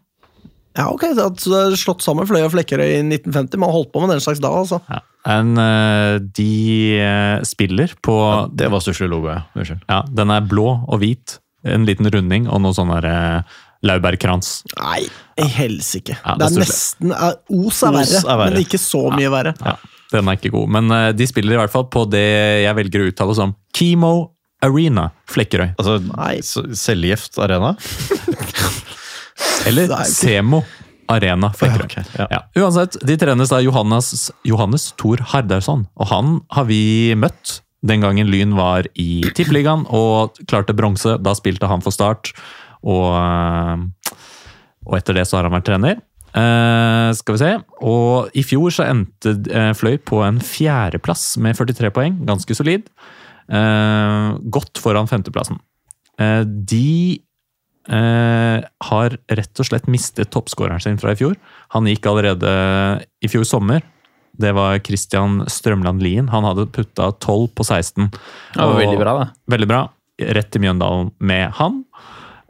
Ja, 0.74 0.88
ok, 0.90 1.04
så 1.14 1.28
det 1.54 1.60
er 1.62 1.76
slått 1.78 2.02
sammen 2.04 2.26
Fløy 2.28 2.42
og 2.48 2.52
Flekkerøy 2.56 2.88
i 2.90 3.02
1950. 3.06 3.60
Man 3.62 3.70
har 3.70 3.76
holdt 3.78 3.92
på 3.94 4.02
med 4.04 4.16
den 4.16 4.24
slags 4.26 4.42
da, 4.42 4.50
altså. 4.58 4.82
Ja. 4.90 5.04
En, 5.34 5.54
eh, 5.62 6.18
de 6.36 7.00
eh, 7.00 7.44
spiller 7.48 7.94
på 8.04 8.16
Det 8.52 8.68
var 8.74 8.82
stusslig 8.84 9.08
logo, 9.12 9.30
ja. 9.32 9.46
Unnskyld. 9.56 9.86
ja, 9.88 10.02
Den 10.12 10.34
er 10.34 10.42
blå 10.50 10.66
og 10.84 11.00
hvit. 11.00 11.38
En 11.64 11.86
liten 11.88 12.10
runding 12.12 12.50
og 12.52 12.60
noe 12.66 12.76
sånn 12.76 12.92
der 12.92 13.08
eh, 13.08 13.60
laurbærkrans. 13.84 14.62
Nei, 14.78 15.02
i 15.40 15.48
helsike. 15.58 16.16
Ja, 16.20 16.38
det 16.40 16.52
det 16.54 16.62
er 16.62 16.64
nesten 16.64 17.12
Os 17.14 17.82
er 17.84 17.98
Os 18.00 18.14
er 18.22 18.30
verre. 18.30 18.52
men 18.52 18.62
ikke 18.64 18.80
så 18.82 19.08
mye 19.14 19.32
verre. 19.34 19.56
Ja, 19.60 19.76
den 20.14 20.30
er 20.30 20.40
ikke 20.40 20.54
god. 20.54 20.70
Men 20.78 20.92
uh, 20.94 21.10
de 21.16 21.28
spiller 21.28 21.58
i 21.58 21.62
hvert 21.64 21.74
fall 21.74 21.90
på 21.92 22.06
det 22.12 22.28
jeg 22.64 22.78
velger 22.80 23.04
å 23.04 23.10
uttale 23.12 23.36
som 23.38 23.56
Kimo 23.76 24.14
Arena 24.64 25.10
Flekkerøy. 25.28 25.74
Altså, 25.76 26.00
Cellegift 26.80 27.38
Arena? 27.42 27.74
Eller 29.68 29.92
er 29.92 30.08
Semo 30.08 30.62
Arena 31.12 31.52
Flekkerøy. 31.58 31.92
Ja, 31.92 32.06
ok, 32.06 32.16
ja. 32.22 32.28
Ja. 32.32 32.64
Uansett, 32.64 32.96
de 33.04 33.18
trenes 33.20 33.52
av 33.52 33.64
Johannes, 33.66 34.30
Johannes 34.48 34.92
Thor 35.00 35.24
Hardarson, 35.34 35.86
og 36.00 36.10
han 36.14 36.38
har 36.56 36.70
vi 36.70 36.82
møtt 37.20 37.60
den 37.84 38.04
gangen 38.04 38.30
Lyn 38.32 38.56
var 38.56 38.88
i 38.96 39.24
Tippeligaen 39.36 39.84
og 39.92 40.40
klarte 40.48 40.76
bronse. 40.76 41.18
Da 41.20 41.34
spilte 41.36 41.68
han 41.68 41.84
for 41.84 41.92
Start, 41.92 42.32
og, 42.84 43.10
eh, 43.16 44.16
og 44.86 44.98
etter 45.00 45.18
det 45.20 45.28
så 45.30 45.40
har 45.40 45.48
han 45.48 45.56
vært 45.56 45.70
trener. 45.72 46.02
Uh, 46.34 47.14
skal 47.14 47.36
vi 47.36 47.42
se. 47.44 47.52
Og 47.86 48.34
i 48.34 48.42
fjor 48.46 48.74
så 48.74 48.88
endte 48.90 49.36
uh, 49.54 49.70
Fløy 49.78 50.00
på 50.02 50.24
en 50.26 50.40
fjerdeplass 50.42 51.36
med 51.38 51.60
43 51.60 51.92
poeng. 51.94 52.16
Ganske 52.26 52.58
solid. 52.58 52.88
Uh, 53.46 54.40
godt 54.54 54.82
foran 54.82 55.10
femteplassen. 55.12 55.62
De 56.14 57.20
har 57.84 59.16
rett 59.36 59.60
og 59.60 59.68
slett 59.68 59.90
mistet 59.92 60.30
toppskåreren 60.32 60.80
sin 60.80 61.00
fra 61.02 61.12
i 61.12 61.18
fjor. 61.20 61.34
Han 61.76 61.90
gikk 61.90 62.06
allerede 62.08 62.52
i 63.20 63.28
fjor 63.28 63.44
sommer 63.50 63.82
Det 64.40 64.54
var 64.56 64.78
Christian 64.86 65.42
Strømland 65.52 66.00
Lien. 66.06 66.30
Han 66.32 66.48
hadde 66.48 66.70
putta 66.72 67.10
12 67.18 67.50
på 67.58 67.66
16. 67.66 68.08
Det 68.14 68.62
var 68.62 68.72
Og- 68.72 68.80
veldig 68.80 69.02
bra, 69.02 69.16
da. 69.20 69.26
Veldig 69.52 69.68
bra. 69.68 69.82
Rett 70.22 70.52
til 70.54 70.62
Mjøndalen 70.64 71.12
med 71.20 71.52
han. 71.60 71.84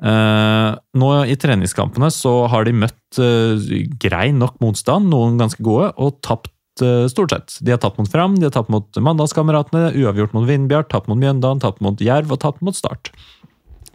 Eh, 0.03 0.69
nå 0.99 1.09
i 1.31 1.35
treningskampene 1.39 2.09
så 2.11 2.33
har 2.51 2.67
de 2.67 2.73
møtt 2.75 3.19
uh, 3.23 3.55
grei 4.03 4.33
nok 4.35 4.57
motstand, 4.59 5.07
noen 5.11 5.37
ganske 5.39 5.63
gode, 5.63 5.93
og 5.95 6.17
tapt 6.25 6.83
uh, 6.83 7.05
stort 7.11 7.31
sett. 7.31 7.55
De 7.63 7.71
har 7.71 7.79
tapt 7.79 8.01
mot 8.01 8.09
Fram, 8.11 8.35
de 8.35 8.49
har 8.49 8.55
tapt 8.55 8.71
mot 8.73 8.99
Mandalskameratene, 8.99 9.93
uavgjort 10.01 10.35
mot 10.35 10.47
Vindbjart, 10.49 10.89
tapt 10.91 11.07
mot 11.11 11.19
Mjøndalen, 11.21 11.63
tapt 11.63 11.79
mot 11.85 12.03
Jerv 12.03 12.35
og 12.35 12.41
tapt 12.43 12.65
mot 12.65 12.75
Start. 12.75 13.13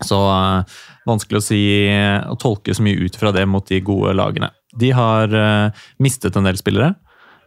Så 0.07 0.17
vanskelig 1.09 1.41
å 1.41 1.45
si 1.45 1.61
å 2.31 2.37
tolke 2.39 2.71
så 2.77 2.85
mye 2.87 3.03
ut 3.03 3.17
fra 3.19 3.33
det 3.35 3.43
mot 3.51 3.67
de 3.67 3.81
gode 3.83 4.13
lagene. 4.15 4.53
De 4.79 4.93
har 4.95 5.33
mistet 5.99 6.39
en 6.39 6.47
del 6.47 6.61
spillere. 6.61 6.93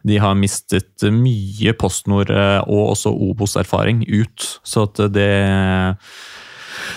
De 0.04 0.18
har 0.20 0.36
mistet 0.36 1.06
mye 1.16 1.72
PostNord 1.80 2.34
og 2.36 2.82
også 2.90 3.14
Obos-erfaring 3.30 4.04
ut, 4.10 4.50
så 4.68 4.84
at 4.90 5.00
det 5.16 5.32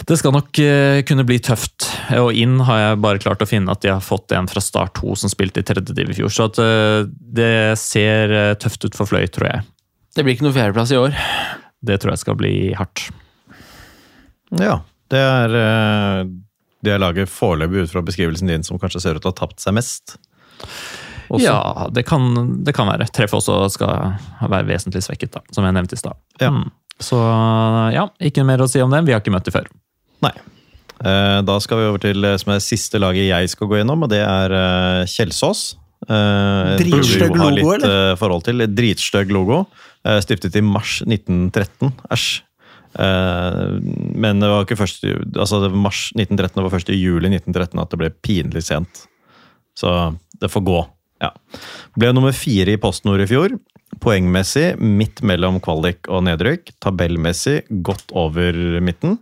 det 0.05 0.18
skal 0.20 0.34
nok 0.36 0.59
eh, 0.61 1.00
kunne 1.09 1.24
bli 1.26 1.38
tøft. 1.42 1.86
Og 2.20 2.36
inn 2.36 2.59
har 2.68 2.80
jeg 2.80 3.02
bare 3.05 3.22
klart 3.22 3.42
å 3.44 3.48
finne 3.48 3.72
at 3.72 3.82
de 3.84 3.92
har 3.92 4.05
fått 4.05 4.34
en 4.36 4.48
fra 4.50 4.62
Start 4.64 4.98
2 5.00 5.16
som 5.22 5.32
spilte 5.32 5.62
i 5.62 5.66
tredje 5.66 5.96
div 5.96 6.12
i 6.12 6.16
fjor. 6.18 6.32
Så 6.32 6.48
at 6.50 6.61
eh, 6.61 7.05
det 7.09 7.78
ser 7.80 8.34
eh, 8.34 8.55
tøft 8.61 8.84
ut 8.84 8.98
for 8.98 9.09
Fløy, 9.09 9.26
tror 9.32 9.48
jeg. 9.50 9.66
Det 10.14 10.24
blir 10.24 10.36
ikke 10.36 10.46
noe 10.46 10.57
fjerdeplass 10.57 10.92
i 10.94 11.00
år. 11.00 11.16
Det 11.84 12.00
tror 12.00 12.14
jeg 12.14 12.22
skal 12.22 12.38
bli 12.40 12.55
hardt. 12.78 13.07
Ja, 14.61 14.78
det 15.11 15.20
er 15.20 15.55
det 15.55 16.42
det 16.84 16.98
laget 17.00 17.32
foreløpig 17.32 17.86
ut 17.86 17.92
fra 17.94 18.02
beskrivelsen 18.05 18.50
din 18.50 18.64
som 18.66 18.78
kanskje 18.80 19.00
ser 19.00 19.16
ut 19.16 19.24
til 19.24 19.30
å 19.30 19.34
ha 19.34 19.38
tapt 19.38 19.62
seg 19.62 19.76
mest. 19.76 20.18
Også. 21.32 21.46
Ja, 21.46 21.88
det 21.88 22.05
kan, 22.05 22.26
det 22.66 22.74
kan 22.76 22.90
være. 22.90 23.07
Treff 23.09 23.32
også 23.38 23.62
skal 23.72 24.18
være 24.42 24.66
vesentlig 24.68 25.00
svekket, 25.07 25.32
da, 25.38 25.40
som 25.55 25.64
jeg 25.64 25.76
nevnte 25.76 25.96
i 25.96 26.02
stad. 26.02 26.20
Ja. 26.42 26.50
Mm. 26.52 26.68
Så 27.00 27.18
ja, 27.94 28.05
ikke 28.22 28.44
mer 28.46 28.62
å 28.62 28.68
si 28.70 28.82
om 28.84 28.92
dem. 28.92 29.09
Vi 29.09 29.14
har 29.14 29.24
ikke 29.24 29.32
møtt 29.34 29.48
dem 29.48 29.57
før. 29.57 29.70
Nei. 30.24 30.34
Eh, 31.04 31.40
Da 31.46 31.56
skal 31.62 31.80
vi 31.80 31.88
over 31.90 32.02
til 32.02 32.24
det 32.24 32.34
som 32.42 32.54
er 32.54 32.62
siste 32.64 33.00
laget 33.02 33.28
jeg 33.28 33.50
skal 33.52 33.70
gå 33.70 33.80
gjennom, 33.80 34.06
og 34.06 34.12
det 34.12 34.22
er 34.24 34.54
eh, 34.58 35.10
Kjelsås. 35.10 35.74
Eh, 36.04 36.74
Dritstygg 36.80 37.36
logo, 37.36 37.76
eh, 37.78 38.14
forhold 38.20 38.44
til. 38.48 38.64
Dritstygg 38.72 39.32
logo. 39.34 39.64
Stiftet 40.20 40.56
i 40.58 40.60
mars 40.60 40.98
1913. 41.06 41.94
Æsj. 42.12 42.42
Men 42.94 44.42
det 44.42 44.50
var 44.52 44.66
ikke 44.66 44.76
først 44.78 45.02
altså 45.32 45.62
mars 45.72 46.10
1913, 46.12 46.58
det 46.58 46.64
var 46.66 46.74
først 46.74 46.92
i 46.92 46.98
juli 47.00 47.30
1913 47.32 47.80
at 47.80 47.90
det 47.90 47.98
ble 48.02 48.10
pinlig 48.22 48.62
sent. 48.68 49.06
Så 49.74 49.90
det 50.38 50.52
får 50.52 50.62
gå. 50.68 50.82
Ja. 51.24 51.32
Ble 51.98 52.12
nummer 52.14 52.36
fire 52.36 52.76
i 52.76 52.80
PostNord 52.80 53.24
i 53.24 53.30
fjor. 53.30 53.56
Poengmessig 54.04 54.74
midt 54.78 55.22
mellom 55.26 55.60
kvalik 55.64 56.06
og 56.12 56.24
nedrykk. 56.28 56.74
Tabellmessig 56.84 57.62
godt 57.86 58.12
over 58.12 58.54
midten. 58.84 59.18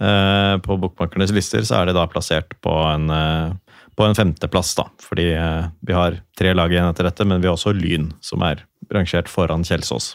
Eh, 0.00 0.58
På 0.58 0.76
bokmakernes 0.76 1.32
lister 1.36 1.64
så 1.66 1.80
er 1.80 1.90
det 1.90 1.96
da 1.98 2.06
plassert 2.08 2.56
på 2.64 2.72
en, 2.88 3.10
eh, 3.12 3.52
på 3.96 4.06
en 4.06 4.16
femteplass, 4.16 4.72
da. 4.78 4.88
Fordi 5.02 5.28
eh, 5.36 5.68
vi 5.84 5.96
har 5.96 6.20
tre 6.38 6.54
lag 6.56 6.72
igjen 6.72 6.88
etter 6.88 7.08
dette, 7.10 7.26
men 7.28 7.42
vi 7.42 7.50
har 7.50 7.58
også 7.58 7.74
Lyn, 7.76 8.12
som 8.24 8.42
er 8.46 8.64
rangert 8.92 9.28
foran 9.28 9.66
Kjelsås. 9.66 10.14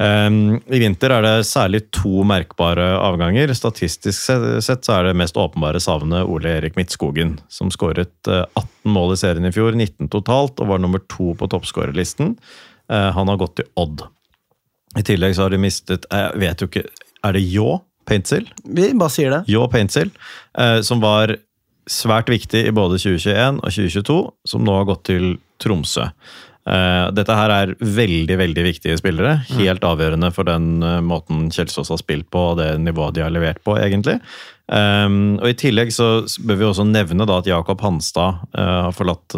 I 0.00 0.78
vinter 0.80 1.10
er 1.12 1.24
det 1.24 1.48
særlig 1.48 1.80
to 1.92 2.22
merkbare 2.24 2.84
avganger. 3.02 3.50
Statistisk 3.58 4.22
sett 4.62 4.86
så 4.86 4.94
er 4.94 5.08
det 5.08 5.16
mest 5.18 5.36
åpenbare 5.36 5.80
savnet 5.82 6.30
Ole 6.30 6.54
Erik 6.60 6.78
Midtskogen, 6.78 7.34
som 7.52 7.72
skåret 7.74 8.30
eh, 8.30 8.46
18 8.54 8.94
mål 8.94 9.12
i 9.16 9.18
serien 9.20 9.48
i 9.50 9.52
fjor, 9.52 9.74
19 9.74 10.08
totalt, 10.14 10.62
og 10.62 10.70
var 10.70 10.80
nummer 10.80 11.02
to 11.10 11.34
på 11.36 11.50
toppskårerlisten. 11.52 12.36
Han 12.90 13.28
har 13.30 13.38
gått 13.38 13.60
til 13.60 13.68
Odd. 13.78 14.00
I 14.98 15.04
tillegg 15.06 15.36
så 15.36 15.44
har 15.44 15.52
de 15.54 15.60
mistet 15.62 16.08
Jeg 16.10 16.40
vet 16.42 16.58
jo 16.58 16.66
ikke 16.66 16.80
Er 17.22 17.36
det 17.36 17.44
Ljå 17.46 17.76
Paintsil? 18.10 18.50
Vi 18.64 18.90
bare 18.98 19.14
sier 19.14 19.32
det. 19.34 19.44
Yo 19.50 19.64
Paintsil, 19.70 20.10
eh, 20.58 20.80
som 20.86 21.02
var 21.02 21.36
svært 21.90 22.30
viktig 22.30 22.66
i 22.66 22.74
både 22.74 23.00
2021 23.00 23.62
og 23.62 23.74
2022, 23.74 24.20
som 24.46 24.66
nå 24.66 24.76
har 24.78 24.86
gått 24.90 25.04
til 25.10 25.34
Tromsø. 25.62 26.10
Eh, 26.70 27.06
Dette 27.16 27.34
her 27.34 27.54
er 27.54 27.74
veldig 27.80 28.36
veldig 28.38 28.64
viktige 28.66 28.98
spillere. 29.00 29.40
Helt 29.56 29.84
avgjørende 29.86 30.30
for 30.34 30.48
den 30.48 30.82
eh, 30.86 31.00
måten 31.02 31.48
Kjelsås 31.54 31.90
har 31.92 32.00
spilt 32.02 32.28
på 32.30 32.50
og 32.52 32.60
det 32.60 32.72
nivået 32.82 33.16
de 33.16 33.24
har 33.24 33.34
levert 33.34 33.62
på, 33.66 33.78
egentlig. 33.80 34.20
Um, 34.70 35.40
og 35.40 35.48
I 35.50 35.56
tillegg 35.58 35.88
så 35.90 36.20
bør 36.46 36.58
vi 36.60 36.66
også 36.68 36.84
nevne 36.86 37.26
da 37.26 37.40
at 37.40 37.48
Jakob 37.50 37.80
Hanstad 37.82 38.36
har 38.54 38.92
forlatt 38.94 39.34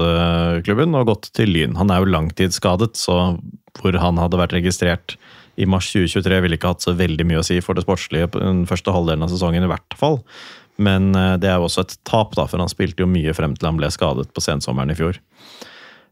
klubben 0.67 0.93
og 0.99 1.07
gått 1.09 1.31
til 1.33 1.49
Lyn. 1.55 1.79
Han 1.79 1.89
er 1.89 2.03
jo 2.03 2.11
langtidsskadet, 2.13 2.91
så 3.01 3.39
hvor 3.81 3.97
han 3.97 4.21
hadde 4.21 4.37
vært 4.37 4.53
registrert 4.59 5.17
i 5.61 5.69
mars 5.69 5.91
2023 5.93 6.41
ville 6.45 6.59
ikke 6.59 6.73
hatt 6.73 6.85
så 6.85 6.95
veldig 6.97 7.27
mye 7.29 7.43
å 7.43 7.47
si 7.47 7.59
for 7.65 7.77
det 7.77 7.85
sportslige 7.85 8.31
den 8.35 8.65
første 8.69 8.95
halvdelen 8.95 9.27
av 9.27 9.33
sesongen, 9.33 9.67
i 9.67 9.71
hvert 9.71 9.99
fall. 9.99 10.21
Men 10.81 11.13
eh, 11.19 11.37
det 11.41 11.51
er 11.51 11.61
jo 11.61 11.69
også 11.69 11.87
et 11.87 11.99
tap, 12.09 12.37
da, 12.39 12.47
for 12.49 12.63
han 12.63 12.73
spilte 12.73 13.05
jo 13.05 13.11
mye 13.11 13.35
frem 13.37 13.57
til 13.57 13.69
han 13.69 13.81
ble 13.81 13.91
skadet 13.93 14.31
på 14.33 14.45
sensommeren 14.45 14.95
i 14.95 14.99
fjor. 14.99 15.21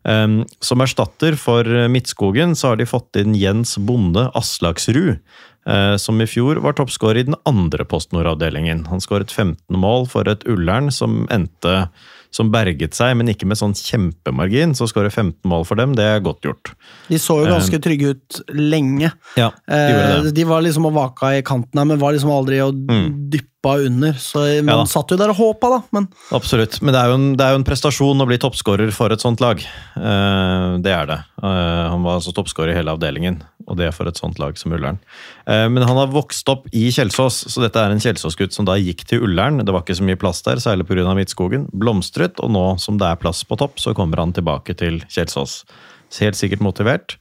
Um, 0.01 0.47
som 0.64 0.80
erstatter 0.80 1.34
for 1.36 1.66
Midtskogen 1.93 2.55
så 2.57 2.70
har 2.70 2.78
de 2.80 2.86
fått 2.88 3.18
inn 3.20 3.34
Jens 3.36 3.74
Bonde 3.76 4.30
Aslaksrud, 4.38 5.18
eh, 5.68 5.97
som 6.01 6.22
i 6.24 6.28
fjor 6.28 6.62
var 6.64 6.78
toppskårer 6.78 7.20
i 7.20 7.26
den 7.28 7.36
andre 7.49 7.84
PostNord-avdelingen. 7.84 8.86
Han 8.88 9.05
skåret 9.05 9.32
15 9.32 9.76
mål 9.76 10.09
for 10.09 10.28
et 10.30 10.47
Ullern 10.49 10.88
som 10.95 11.26
endte 11.32 11.91
som 12.31 12.51
berget 12.53 12.95
seg, 12.95 13.16
men 13.18 13.26
ikke 13.33 13.49
med 13.51 13.59
sånn 13.59 13.74
kjempemargin. 13.74 14.74
Så 14.78 14.87
skårer 14.91 15.11
15 15.11 15.35
mål 15.51 15.64
for 15.66 15.81
dem, 15.81 15.97
det 15.99 16.05
er 16.07 16.20
godt 16.24 16.47
gjort. 16.47 16.72
De 17.11 17.18
så 17.18 17.41
jo 17.43 17.51
ganske 17.51 17.81
trygge 17.83 18.14
ut 18.14 18.41
lenge. 18.55 19.11
Ja, 19.39 19.51
de 19.66 19.78
Eh, 19.81 20.22
det. 20.28 20.35
de 20.37 20.45
var 20.47 20.62
liksom 20.62 20.87
og 20.87 20.95
vaka 20.95 21.33
i 21.39 21.43
kanten 21.43 21.78
her, 21.81 21.85
men 21.91 21.99
var 21.99 22.12
liksom 22.14 22.31
aldri 22.31 22.61
og 22.62 22.74
dyppa 23.31 23.74
under. 23.87 24.12
Så 24.16 24.45
man 24.64 24.78
ja, 24.83 24.85
satt 24.89 25.11
jo 25.12 25.18
der 25.20 25.33
og 25.35 25.37
håpa, 25.37 25.68
da. 25.74 25.81
Men 25.93 26.07
Absolutt. 26.33 26.78
Men 26.81 26.95
det 26.95 27.01
er, 27.03 27.11
jo 27.11 27.18
en, 27.18 27.26
det 27.37 27.45
er 27.45 27.53
jo 27.57 27.61
en 27.61 27.66
prestasjon 27.66 28.22
å 28.22 28.28
bli 28.31 28.39
toppskårer 28.41 28.93
for 28.95 29.12
et 29.12 29.20
sånt 29.20 29.43
lag. 29.43 29.59
Eh, 29.61 30.78
det 30.87 30.95
er 30.95 31.11
det. 31.11 31.18
Eh, 31.43 31.85
han 31.91 32.07
var 32.07 32.20
altså 32.20 32.33
toppskårer 32.37 32.72
i 32.72 32.78
hele 32.78 32.95
avdelingen, 32.95 33.43
og 33.70 33.78
det 33.78 33.92
for 33.94 34.10
et 34.10 34.18
sånt 34.18 34.40
lag 34.42 34.58
som 34.58 34.74
Ullern. 34.74 34.98
Eh, 35.46 35.66
men 35.70 35.86
han 35.86 35.98
har 35.98 36.10
vokst 36.12 36.48
opp 36.52 36.66
i 36.76 36.88
Kjelsås, 36.94 37.44
så 37.52 37.62
dette 37.64 37.80
er 37.80 37.94
en 37.94 38.02
Kjelsås-gutt 38.02 38.56
som 38.56 38.66
da 38.68 38.76
gikk 38.80 39.06
til 39.08 39.24
Ullern. 39.26 39.62
Det 39.62 39.74
var 39.74 39.84
ikke 39.84 39.98
så 40.00 40.06
mye 40.06 40.20
plass 40.20 40.42
der, 40.46 40.62
særlig 40.62 40.88
pga. 40.88 41.06
Midtskogen. 41.16 41.68
Blomstret, 41.74 42.38
og 42.42 42.52
nå 42.54 42.66
som 42.82 42.98
det 43.00 43.08
er 43.08 43.20
plass 43.20 43.42
på 43.46 43.58
topp, 43.60 43.80
så 43.82 43.94
kommer 43.96 44.22
han 44.22 44.34
tilbake 44.36 44.76
til 44.78 45.00
Kjelsås. 45.10 45.62
Helt 46.20 46.38
sikkert 46.38 46.62
motivert. 46.64 47.16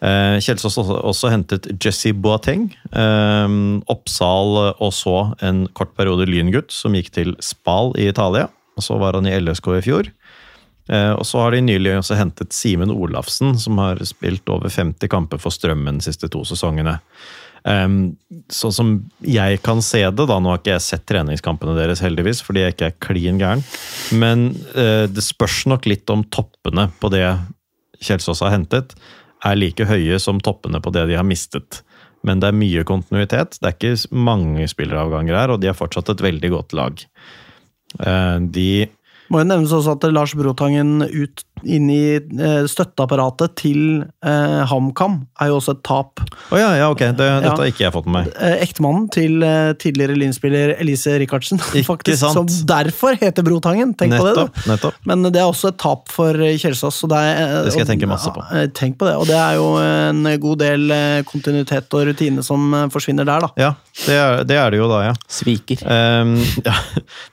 Eh, 0.00 0.36
Kjelsås 0.40 0.78
har 0.80 1.02
også 1.04 1.32
hentet 1.32 1.68
Jesse 1.80 2.12
Boateng. 2.16 2.70
Eh, 2.92 3.58
Oppsal 3.92 4.56
og 4.72 4.94
så 4.96 5.18
en 5.44 5.66
kort 5.76 5.96
periode 5.98 6.28
Lyngutt, 6.28 6.72
som 6.72 6.96
gikk 6.96 7.12
til 7.16 7.36
Spal 7.44 7.94
i 8.00 8.08
Italia. 8.12 8.48
Og 8.78 8.86
så 8.86 8.96
var 9.00 9.18
han 9.18 9.28
i 9.28 9.36
LSK 9.36 9.74
i 9.76 9.84
fjor. 9.84 10.08
Eh, 10.88 11.12
og 11.12 11.26
så 11.28 11.42
har 11.44 11.54
de 11.54 11.60
nylig 11.64 11.92
også 11.98 12.16
hentet 12.18 12.54
Simen 12.56 12.92
Olafsen, 12.94 13.52
som 13.58 13.78
har 13.82 14.00
spilt 14.08 14.48
over 14.50 14.72
50 14.72 15.10
kamper 15.12 15.42
for 15.42 15.54
Strømmen 15.54 16.00
de 16.00 16.08
siste 16.08 16.30
to 16.32 16.42
sesongene. 16.48 16.98
Um, 17.60 18.16
sånn 18.48 18.72
som 18.72 18.90
jeg 19.20 19.58
kan 19.60 19.82
se 19.84 20.00
det, 20.00 20.24
da, 20.30 20.38
nå 20.40 20.48
har 20.48 20.62
ikke 20.62 20.72
jeg 20.72 20.84
sett 20.86 21.02
treningskampene 21.10 21.74
deres, 21.76 22.00
heldigvis, 22.00 22.40
fordi 22.46 22.62
jeg 22.64 22.72
ikke 22.72 22.88
er 22.88 22.94
klin 23.04 23.40
gæren, 23.40 23.60
men 24.16 24.46
uh, 24.72 25.04
det 25.04 25.24
spørs 25.26 25.66
nok 25.68 25.84
litt 25.90 26.08
om 26.08 26.24
toppene 26.32 26.86
på 27.02 27.10
det 27.12 27.26
Kjelsås 28.00 28.40
har 28.46 28.54
hentet, 28.54 28.94
er 29.44 29.60
like 29.60 29.84
høye 29.84 30.16
som 30.20 30.40
toppene 30.40 30.80
på 30.80 30.92
det 30.94 31.04
de 31.10 31.18
har 31.20 31.26
mistet. 31.26 31.82
Men 32.24 32.40
det 32.40 32.50
er 32.50 32.56
mye 32.56 32.84
kontinuitet. 32.84 33.56
Det 33.60 33.68
er 33.68 33.76
ikke 33.76 34.16
mange 34.16 34.66
spilleravganger 34.68 35.36
her, 35.36 35.52
og 35.52 35.60
de 35.62 35.70
er 35.70 35.76
fortsatt 35.76 36.12
et 36.12 36.24
veldig 36.24 36.50
godt 36.52 36.74
lag. 36.76 37.04
Uh, 38.00 38.40
de 38.52 38.88
må 39.30 39.42
jo 39.42 39.46
nevnes 39.46 39.72
også 39.74 39.94
at 39.96 40.06
Lars 40.10 40.34
Brotangen 40.34 41.04
ut 41.06 41.44
inn 41.64 41.90
i 41.92 42.16
eh, 42.16 42.64
støtteapparatet 42.70 43.54
til 43.60 43.80
eh, 44.24 44.60
HamKam 44.70 45.18
er 45.40 45.50
jo 45.52 45.58
også 45.58 45.74
et 45.76 45.82
tap. 45.86 46.22
Oh, 46.50 46.58
ja, 46.60 46.70
ja, 46.78 46.88
ok. 46.92 47.02
Det, 47.18 47.26
Ja. 47.30 47.40
dette 47.44 47.56
har 47.62 47.70
ikke 47.70 47.84
jeg 47.86 47.92
fått 47.94 48.06
med 48.08 48.16
meg. 48.26 48.32
Eh, 48.40 48.56
Ektemannen 48.64 49.08
til 49.12 49.42
eh, 49.46 49.72
tidligere 49.80 50.16
Lynspiller 50.18 50.74
Elise 50.80 51.16
Rikardsen, 51.20 51.58
faktisk. 51.90 52.18
sant. 52.22 52.50
Som 52.50 52.66
derfor 52.68 53.18
heter 53.20 53.44
Brotangen. 53.46 53.94
Tenk 53.98 54.16
på 54.16 54.24
det, 54.26 54.34
da. 54.38 54.46
nettopp. 54.72 54.94
Men 55.08 55.22
det 55.28 55.36
er 55.40 55.48
også 55.48 55.72
et 55.74 55.78
tap 55.82 56.08
for 56.12 56.34
Kjelsås. 56.34 57.00
Så 57.02 57.08
det, 57.10 57.18
er, 57.20 57.40
eh, 57.44 57.64
Det 57.66 57.74
skal 57.74 57.84
jeg 57.86 57.90
tenke 57.94 58.10
masse 58.10 58.32
på. 58.34 58.42
Ja, 58.50 58.64
eh, 58.64 58.70
Tenk 58.80 58.98
på 59.00 59.08
det. 59.08 59.16
Og 59.20 59.26
det 59.30 59.36
er 59.38 59.58
jo 59.60 59.68
en 59.80 60.24
god 60.40 60.58
del 60.64 60.90
eh, 60.94 61.20
kontinuitet 61.28 61.92
og 61.96 62.06
rutine 62.10 62.42
som 62.46 62.72
eh, 62.74 62.86
forsvinner 62.92 63.28
der, 63.28 63.46
da. 63.46 63.52
Ja, 63.60 63.72
det 64.06 64.16
er, 64.16 64.44
det 64.48 64.56
er 64.60 64.70
det 64.74 64.80
jo 64.80 64.88
da, 64.90 65.02
ja. 65.10 65.14
Sviker. 65.30 65.82
Ehm, 65.86 66.36
ja. 66.68 66.74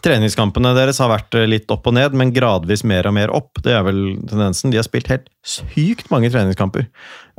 Treningskampene 0.05 0.73
deres 0.77 0.99
har 1.01 1.09
vært 1.11 1.35
litt 1.49 1.69
opp 1.73 1.87
og 1.89 1.95
ned, 1.97 2.15
men 2.17 2.31
gradvis 2.35 2.83
mer 2.87 3.07
og 3.09 3.15
mer 3.17 3.33
opp. 3.35 3.61
Det 3.63 3.73
er 3.75 3.83
vel 3.87 4.01
tendensen. 4.27 4.71
De 4.73 4.79
har 4.79 4.85
spilt 4.87 5.09
helt 5.11 5.27
sykt 5.45 6.09
mange 6.13 6.31
treningskamper. 6.33 6.87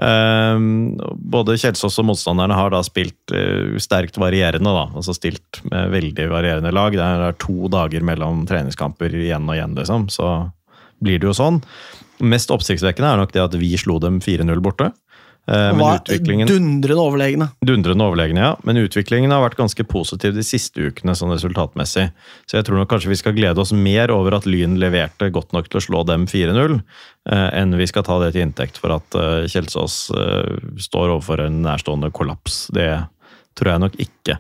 Ehm, 0.05 0.99
både 1.19 1.59
Kjelsås 1.61 1.99
og 2.01 2.09
motstanderne 2.11 2.57
har 2.57 2.73
da 2.75 2.83
spilt 2.87 3.35
eh, 3.35 3.77
sterkt 3.83 4.21
varierende, 4.21 4.73
da. 4.75 4.87
Altså 4.95 5.17
stilt 5.17 5.63
med 5.69 5.93
veldig 5.95 6.29
varierende 6.33 6.73
lag. 6.75 6.95
Det 6.95 7.05
er, 7.05 7.39
to 7.43 7.71
dager 7.73 8.05
mellom 8.07 8.45
treningskamper 8.49 9.15
igjen 9.15 9.49
og 9.49 9.57
igjen, 9.57 9.77
liksom. 9.79 10.09
Så 10.13 10.31
blir 11.05 11.21
det 11.21 11.31
jo 11.31 11.37
sånn. 11.37 11.63
Mest 12.19 12.51
oppsiktsvekkende 12.55 13.13
er 13.13 13.21
nok 13.21 13.35
det 13.35 13.45
at 13.45 13.59
vi 13.59 13.75
slo 13.79 14.01
dem 14.03 14.23
4-0 14.25 14.63
borte. 14.65 14.93
Eh, 15.49 15.55
Men 15.55 15.79
Var 15.79 15.97
utviklingen 15.97 16.49
dundrende 16.49 17.01
overlegne. 17.03 17.49
Dundrende 17.65 18.05
overlegne, 18.05 18.41
ja. 18.41 18.57
Men 18.69 18.77
utviklingen 18.77 19.33
har 19.33 19.41
vært 19.47 19.57
ganske 19.57 19.85
positiv 19.89 20.35
de 20.37 20.45
siste 20.45 20.91
ukene, 20.91 21.15
sånn 21.17 21.33
resultatmessig. 21.33 22.11
Så 22.45 22.59
jeg 22.59 22.67
tror 22.69 22.81
nok 22.81 22.91
kanskje 22.93 23.13
vi 23.15 23.21
skal 23.21 23.37
glede 23.37 23.63
oss 23.63 23.73
mer 23.73 24.13
over 24.13 24.37
at 24.37 24.49
Lyn 24.49 24.77
leverte 24.81 25.31
godt 25.33 25.55
nok 25.57 25.71
til 25.71 25.81
å 25.81 25.85
slå 25.87 26.03
dem 26.09 26.27
4-0, 26.29 26.83
eh, 27.33 27.47
enn 27.63 27.77
vi 27.81 27.87
skal 27.89 28.05
ta 28.05 28.19
det 28.21 28.35
til 28.35 28.45
inntekt 28.45 28.81
for 28.83 28.93
at 28.99 29.17
eh, 29.17 29.47
Kjelsås 29.49 29.97
står 30.85 31.15
overfor 31.15 31.47
en 31.47 31.63
nærstående 31.65 32.13
kollaps. 32.13 32.67
Det 32.75 32.91
tror 33.57 33.73
jeg 33.73 33.83
nok 33.87 33.97
ikke. 34.05 34.37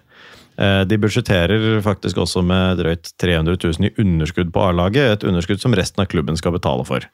De 0.58 0.96
budsjetterer 0.98 1.78
faktisk 1.84 2.18
også 2.18 2.42
med 2.42 2.80
drøyt 2.80 3.12
300 3.22 3.54
000 3.62 3.86
i 3.86 3.92
underskudd 4.02 4.50
på 4.50 4.64
A-laget, 4.66 5.12
et 5.12 5.26
underskudd 5.28 5.62
som 5.62 5.76
resten 5.78 6.02
av 6.02 6.08
klubben 6.10 6.38
skal 6.38 6.56
betale 6.56 6.82
for. 6.88 7.06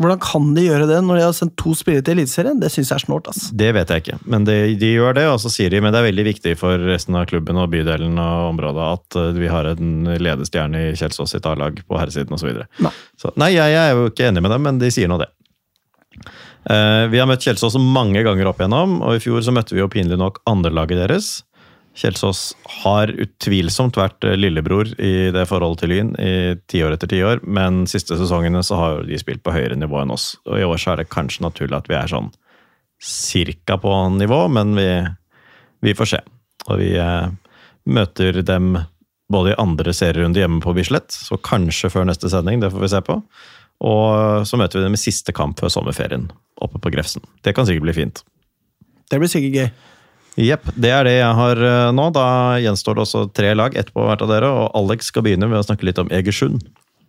Hvordan 0.00 0.20
kan 0.22 0.48
de 0.56 0.64
gjøre 0.64 0.88
det 0.90 0.98
når 1.06 1.18
de 1.18 1.24
har 1.26 1.34
sendt 1.36 1.54
to 1.60 1.74
spillere 1.78 2.02
til 2.06 2.16
Eliteserien? 2.16 2.58
Det 2.62 2.70
syns 2.72 2.90
jeg 2.90 2.96
er 2.96 3.04
snålt. 3.04 3.28
ass. 3.30 3.46
Det 3.54 3.70
vet 3.76 3.92
jeg 3.92 4.04
ikke, 4.04 4.18
men 4.30 4.46
de, 4.48 4.56
de 4.80 4.90
gjør 4.96 5.14
det, 5.20 5.26
og 5.30 5.38
så 5.42 5.52
sier 5.52 5.70
de 5.70 5.82
men 5.84 5.94
det 5.94 6.00
er 6.00 6.08
veldig 6.08 6.26
viktig 6.30 6.56
for 6.58 6.82
resten 6.90 7.18
av 7.18 7.28
klubben 7.30 7.60
og 7.62 7.70
bydelen 7.74 8.18
og 8.18 8.50
området 8.50 8.88
at 8.88 9.20
eh, 9.20 9.30
vi 9.38 9.52
har 9.52 9.70
en 9.70 10.10
ledestjerne 10.18 10.88
i 10.88 10.98
Kjelsås 10.98 11.36
sitt 11.36 11.46
A-lag 11.50 11.78
på 11.86 12.00
herresiden 12.00 12.34
osv. 12.34 12.64
Nei. 12.82 12.94
Så, 13.20 13.30
nei, 13.40 13.52
jeg, 13.54 13.74
jeg 13.76 13.82
er 13.84 13.98
jo 13.98 14.10
ikke 14.10 14.28
enig 14.30 14.42
med 14.44 14.54
dem, 14.56 14.66
men 14.66 14.82
de 14.82 14.90
sier 14.94 15.10
nå 15.10 15.20
det. 15.22 15.30
Uh, 16.64 17.04
vi 17.12 17.20
har 17.20 17.28
møtt 17.28 17.44
Kjelsås 17.44 17.76
mange 17.76 18.22
ganger 18.24 18.48
opp 18.48 18.62
igjennom, 18.62 19.00
og 19.04 19.18
i 19.18 19.22
fjor 19.22 19.44
så 19.44 19.52
møtte 19.54 19.76
vi 19.76 19.82
jo 19.82 19.90
pinlig 19.92 20.18
nok 20.20 20.40
andrelaget 20.48 21.02
deres. 21.04 21.34
Kjelsås 21.94 22.54
har 22.82 23.12
utvilsomt 23.22 23.96
vært 23.98 24.26
eh, 24.26 24.36
lillebror 24.38 24.90
i 24.98 25.30
det 25.34 25.44
forholdet 25.46 25.84
til 25.84 25.92
Lyn 25.92 26.14
i 26.18 26.32
tiår 26.70 26.96
etter 26.96 27.10
tiår, 27.10 27.44
men 27.46 27.84
siste 27.90 28.18
sesongene 28.18 28.64
så 28.66 28.78
har 28.80 29.04
de 29.06 29.18
spilt 29.20 29.44
på 29.46 29.54
høyere 29.54 29.78
nivå 29.78 30.00
enn 30.02 30.14
oss. 30.14 30.32
Og 30.48 30.58
i 30.58 30.66
år 30.66 30.80
så 30.80 30.94
er 30.94 31.02
det 31.02 31.12
kanskje 31.14 31.46
naturlig 31.46 31.78
at 31.78 31.90
vi 31.90 31.98
er 31.98 32.10
sånn 32.10 32.32
cirka 33.04 33.78
på 33.78 33.92
nivå, 34.16 34.46
men 34.50 34.74
vi, 34.78 34.88
vi 35.86 35.94
får 35.94 36.10
se. 36.16 36.20
Og 36.66 36.82
vi 36.82 36.90
eh, 36.98 37.30
møter 37.84 38.42
dem 38.42 38.74
både 39.30 39.54
i 39.54 39.58
andre 39.62 39.94
serierunde 39.94 40.42
hjemme 40.42 40.60
på 40.64 40.74
Bislett, 40.76 41.14
så 41.14 41.38
kanskje 41.40 41.92
før 41.94 42.08
neste 42.08 42.30
sending, 42.32 42.60
det 42.60 42.72
får 42.74 42.84
vi 42.84 42.92
se 42.92 43.04
på. 43.06 43.20
Og 43.84 44.46
så 44.48 44.58
møter 44.58 44.80
vi 44.80 44.86
dem 44.88 44.96
i 44.96 45.00
siste 45.00 45.34
kamp 45.36 45.60
før 45.60 45.72
sommerferien, 45.72 46.28
oppe 46.62 46.80
på 46.82 46.92
Grefsen. 46.94 47.24
Det 47.44 47.54
kan 47.54 47.66
sikkert 47.68 47.86
bli 47.86 47.96
fint. 48.02 48.22
Det 49.10 49.20
blir 49.20 49.30
sikkert 49.30 49.58
gøy. 49.60 49.68
Jepp, 50.40 50.66
det 50.74 50.90
er 50.90 51.06
det 51.06 51.18
jeg 51.20 51.34
har 51.38 51.60
eh, 51.62 51.90
nå. 51.94 52.08
Da 52.14 52.26
gjenstår 52.62 52.96
det 52.96 53.04
også 53.06 53.26
tre 53.34 53.52
lag, 53.54 53.76
ett 53.78 53.92
på 53.94 54.06
hvert 54.06 54.24
av 54.24 54.32
dere. 54.32 54.50
Og 54.50 54.72
Alex 54.82 55.12
skal 55.12 55.26
begynne 55.26 55.50
med 55.50 55.60
å 55.60 55.66
snakke 55.66 55.86
litt 55.86 56.00
om 56.02 56.10
Egersund. 56.14 56.64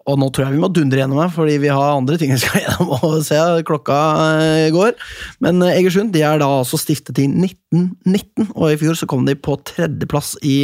Og 0.05 0.19
nå 0.21 0.27
tror 0.29 0.45
jeg 0.45 0.53
vi 0.53 0.61
må 0.61 0.67
dundre 0.69 0.99
gjennom 0.99 1.17
her, 1.17 1.31
fordi 1.33 1.55
vi 1.63 1.71
har 1.73 1.95
andre 1.95 2.19
ting 2.21 2.35
vi 2.35 2.37
skal 2.43 2.61
gjennom 2.61 2.91
og 2.99 3.15
se. 3.25 3.39
Klokka 3.65 3.97
eh, 4.43 4.67
går. 4.75 4.93
Men 5.41 5.65
eh, 5.65 5.79
Egersund 5.79 6.13
de 6.13 6.21
er 6.21 6.37
da 6.43 6.51
altså 6.59 6.77
stiftet 6.77 7.23
i 7.23 7.25
1919, 7.31 8.51
og 8.53 8.69
i 8.69 8.77
fjor 8.83 9.01
så 9.01 9.09
kom 9.09 9.25
de 9.25 9.33
på 9.33 9.57
tredjeplass 9.73 10.35
i 10.45 10.59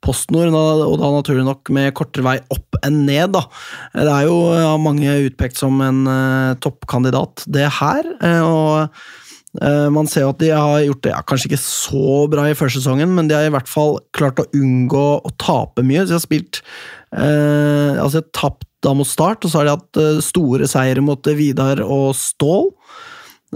PostNord, 0.00 0.56
og 0.56 0.96
da 1.02 1.12
naturlig 1.12 1.44
nok 1.44 1.74
med 1.76 1.92
kortere 1.98 2.24
vei 2.24 2.36
opp 2.54 2.80
enn 2.86 3.02
ned. 3.04 3.36
da. 3.36 3.44
Det 3.92 4.16
er 4.16 4.28
jo 4.30 4.40
mange 4.80 5.20
utpekt 5.28 5.60
som 5.60 5.82
en 5.84 6.04
toppkandidat, 6.62 7.44
det 7.50 7.66
her. 7.82 8.14
og 8.46 8.94
Man 9.58 10.06
ser 10.06 10.22
jo 10.22 10.30
at 10.30 10.38
de 10.38 10.52
har 10.54 10.84
gjort 10.84 11.00
det 11.02 11.10
ja, 11.10 11.20
kanskje 11.26 11.48
ikke 11.48 11.60
så 11.62 12.10
bra 12.30 12.44
i 12.46 12.54
førsesongen, 12.54 13.10
men 13.16 13.26
de 13.26 13.34
har 13.34 13.48
i 13.48 13.52
hvert 13.54 13.70
fall 13.70 13.96
klart 14.14 14.38
å 14.38 14.46
unngå 14.54 15.06
å 15.18 15.32
tape 15.40 15.82
mye. 15.82 16.04
De 16.06 16.14
har 16.14 16.22
spilt 16.22 16.60
eh, 17.10 17.98
altså 17.98 18.22
tapt 18.30 18.68
da 18.84 18.92
mot 18.94 19.08
Start, 19.08 19.42
og 19.42 19.50
så 19.50 19.60
har 19.60 19.66
de 19.66 19.74
hatt 19.74 20.00
eh, 20.00 20.20
store 20.24 20.68
seire 20.70 21.02
mot 21.04 21.26
eh, 21.26 21.38
Vidar 21.38 21.82
og 21.84 22.12
Stål. 22.18 22.70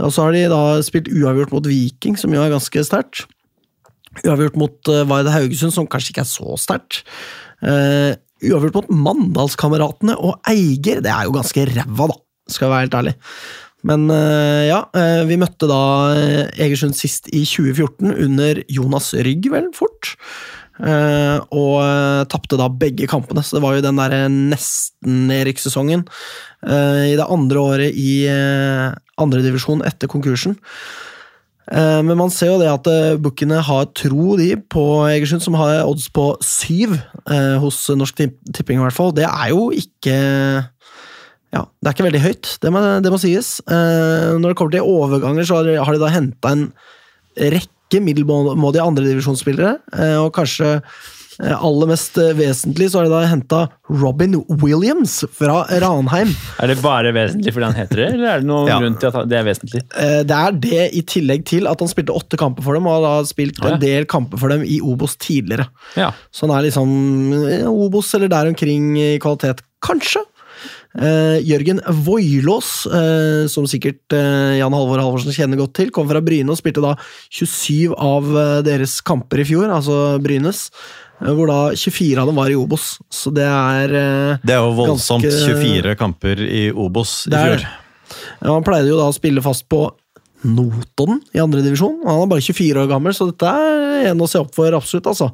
Og 0.01 0.11
så 0.15 0.27
har 0.27 0.35
de 0.35 0.47
da 0.51 0.63
spilt 0.85 1.11
uavgjort 1.13 1.53
mot 1.53 1.69
Viking, 1.69 2.17
som 2.19 2.33
jo 2.33 2.43
er 2.43 2.53
ganske 2.53 2.85
sterkt. 2.87 3.27
Uavgjort 4.25 4.57
mot 4.61 4.91
uh, 4.93 5.03
Vard 5.09 5.29
Haugesund, 5.33 5.75
som 5.75 5.89
kanskje 5.89 6.15
ikke 6.15 6.25
er 6.25 6.31
så 6.31 6.57
sterkt. 6.61 7.03
Eh, 7.61 8.15
uavgjort 8.49 8.79
mot 8.81 8.93
Mandalskameratene 9.09 10.17
og 10.17 10.41
Eiger, 10.49 11.03
det 11.05 11.13
er 11.13 11.29
jo 11.29 11.37
ganske 11.37 11.67
ræva, 11.75 12.09
da, 12.09 12.17
skal 12.49 12.67
jeg 12.67 12.73
være 12.73 12.87
helt 12.87 12.99
ærlig. 13.03 13.15
Men 13.87 14.07
eh, 14.15 14.69
ja, 14.69 14.85
eh, 14.95 15.23
vi 15.27 15.39
møtte 15.41 15.69
da 15.71 15.83
eh, 16.15 16.51
Egersund 16.67 16.97
sist 16.99 17.29
i 17.35 17.43
2014, 17.49 18.13
under 18.27 18.63
Jonas 18.71 19.13
Rygg, 19.27 19.51
vel, 19.53 19.71
fort. 19.77 20.17
Og 20.83 21.77
tapte 22.33 22.57
da 22.59 22.67
begge 22.67 23.07
kampene, 23.07 23.43
så 23.45 23.55
det 23.55 23.61
var 23.63 23.77
jo 23.77 23.83
den 23.85 23.99
derre 24.01 24.25
nesten-nedrykkssesongen. 24.33 26.01
Uh, 26.65 27.13
I 27.13 27.15
det 27.21 27.27
andre 27.29 27.61
året 27.61 27.99
i 28.01 28.25
andredivisjon 29.21 29.85
etter 29.87 30.11
konkursen. 30.11 30.57
Men 31.71 32.17
man 32.19 32.33
ser 32.35 32.51
jo 32.51 32.59
det 32.59 32.73
at 32.73 32.89
bookene 33.23 33.61
har 33.63 33.93
tro 33.95 34.35
de 34.41 34.49
på 34.73 34.83
Egersund, 35.13 35.45
som 35.45 35.55
har 35.61 35.85
odds 35.85 36.09
på 36.11 36.33
syv 36.43 36.97
hos 37.63 37.85
Norsk 37.95 38.25
Tipping, 38.51 38.81
i 38.81 38.83
hvert 38.83 38.97
fall. 38.97 39.15
Det 39.15 39.29
er 39.29 39.53
jo 39.53 39.69
ikke 39.77 40.17
ja, 41.53 41.65
det 41.83 41.91
er 41.91 41.97
ikke 41.97 42.09
veldig 42.09 42.25
høyt, 42.25 42.53
det 42.63 42.73
må, 42.73 42.81
det 43.05 43.13
må 43.13 43.19
sies. 43.21 43.55
Eh, 43.69 44.29
når 44.41 44.53
det 44.53 44.59
kommer 44.61 44.73
til 44.79 44.89
overganger, 44.89 45.45
så 45.49 45.61
har 45.63 45.93
de, 45.93 46.01
da 46.03 46.13
henta 46.15 46.53
en 46.57 46.69
rekke 47.37 48.01
middelmådige 48.05 48.85
andredivisjonsspillere, 48.89 49.75
eh, 49.99 50.17
og 50.23 50.31
kanskje 50.37 50.71
eh, 51.43 51.53
aller 51.57 51.89
mest 51.91 52.17
eh, 52.21 52.31
vesentlig 52.39 52.89
så 52.93 53.01
har 53.03 53.09
de 53.09 53.13
da 53.13 53.21
henta 53.29 53.61
Robin 54.01 54.39
Williams 54.63 55.19
fra 55.37 55.63
Ranheim. 55.83 56.33
Er 56.63 56.73
det 56.73 56.79
bare 56.85 57.13
vesentlig 57.17 57.53
fordi 57.57 57.69
han 57.69 57.77
heter 57.77 58.01
det, 58.01 58.09
eller 58.15 58.31
er 58.35 58.41
det 58.45 58.49
noen 58.49 58.69
Ja. 58.73 58.79
grunn 58.81 58.97
til 59.01 59.11
at 59.13 59.29
det 59.29 59.39
er 59.43 59.47
vesentlig? 59.51 59.83
Eh, 59.93 60.19
Det 60.29 60.39
er 60.41 60.59
det 60.65 60.83
i 60.97 61.05
tillegg 61.13 61.45
til 61.53 61.69
at 61.69 61.81
han 61.85 61.93
spilte 61.93 62.17
åtte 62.17 62.41
kamper 62.41 62.65
for 62.65 62.77
dem, 62.79 62.89
og 62.89 62.97
har 62.97 63.05
da 63.21 63.29
spilt 63.29 63.61
en 63.69 63.81
del 63.83 64.09
kamper 64.09 64.41
for 64.41 64.49
dem 64.57 64.65
i 64.65 64.81
Obos 64.81 65.17
tidligere. 65.21 65.69
Ja. 66.01 66.13
Så 66.33 66.49
han 66.49 66.57
er 66.57 66.65
liksom 66.71 66.89
Obos 67.69 68.15
eller 68.17 68.29
der 68.33 68.49
omkring 68.55 68.95
i 69.01 69.19
kvalitet, 69.21 69.61
kanskje. 69.85 70.25
Eh, 70.93 71.39
Jørgen 71.49 71.79
Voilås, 72.05 72.87
uh, 72.93 73.47
som 73.49 73.65
sikkert 73.71 74.13
uh, 74.13 74.53
Jan 74.59 74.75
Halvor 74.77 75.01
Halvorsen 75.01 75.33
kjenner 75.33 75.57
godt 75.57 75.73
til, 75.79 75.89
kom 75.95 76.05
fra 76.11 76.21
Bryne 76.21 76.53
og 76.53 76.59
spilte 76.61 76.83
da 76.85 76.91
27 77.33 77.95
av 77.97 78.29
eh, 78.37 78.59
deres 78.67 78.99
kamper 79.01 79.41
i 79.41 79.47
fjor, 79.49 79.73
altså 79.73 80.19
Brynes. 80.21 80.67
eh, 81.23 81.31
Hvor 81.33 81.49
da 81.49 81.61
24 81.73 82.21
av 82.21 82.29
dem 82.29 82.37
var 82.37 82.53
i 82.53 82.59
Obos. 82.61 82.99
Så 83.09 83.33
det 83.33 83.47
er 83.49 83.95
eh, 83.97 84.37
Det 84.45 84.53
er 84.53 84.61
jo 84.61 84.77
voldsomt. 84.83 85.25
Ganske- 85.25 85.57
24 85.57 85.97
kamper 85.97 86.45
i 86.45 86.67
Obos 86.73 87.23
i 87.27 87.33
fjor. 87.33 87.65
Ja, 87.65 88.53
Han 88.53 88.65
pleide 88.67 88.93
jo 88.93 89.01
da 89.01 89.09
å 89.09 89.17
spille 89.17 89.41
fast 89.41 89.65
på 89.73 89.87
Notodden 90.45 91.21
i 91.33 91.39
andredivisjon. 91.39 92.01
Han 92.05 92.25
er 92.25 92.31
bare 92.33 92.43
24 92.43 92.81
år 92.83 92.89
gammel, 92.91 93.15
så 93.15 93.29
dette 93.31 93.47
er 93.47 94.09
en 94.11 94.19
å 94.25 94.27
se 94.29 94.41
opp 94.43 94.51
for, 94.57 94.75
absolutt. 94.75 95.07
altså. 95.07 95.29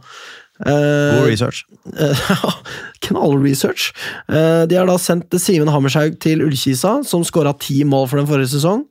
God 0.65 1.29
research. 1.29 1.65
Eh, 1.99 2.53
Knallresearch. 3.07 3.93
Eh, 4.29 4.67
De 4.69 4.77
har 4.77 4.89
da 4.89 4.99
sendt 5.01 5.33
Simen 5.41 5.71
Hammershaug 5.73 6.19
til 6.21 6.43
Ullkisa, 6.45 6.99
som 7.07 7.25
skåra 7.25 7.55
ti 7.59 7.81
mål 7.89 8.09
for 8.11 8.21
den 8.21 8.29
forrige 8.29 8.51
sesong. 8.57 8.85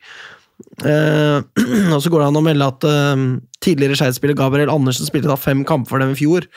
Eh, 0.81 1.43
og 1.93 2.01
så 2.01 2.09
går 2.09 2.23
det 2.23 2.29
an 2.31 2.39
å 2.39 2.43
melde 2.45 2.69
at 2.71 2.87
tidligere 3.63 3.99
Skeid-spiller 3.99 4.37
Gabriel 4.39 4.71
Andersen 4.73 5.09
spilte 5.09 5.29
da 5.29 5.37
fem 5.39 5.61
kamper 5.67 5.91
for 5.93 6.03
dem 6.03 6.15
i 6.15 6.19
fjor. 6.19 6.47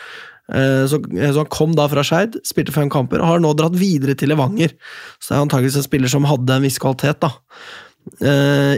Så, 0.51 0.99
han 1.15 1.47
kom 1.53 1.77
da 1.79 1.85
fra 1.87 2.03
Skeid, 2.03 2.41
spilte 2.49 2.73
fem 2.75 2.89
kamper, 2.91 3.21
og 3.23 3.29
har 3.29 3.43
nå 3.43 3.53
dratt 3.55 3.77
videre 3.79 4.17
til 4.19 4.33
Levanger. 4.33 4.73
Så 5.21 5.31
det 5.31 5.37
er 5.37 5.45
antakeligvis 5.45 5.77
en 5.79 5.87
spiller 5.87 6.11
som 6.11 6.27
hadde 6.27 6.57
en 6.57 6.65
viss 6.67 6.81
kvalitet, 6.83 7.23
da. 7.23 7.31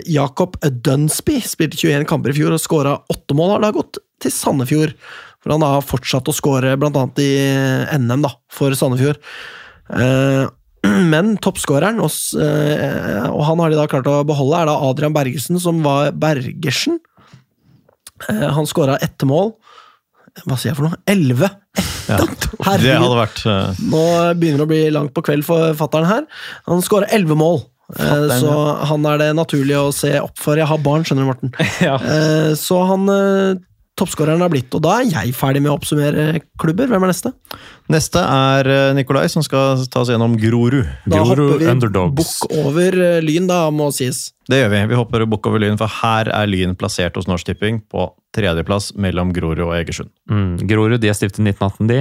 Jakob 0.05 0.59
Dunsby 0.61 1.39
spilte 1.47 1.79
21 1.81 2.05
kamper 2.11 2.35
i 2.35 2.37
fjor 2.37 2.53
og 2.53 2.61
skåra 2.61 2.99
åtte 3.15 3.39
mål. 3.39 3.55
Har 3.55 3.65
da 3.65 3.73
gått 3.79 4.03
til 4.21 4.35
Sandefjord, 4.35 4.93
for 5.43 5.55
han 5.57 5.65
har 5.67 5.85
fortsatt 5.85 6.29
å 6.31 6.35
skåre 6.37 6.77
bl.a. 6.79 7.05
i 7.23 7.31
NM 7.99 8.23
da, 8.25 8.31
for 8.53 8.75
Sandefjord. 8.79 9.19
Eh, 9.93 10.45
men 11.13 11.35
toppskåreren, 11.43 12.01
og, 12.03 12.11
eh, 12.43 13.27
og 13.31 13.43
han 13.49 13.63
har 13.63 13.73
de 13.73 13.81
da 13.81 13.89
klart 13.91 14.09
å 14.11 14.21
beholde, 14.27 14.61
er 14.63 14.71
da 14.71 14.79
Adrian 14.89 15.15
Bergersen, 15.15 15.59
som 15.63 15.83
var 15.87 16.13
Bergersen. 16.15 17.01
Eh, 18.29 18.49
han 18.55 18.67
skåra 18.71 18.97
ett 19.03 19.23
mål. 19.29 19.55
Hva 20.47 20.57
sier 20.57 20.73
jeg 20.73 20.79
for 20.81 20.91
noe? 20.91 21.03
Elleve! 21.11 21.51
Ja. 22.11 22.17
Det 22.83 22.97
hadde 22.99 23.15
vært 23.15 23.41
eh, 23.47 23.77
Nå 23.87 24.01
begynner 24.35 24.59
det 24.59 24.65
å 24.65 24.71
bli 24.73 24.81
langt 24.91 25.13
på 25.15 25.23
kveld 25.23 25.45
for 25.47 25.71
fatteren 25.79 26.09
her. 26.11 26.25
Han 26.67 26.83
skåra 26.83 27.07
elleve 27.15 27.37
mål. 27.39 27.61
Eh, 27.95 27.95
Fatteren, 27.95 28.43
Så 28.43 28.57
han 28.91 29.07
er 29.07 29.21
det 29.23 29.29
naturlig 29.39 29.77
å 29.79 29.93
se 29.95 30.11
opp 30.19 30.35
for. 30.43 30.59
Jeg 30.59 30.67
har 30.67 30.81
barn, 30.83 31.07
skjønner 31.07 31.23
du, 31.23 31.31
Morten. 31.31 31.53
Ja. 31.87 31.95
Eh, 32.03 32.51
Så 32.59 32.81
han 32.91 33.07
eh, 33.15 33.63
toppskåreren 33.99 34.41
har 34.41 34.51
blitt, 34.53 34.73
og 34.73 34.81
da 34.85 34.95
er 35.01 35.11
jeg 35.11 35.35
ferdig 35.37 35.61
med 35.63 35.73
å 35.73 35.77
oppsummere 35.77 36.41
klubber. 36.61 36.89
Hvem 36.89 37.05
er 37.05 37.11
neste? 37.13 37.33
Neste 37.93 38.23
er 38.25 38.71
eh, 38.73 38.95
Nikolai, 38.97 39.27
som 39.33 39.45
skal 39.45 39.83
ta 39.93 40.01
oss 40.01 40.13
gjennom 40.13 40.39
Grorud. 40.41 40.89
Da 41.05 41.21
Grorud 41.21 41.43
hopper 41.53 41.61
vi 41.61 41.69
Underdogs. 41.75 42.17
bukk 42.23 42.57
over 42.63 42.97
eh, 42.97 43.19
Lyn, 43.25 43.51
da, 43.51 43.67
må 43.75 43.91
sies. 43.95 44.31
Det 44.49 44.63
gjør 44.63 44.73
vi. 44.73 44.81
Vi 44.95 44.99
hopper 44.99 45.27
bukk 45.29 45.51
over 45.51 45.63
Lyn, 45.63 45.77
for 45.81 45.93
her 46.01 46.31
er 46.33 46.49
Lyn 46.49 46.73
plassert 46.79 47.19
hos 47.21 47.29
Norsk 47.29 47.51
Tipping 47.51 47.83
på 47.93 48.09
tredjeplass 48.35 48.95
mellom 48.97 49.35
Grorud 49.37 49.61
og 49.67 49.77
Egersund. 49.77 50.13
Mm. 50.33 50.57
Grorud 50.71 51.03
de 51.03 51.13
er 51.13 51.19
stiftet 51.19 51.45
1918, 51.45 51.93
de. 51.93 52.01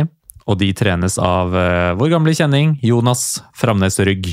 Og 0.49 0.57
de 0.57 0.71
trenes 0.73 1.19
av 1.21 1.51
uh, 1.53 1.91
vår 1.99 2.15
gamle 2.15 2.33
kjenning 2.33 2.73
Jonas 2.81 3.43
Framnes 3.55 3.99
Rygg, 4.01 4.31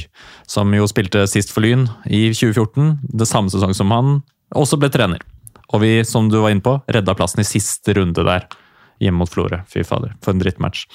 som 0.49 0.73
jo 0.73 0.87
spilte 0.89 1.27
sist 1.29 1.53
for 1.53 1.67
Lyn 1.67 1.85
i 2.07 2.31
2014, 2.33 2.95
det 3.19 3.29
samme 3.29 3.53
sesong 3.53 3.75
som 3.77 3.93
han 3.93 4.15
også 4.57 4.79
ble 4.81 4.89
trener. 4.95 5.21
Og 5.75 5.83
vi, 5.85 5.93
som 6.09 6.31
du 6.33 6.39
var 6.41 6.55
inne 6.55 6.65
på, 6.65 6.79
redda 6.89 7.15
plassen 7.19 7.43
i 7.43 7.47
siste 7.47 7.95
runde 7.99 8.25
der, 8.25 8.47
hjemme 9.03 9.23
mot 9.23 9.31
Florø. 9.31 9.61
Fy 9.71 9.85
fader, 9.87 10.15
for 10.25 10.35
en 10.35 10.41
drittmatch. 10.43 10.87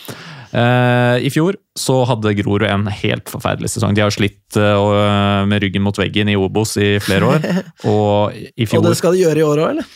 Eh, 0.52 1.24
I 1.24 1.32
fjor 1.32 1.56
så 1.80 2.02
hadde 2.10 2.34
Grorud 2.42 2.66
en 2.68 2.88
helt 2.92 3.32
forferdelig 3.32 3.72
sesong. 3.76 3.96
De 3.96 4.04
har 4.04 4.14
slitt 4.14 4.58
eh, 4.60 5.44
med 5.50 5.64
ryggen 5.64 5.86
mot 5.86 5.98
veggen 5.98 6.32
i 6.32 6.38
Obos 6.40 6.76
i 6.82 6.98
flere 7.04 7.36
år. 7.36 7.48
Og 7.94 8.36
i 8.36 8.68
fjor 8.68 8.84
Og 8.84 8.90
det 8.90 8.98
skal 9.00 9.16
de 9.16 9.24
gjøre 9.24 9.44
i 9.44 9.48
år 9.48 9.64
òg, 9.64 9.76
eller? 9.76 9.92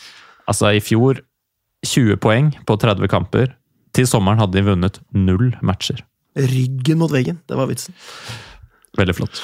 Altså, 0.48 0.72
i 0.72 0.82
fjor 0.84 1.20
20 1.86 2.20
poeng 2.22 2.52
på 2.66 2.78
30 2.80 3.10
kamper. 3.12 3.52
Til 3.96 4.08
sommeren 4.08 4.40
hadde 4.40 4.56
de 4.56 4.66
vunnet 4.66 5.00
null 5.16 5.50
matcher. 5.64 6.00
Ryggen 6.38 7.00
mot 7.00 7.12
veggen. 7.12 7.42
Det 7.48 7.56
var 7.58 7.68
vitsen. 7.70 7.96
Veldig 8.96 9.14
flott. 9.18 9.42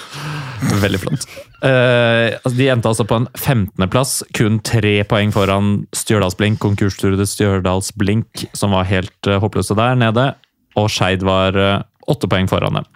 Veldig 0.80 1.00
flott. 1.02 1.26
Eh, 1.64 2.34
altså, 2.38 2.54
de 2.56 2.68
endte 2.72 2.90
altså 2.90 3.04
på 3.08 3.18
en 3.20 3.28
15.-plass, 3.36 4.22
kun 4.36 4.60
tre 4.64 4.96
poeng 5.08 5.34
foran 5.34 5.74
Stjørdalsblink, 5.94 6.58
konkurstruede 6.64 7.26
Stjørdalsblink, 7.28 8.46
som 8.56 8.74
var 8.74 8.88
helt 8.88 9.28
uh, 9.28 9.36
håpløse 9.44 9.76
der 9.78 10.00
nede. 10.00 10.30
Og 10.80 10.88
Skeid 10.90 11.22
var 11.26 11.54
åtte 11.54 11.90
åtte 12.10 12.28
poeng 12.30 12.48
foran 12.50 12.80
dem. 12.80 12.88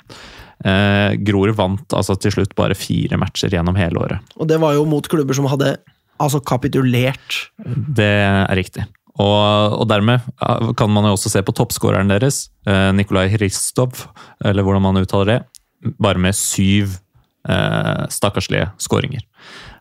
Eh, 0.69 1.15
Grorud 1.23 1.57
vant 1.59 1.95
altså 1.95 2.17
til 2.19 2.35
slutt 2.35 2.57
bare 2.59 2.77
fire 2.79 3.19
matcher 3.21 3.53
gjennom 3.53 3.79
hele 3.79 4.01
året. 4.03 4.37
Og 4.37 4.49
det 4.51 4.59
var 4.63 4.75
jo 4.77 4.87
mot 4.89 5.07
klubber 5.09 5.37
som 5.37 5.49
hadde 5.51 5.77
altså 6.19 6.41
kapitulert. 6.43 7.43
Det 7.59 8.09
er 8.09 8.57
riktig. 8.59 8.87
Og, 9.19 9.75
og 9.83 9.87
dermed 9.91 10.23
kan 10.79 10.91
man 10.95 11.09
jo 11.09 11.17
også 11.17 11.31
se 11.33 11.43
på 11.43 11.55
toppskåreren 11.59 12.11
deres, 12.11 12.49
eh, 12.71 12.91
Nikolai 12.95 13.27
Hristov, 13.33 14.05
eller 14.45 14.67
hvordan 14.67 14.85
man 14.85 15.01
uttaler 15.01 15.33
det, 15.33 15.39
bare 15.99 16.21
med 16.23 16.37
syv 16.37 16.99
eh, 17.49 18.05
stakkarslige 18.13 18.71
skåringer. 18.83 19.25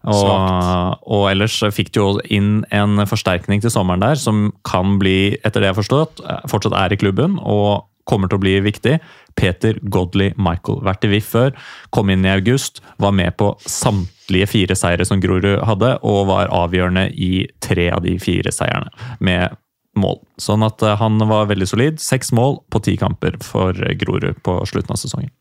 Og, 0.08 1.04
og 1.04 1.26
ellers 1.32 1.58
fikk 1.76 1.92
de 1.92 2.00
jo 2.00 2.10
inn 2.32 2.62
en 2.72 3.02
forsterkning 3.10 3.64
til 3.64 3.74
sommeren 3.74 4.04
der, 4.04 4.20
som 4.20 4.52
kan 4.68 4.96
bli, 5.02 5.36
etter 5.44 5.60
det 5.60 5.72
jeg 5.72 5.76
har 5.76 5.82
forstått, 5.82 6.24
eh, 6.24 6.44
fortsatt 6.52 6.78
er 6.80 6.96
i 6.96 7.00
klubben 7.02 7.40
og 7.42 7.88
kommer 8.08 8.32
til 8.32 8.40
å 8.40 8.44
bli 8.46 8.56
viktig. 8.64 8.98
Peter 9.38 9.78
Godley 9.94 10.32
Michael. 10.40 10.80
Vært 10.86 11.04
i 11.06 11.12
VIF 11.12 11.28
før, 11.34 11.52
kom 11.94 12.10
inn 12.10 12.26
i 12.26 12.32
august, 12.32 12.80
var 13.04 13.14
med 13.14 13.36
på 13.38 13.52
samtlige 13.68 14.48
fire 14.50 14.78
seire 14.80 15.06
som 15.06 15.20
Grorud 15.22 15.60
hadde, 15.68 15.92
og 16.08 16.30
var 16.32 16.54
avgjørende 16.56 17.10
i 17.14 17.46
tre 17.64 17.90
av 17.94 18.06
de 18.08 18.16
fire 18.22 18.54
seierne, 18.56 18.94
med 19.20 19.58
mål. 19.98 20.22
Sånn 20.42 20.64
at 20.66 20.82
eh, 20.86 20.98
han 21.02 21.20
var 21.30 21.50
veldig 21.52 21.68
solid. 21.70 22.02
Seks 22.02 22.32
mål 22.38 22.62
på 22.72 22.82
ti 22.86 22.96
kamper 23.02 23.40
for 23.44 23.76
Grorud 24.00 24.40
på 24.46 24.62
slutten 24.70 24.96
av 24.96 25.02
sesongen. 25.02 25.34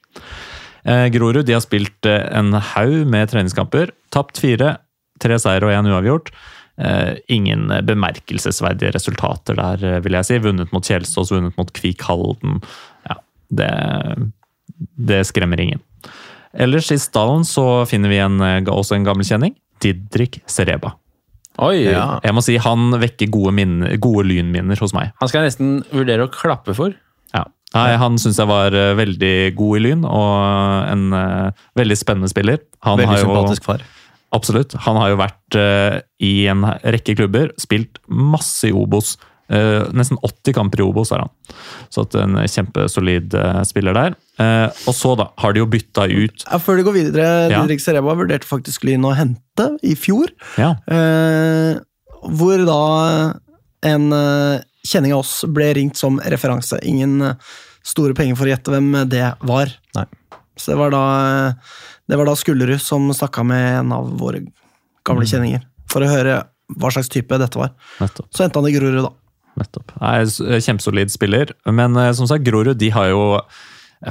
Eh, 0.86 1.06
Grorud 1.14 1.46
de 1.46 1.56
har 1.56 1.64
spilt 1.64 2.06
eh, 2.06 2.26
en 2.38 2.54
haug 2.54 3.06
med 3.10 3.30
treningskamper. 3.32 3.90
Tapt 4.14 4.38
fire, 4.42 4.76
tre 5.22 5.38
seier 5.42 5.66
og 5.66 5.74
én 5.74 5.90
uavgjort. 5.90 6.30
Eh, 6.76 7.16
ingen 7.32 7.72
bemerkelsesverdige 7.88 8.92
resultater 8.94 9.58
der, 9.58 10.02
vil 10.04 10.18
jeg 10.18 10.28
si. 10.28 10.38
Vunnet 10.44 10.74
mot 10.76 10.86
Kjelsås, 10.86 11.32
vunnet 11.34 11.56
mot 11.58 11.72
Kvik 11.74 12.06
Halden. 12.06 12.60
Ja, 13.08 13.18
det, 13.62 13.72
det 15.10 15.24
skremmer 15.30 15.62
ingen. 15.62 15.82
Ellers 16.56 16.92
i 16.94 17.00
stallen 17.02 17.42
så 17.44 17.84
finner 17.90 18.12
vi 18.12 18.22
en, 18.22 18.38
også 18.70 18.96
en 18.96 19.08
gammel 19.08 19.26
kjenning. 19.26 19.56
Didrik 19.82 20.38
Sereba. 20.48 20.94
Oi! 21.64 21.88
Ja. 21.88 22.18
Jeg 22.24 22.36
må 22.36 22.42
si 22.44 22.58
Han 22.60 22.94
vekker 23.00 23.30
gode, 23.32 23.54
minner, 23.56 23.96
gode 24.00 24.26
lynminner 24.28 24.78
hos 24.80 24.94
meg. 24.96 25.12
Han 25.20 25.30
skal 25.30 25.42
jeg 25.42 25.52
nesten 25.52 25.76
vurdere 25.90 26.28
å 26.28 26.32
klappe 26.32 26.76
for. 26.76 26.94
Ja. 27.74 27.82
Nei, 27.82 27.96
Han 28.00 28.16
syns 28.22 28.38
jeg 28.40 28.48
var 28.48 28.74
eh, 28.76 28.94
veldig 28.96 29.34
god 29.58 29.76
i 29.78 29.84
Lyn, 29.88 30.04
og 30.08 30.90
en 30.92 31.06
eh, 31.12 31.64
veldig 31.76 31.96
spennende 31.98 32.30
spiller. 32.30 32.60
Han 32.86 33.00
Veldig 33.00 33.10
har 33.10 33.22
jo, 33.22 33.28
sympatisk 33.30 33.66
far. 33.66 33.82
Absolutt. 34.36 34.74
Han 34.86 34.98
har 35.00 35.12
jo 35.12 35.16
vært 35.20 35.56
uh, 35.56 35.96
i 36.20 36.46
en 36.50 36.64
rekke 36.82 37.14
klubber, 37.16 37.52
spilt 37.62 38.00
masse 38.10 38.68
i 38.68 38.72
Obos. 38.74 39.14
Uh, 39.46 39.86
nesten 39.94 40.18
80 40.26 40.56
kamper 40.56 40.82
i 40.82 40.84
Obos 40.84 41.12
er 41.14 41.22
han. 41.22 41.30
Så 41.94 42.02
at 42.04 42.16
en 42.18 42.34
kjempesolid 42.42 43.36
uh, 43.38 43.60
spiller 43.64 43.94
der. 43.96 44.16
Eh, 44.42 44.66
og 44.90 44.92
så 44.92 45.14
da 45.16 45.30
har 45.40 45.54
de 45.56 45.62
jo 45.62 45.66
bytta 45.72 46.02
ut 46.10 46.42
Ja, 46.44 46.58
før 46.60 46.76
du 46.76 46.82
går 46.84 46.96
videre, 46.98 47.28
Ja. 47.48 47.62
Didrik 47.62 47.80
Sereba 47.80 48.12
vurderte 48.18 48.44
faktisk 48.44 48.84
Lyn 48.84 49.06
å 49.08 49.14
hente 49.16 49.70
i 49.86 49.94
fjor. 49.96 50.28
Ja, 50.60 50.74
Eh, 50.92 51.78
hvor 52.36 52.60
da 52.66 52.82
en 53.86 54.12
eh, 54.12 54.60
kjenning 54.86 55.14
av 55.16 55.24
oss 55.24 55.40
ble 55.50 55.72
ringt 55.76 55.98
som 56.00 56.20
referanse. 56.22 56.78
Ingen 56.86 57.18
eh, 57.26 57.54
store 57.86 58.16
penger 58.18 58.38
for 58.38 58.48
å 58.48 58.54
gjette 58.54 58.72
hvem 58.74 58.92
det 59.10 59.24
var. 59.46 59.72
Nei. 59.98 60.06
Så 60.56 60.72
det 60.72 60.78
var 60.80 60.94
da, 60.94 61.04
eh, 61.50 61.78
det 62.08 62.18
var 62.20 62.30
da 62.30 62.36
Skullerud 62.38 62.82
som 62.82 63.08
snakka 63.14 63.44
med 63.46 63.68
en 63.82 63.94
av 63.96 64.10
våre 64.20 64.44
gamle 65.06 65.28
kjenninger. 65.28 65.64
For 65.92 66.02
å 66.02 66.10
høre 66.10 66.40
hva 66.76 66.90
slags 66.90 67.10
type 67.12 67.38
dette 67.38 67.60
var. 67.60 67.74
nettopp. 68.00 68.28
Så 68.34 68.44
endte 68.44 68.58
han 68.58 68.68
i 68.68 68.74
Grorud, 68.74 69.04
da. 69.04 69.12
Nettopp. 69.56 69.94
Nei, 70.02 70.16
Kjempesolid 70.60 71.12
spiller. 71.12 71.52
Men 71.68 71.96
eh, 72.00 72.12
som 72.16 72.28
sagt, 72.28 72.46
Grorud 72.46 72.78
de 72.80 72.90
har 72.94 73.12
jo 73.12 73.22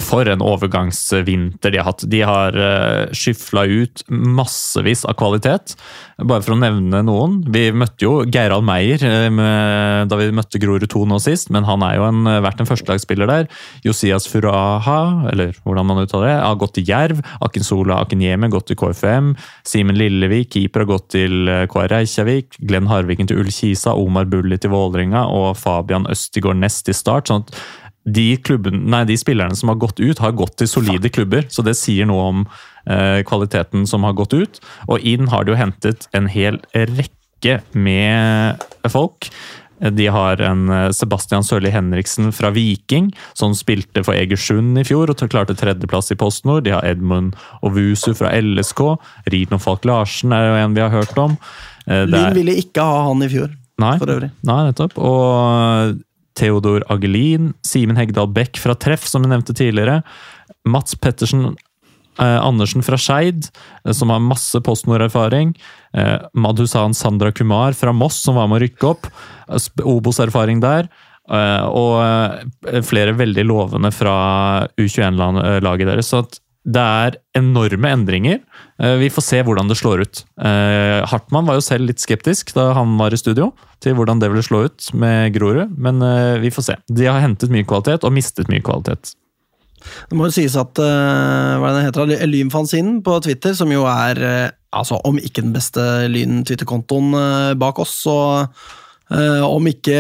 for 0.02 0.28
en 0.28 0.42
overgangsvinter 0.42 1.74
de 1.74 1.80
har 1.80 1.88
hatt. 1.88 2.06
De 2.10 2.22
har 2.26 2.58
uh, 2.58 3.14
skyfla 3.14 3.66
ut 3.70 4.04
massevis 4.10 5.06
av 5.06 5.18
kvalitet. 5.20 5.76
Bare 6.18 6.42
for 6.46 6.56
å 6.56 6.60
nevne 6.60 7.04
noen. 7.06 7.42
Vi 7.52 7.68
møtte 7.76 8.08
jo 8.08 8.14
Geirald 8.32 8.64
Meyer 8.66 9.02
eh, 9.04 10.06
da 10.08 10.18
vi 10.20 10.30
møtte 10.36 10.62
Grorud 10.64 10.88
2 10.88 11.02
nå 11.12 11.18
sist, 11.20 11.50
men 11.52 11.68
han 11.68 11.84
er 11.84 11.98
jo 12.00 12.06
en, 12.08 12.22
vært 12.46 12.62
en 12.64 12.70
førstelagsspiller 12.70 13.28
der. 13.28 13.50
Josias 13.84 14.30
Furaha, 14.32 15.28
eller 15.34 15.52
hvordan 15.66 15.90
man 15.90 16.00
uttaler 16.06 16.32
det, 16.32 16.38
har 16.40 16.60
gått 16.62 16.78
til 16.80 16.88
Jerv. 16.88 17.20
Akinsola 17.44 18.00
Akinyeme 18.06 18.50
gått 18.54 18.70
til 18.72 18.80
KFM. 18.80 19.34
Simen 19.68 20.00
Lillevik, 20.00 20.54
keeper, 20.56 20.86
har 20.86 20.94
gått 20.96 21.10
til 21.18 21.52
eh, 21.52 21.66
KR 21.72 21.92
Reykjavik. 21.92 22.62
Glenn 22.64 22.88
Harviken 22.92 23.28
til 23.28 23.44
Ullkisa. 23.44 23.98
Omar 24.00 24.32
Bulli 24.32 24.60
til 24.62 24.72
Vålerenga 24.72 25.28
og 25.36 25.52
Fabian 25.60 26.08
Østigård 26.12 26.64
Nest 26.64 26.88
til 26.88 26.96
Start. 26.96 27.28
sånn 27.28 27.44
at 27.44 27.60
de, 28.06 28.38
klubben, 28.38 28.84
nei, 28.94 29.04
de 29.10 29.18
spillerne 29.18 29.58
som 29.58 29.72
har 29.72 29.80
gått 29.82 30.00
ut, 30.00 30.22
har 30.22 30.36
gått 30.38 30.58
til 30.62 30.70
solide 30.70 31.10
klubber. 31.10 31.48
Så 31.50 31.66
det 31.66 31.74
sier 31.80 32.06
noe 32.10 32.30
om 32.30 32.46
eh, 32.86 33.22
kvaliteten 33.26 33.88
som 33.90 34.06
har 34.06 34.14
gått 34.18 34.36
ut. 34.38 34.62
Og 34.88 35.02
inn 35.02 35.32
har 35.34 35.46
de 35.46 35.56
jo 35.56 35.60
hentet 35.60 36.10
en 36.14 36.30
hel 36.30 36.62
rekke 36.74 37.60
med 37.74 38.62
folk. 38.94 39.32
De 39.80 40.08
har 40.08 40.40
en 40.42 40.70
eh, 40.70 40.92
Sebastian 40.96 41.44
Sørli 41.44 41.74
Henriksen 41.74 42.32
fra 42.36 42.54
Viking, 42.56 43.10
som 43.34 43.56
spilte 43.58 44.06
for 44.06 44.16
Egersund 44.16 44.80
i 44.80 44.86
fjor 44.88 45.12
og 45.12 45.26
klarte 45.32 45.58
tredjeplass 45.58 46.14
i 46.14 46.20
PostNord. 46.20 46.64
De 46.68 46.76
har 46.78 46.86
Edmund 46.88 47.36
Ovusu 47.66 48.14
fra 48.16 48.32
LSK. 48.38 48.86
Rino 49.34 49.60
Falk 49.60 49.86
Larsen 49.90 50.36
er 50.36 50.48
jo 50.48 50.58
en 50.62 50.78
vi 50.78 50.86
har 50.86 50.94
hørt 50.94 51.18
om. 51.20 51.38
Eh, 51.90 52.06
Lyn 52.08 52.38
ville 52.38 52.56
ikke 52.62 52.86
ha 52.86 53.08
han 53.10 53.26
i 53.26 53.32
fjor, 53.34 53.52
Nei. 53.82 53.96
for 53.98 54.14
øvrig. 54.14 54.32
Nei, 54.48 54.62
nettopp. 54.70 54.96
Og 55.02 55.98
Theodor 56.36 56.84
Agelin, 56.92 57.54
Simen 57.66 58.00
Hegdal 58.00 58.28
Bech 58.36 58.60
fra 58.62 58.76
Treff, 58.76 59.08
som 59.08 59.24
vi 59.24 59.32
nevnte 59.32 59.56
tidligere. 59.56 60.02
Mats 60.68 60.96
Pettersen 61.00 61.56
eh, 62.20 62.40
Andersen 62.42 62.84
fra 62.84 63.00
Skeid, 63.00 63.50
eh, 63.86 63.92
som 63.92 64.12
har 64.14 64.24
masse 64.24 64.62
PostNord-erfaring. 64.62 65.56
Eh, 65.94 66.18
Madhusan 66.34 66.94
Sandra 66.94 67.32
Kumar 67.32 67.74
fra 67.74 67.94
Moss, 67.94 68.22
som 68.24 68.36
var 68.36 68.48
med 68.48 68.60
å 68.62 68.66
rykke 68.66 68.90
opp. 68.92 69.12
Eh, 69.50 69.70
Obos-erfaring 69.84 70.64
der. 70.64 70.90
Eh, 71.26 71.66
og 71.66 72.00
eh, 72.04 72.82
flere 72.86 73.16
veldig 73.18 73.46
lovende 73.48 73.92
fra 73.96 74.16
U21-laget 74.78 75.90
deres. 75.90 76.12
Så 76.12 76.26
at 76.26 76.42
det 76.66 76.82
er 76.82 77.18
enorme 77.38 77.92
endringer. 77.94 78.40
Eh, 78.82 78.96
Vi 78.98 79.12
får 79.14 79.24
se 79.24 79.42
hvordan 79.46 79.70
det 79.70 79.78
slår 79.78 80.02
ut. 80.02 80.24
Eh, 80.42 81.06
Hartmann 81.06 81.46
var 81.46 81.60
jo 81.60 81.66
selv 81.66 81.86
litt 81.86 82.02
skeptisk 82.02 82.56
da 82.58 82.72
han 82.74 82.98
var 82.98 83.14
i 83.14 83.20
studio, 83.22 83.52
til 83.80 83.94
hvordan 83.94 84.20
det 84.20 84.32
ville 84.32 84.46
slå 84.46 84.66
ut 84.66 84.90
med 84.94 85.36
Grorud, 85.36 85.78
men 85.78 86.02
eh, 86.02 86.40
vi 86.42 86.50
får 86.50 86.66
se. 86.66 86.76
De 86.90 87.06
har 87.06 87.22
hentet 87.22 87.54
mye 87.54 87.68
kvalitet 87.68 88.04
og 88.04 88.16
mistet 88.16 88.50
mye 88.50 88.66
kvalitet. 88.66 89.14
Det 90.10 90.18
må 90.18 90.26
jo 90.26 90.34
sies 90.34 90.56
at 90.58 90.80
hva 90.82 91.70
det 91.76 91.84
heter, 91.86 92.14
Lynfanzinen 92.26 93.04
på 93.06 93.20
Twitter, 93.22 93.54
som 93.54 93.70
jo 93.70 93.84
er 93.86 94.18
altså 94.74 94.98
om 95.06 95.20
ikke 95.22 95.44
den 95.46 95.54
beste 95.54 95.84
Lyn-Twitter-kontoen 96.10 97.14
bak 97.62 97.78
oss, 97.84 97.94
så 98.08 98.48
om 99.46 99.70
ikke 99.70 100.00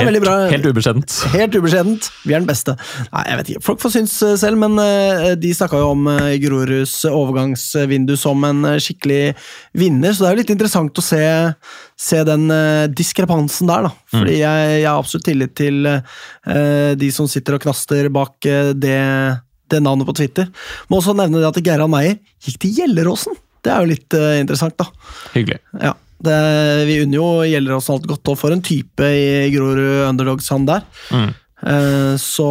ja, 0.00 0.08
veldig 0.08 0.22
bra. 0.24 0.34
helt 0.52 0.66
ubeskjedent. 0.68 1.18
Helt 1.34 1.56
ubeskjedent. 1.58 2.08
Vi 2.24 2.34
er 2.34 2.42
den 2.42 2.48
beste. 2.48 2.76
Nei, 3.12 3.24
jeg 3.28 3.40
vet 3.40 3.52
ikke. 3.52 3.64
Folk 3.68 3.82
får 3.84 3.94
synes 3.96 4.16
eh, 4.26 4.34
selv, 4.40 4.60
men 4.62 4.78
eh, 4.82 5.32
de 5.38 5.52
snakka 5.56 5.80
jo 5.82 5.92
om 5.92 6.08
uh, 6.10 6.32
Groruds 6.42 6.94
overgangsvindu 7.10 8.14
som 8.20 8.42
en 8.48 8.64
eh, 8.72 8.80
skikkelig 8.82 9.22
vinner, 9.78 10.12
så 10.14 10.24
det 10.24 10.28
er 10.28 10.36
jo 10.36 10.42
litt 10.42 10.54
interessant 10.54 10.98
å 10.98 11.04
se, 11.04 11.22
se 11.98 12.22
den 12.28 12.48
eh, 12.52 12.88
diskrepansen 12.92 13.70
der, 13.70 13.88
da. 13.88 13.94
Fordi 14.12 14.36
jeg, 14.40 14.66
jeg 14.82 14.88
har 14.88 15.00
absolutt 15.00 15.26
tillit 15.28 15.54
til 15.58 15.88
uh, 15.88 16.92
de 16.98 17.08
som 17.14 17.28
sitter 17.30 17.56
og 17.56 17.64
knaster 17.64 18.10
bak 18.12 18.48
eh, 18.48 18.72
det, 18.76 18.98
det 19.72 19.82
navnet 19.84 20.08
på 20.08 20.16
Twitter. 20.18 20.50
Må 20.90 21.00
også 21.00 21.16
nevne 21.18 21.42
det 21.42 21.50
at 21.50 21.62
Gerhard 21.64 21.92
Meyer 21.92 22.18
gikk 22.42 22.60
til 22.62 22.80
Gjelleråsen. 22.80 23.38
Det 23.62 23.70
er 23.70 23.84
jo 23.84 23.92
litt 23.92 24.18
uh, 24.18 24.32
interessant, 24.40 24.74
da. 24.80 24.88
Hyggelig. 25.36 25.60
Ja, 25.78 25.94
det, 26.24 26.86
vi 26.88 27.00
unner 27.04 27.18
jo 27.20 27.28
gjelder 27.48 27.76
oss 27.78 27.90
alt 27.92 28.06
godt, 28.10 28.28
og 28.32 28.38
for 28.40 28.54
en 28.54 28.62
type 28.64 29.06
i 29.06 29.50
Grorud 29.54 30.08
Underdogs 30.08 30.48
han 30.54 30.66
der. 30.68 30.82
Mm. 31.12 31.30
Eh, 31.62 32.16
Så 32.18 32.46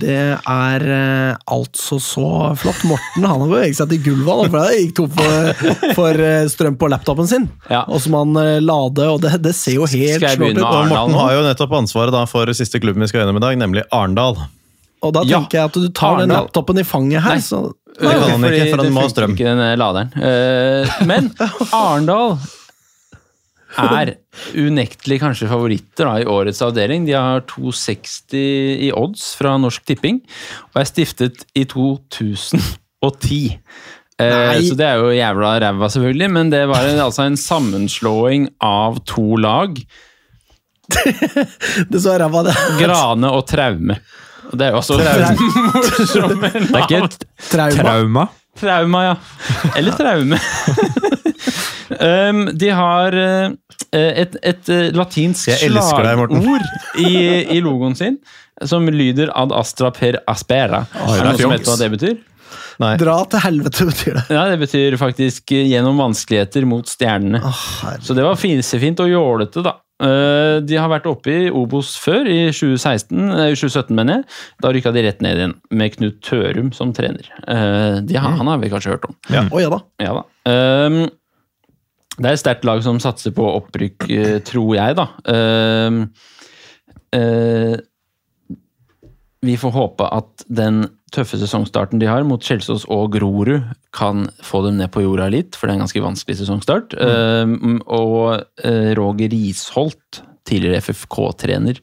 det 0.00 0.16
er 0.48 0.84
eh, 0.88 1.36
altså 1.52 1.98
så 2.00 2.28
flott. 2.56 2.84
Morten 2.88 3.26
han 3.28 3.42
har 3.42 3.50
beveget 3.50 3.76
seg 3.76 3.90
til 3.92 4.00
gulvet, 4.06 4.32
han, 4.32 4.50
for 4.54 4.64
det 4.64 4.80
gikk 4.80 4.94
tom 4.96 5.10
for, 5.12 5.92
for 5.98 6.22
eh, 6.24 6.46
strøm 6.48 6.78
på 6.80 6.88
laptopen 6.88 7.28
sin. 7.28 7.48
Ja. 7.68 7.82
Og 7.88 8.00
så 8.00 8.12
må 8.14 8.22
han 8.24 8.62
lade, 8.64 9.08
og 9.12 9.20
det, 9.24 9.34
det 9.44 9.52
ser 9.58 9.76
jo 9.76 9.88
helt 9.92 10.24
begynne 10.40 10.62
ut. 10.62 10.68
Og, 10.70 10.88
Morten 10.92 11.18
har 11.20 11.34
jo 11.36 11.44
nettopp 11.50 11.76
ansvaret 11.82 12.16
da 12.16 12.24
for 12.30 12.48
siste 12.56 12.80
klubben 12.80 13.04
vi 13.04 13.10
skal 13.12 13.24
gjennom 13.26 13.42
i 13.42 13.44
dag, 13.44 13.58
nemlig 13.60 13.84
Arendal. 13.92 14.38
og 15.04 15.12
da 15.12 15.22
Ja. 15.28 15.42
tenker 15.42 15.58
jeg 15.60 15.64
at 15.68 15.76
du 15.76 15.88
tar 15.92 16.22
den 16.24 16.32
laptopen 16.32 16.78
i 16.80 16.84
fanget 16.88 17.22
her. 17.26 17.36
Nei. 17.36 17.44
Så, 17.44 17.74
Det 17.96 18.08
kan 18.12 18.28
han 18.28 18.42
Fordi 18.44 18.56
ikke, 18.56 18.70
for 18.72 18.76
han 18.76 18.86
det 18.86 18.92
må 18.92 19.00
ha 19.00 19.06
funker 19.06 19.14
strøm. 19.16 19.34
Ikke 19.36 19.52
den 19.52 19.78
laderen. 19.80 20.10
Eh, 20.20 20.96
men 21.08 21.28
Arendal 21.76 22.38
er 23.82 24.14
unektelig 24.56 25.18
kanskje 25.22 25.48
favoritter 25.50 26.08
da, 26.08 26.14
i 26.22 26.28
årets 26.30 26.62
avdeling. 26.64 27.06
De 27.08 27.14
har 27.16 27.44
2,60 27.50 28.36
i 28.88 28.90
odds 28.96 29.28
fra 29.38 29.56
Norsk 29.60 29.84
Tipping, 29.88 30.22
og 30.72 30.80
er 30.82 30.88
stiftet 30.88 31.44
i 31.54 31.64
2010. 31.68 33.40
Eh, 34.16 34.32
Nei. 34.32 34.60
så 34.64 34.76
det 34.78 34.86
er 34.88 35.00
jo 35.02 35.10
jævla 35.12 35.54
ræva, 35.60 35.90
selvfølgelig, 35.92 36.30
men 36.32 36.52
det 36.52 36.62
var 36.70 36.86
en, 36.88 37.00
altså 37.04 37.26
en 37.28 37.36
sammenslåing 37.36 38.48
av 38.64 39.02
to 39.04 39.36
lag. 39.36 39.76
det 41.90 42.00
så 42.00 42.16
ræva, 42.22 42.46
det. 42.46 42.54
Grane 42.80 43.32
og 43.34 43.44
Traume. 43.50 43.98
Og 44.46 44.58
det 44.60 44.68
er 44.68 44.74
jo 44.76 44.78
også 44.78 44.96
morsomme 45.02 46.50
Det 46.54 46.70
er 46.70 46.82
ikke 46.84 47.00
et 47.02 47.24
Trauma. 47.50 47.82
trauma. 47.82 48.26
Trauma, 48.56 49.00
ja. 49.04 49.14
Eller 49.76 49.96
traume. 49.98 50.38
um, 51.90 52.44
de 52.58 52.70
har 52.74 53.16
eh, 53.20 53.50
et, 53.96 54.36
et 54.42 54.70
eh, 54.72 54.88
latinsk 54.96 55.52
slagord 55.60 56.32
i, 56.98 57.12
i 57.56 57.60
logoen 57.64 57.96
sin, 57.98 58.18
som 58.64 58.86
lyder 58.88 59.30
ad 59.36 59.52
astra 59.52 59.90
per 59.94 60.20
aspera. 60.30 60.84
det 60.92 61.20
er 61.20 61.22
det 61.22 61.28
noen 61.30 61.42
som 61.44 61.54
vet 61.56 61.68
hva 61.70 61.78
det 61.82 61.90
betyr? 61.98 62.16
Nei. 62.82 62.92
Dra 63.00 63.16
til 63.32 63.40
helvete, 63.40 63.86
betyr 63.88 64.18
det. 64.18 64.22
Ja, 64.36 64.44
Det 64.52 64.58
betyr 64.60 64.96
faktisk 65.00 65.52
eh, 65.56 65.64
gjennom 65.72 65.96
vanskeligheter 66.00 66.66
mot 66.68 66.88
stjernene. 66.88 67.40
Så 68.04 68.14
det 68.16 68.24
var 68.26 68.36
fisefint 68.40 69.00
og 69.00 69.08
jålete, 69.10 69.62
da. 69.64 69.78
Eh, 70.04 70.58
De 70.60 70.76
har 70.76 70.90
vært 70.92 71.08
oppe 71.08 71.32
i 71.32 71.46
Obos 71.48 71.94
før, 72.00 72.28
i 72.28 72.50
2016, 72.52 73.16
eh, 73.32 73.54
2017, 73.56 73.94
mener 73.96 74.18
jeg. 74.20 74.28
Da 74.60 74.72
rykka 74.76 74.92
de 74.92 75.06
rett 75.08 75.24
ned 75.24 75.40
igjen, 75.40 75.54
med 75.72 75.96
Knut 75.96 76.20
Tørum 76.28 76.68
som 76.76 76.92
trener. 76.96 77.24
Eh, 77.48 78.02
De 78.04 78.18
har, 78.20 78.36
han 78.42 78.52
har 78.52 78.60
vi 78.60 78.68
kanskje 78.72 78.92
hørt 78.92 79.08
om. 79.08 79.16
Ja. 79.32 79.46
Oh, 79.48 79.60
ja 79.64 79.72
da. 79.72 79.80
Ja 80.04 80.12
da. 80.20 80.26
Ehm, 80.52 81.06
det 82.16 82.28
er 82.28 82.36
et 82.36 82.42
sterkt 82.42 82.64
lag 82.68 82.80
som 82.84 83.00
satser 83.02 83.34
på 83.36 83.44
opprykk, 83.58 84.08
eh, 84.12 84.38
tror 84.46 84.72
jeg, 84.78 84.96
da. 84.96 85.06
Ehm, 85.32 86.00
eh, 87.12 87.76
vi 89.46 89.56
får 89.60 89.74
håpe 89.74 90.06
at 90.10 90.46
den 90.48 90.86
tøffe 91.14 91.38
sesongstarten 91.38 92.00
de 92.00 92.08
har 92.08 92.24
mot 92.26 92.42
Kjelsås 92.42 92.86
og 92.92 93.12
Grorud, 93.14 93.68
kan 93.96 94.26
få 94.44 94.62
dem 94.66 94.80
ned 94.80 94.90
på 94.92 95.04
jorda 95.04 95.28
litt, 95.32 95.54
for 95.56 95.66
det 95.66 95.74
er 95.74 95.78
en 95.78 95.84
ganske 95.84 96.04
vanskelig 96.04 96.38
sesongstart. 96.40 96.96
Ehm, 97.04 97.78
og 97.84 98.42
eh, 98.64 98.92
Roger 98.98 99.30
Risholt, 99.32 100.22
tidligere 100.48 100.80
FFK-trener, 100.82 101.78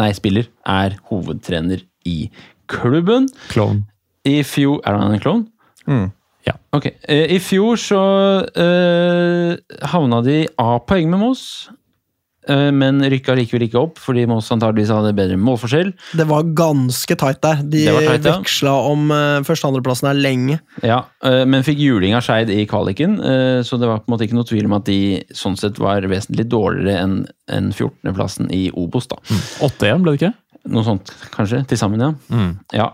nei, 0.00 0.10
spiller, 0.16 0.48
er 0.66 0.98
hovedtrener 1.10 1.84
i 2.08 2.30
klubben. 2.70 3.28
Klovn. 3.52 3.84
I 4.28 4.40
fjor 4.46 4.78
Er 4.86 4.98
han 4.98 5.14
en 5.14 5.22
klovn? 5.22 5.46
Mm. 5.86 6.10
Ja. 6.46 6.56
Ok. 6.74 6.86
Eh, 7.08 7.36
I 7.36 7.38
fjor 7.38 7.76
så 7.78 8.00
eh, 8.58 9.56
havna 9.92 10.22
de 10.26 10.40
A-poeng 10.58 11.08
med 11.12 11.20
Moss, 11.20 11.68
eh, 12.48 12.70
men 12.74 12.98
rykka 13.12 13.36
likevel 13.38 13.68
ikke 13.68 13.78
opp, 13.78 14.00
fordi 14.02 14.24
Moss 14.26 14.48
antageligvis 14.50 14.90
hadde 14.90 15.12
bedre 15.14 15.36
målforskjell. 15.38 15.92
Det 16.18 16.26
var 16.26 16.48
ganske 16.58 17.14
tight 17.20 17.38
der. 17.44 17.62
De 17.62 17.84
Det 17.86 17.94
var 17.94 18.08
tight, 18.08 18.26
ja. 18.26 18.34
veksla 18.40 18.72
om 18.90 19.06
første- 19.46 19.68
og 19.68 19.74
andreplassen 19.76 20.08
her 20.10 20.18
lenge. 20.18 20.58
Ja, 20.82 21.04
eh, 21.22 21.44
Men 21.44 21.62
fikk 21.62 21.78
juling 21.78 22.14
av 22.18 22.22
Skeid 22.26 22.50
i 22.50 22.66
kvaliken, 22.66 23.20
eh, 23.22 23.62
så 23.62 23.78
det 23.78 23.86
var 23.86 24.00
på 24.02 24.08
en 24.10 24.16
måte 24.16 24.26
ikke 24.26 24.34
noe 24.40 24.48
tvil 24.50 24.64
om 24.66 24.72
at 24.80 24.84
de 24.90 25.22
sånn 25.32 25.56
sett 25.56 25.78
var 25.78 26.02
vesentlig 26.02 26.48
dårligere 26.48 26.98
enn 27.04 27.26
enn 27.52 27.70
14.-plassen 27.72 28.50
i 28.50 28.70
Obos. 28.74 29.06
da. 29.06 29.16
8-1, 29.60 30.02
ble 30.02 30.16
det 30.16 30.22
ikke? 30.22 30.34
Noe 30.72 30.82
sånt, 30.86 31.10
kanskje? 31.34 31.66
Til 31.68 31.76
sammen, 31.78 32.00
ja. 32.00 32.12
Mm. 32.30 32.58
Ja. 32.72 32.90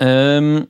Ehm, 0.00 0.66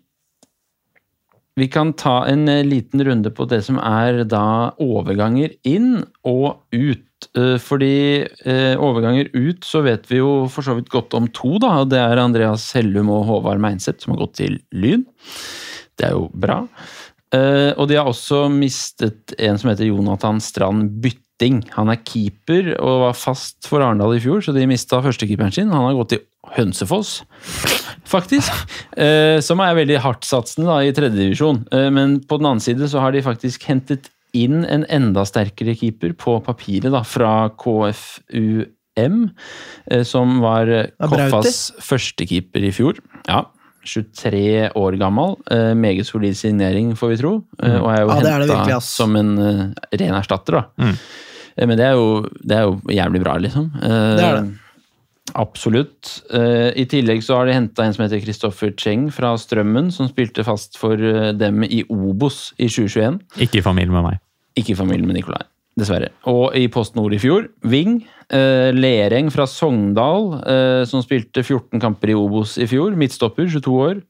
vi 1.59 1.69
kan 1.73 1.93
ta 1.99 2.23
en 2.31 2.49
eh, 2.49 2.65
liten 2.67 3.03
runde 3.05 3.31
på 3.35 3.47
det 3.51 3.63
som 3.67 3.81
er 3.83 4.23
da 4.29 4.73
overganger 4.83 5.55
inn 5.67 6.05
og 6.27 6.61
ut. 6.75 7.05
Eh, 7.35 7.57
fordi 7.63 8.23
eh, 8.23 8.75
overganger 8.79 9.31
ut 9.35 9.67
så 9.67 9.83
vet 9.87 10.07
vi 10.11 10.21
jo 10.21 10.47
for 10.53 10.67
så 10.67 10.77
vidt 10.79 10.93
godt 10.93 11.17
om 11.19 11.27
to, 11.35 11.57
da. 11.63 11.81
og 11.83 11.91
Det 11.93 11.99
er 12.01 12.23
Andreas 12.23 12.71
Hellum 12.77 13.11
og 13.15 13.27
Håvard 13.31 13.63
Meinseth 13.63 14.05
som 14.05 14.15
har 14.15 14.23
gått 14.27 14.39
til 14.43 14.61
Lyn. 14.71 15.05
Det 15.99 16.07
er 16.07 16.15
jo 16.15 16.29
bra. 16.31 16.63
Eh, 17.37 17.71
og 17.77 17.89
de 17.91 17.99
har 17.99 18.09
også 18.09 18.47
mistet 18.53 19.35
en 19.37 19.59
som 19.61 19.73
heter 19.73 19.91
Jonathan 19.91 20.41
Strand 20.43 20.91
Bytting. 21.03 21.61
Han 21.77 21.93
er 21.93 22.01
keeper 22.03 22.75
og 22.79 23.05
var 23.07 23.19
fast 23.19 23.69
for 23.69 23.85
Arendal 23.85 24.17
i 24.17 24.23
fjor, 24.23 24.41
så 24.45 24.55
de 24.57 24.67
mista 24.71 25.01
førstekeeperen 25.05 25.55
sin. 25.55 25.73
Han 25.75 25.91
har 25.91 25.99
gått 25.99 26.15
til 26.17 26.25
Hønsefoss, 26.55 27.27
faktisk. 28.09 28.55
Uh, 28.97 29.37
som 29.45 29.61
er 29.61 29.77
veldig 29.77 29.99
hardtsatsende 30.01 30.71
da, 30.71 30.79
i 30.81 30.95
tredjedivisjon. 30.97 31.67
Uh, 31.75 31.91
men 31.93 32.15
på 32.25 32.39
den 32.41 32.49
annen 32.49 32.65
side 32.65 32.89
så 32.89 33.03
har 33.05 33.13
de 33.13 33.21
faktisk 33.27 33.67
hentet 33.69 34.09
inn 34.37 34.65
en 34.69 34.85
enda 34.93 35.25
sterkere 35.29 35.75
keeper 35.79 36.15
på 36.19 36.39
papiret 36.45 36.93
da, 36.93 37.03
fra 37.07 37.51
KFUM, 37.61 39.21
eh, 39.91 40.05
som 40.07 40.41
var 40.45 40.73
eh. 40.73 40.91
Koffas 41.01 41.69
førstekeeper 41.85 42.69
i 42.69 42.75
fjor. 42.75 43.01
Ja, 43.29 43.47
23 43.85 44.71
år 44.77 44.97
gammel. 45.01 45.37
Eh, 45.51 45.75
meget 45.75 46.07
solid 46.07 46.37
signering, 46.37 46.95
får 46.99 47.09
vi 47.15 47.17
tro. 47.23 47.33
Eh, 47.63 47.77
og 47.81 47.91
er 47.95 48.01
jo 48.03 48.09
Ja, 48.09 48.21
det 48.21 48.33
er 48.33 48.39
det 48.39 48.49
henta 48.49 48.61
virkelig, 48.65 48.83
som 48.83 49.17
en 49.17 49.39
eh, 49.39 49.65
ren 50.01 50.15
erstatter, 50.19 50.59
da. 50.61 50.89
Eh, 51.57 51.67
men 51.67 51.77
det 51.79 51.87
er, 51.87 51.93
jo, 51.99 52.23
det 52.45 52.57
er 52.57 52.63
jo 52.69 52.81
jævlig 52.95 53.23
bra, 53.25 53.37
liksom. 53.43 53.71
Eh, 53.83 54.17
Det 54.19 54.25
er 54.25 54.41
det. 54.43 54.59
Absolutt. 55.37 56.23
Eh, 56.33 56.73
I 56.81 56.87
tillegg 56.89 57.21
så 57.23 57.37
har 57.37 57.47
de 57.47 57.53
henta 57.53 57.85
en 57.85 57.93
som 57.93 58.07
heter 58.07 58.23
Kristoffer 58.25 58.73
Cheng 58.81 59.11
fra 59.13 59.35
Strømmen, 59.37 59.91
som 59.93 60.09
spilte 60.09 60.45
fast 60.47 60.79
for 60.81 60.97
dem 60.97 61.63
i 61.65 61.83
Obos 61.93 62.53
i 62.59 62.69
2021. 62.69 63.21
Ikke 63.45 63.59
i 63.61 63.65
familie 63.67 63.93
med 63.93 64.07
meg. 64.07 64.19
Ikke 64.57 64.73
i 64.73 64.79
familie 64.79 65.05
med 65.07 65.19
Nikolai, 65.21 65.45
dessverre. 65.79 66.11
Og 66.31 66.57
i 66.59 66.67
Post 66.73 66.97
Nord 66.99 67.15
i 67.17 67.21
fjor, 67.23 67.49
Ving. 67.65 68.01
Eh, 68.29 68.71
Lereng 68.77 69.31
fra 69.33 69.47
Sogndal, 69.49 70.33
eh, 70.43 70.83
som 70.89 71.01
spilte 71.05 71.45
14 71.45 71.81
kamper 71.81 72.13
i 72.13 72.19
Obos 72.19 72.59
i 72.61 72.67
fjor. 72.69 72.97
Midtstopper, 72.99 73.49
22 73.49 73.79
år. 73.87 74.03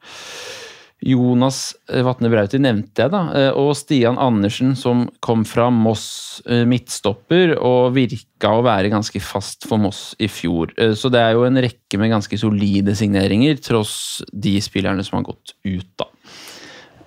Jonas 1.06 1.76
eh, 1.92 2.02
Vatne 2.02 2.26
Brauti 2.32 2.58
nevnte 2.58 3.04
jeg, 3.04 3.12
da. 3.12 3.20
eh, 3.38 3.52
Og 3.54 3.70
Stian 3.78 4.18
Andersen, 4.18 4.72
som 4.74 5.04
kom 5.22 5.44
fra 5.46 5.68
Moss, 5.70 6.40
eh, 6.50 6.64
midtstopper, 6.66 7.54
og 7.62 7.92
virka 7.94 8.50
å 8.56 8.64
være 8.66 8.90
ganske 8.90 9.22
fast 9.22 9.68
for 9.70 9.78
Moss 9.78 10.16
i 10.18 10.26
fjor. 10.26 10.74
Så 10.98 11.12
det 11.14 11.22
er 11.22 11.36
jo 11.38 11.46
en 11.46 11.62
rekke 11.62 12.00
med 12.02 12.10
ganske 12.16 12.40
solide 12.42 12.96
signeringer, 12.98 13.62
tross 13.62 14.24
de 14.34 14.56
spillerne 14.64 15.06
som 15.06 15.20
har 15.20 15.28
gått 15.30 15.54
ut, 15.68 15.86
da. 16.02 16.10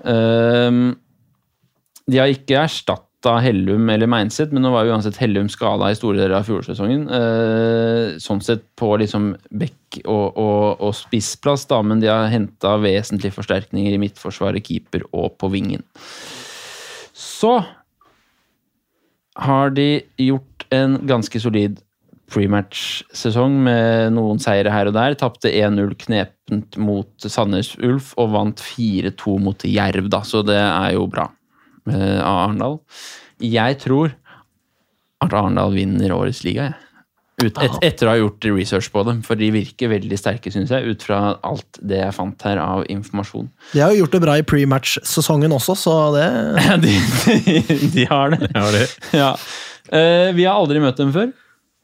Ehm, 0.07 0.95
de 2.09 2.17
har 2.17 2.31
ikke 2.31 2.63
erstatta 2.63 3.05
Hellum 3.43 3.89
eller 3.93 4.10
Meinseth, 4.10 4.53
men 4.53 4.64
nå 4.65 4.72
var 4.73 4.88
jo 4.88 4.95
uansett 4.95 5.19
Hellum 5.22 5.49
skada 5.52 5.91
i 5.91 5.98
store 5.98 6.18
deler 6.18 6.39
av 6.39 6.48
fjorårssesongen. 6.48 7.03
Eh, 7.14 8.15
sånn 8.22 8.41
sett 8.41 8.64
på 8.80 8.95
liksom 9.02 9.35
bekk- 9.61 10.02
og, 10.06 10.39
og, 10.39 10.81
og 10.81 10.95
spissplass, 10.98 11.68
da, 11.69 11.81
men 11.85 12.02
de 12.02 12.10
har 12.10 12.31
henta 12.31 12.77
vesentlige 12.81 13.35
forsterkninger 13.35 13.93
i 13.93 13.99
midtforsvaret, 14.02 14.65
keeper 14.65 15.06
og 15.11 15.35
på 15.41 15.52
vingen. 15.53 15.85
Så 17.14 17.60
har 19.41 19.76
de 19.76 19.89
gjort 20.19 20.65
en 20.73 20.98
ganske 21.07 21.41
solid 21.43 21.77
prematch-sesong 22.31 23.57
med 23.65 24.15
noen 24.15 24.39
seire 24.41 24.72
her 24.72 24.89
og 24.89 24.95
der. 24.95 25.18
Tapte 25.19 25.52
1-0 25.52 25.93
knepent 26.06 26.80
mot 26.80 27.27
Sandnes 27.27 27.73
Ulf 27.84 28.15
og 28.22 28.34
vant 28.34 28.64
4-2 28.64 29.38
mot 29.43 29.68
Jerv, 29.68 30.10
da, 30.11 30.23
så 30.26 30.41
det 30.48 30.57
er 30.57 30.95
jo 30.95 31.06
bra 31.11 31.27
av 31.90 32.38
Arendal. 32.45 32.80
Jeg 33.41 33.80
tror 33.82 34.14
at 35.22 35.34
Arendal 35.34 35.76
vinner 35.76 36.14
årets 36.16 36.44
liga, 36.45 36.72
jeg. 36.72 36.88
Ut, 37.41 37.58
et, 37.58 37.78
etter 37.88 38.06
å 38.06 38.12
ha 38.12 38.20
gjort 38.20 38.45
research 38.53 38.91
på 38.94 39.02
dem, 39.08 39.22
for 39.26 39.40
de 39.40 39.48
virker 39.53 39.90
veldig 39.90 40.18
sterke, 40.20 40.52
syns 40.53 40.70
jeg, 40.74 40.94
ut 40.94 41.06
fra 41.08 41.40
alt 41.48 41.80
det 41.82 41.98
jeg 41.98 42.14
fant 42.14 42.45
her 42.45 42.60
av 42.62 42.84
informasjon. 42.91 43.48
De 43.72 43.82
har 43.82 43.94
jo 43.95 44.03
gjort 44.03 44.18
det 44.18 44.22
bra 44.22 44.36
i 44.38 44.45
pre-match-sesongen 44.45 45.56
også, 45.56 45.78
så 45.80 45.95
det 46.14 46.28
de, 46.86 46.94
de, 47.48 47.80
de 47.95 48.06
har 48.12 48.36
det. 48.36 48.86
Ja. 49.18 49.34
Uh, 49.90 50.30
vi 50.38 50.45
har 50.45 50.53
aldri 50.53 50.84
møtt 50.84 51.02
dem 51.02 51.14
før. 51.16 51.32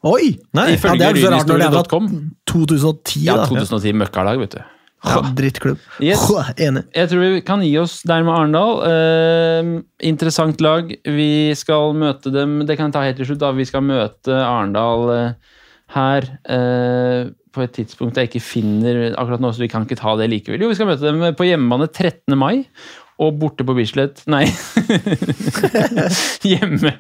Oi! 0.06 0.36
Nei, 0.53 0.69
ja, 0.76 0.94
det 0.94 1.07
er 1.07 1.22
så 1.24 1.32
rart 1.34 1.49
når 1.49 1.64
det 1.64 1.65
er 1.65 1.74
fra 1.74 1.82
Lynhistorie.com. 1.82 2.10
2010, 2.53 3.24
Ja, 3.26 3.40
2010 3.49 3.98
møkkalag, 4.03 4.44
vet 4.44 4.60
du. 4.60 4.76
Ja, 5.06 5.22
drittklubb. 5.38 5.78
Yes. 6.02 6.24
Enig. 6.57 6.82
Jeg 6.98 7.10
tror 7.11 7.22
vi 7.22 7.41
kan 7.45 7.61
gi 7.61 7.74
oss 7.80 7.99
der 8.07 8.24
med 8.26 8.34
Arendal. 8.34 8.80
Eh, 8.90 9.69
interessant 10.10 10.61
lag. 10.64 10.90
Vi 11.06 11.53
skal 11.56 11.94
møte 11.94 12.32
dem 12.34 12.60
Det 12.65 12.78
kan 12.80 12.90
jeg 12.90 12.95
ta 12.98 13.03
helt 13.06 13.19
til 13.22 13.30
slutt. 13.30 13.44
da. 13.44 13.52
Vi 13.56 13.68
skal 13.69 13.86
møte 13.86 14.34
Arendal 14.41 15.06
eh, 15.14 15.57
her 15.94 16.28
eh, 16.49 17.30
på 17.53 17.64
et 17.64 17.74
tidspunkt 17.78 18.18
jeg 18.19 18.28
ikke 18.30 18.44
finner 18.44 19.14
akkurat 19.18 19.41
nå, 19.41 19.49
så 19.56 19.64
vi 19.64 19.69
kan 19.72 19.86
ikke 19.86 19.98
ta 20.02 20.15
det 20.19 20.28
likevel. 20.34 20.65
Jo, 20.65 20.72
vi 20.74 20.78
skal 20.78 20.90
møte 20.90 21.06
dem 21.06 21.22
på 21.38 21.48
hjemmebane 21.48 21.88
13. 21.94 22.36
mai. 22.38 22.65
Og 23.18 23.34
borte 23.41 23.65
på 23.65 23.74
Bislett 23.74 24.19
Nei. 24.30 24.44
Hjemme. 26.45 26.91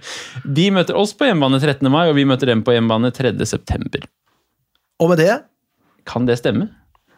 De 0.45 0.65
møter 0.73 0.97
oss 0.97 1.13
på 1.13 1.27
hjemmebane 1.27 1.59
13. 1.61 1.85
mai, 1.93 2.07
og 2.09 2.15
vi 2.17 2.25
møter 2.25 2.49
dem 2.49 2.63
på 2.65 2.73
hjemmebane 2.73 3.11
3. 3.13 3.35
september. 3.45 4.07
Og 4.97 5.11
med 5.11 5.21
det 5.21 5.35
Kan 6.09 6.25
det 6.25 6.39
stemme? 6.39 6.71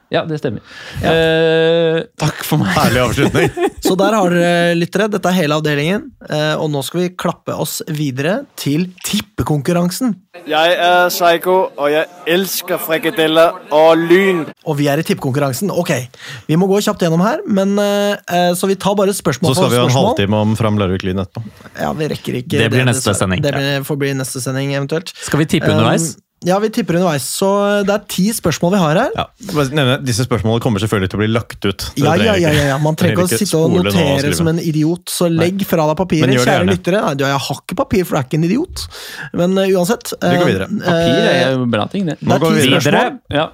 Ja, 0.09 0.23
det 0.25 0.39
stemmer. 0.41 0.63
Eh, 1.05 1.99
takk 2.17 2.39
for 2.47 2.57
meg. 2.63 2.71
Herlig 2.73 3.01
avslutning. 3.03 3.51
Så 3.85 3.93
der 3.99 4.15
har 4.17 4.33
dere 4.33 4.73
lyttere. 4.77 5.05
Dette 5.13 5.29
er 5.29 5.37
hele 5.37 5.57
avdelingen. 5.59 6.07
eh, 6.29 6.55
Og 6.57 6.71
nå 6.73 6.81
skal 6.85 7.03
vi 7.03 7.09
klappe 7.13 7.53
oss 7.53 7.79
videre 7.93 8.39
til 8.59 8.87
tippekonkurransen. 9.05 10.15
Jeg 10.49 10.75
er 10.81 11.09
Psycho, 11.11 11.55
og 11.77 11.91
jeg 11.93 12.07
elsker 12.29 12.79
frikadeller 12.81 13.59
og 13.75 13.97
lyn. 14.09 14.45
Og 14.65 14.77
vi 14.79 14.87
er 14.89 15.01
i 15.01 15.05
tippekonkurransen. 15.05 15.69
Ok, 15.73 15.91
vi 16.49 16.57
må 16.57 16.67
gå 16.71 16.79
kjapt 16.85 17.03
gjennom 17.05 17.21
her, 17.25 17.43
men 17.45 17.75
eh, 17.81 18.15
eh, 18.33 18.53
så 18.57 18.69
vi 18.69 18.77
tar 18.81 18.95
bare 18.99 19.13
spørsmål 19.13 19.53
Så 19.53 19.61
skal 19.61 19.73
vi 19.75 19.81
ha 19.81 19.87
en 19.89 19.93
halvtime 19.97 20.39
om 20.45 20.55
Fram 20.59 20.79
Larvik 20.81 21.05
Lyn 21.05 21.21
etterpå. 21.21 21.43
Ja, 21.77 21.91
vi 21.97 22.09
rekker 22.15 22.39
ikke 22.41 22.63
Det 22.63 22.71
blir 22.73 22.87
neste 22.89 23.13
sending. 23.17 23.43
Det 23.45 23.53
blir, 23.53 23.85
får 23.87 24.01
bli 24.01 24.13
neste 24.17 24.41
sending, 24.43 24.73
eventuelt. 24.77 25.13
Skal 25.21 25.43
vi 25.43 25.49
tippe 25.57 25.69
underveis? 25.69 26.15
Um, 26.15 26.25
ja, 26.47 26.59
vi 26.63 26.69
tipper 26.71 26.99
underveis. 26.99 27.25
Så 27.39 27.47
det 27.87 27.93
er 27.93 28.03
ti 28.11 28.25
spørsmål 28.35 28.73
vi 28.75 28.81
har 28.81 28.99
her. 29.01 29.15
Ja, 29.17 29.25
nevne, 29.75 29.97
Disse 30.05 30.23
spørsmålene 30.27 30.63
kommer 30.63 30.83
selvfølgelig 30.83 31.11
til 31.11 31.19
å 31.19 31.21
bli 31.23 31.29
lagt 31.31 31.67
ut. 31.67 31.87
Ja, 31.99 32.13
ja, 32.19 32.35
ja, 32.39 32.53
ja, 32.55 32.67
ja. 32.71 32.77
Man 32.81 32.97
trenger 32.99 33.25
ikke 33.25 33.27
å 33.27 33.39
sitte 33.41 33.59
og 33.59 33.75
notere 33.75 34.31
som 34.37 34.47
en 34.51 34.61
idiot, 34.61 35.09
så 35.11 35.27
legg 35.31 35.65
fra 35.67 35.87
deg 35.89 35.99
papiret, 35.99 36.31
kjære 36.35 36.55
gjerne. 36.55 36.75
lyttere. 36.75 37.01
Nei, 37.09 37.15
jeg 37.25 37.43
har 37.47 37.61
ikke 37.63 37.77
papir, 37.81 38.05
for 38.07 38.15
du 38.15 38.21
er 38.21 38.27
ikke 38.29 38.39
en 38.39 38.47
idiot. 38.47 38.85
Men 39.41 39.57
uh, 39.59 39.65
uansett 39.75 40.13
Vi 40.15 40.31
går 40.31 40.45
eh, 40.45 40.49
videre. 40.53 40.69
Papir 40.79 41.19
eh, 41.19 41.29
er 41.33 41.57
jo 41.57 41.67
bra 41.75 41.87
ting, 41.91 42.07
det. 42.07 42.17
Det 42.21 42.37
er 42.37 42.45
ti 42.45 42.69
spørsmål. 42.69 43.19
Ja. 43.35 43.47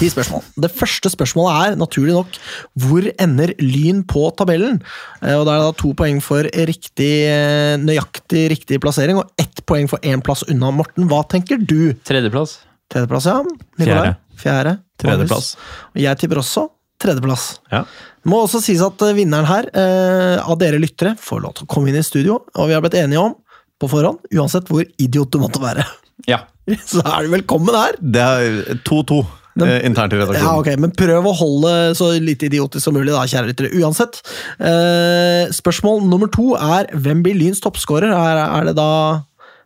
Ti 0.00 0.10
spørsmål. 0.14 0.46
Det 0.66 0.72
første 0.80 1.14
spørsmålet 1.16 1.60
er 1.60 1.80
naturlig 1.80 2.16
nok 2.16 2.40
hvor 2.80 3.10
ender 3.20 3.54
Lyn 3.60 4.04
på 4.08 4.24
tabellen? 4.38 4.80
Uh, 5.20 5.36
Og 5.40 5.44
Da 5.48 5.56
er 5.56 5.60
det 5.60 5.68
da 5.68 5.76
to 5.80 5.92
poeng 5.96 6.20
for 6.24 6.48
riktig, 6.70 7.12
eh, 7.28 7.76
nøyaktig 7.80 8.46
riktig 8.54 8.80
plassering 8.82 9.20
og 9.20 9.30
ett 9.40 9.62
poeng 9.68 9.88
for 9.90 10.00
én 10.06 10.22
plass 10.24 10.44
unna. 10.48 10.70
Morten, 10.74 11.08
hva 11.10 11.22
tenker 11.28 11.60
du? 11.60 11.92
Tredjeplass. 12.30 12.58
Tredjeplass, 12.90 13.26
ja. 13.26 13.40
Nikolai? 13.80 14.12
Fjerde. 14.38 14.76
Tredjeplass. 15.00 15.54
Og 15.94 16.00
jeg 16.04 16.20
tipper 16.20 16.40
også 16.42 16.68
tredjeplass. 17.00 17.46
Ja. 17.72 17.82
Det 18.20 18.30
må 18.30 18.42
også 18.44 18.60
sies 18.62 18.82
at 18.84 19.02
eh, 19.06 19.16
vinneren 19.16 19.48
her, 19.48 19.70
eh, 19.72 20.36
av 20.42 20.58
dere 20.60 20.80
lyttere, 20.80 21.16
får 21.20 21.42
lov 21.46 21.56
til 21.56 21.66
å 21.66 21.72
komme 21.72 21.90
inn 21.90 21.98
i 21.98 22.04
studio, 22.04 22.42
og 22.54 22.70
vi 22.70 22.76
har 22.76 22.84
blitt 22.84 22.98
enige 23.00 23.22
om 23.22 23.36
på 23.80 23.88
forhånd, 23.88 24.20
uansett 24.36 24.68
hvor 24.68 24.84
idiot 25.00 25.32
du 25.32 25.40
måtte 25.40 25.62
være. 25.62 25.86
Ja. 26.28 26.44
Så 26.90 27.00
er 27.00 27.24
du 27.24 27.32
velkommen 27.32 27.74
her! 27.74 27.96
Det 27.98 28.20
er 28.20 28.82
2-2 28.84 29.22
eh, 29.64 29.78
internt 29.88 30.12
i 30.12 30.20
redaksjonen. 30.20 30.44
Ja, 30.44 30.58
ok, 30.60 30.70
Men 30.84 30.92
prøv 30.94 31.30
å 31.30 31.34
holde 31.40 31.72
så 31.98 32.12
lite 32.20 32.50
idiotisk 32.50 32.84
som 32.84 32.94
mulig, 32.98 33.14
da, 33.14 33.24
kjære 33.24 33.50
lyttere. 33.50 33.72
Uansett. 33.80 34.20
Eh, 34.60 35.48
spørsmål 35.56 36.04
nummer 36.04 36.30
to 36.30 36.52
er 36.60 36.92
hvem 36.92 37.24
blir 37.24 37.40
Lyns 37.40 37.64
toppskårer? 37.64 38.12
Er, 38.12 38.44
er 38.44 38.68
det 38.68 38.76
da 38.78 38.90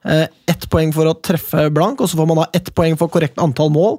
ett 0.05 0.68
poeng 0.70 0.93
for 0.93 1.09
å 1.09 1.16
treffe 1.24 1.66
blank, 1.72 2.01
og 2.05 2.09
så 2.10 2.16
får 2.20 2.26
man 2.28 2.43
da 2.43 2.47
ett 2.55 2.70
poeng 2.76 2.97
for 3.01 3.09
korrekt 3.09 3.39
antall 3.43 3.70
mål? 3.72 3.98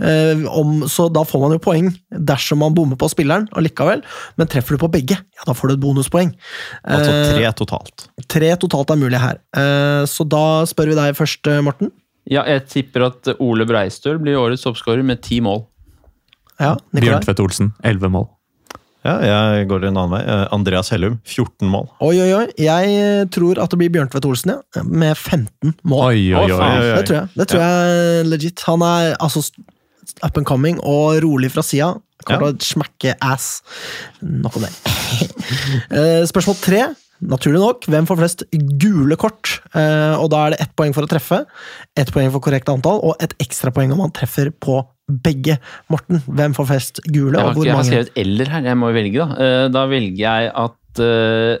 Eh, 0.00 0.46
om, 0.48 0.84
så 0.88 1.10
da 1.12 1.24
får 1.28 1.40
man 1.42 1.52
jo 1.52 1.58
poeng 1.60 1.90
dersom 2.08 2.62
man 2.62 2.72
bommer 2.72 2.96
på 2.96 3.08
spilleren 3.12 3.48
allikevel. 3.58 4.00
Men 4.40 4.48
treffer 4.48 4.78
du 4.78 4.80
på 4.80 4.88
begge, 4.94 5.18
ja, 5.20 5.42
da 5.44 5.52
får 5.52 5.68
du 5.68 5.74
et 5.74 5.82
bonuspoeng. 5.82 6.30
Altså 6.88 7.10
Eh, 7.12 7.32
tre 7.34 7.50
totalt. 7.58 8.06
tre 8.26 8.54
totalt 8.56 8.90
er 8.94 8.96
mulig 9.02 9.20
her. 9.20 9.40
Eh, 9.52 10.06
så 10.08 10.24
da 10.26 10.64
spør 10.70 10.94
vi 10.94 10.94
deg 11.02 11.18
først, 11.18 11.46
eh, 11.52 11.60
Morten. 11.60 11.90
ja, 12.30 12.44
jeg 12.46 12.66
tipper 12.68 13.06
at 13.10 13.28
Ole 13.40 13.66
Breistøl 13.66 14.18
blir 14.22 14.38
årets 14.40 14.62
toppskårer 14.64 15.04
med 15.04 15.20
ti 15.20 15.40
mål. 15.40 15.66
Ja, 16.60 16.76
Bjørn 16.94 17.22
Tvedt 17.24 17.40
Olsen, 17.40 17.72
11 17.84 18.08
mål. 18.08 18.28
Ja, 19.06 19.14
jeg 19.24 19.68
går 19.70 19.86
en 19.88 19.96
annen 19.96 20.12
vei. 20.12 20.20
Eh, 20.28 20.46
Andreas 20.52 20.92
Hellum, 20.92 21.16
14 21.24 21.70
mål. 21.72 21.88
Oi, 22.04 22.14
oi, 22.20 22.30
oi. 22.36 22.46
Jeg 22.60 22.94
eh, 23.00 23.24
tror 23.32 23.60
at 23.62 23.72
det 23.72 23.80
blir 23.80 23.92
Bjørntvedt 23.94 24.28
Olsen, 24.28 24.54
ja. 24.58 24.84
Med 24.84 25.16
15 25.16 25.72
mål. 25.88 26.04
Oi, 26.10 26.22
oi, 26.34 26.44
oi. 26.44 26.52
oi, 26.52 26.60
oi. 26.60 26.94
Det 26.98 27.06
tror 27.08 27.18
jeg. 27.20 27.32
Det 27.40 27.48
tror 27.52 27.64
jeg 27.64 28.28
legit. 28.28 28.64
Han 28.68 28.84
er 28.84 29.14
altså 29.16 29.44
up 30.20 30.36
and 30.36 30.48
coming 30.48 30.80
og 30.84 31.20
rolig 31.24 31.52
fra 31.54 31.64
sida. 31.64 31.94
Kommer 32.28 32.52
til 32.52 32.60
å 32.60 32.72
smekke 32.74 33.14
ass. 33.24 33.60
Nok 34.20 34.60
om 34.60 34.68
det. 34.68 34.74
Eh, 35.90 36.22
Spørsmål 36.28 36.54
tre. 36.62 36.82
Naturlig 37.20 37.60
nok, 37.60 37.84
hvem 37.90 38.06
får 38.08 38.18
flest 38.20 38.44
gule 38.80 39.16
kort? 39.20 39.58
Eh, 39.76 40.14
og 40.16 40.30
Da 40.32 40.44
er 40.44 40.54
det 40.54 40.60
ett 40.64 40.72
poeng 40.78 40.94
for 40.96 41.04
å 41.04 41.10
treffe, 41.10 41.42
ett 41.98 42.12
poeng 42.14 42.30
for 42.32 42.40
korrekt 42.44 42.70
antall, 42.72 43.02
og 43.04 43.20
et 43.20 43.34
ekstrapoeng 43.42 43.92
om 43.92 44.00
man 44.04 44.14
treffer 44.14 44.52
på 44.54 44.78
begge. 45.10 45.58
Morten, 45.92 46.22
hvem 46.26 46.54
får 46.56 46.68
flest 46.70 47.00
gule, 47.06 47.34
Jeg 47.36 47.40
har, 47.40 47.48
og 47.50 47.54
hvor 47.58 47.64
ikke, 47.64 47.70
jeg 47.70 47.76
har 47.76 47.88
skrevet 47.88 48.12
eller 48.16 48.52
her, 48.54 48.68
jeg 48.70 48.78
må 48.80 48.92
velge, 48.96 49.18
da. 49.18 49.46
Eh, 49.46 49.68
Da 49.74 49.86
velger 49.90 50.22
jeg 50.24 50.52
at 50.66 51.02
eh, 51.06 51.58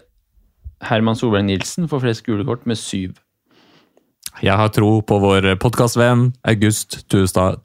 Herman 0.90 1.18
Solberg 1.18 1.44
Nilsen 1.44 1.88
får 1.90 2.00
flest 2.06 2.24
gule 2.26 2.44
kort 2.48 2.66
med 2.66 2.76
syv. 2.80 3.18
Jeg 4.40 4.56
har 4.56 4.70
tro 4.72 5.00
på 5.04 5.18
vår 5.20 5.50
podkastvenn 5.60 6.30
August 6.48 7.02
Tuastad. 7.10 7.58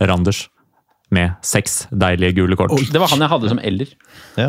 Randers. 0.00 0.48
Med 1.14 1.36
seks 1.46 1.84
deilige 1.92 2.34
gule 2.40 2.56
kort. 2.58 2.72
Det 2.90 2.98
var 2.98 3.12
han 3.12 3.20
jeg 3.22 3.30
hadde 3.30 3.48
som 3.52 3.60
eller. 3.62 3.92
Ja. 4.40 4.48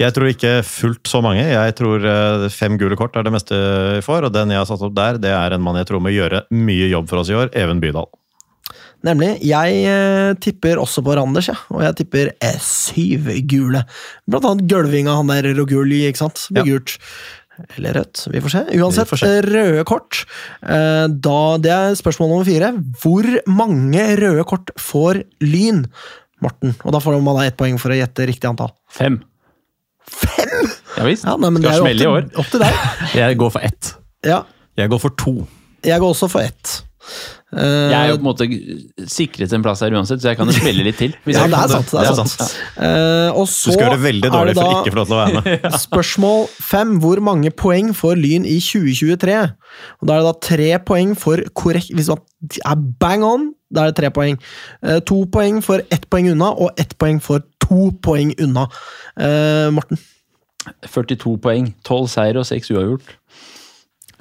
Jeg 0.00 0.14
tror 0.16 0.30
ikke 0.32 0.52
fullt 0.66 1.06
så 1.10 1.20
mange. 1.24 1.42
Jeg 1.44 1.74
tror 1.78 2.04
eh, 2.08 2.46
fem 2.54 2.78
gule 2.80 2.96
kort 2.98 3.16
er 3.16 3.26
det 3.26 3.32
meste 3.34 3.58
vi 3.98 4.00
får, 4.06 4.26
og 4.28 4.32
den 4.34 4.50
jeg 4.54 4.62
har 4.62 4.68
satt 4.70 4.82
opp 4.86 4.94
der, 4.96 5.18
det 5.22 5.30
er 5.36 5.54
en 5.56 5.62
mann 5.62 5.76
jeg 5.80 5.88
tror 5.90 6.02
må 6.02 6.12
gjøre 6.14 6.44
mye 6.54 6.88
jobb 6.90 7.10
for 7.10 7.22
oss 7.22 7.30
i 7.32 7.36
år. 7.38 7.52
Even 7.58 7.82
Bydal. 7.82 8.08
Nemlig. 9.02 9.32
Jeg 9.42 9.82
eh, 9.90 10.32
tipper 10.42 10.78
også 10.78 11.02
på 11.02 11.14
Randers, 11.18 11.48
ja. 11.50 11.56
og 11.74 11.82
jeg 11.82 11.96
tipper 12.02 12.32
eh, 12.38 12.58
syv 12.62 13.30
gule. 13.50 13.82
Blant 14.30 14.46
annet 14.46 14.68
gulvinga, 14.70 15.16
han 15.18 15.30
der 15.32 15.50
Roguli, 15.58 16.04
ikke 16.08 16.22
sant? 16.22 16.44
Blir 16.54 16.62
Ja. 16.66 16.76
gult. 16.76 16.98
Eller 17.76 17.92
rødt, 17.98 18.22
vi 18.32 18.40
får 18.40 18.50
se. 18.54 18.60
Uansett, 18.80 19.10
får 19.10 19.20
se. 19.20 19.32
røde 19.44 19.82
kort. 19.86 20.22
Eh, 20.64 21.04
Da, 21.12 21.40
det 21.62 21.70
er 21.74 21.98
spørsmål 21.98 22.30
nummer 22.32 22.46
fire. 22.48 22.70
Hvor 23.02 23.26
mange 23.46 24.06
røde 24.18 24.46
kort 24.48 24.70
får 24.80 25.20
Lyn? 25.44 25.84
Morten. 26.42 26.72
Og 26.82 26.94
da 26.94 26.98
får 26.98 27.20
man 27.22 27.36
da 27.38 27.44
ett 27.46 27.58
poeng 27.60 27.76
for 27.78 27.92
å 27.94 27.98
gjette 27.98 28.24
riktig 28.26 28.48
antall. 28.48 28.72
Fem. 28.90 29.20
Fem?! 30.12 30.70
Ja 30.98 31.04
visst. 31.08 31.24
Ja, 31.26 31.36
nei, 31.40 31.50
men 31.50 31.62
Skal 31.62 31.72
er 31.72 31.78
jo 31.78 31.84
smelle 31.86 32.04
i 32.04 32.06
opp 32.06 32.16
år. 32.16 32.28
til, 32.28 32.38
opp 32.42 32.50
til 32.52 32.60
deg. 32.62 32.80
Jeg 33.18 33.38
går 33.40 33.52
for 33.56 33.66
ett. 33.68 33.92
Ja, 34.26 34.42
Jeg 34.76 34.88
går 34.92 35.00
for 35.02 35.14
to. 35.20 35.34
jeg 35.84 36.00
går 36.00 36.12
også 36.14 36.28
for 36.30 36.40
ett. 36.44 36.76
Eh, 37.52 37.90
Jeg 37.92 37.98
er 37.98 38.08
jo 38.08 38.16
på 38.16 38.22
en 38.22 38.28
måte 38.30 38.46
sikret 39.12 39.52
en 39.52 39.62
plass 39.64 39.82
her 39.84 39.92
uansett, 39.92 40.22
så 40.22 40.30
jeg 40.30 40.38
kan 40.38 40.48
jo 40.48 40.54
spille 40.56 40.84
litt 40.86 40.96
til. 40.96 41.12
hvis 41.26 41.36
ja, 41.40 41.46
det 41.52 41.58
er 41.58 41.68
sant. 41.68 41.90
Det 41.92 42.04
er 42.08 42.16
sant. 42.16 42.54
Uh, 42.78 43.28
og 43.36 43.44
Du 43.46 43.52
skal 43.52 43.76
gjøre 43.82 43.96
det 43.98 44.04
veldig 44.06 44.28
er 44.30 44.34
dårlig 44.36 44.54
det 44.54 44.62
for 44.62 44.70
da- 44.72 44.78
ikke 44.80 44.94
få 44.94 45.00
lov 45.02 45.08
til 45.10 45.16
å 45.16 45.20
være 45.20 45.42
med. 45.44 45.66
Spørsmål 45.86 46.46
fem. 46.70 46.94
Hvor 47.04 47.20
mange 47.28 47.50
poeng 47.52 47.90
får 47.98 48.16
Lyn 48.22 48.46
i 48.48 48.56
2023? 48.64 49.36
Og 50.00 50.08
Da 50.08 50.14
er 50.16 50.22
det 50.22 50.30
da 50.30 50.34
tre 50.48 50.70
poeng 50.92 51.12
for 51.18 51.44
korrekt 51.56 51.92
Hvis 51.96 52.08
man 52.12 52.24
er 52.64 52.80
bang 53.00 53.24
on, 53.24 53.50
da 53.72 53.84
er 53.86 53.92
det 53.92 53.98
tre 54.00 54.10
poeng. 54.16 54.40
Uh, 54.84 55.00
To 55.12 55.22
poeng 55.32 55.60
for 55.64 55.84
ett 55.92 56.08
poeng 56.10 56.30
unna, 56.32 56.50
og 56.56 56.72
ett 56.80 56.96
poeng 57.00 57.20
for 57.24 57.44
to 57.60 57.90
poeng 58.04 58.32
unna. 58.40 58.64
Uh, 59.20 59.68
Morten. 59.76 60.00
42 60.88 61.36
poeng. 61.42 61.72
12 61.84 62.08
seier 62.16 62.36
og 62.40 62.44
6 62.48 62.70
uavgjort. 62.72 63.14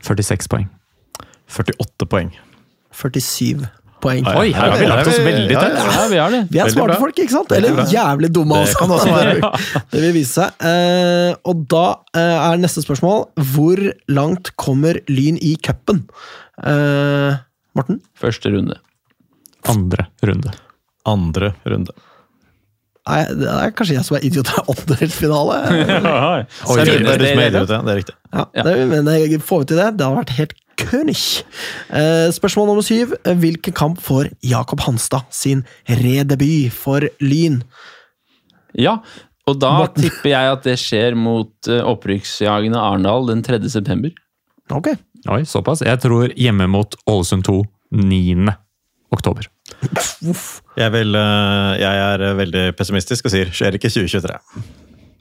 46 0.04 0.48
poeng. 0.52 0.70
48 1.52 2.08
poeng. 2.10 2.32
47 2.96 3.68
poeng. 4.02 4.26
Oi, 4.26 4.50
her 4.56 4.72
har 4.74 4.80
vi 4.82 4.88
lagt 4.90 5.10
oss 5.12 5.20
veldig 5.22 5.54
tett. 5.54 5.78
ja. 5.78 5.90
Ja, 5.96 6.06
vi 6.10 6.20
er 6.22 6.34
det. 6.34 6.42
Vi 6.52 6.62
er 6.64 6.72
smarte 6.74 6.98
folk, 7.02 7.20
ikke 7.22 7.36
sant? 7.36 7.54
Eller 7.56 7.84
jævlig 7.92 8.32
dumme 8.34 8.64
Det 8.66 8.76
kan 8.80 8.94
også 8.96 9.14
være. 9.14 9.52
Det 9.94 10.04
vil 10.08 10.16
vise 10.18 10.34
seg. 10.42 10.66
Eh, 10.72 11.32
og 11.46 11.66
da 11.72 11.86
eh, 12.18 12.38
er 12.50 12.62
neste 12.62 12.84
spørsmål 12.84 13.28
Hvor 13.54 13.82
langt 14.10 14.54
kommer 14.60 14.98
Lyn 15.12 15.38
i 15.38 15.54
cupen? 15.62 16.06
Eh, 16.66 17.38
Morten? 17.78 18.02
Første 18.18 18.52
runde. 18.52 18.80
Andre 19.70 20.08
runde. 20.26 20.56
Andre 21.08 21.54
runde. 21.70 21.94
Nei, 23.10 23.22
det 23.34 23.48
er 23.49 23.72
kanskje 23.73 23.95
jeg 23.98 24.06
som 24.06 24.18
er 24.19 24.26
idiot. 24.28 24.45
Det 24.52 24.57
er 24.61 24.68
åttendedelsfinale. 24.69 25.56
Oi, 26.69 26.84
det, 26.86 26.98
er 27.02 27.18
du 27.18 27.26
som 27.26 27.40
er 27.41 27.48
idiot, 27.49 27.72
ja. 27.73 27.80
Det 27.82 27.94
er 27.94 27.98
riktig. 28.02 28.15
Ja, 28.32 28.44
det, 28.68 28.76
men 28.91 29.07
det- 29.10 29.41
får 29.48 29.64
vi 29.64 29.69
til 29.72 29.80
det? 29.82 29.88
Det 29.98 30.06
har 30.06 30.19
vært 30.19 30.36
helt 30.38 30.53
kønig. 30.82 31.18
Eh, 31.90 32.28
spørsmål 32.34 32.69
nummer 32.72 32.86
syv. 32.86 33.15
Hvilken 33.41 33.73
kamp 33.78 33.99
får 34.02 34.30
Jakob 34.45 34.80
Hanstad 34.86 35.26
sin 35.34 35.64
redebut 35.90 36.72
for 36.73 37.06
Lyn? 37.22 37.61
Ja, 38.78 38.99
og 39.49 39.57
da 39.60 39.72
Morten. 39.82 40.06
tipper 40.06 40.30
jeg 40.32 40.52
at 40.56 40.64
det 40.69 40.78
skjer 40.80 41.18
mot 41.18 41.52
eh, 41.69 41.82
opprykksjagende 41.84 42.80
Arendal 42.80 43.26
den 43.34 43.41
3. 43.45 43.60
september. 43.69 44.14
Ok. 44.72 44.94
Oi, 45.30 45.41
såpass. 45.45 45.82
Jeg 45.86 45.99
tror 46.02 46.32
hjemme 46.38 46.69
mot 46.72 46.95
Ålesund 47.10 47.44
2 47.49 47.57
9. 47.98 48.53
oktober. 49.11 49.49
Uff. 50.30 50.61
Jeg, 50.77 50.91
vil, 50.93 51.15
eh, 51.15 51.73
jeg 51.81 52.03
er 52.06 52.22
eh, 52.30 52.35
veldig 52.38 52.64
pessimistisk 52.77 53.26
og 53.27 53.34
sier 53.34 53.49
skjer 53.52 53.77
ikke 53.80 53.89
2023. 53.89 54.38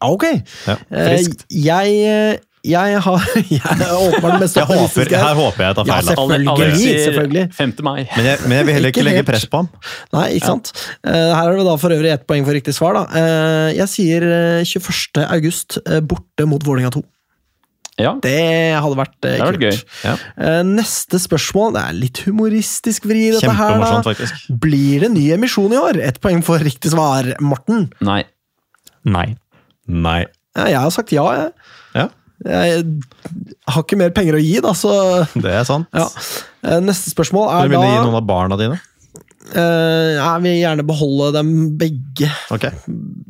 Ok. 0.07 0.25
Ja, 0.67 0.77
Eh, 0.91 1.09
friskt. 1.11 1.45
jeg, 1.53 2.39
Jeg 2.65 3.01
har 3.01 3.23
Jeg 3.51 3.61
er 3.65 3.93
åpenbart 3.97 4.35
det 4.37 4.41
mest 4.43 4.57
Jeg 4.57 4.65
optimistiske 4.69 5.17
her 5.17 5.29
her. 5.31 5.35
håper 5.39 5.65
jeg 5.65 5.75
tar 5.79 5.85
feil. 5.89 5.95
Ja, 5.97 6.01
selvfølgelig. 6.11 7.05
Selvfølgelig. 7.05 7.45
5. 7.57 7.73
mai. 7.87 8.03
Men 8.17 8.27
jeg, 8.27 8.39
men 8.45 8.53
jeg 8.59 8.67
vil 8.67 8.75
heller 8.75 8.89
Ikke 8.93 9.01
ikke 9.01 9.09
legge 9.11 9.23
press 9.31 9.47
på 9.49 9.57
ham. 9.63 9.69
Nei, 10.13 10.27
ikke 10.37 10.47
sant? 10.51 10.73
Eh, 11.05 11.31
her 11.37 11.49
er 11.53 11.57
det 11.57 11.65
da 11.71 11.77
for 11.81 11.91
øvrig 11.97 12.13
ett 12.13 12.27
poeng 12.29 12.45
for 12.45 12.53
riktig 12.57 12.75
svar. 12.77 12.99
da. 13.01 13.07
Eh, 13.17 13.71
jeg 13.79 13.89
sier 13.89 14.27
eh, 14.29 14.65
21. 14.69 15.25
august 15.31 15.79
eh, 15.87 16.01
borte 16.05 16.45
mot 16.49 16.65
Vålinga 16.69 16.93
2. 16.93 17.03
Ja, 18.01 18.13
Det 18.25 18.35
hadde 18.81 18.99
vært 18.99 19.29
eh, 19.29 19.37
det 19.37 19.47
kult. 19.47 19.61
gøy. 19.67 19.79
Ja. 20.07 20.15
Eh, 20.41 20.61
neste 20.67 21.21
spørsmål. 21.23 21.75
Det 21.77 21.83
er 21.85 21.99
litt 22.01 22.23
humoristisk 22.27 23.07
vri, 23.11 23.27
dette 23.37 23.55
her. 23.61 23.79
Da. 23.83 24.03
faktisk. 24.07 24.47
Blir 24.63 25.05
det 25.07 25.13
ny 25.15 25.27
emisjon 25.37 25.73
i 25.77 25.81
år? 25.81 26.01
Ett 26.11 26.21
poeng 26.25 26.43
for 26.47 26.59
riktig 26.63 26.93
svar, 26.95 27.29
Morten. 27.41 27.91
Nei. 28.01 28.23
Nei. 29.05 29.29
Nei. 29.89 30.21
Ja, 30.57 30.67
jeg 30.73 30.81
har 30.83 30.91
sagt 30.95 31.13
ja, 31.15 31.25
jeg. 31.37 31.53
Ja, 31.95 32.09
Jeg 32.41 32.85
har 33.69 33.83
ikke 33.85 33.99
mer 34.01 34.11
penger 34.17 34.39
å 34.39 34.41
gi, 34.41 34.55
da, 34.65 34.71
så 34.73 34.93
det 35.37 35.51
er 35.61 35.65
sant. 35.69 35.87
ja. 35.93 36.07
Eh, 36.65 36.79
Neste 36.85 37.11
spørsmål 37.13 37.49
er 37.53 37.69
du 37.69 37.75
da 37.75 37.81
begynne 37.81 37.91
å 37.91 37.99
gi 37.99 38.07
noen 38.07 38.17
av 38.21 38.27
barna 38.29 38.57
dine? 38.61 38.79
Eh, 39.55 40.13
Jeg 40.17 40.43
vil 40.45 40.57
gjerne 40.61 40.85
beholde 40.87 41.33
dem 41.39 41.51
begge, 41.81 42.29
Okay. 42.51 42.71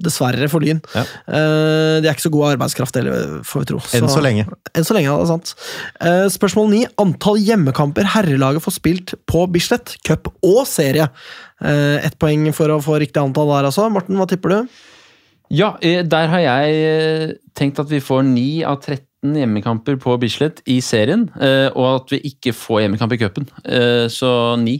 dessverre, 0.00 0.48
for 0.50 0.60
Lyn. 0.64 0.80
Ja. 0.94 1.02
Uh, 1.28 2.00
de 2.00 2.08
er 2.08 2.12
ikke 2.14 2.26
så 2.26 2.32
gode 2.34 2.52
arbeidskraft 2.56 2.96
heller, 2.98 3.40
får 3.46 3.64
vi 3.64 3.68
tro. 3.72 3.80
Enn 3.98 4.08
så 4.10 4.22
lenge. 4.24 4.46
Enn 4.74 4.86
så 4.86 4.96
lenge, 4.96 5.10
ja, 5.10 5.16
det 5.16 5.26
er 5.26 5.32
sant. 5.32 5.54
Uh, 6.00 6.26
spørsmål 6.32 6.70
ni. 6.72 6.82
Antall 7.02 7.40
hjemmekamper 7.44 8.08
herrelaget 8.14 8.64
får 8.64 8.76
spilt 8.78 9.14
på 9.30 9.44
Bislett, 9.52 9.96
cup 10.06 10.32
og 10.42 10.62
serie. 10.70 11.10
Uh, 11.62 11.98
Ett 12.04 12.18
poeng 12.20 12.48
for 12.56 12.72
å 12.72 12.80
få 12.84 12.98
riktig 13.02 13.20
antall 13.22 13.50
der, 13.54 13.68
altså. 13.70 13.88
Morten, 13.92 14.16
hva 14.20 14.28
tipper 14.30 14.54
du? 14.56 14.80
Ja, 15.50 15.72
der 15.82 16.28
har 16.30 16.38
jeg 16.44 17.38
tenkt 17.58 17.80
at 17.82 17.88
vi 17.90 17.98
får 17.98 18.22
9 18.22 18.62
av 18.70 18.76
13 18.84 19.34
hjemmekamper 19.34 19.96
på 20.00 20.14
Bislett 20.22 20.60
i 20.70 20.76
serien, 20.80 21.24
eh, 21.42 21.66
og 21.74 21.88
at 22.04 22.12
vi 22.14 22.20
ikke 22.30 22.52
får 22.54 22.84
hjemmekamp 22.84 23.12
i 23.16 23.18
cupen. 23.18 23.48
Eh, 23.66 24.06
Så 24.08 24.30
9. 24.62 24.76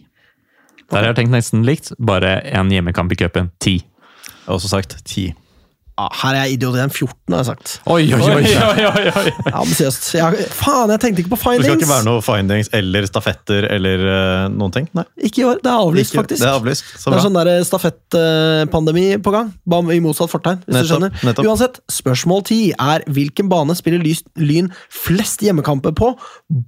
Der 0.90 0.98
har 1.04 1.12
jeg 1.12 1.20
tenkt 1.22 1.34
nesten 1.36 1.62
likt. 1.66 1.92
Bare 1.98 2.40
én 2.50 2.70
hjemmekamp 2.72 3.12
i 3.12 3.20
cupen. 3.20 3.50
Ti. 3.62 3.76
Jeg 3.80 4.46
har 4.48 4.56
også 4.58 4.68
sagt 4.72 4.98
ti. 5.06 5.30
Ja, 6.00 6.06
her 6.22 6.32
er 6.32 6.46
jeg 6.48 6.54
idiot 6.56 6.76
igjen. 6.78 6.90
14, 6.90 7.34
har 7.34 7.40
jeg 7.42 7.46
sagt. 7.50 7.72
Oi, 7.92 8.06
oi, 8.16 8.20
oi! 8.24 8.44
oi, 8.48 8.84
oi. 8.88 9.32
Ja, 9.44 9.50
Ambisiøst. 9.60 10.06
Jeg- 10.16 10.46
Faen, 10.56 10.88
jeg 10.94 11.00
tenkte 11.02 11.20
ikke 11.20 11.32
på 11.34 11.38
findings! 11.42 11.66
Det 11.66 11.74
skal 11.74 11.82
ikke 11.82 11.90
være 11.90 12.06
noe 12.06 12.22
findings 12.24 12.70
eller 12.72 13.04
stafetter 13.10 13.66
eller 13.68 14.04
uh, 14.06 14.46
noen 14.48 14.72
ting? 14.72 14.86
Nei. 14.96 15.04
Ikke 15.28 15.42
i 15.42 15.44
år. 15.50 15.60
Det 15.60 15.68
er 15.68 15.76
avlyst, 15.82 16.14
Ikke- 16.14 16.22
faktisk. 16.22 16.40
Det 16.40 16.48
er 16.48 16.56
avlyst. 16.56 16.88
Så 17.02 17.12
Det 17.12 17.18
er 17.18 17.26
sånn 17.26 17.36
der 17.36 17.50
stafettpandemi 17.68 19.04
på 19.22 19.34
gang, 19.34 19.52
bare 19.68 19.94
i 19.98 20.00
motsatt 20.00 20.32
fortegn. 20.32 20.62
hvis 20.64 20.88
du 20.88 20.94
skjønner. 20.94 21.12
nettopp. 21.26 21.44
Uansett, 21.50 21.80
spørsmål 21.92 22.44
ti 22.48 22.60
er 22.72 23.04
hvilken 23.06 23.50
bane 23.52 23.76
spiller 23.76 24.00
Lyn 24.40 24.72
flest 24.88 25.44
hjemmekamper 25.44 25.92
på, 25.92 26.14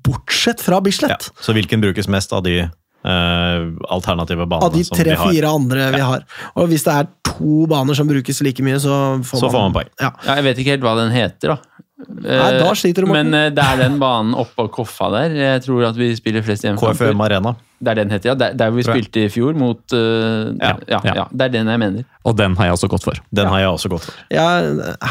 bortsett 0.05 0.61
fra 0.61 0.77
Ja. 0.77 0.81
Bislett? 0.85 1.31
Så 1.41 1.55
hvilken 1.57 1.81
brukes 1.81 2.09
mest 2.09 2.33
av 2.37 2.43
de 2.45 2.59
eh, 2.67 2.69
alternative 3.03 4.47
banene 4.47 4.69
Av 4.69 4.73
de 4.75 4.85
som 4.85 4.97
vi 4.97 5.09
har? 5.11 5.17
tre-fire 5.17 5.51
andre 5.51 5.91
vi 5.97 6.03
har. 6.07 6.25
Og 6.55 6.69
hvis 6.71 6.85
det 6.87 6.95
er 7.01 7.11
to 7.33 7.67
baner 7.71 7.95
som 7.99 8.07
brukes 8.11 8.43
like 8.45 8.63
mye, 8.63 8.79
så 8.83 9.19
får, 9.25 9.41
Så 9.47 9.51
får 9.51 9.61
man 9.69 9.77
poeng. 9.81 9.91
Ja. 10.01 10.13
Ja, 10.27 10.39
jeg 10.39 10.45
vet 10.51 10.63
ikke 10.63 10.77
helt 10.77 10.87
hva 10.87 10.97
den 11.01 11.13
heter, 11.15 11.57
da. 11.57 11.59
Nei, 12.03 12.59
da 12.59 12.71
sliter 12.75 13.05
du, 13.05 13.13
Morten. 13.13 13.29
Men 13.31 13.37
eh, 13.39 13.51
det 13.55 13.63
er 13.63 13.77
den 13.85 13.99
banen 14.03 14.35
oppå 14.35 14.65
Koffa 14.75 15.07
der. 15.15 15.37
Jeg 15.39 15.63
tror 15.63 15.85
at 15.87 15.99
vi 15.99 16.09
spiller 16.19 16.43
flest 16.43 16.65
hjemmekamper. 16.67 17.13
KFUM 17.13 17.21
Arena. 17.23 17.53
Det 17.83 17.93
er 17.93 17.99
den 18.01 18.11
heter, 18.15 18.29
ja. 18.33 18.35
Der, 18.39 18.57
der 18.59 18.73
vi 18.75 18.83
spilte 18.87 19.23
i 19.23 19.29
fjor 19.31 19.55
mot 19.59 19.95
uh, 19.95 20.51
ja, 20.59 20.73
Ja, 20.91 20.99
ja, 21.07 21.15
ja. 21.21 21.25
Det 21.31 21.47
er 21.47 21.55
den 21.57 21.71
jeg 21.71 21.81
mener. 21.83 22.05
Og 22.27 22.37
den 22.39 22.55
har 22.59 22.69
jeg 22.69 22.77
også 22.77 22.91
gått 22.91 23.07
for. 23.07 23.19
Den 23.35 23.47
har 23.51 23.63
jeg 23.63 23.71
også 23.71 23.91
gått 23.95 24.07
for. 24.07 24.19
Ja, 24.35 24.47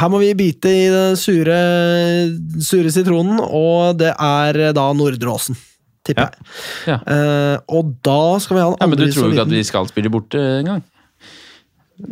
her 0.02 0.12
må 0.12 0.20
vi 0.24 0.34
bite 0.40 0.72
i 0.72 0.86
den 0.92 1.18
sure, 1.20 1.58
sure 2.64 2.92
sitronen, 2.92 3.40
og 3.44 3.98
det 4.00 4.14
er 4.16 4.62
da 4.76 4.86
Nordre 4.96 5.32
Åsen, 5.34 5.56
tipper 6.08 6.28
Ja. 6.28 6.30
jeg. 6.36 6.46
Ja. 6.88 7.00
Uh, 7.06 7.58
og 7.78 7.92
da 8.06 8.20
skal 8.44 8.58
vi 8.58 8.62
ha 8.64 8.70
en 8.72 8.78
Ja, 8.82 8.88
Men 8.88 8.98
du 8.98 9.06
tror 9.12 9.28
jo 9.28 9.34
ikke 9.36 9.48
at 9.48 9.54
vi 9.58 9.64
skal 9.68 9.90
spille 9.92 10.10
borte 10.14 10.40
engang? 10.62 10.82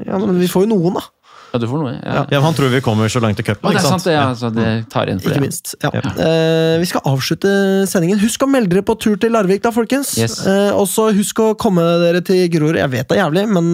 Ja, 0.06 0.20
men 0.22 0.38
vi 0.40 0.48
får 0.52 0.68
jo 0.68 0.76
noen, 0.76 1.00
da. 1.00 1.06
Ja, 1.50 1.58
du 1.58 1.66
får 1.66 1.80
noe. 1.82 1.92
Ja. 1.98 2.26
Ja, 2.30 2.40
Han 2.46 2.54
tror 2.54 2.70
vi 2.70 2.80
kommer 2.86 3.10
så 3.10 3.18
langt 3.24 3.40
i 3.42 3.44
cupen, 3.48 3.72
ikke 3.72 3.82
sant? 3.82 4.04
sant, 4.04 4.14
ja. 4.14 4.28
Så 4.38 4.52
det 4.54 4.68
tar 4.94 5.10
igjen 5.10 5.18
for 5.24 5.32
Ikke 5.32 5.40
det. 5.40 5.48
minst. 5.48 5.72
Ja. 5.82 5.90
Uh, 5.90 6.76
vi 6.78 6.86
skal 6.92 7.02
avslutte 7.10 7.54
sendingen. 7.90 8.20
Husk 8.22 8.46
å 8.46 8.50
melde 8.52 8.70
dere 8.76 8.86
på 8.86 8.94
tur 9.02 9.18
til 9.18 9.34
Larvik, 9.34 9.64
da, 9.66 9.72
folkens. 9.74 10.14
Yes. 10.22 10.44
Uh, 10.46 10.78
og 10.78 10.86
så 10.92 11.08
husk 11.16 11.42
å 11.42 11.56
komme 11.58 11.82
dere 12.04 12.22
til 12.22 12.46
Grorud. 12.54 12.78
Jeg 12.78 12.94
vet 12.94 13.10
det 13.10 13.18
er 13.18 13.24
jævlig, 13.24 13.48
men 13.50 13.74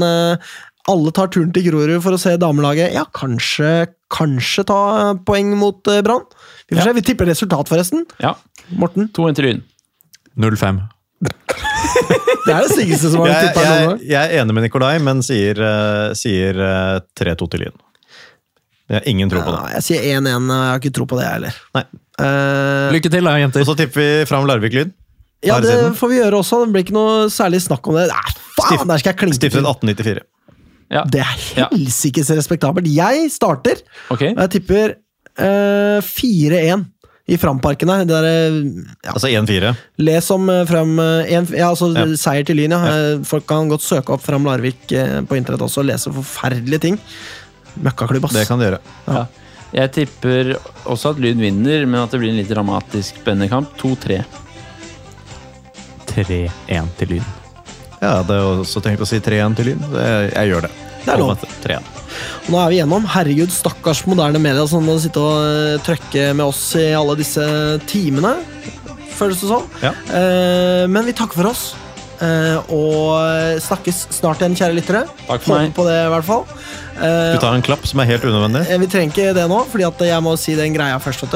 alle 0.88 1.12
tar 1.18 1.28
turen 1.34 1.52
til 1.52 1.66
Grorud 1.68 2.00
for 2.06 2.16
å 2.16 2.22
se 2.22 2.38
damelaget. 2.40 2.94
Ja, 2.96 3.04
kanskje, 3.12 3.88
kanskje 4.14 4.64
ta 4.70 4.80
poeng 5.28 5.52
mot 5.60 5.82
Brann. 5.84 6.24
Vi 6.70 6.78
får 6.78 6.88
se. 6.88 6.94
Vi 6.96 7.02
tipper 7.12 7.28
resultat, 7.28 7.68
forresten. 7.68 8.06
Ja. 8.24 8.36
Morten. 8.72 9.10
2-1 9.12 9.36
til 9.36 9.50
Lyn. 9.50 9.64
0-5. 10.38 10.82
Det 12.46 12.54
er 12.54 12.62
det 12.62 12.72
styggeste 12.76 13.10
som 13.10 13.24
har 13.24 13.32
Jeg, 13.32 13.48
tippa 13.50 13.64
nå 13.66 13.76
jeg, 13.96 14.08
jeg 14.12 14.20
er 14.36 14.42
enig 14.44 14.54
med 14.58 14.66
Nikolai, 14.68 14.94
men 15.02 15.24
sier, 15.26 15.58
uh, 15.64 16.12
sier 16.18 16.60
uh, 16.62 17.00
3-2 17.18 17.48
til 17.54 17.64
Lyn. 17.66 17.78
Jeg 18.86 19.00
har 19.00 19.08
ingen 19.10 19.32
tro 19.32 19.42
på 19.42 19.50
det. 19.56 19.62
Ja, 19.64 19.80
jeg 19.80 19.86
sier 19.88 20.04
1-1. 20.20 20.50
Jeg 20.52 20.68
har 20.70 20.82
ikke 20.84 20.92
tro 20.94 21.08
på 21.10 21.18
det, 21.18 21.24
jeg 21.26 21.34
heller. 21.40 21.56
Nei. 21.74 21.82
Eh, 22.22 22.92
Lykke 22.94 23.10
til, 23.16 23.26
da, 23.26 23.32
jenter. 23.42 23.64
Og 23.64 23.70
så 23.72 23.74
tipper 23.80 23.98
vi 23.98 24.10
fram 24.30 24.46
Larvik-Lyn. 24.46 24.92
ja, 25.44 25.58
det 25.64 25.72
siden. 25.72 25.96
får 25.98 26.12
vi 26.12 26.20
gjøre 26.20 26.38
også. 26.44 26.60
Det 26.68 26.76
blir 26.76 26.86
ikke 26.86 26.94
noe 26.96 27.16
særlig 27.34 27.64
snakk 27.66 27.90
om 27.90 27.98
det. 27.98 28.04
Nei, 28.12 28.36
faen, 28.60 28.68
Stift- 28.70 28.86
der 28.92 29.02
skal 29.02 29.10
jeg 29.12 29.20
klinke 29.24 29.40
Stiftet 29.40 29.66
1894. 29.66 30.22
Ja. 30.94 31.02
Det 31.10 31.24
er 31.26 31.34
helsikes 31.72 32.30
respektabelt. 32.38 32.92
Jeg 32.94 33.26
starter, 33.34 33.82
Ok. 34.14 34.22
og 34.36 34.44
jeg 34.46 34.54
tipper 34.60 34.94
eh, 34.94 35.98
4-1 36.06 36.86
i 37.28 37.38
Framparken 37.42 37.90
her. 37.90 38.04
Det 38.06 38.16
er, 38.20 38.26
eh, 38.30 38.58
ja, 39.04 39.14
Altså 39.16 39.30
1-4. 39.32 39.72
les 39.98 40.28
om 40.32 40.50
eh, 40.50 40.66
Fram 40.70 41.00
eh, 41.00 41.32
ja, 41.58 41.70
altså 41.72 41.90
Ja. 41.96 42.06
Seier 42.22 42.46
til 42.46 42.60
Lyn, 42.60 42.76
ja. 42.76 43.18
Folk 43.26 43.48
kan 43.50 43.70
godt 43.72 43.82
søke 43.82 44.14
opp 44.14 44.22
Fram 44.22 44.46
Larvik 44.46 44.86
på 44.88 45.38
internett 45.38 45.62
også 45.66 45.82
og 45.82 45.90
lese 45.90 46.14
forferdelige 46.14 46.82
ting. 46.82 47.00
Møkkaklubb, 47.82 48.26
ass. 48.30 48.34
Det 48.38 48.48
kan 48.48 48.62
de 48.62 48.70
gjøre. 48.70 49.26
Jeg 49.76 49.92
tipper 49.92 50.54
også 50.86 51.16
at 51.16 51.20
Lyn 51.20 51.42
vinner, 51.42 51.86
men 51.90 52.00
at 52.04 52.12
det 52.14 52.22
blir 52.22 52.30
en 52.32 52.38
litt 52.38 52.52
dramatisk 52.54 53.18
spennende 53.20 53.50
kamp. 53.52 53.74
2-3. 53.82 54.22
3-1 56.14 56.94
til 57.00 57.16
Lyn. 57.16 57.26
Ja, 58.00 58.22
det 58.24 58.38
er 58.38 58.46
også 58.62 58.80
tenkt 58.86 59.02
å 59.02 59.08
si 59.10 59.20
3-1 59.20 59.58
til 59.58 59.72
Lyn. 59.74 59.82
Jeg, 59.98 60.30
jeg 60.36 60.54
gjør 60.54 60.68
det. 60.70 60.72
Det 61.06 61.14
er 61.14 61.22
lov. 61.22 61.36
3-1. 61.64 61.92
Nå 62.50 62.60
er 62.62 62.70
vi 62.74 62.78
gjennom. 62.80 63.06
Herregud, 63.16 63.52
stakkars 63.54 64.04
moderne 64.10 64.40
media 64.42 64.66
som 64.70 64.86
må 64.88 64.98
sitte 65.02 65.22
og 65.22 65.40
eh, 65.46 65.80
trøkke 65.86 66.30
med 66.38 66.46
oss 66.48 66.62
i 66.80 66.90
alle 66.98 67.16
disse 67.20 67.46
timene. 67.90 68.36
Føles 69.16 69.42
det 69.42 69.50
sånn. 69.52 69.68
Ja. 69.84 69.92
Eh, 70.12 70.86
men 70.92 71.06
vi 71.08 71.14
takker 71.16 71.40
for 71.42 71.52
oss. 71.52 71.66
Eh, 72.24 72.72
og 72.72 73.60
snakkes 73.64 74.06
snart 74.16 74.40
igjen, 74.42 74.56
kjære 74.56 74.78
lyttere. 74.78 75.04
Takk 75.28 75.44
for 75.44 75.60
meg. 75.60 75.74
På 75.76 75.84
det, 75.88 75.98
i 76.06 76.12
hvert 76.14 76.28
fall. 76.28 76.46
Eh, 76.96 77.34
Du 77.36 77.42
tar 77.44 77.58
en 77.58 77.66
klapp 77.66 77.86
som 77.90 78.00
er 78.04 78.10
helt 78.14 78.24
unødvendig. 78.28 78.64
Eh, 78.72 78.80
Vi 78.82 78.88
trenger 78.92 79.12
ikke 79.14 79.36
det 79.36 79.46
nå, 79.52 79.62
fordi 79.72 80.10
jeg 80.12 80.24
må 80.24 80.36
si 80.40 80.56
den 80.56 80.76
greia 80.78 80.98
først. 81.04 81.28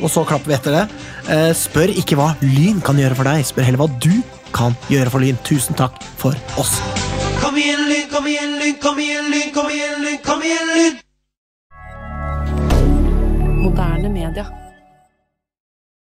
Og 0.00 0.08
så 0.08 0.24
klapper 0.24 0.48
vi 0.48 0.56
etter 0.56 0.78
det. 0.78 0.84
Eh, 1.28 1.50
Spør 1.52 1.92
ikke 1.92 2.16
hva 2.16 2.30
Lyn 2.40 2.80
kan 2.84 2.96
gjøre 2.96 3.16
for 3.18 3.28
deg, 3.28 3.44
spør 3.44 3.66
heller 3.68 3.82
hva 3.84 3.90
du 4.00 4.14
kan 4.54 4.76
gjøre 4.90 5.10
for 5.10 5.24
Lyn. 5.24 5.38
Tusen 5.46 5.78
takk 5.78 5.96
for 6.20 6.36
oss. 6.60 6.78
Kom 7.40 7.56
igjen, 7.56 7.86
Lyn, 7.88 8.08
kom 8.12 8.26
igjen, 8.28 8.58
Lyn, 8.60 8.76
kom 8.82 8.98
igjen, 9.00 9.30
Lyn, 9.32 9.52
kom 9.54 9.70
igjen, 9.72 10.02
Lyn, 10.04 10.18
kom 10.24 10.42
igjen, 10.44 10.74
Lyn! 10.76 11.00
Moderne 13.60 14.08
media. 14.08 14.59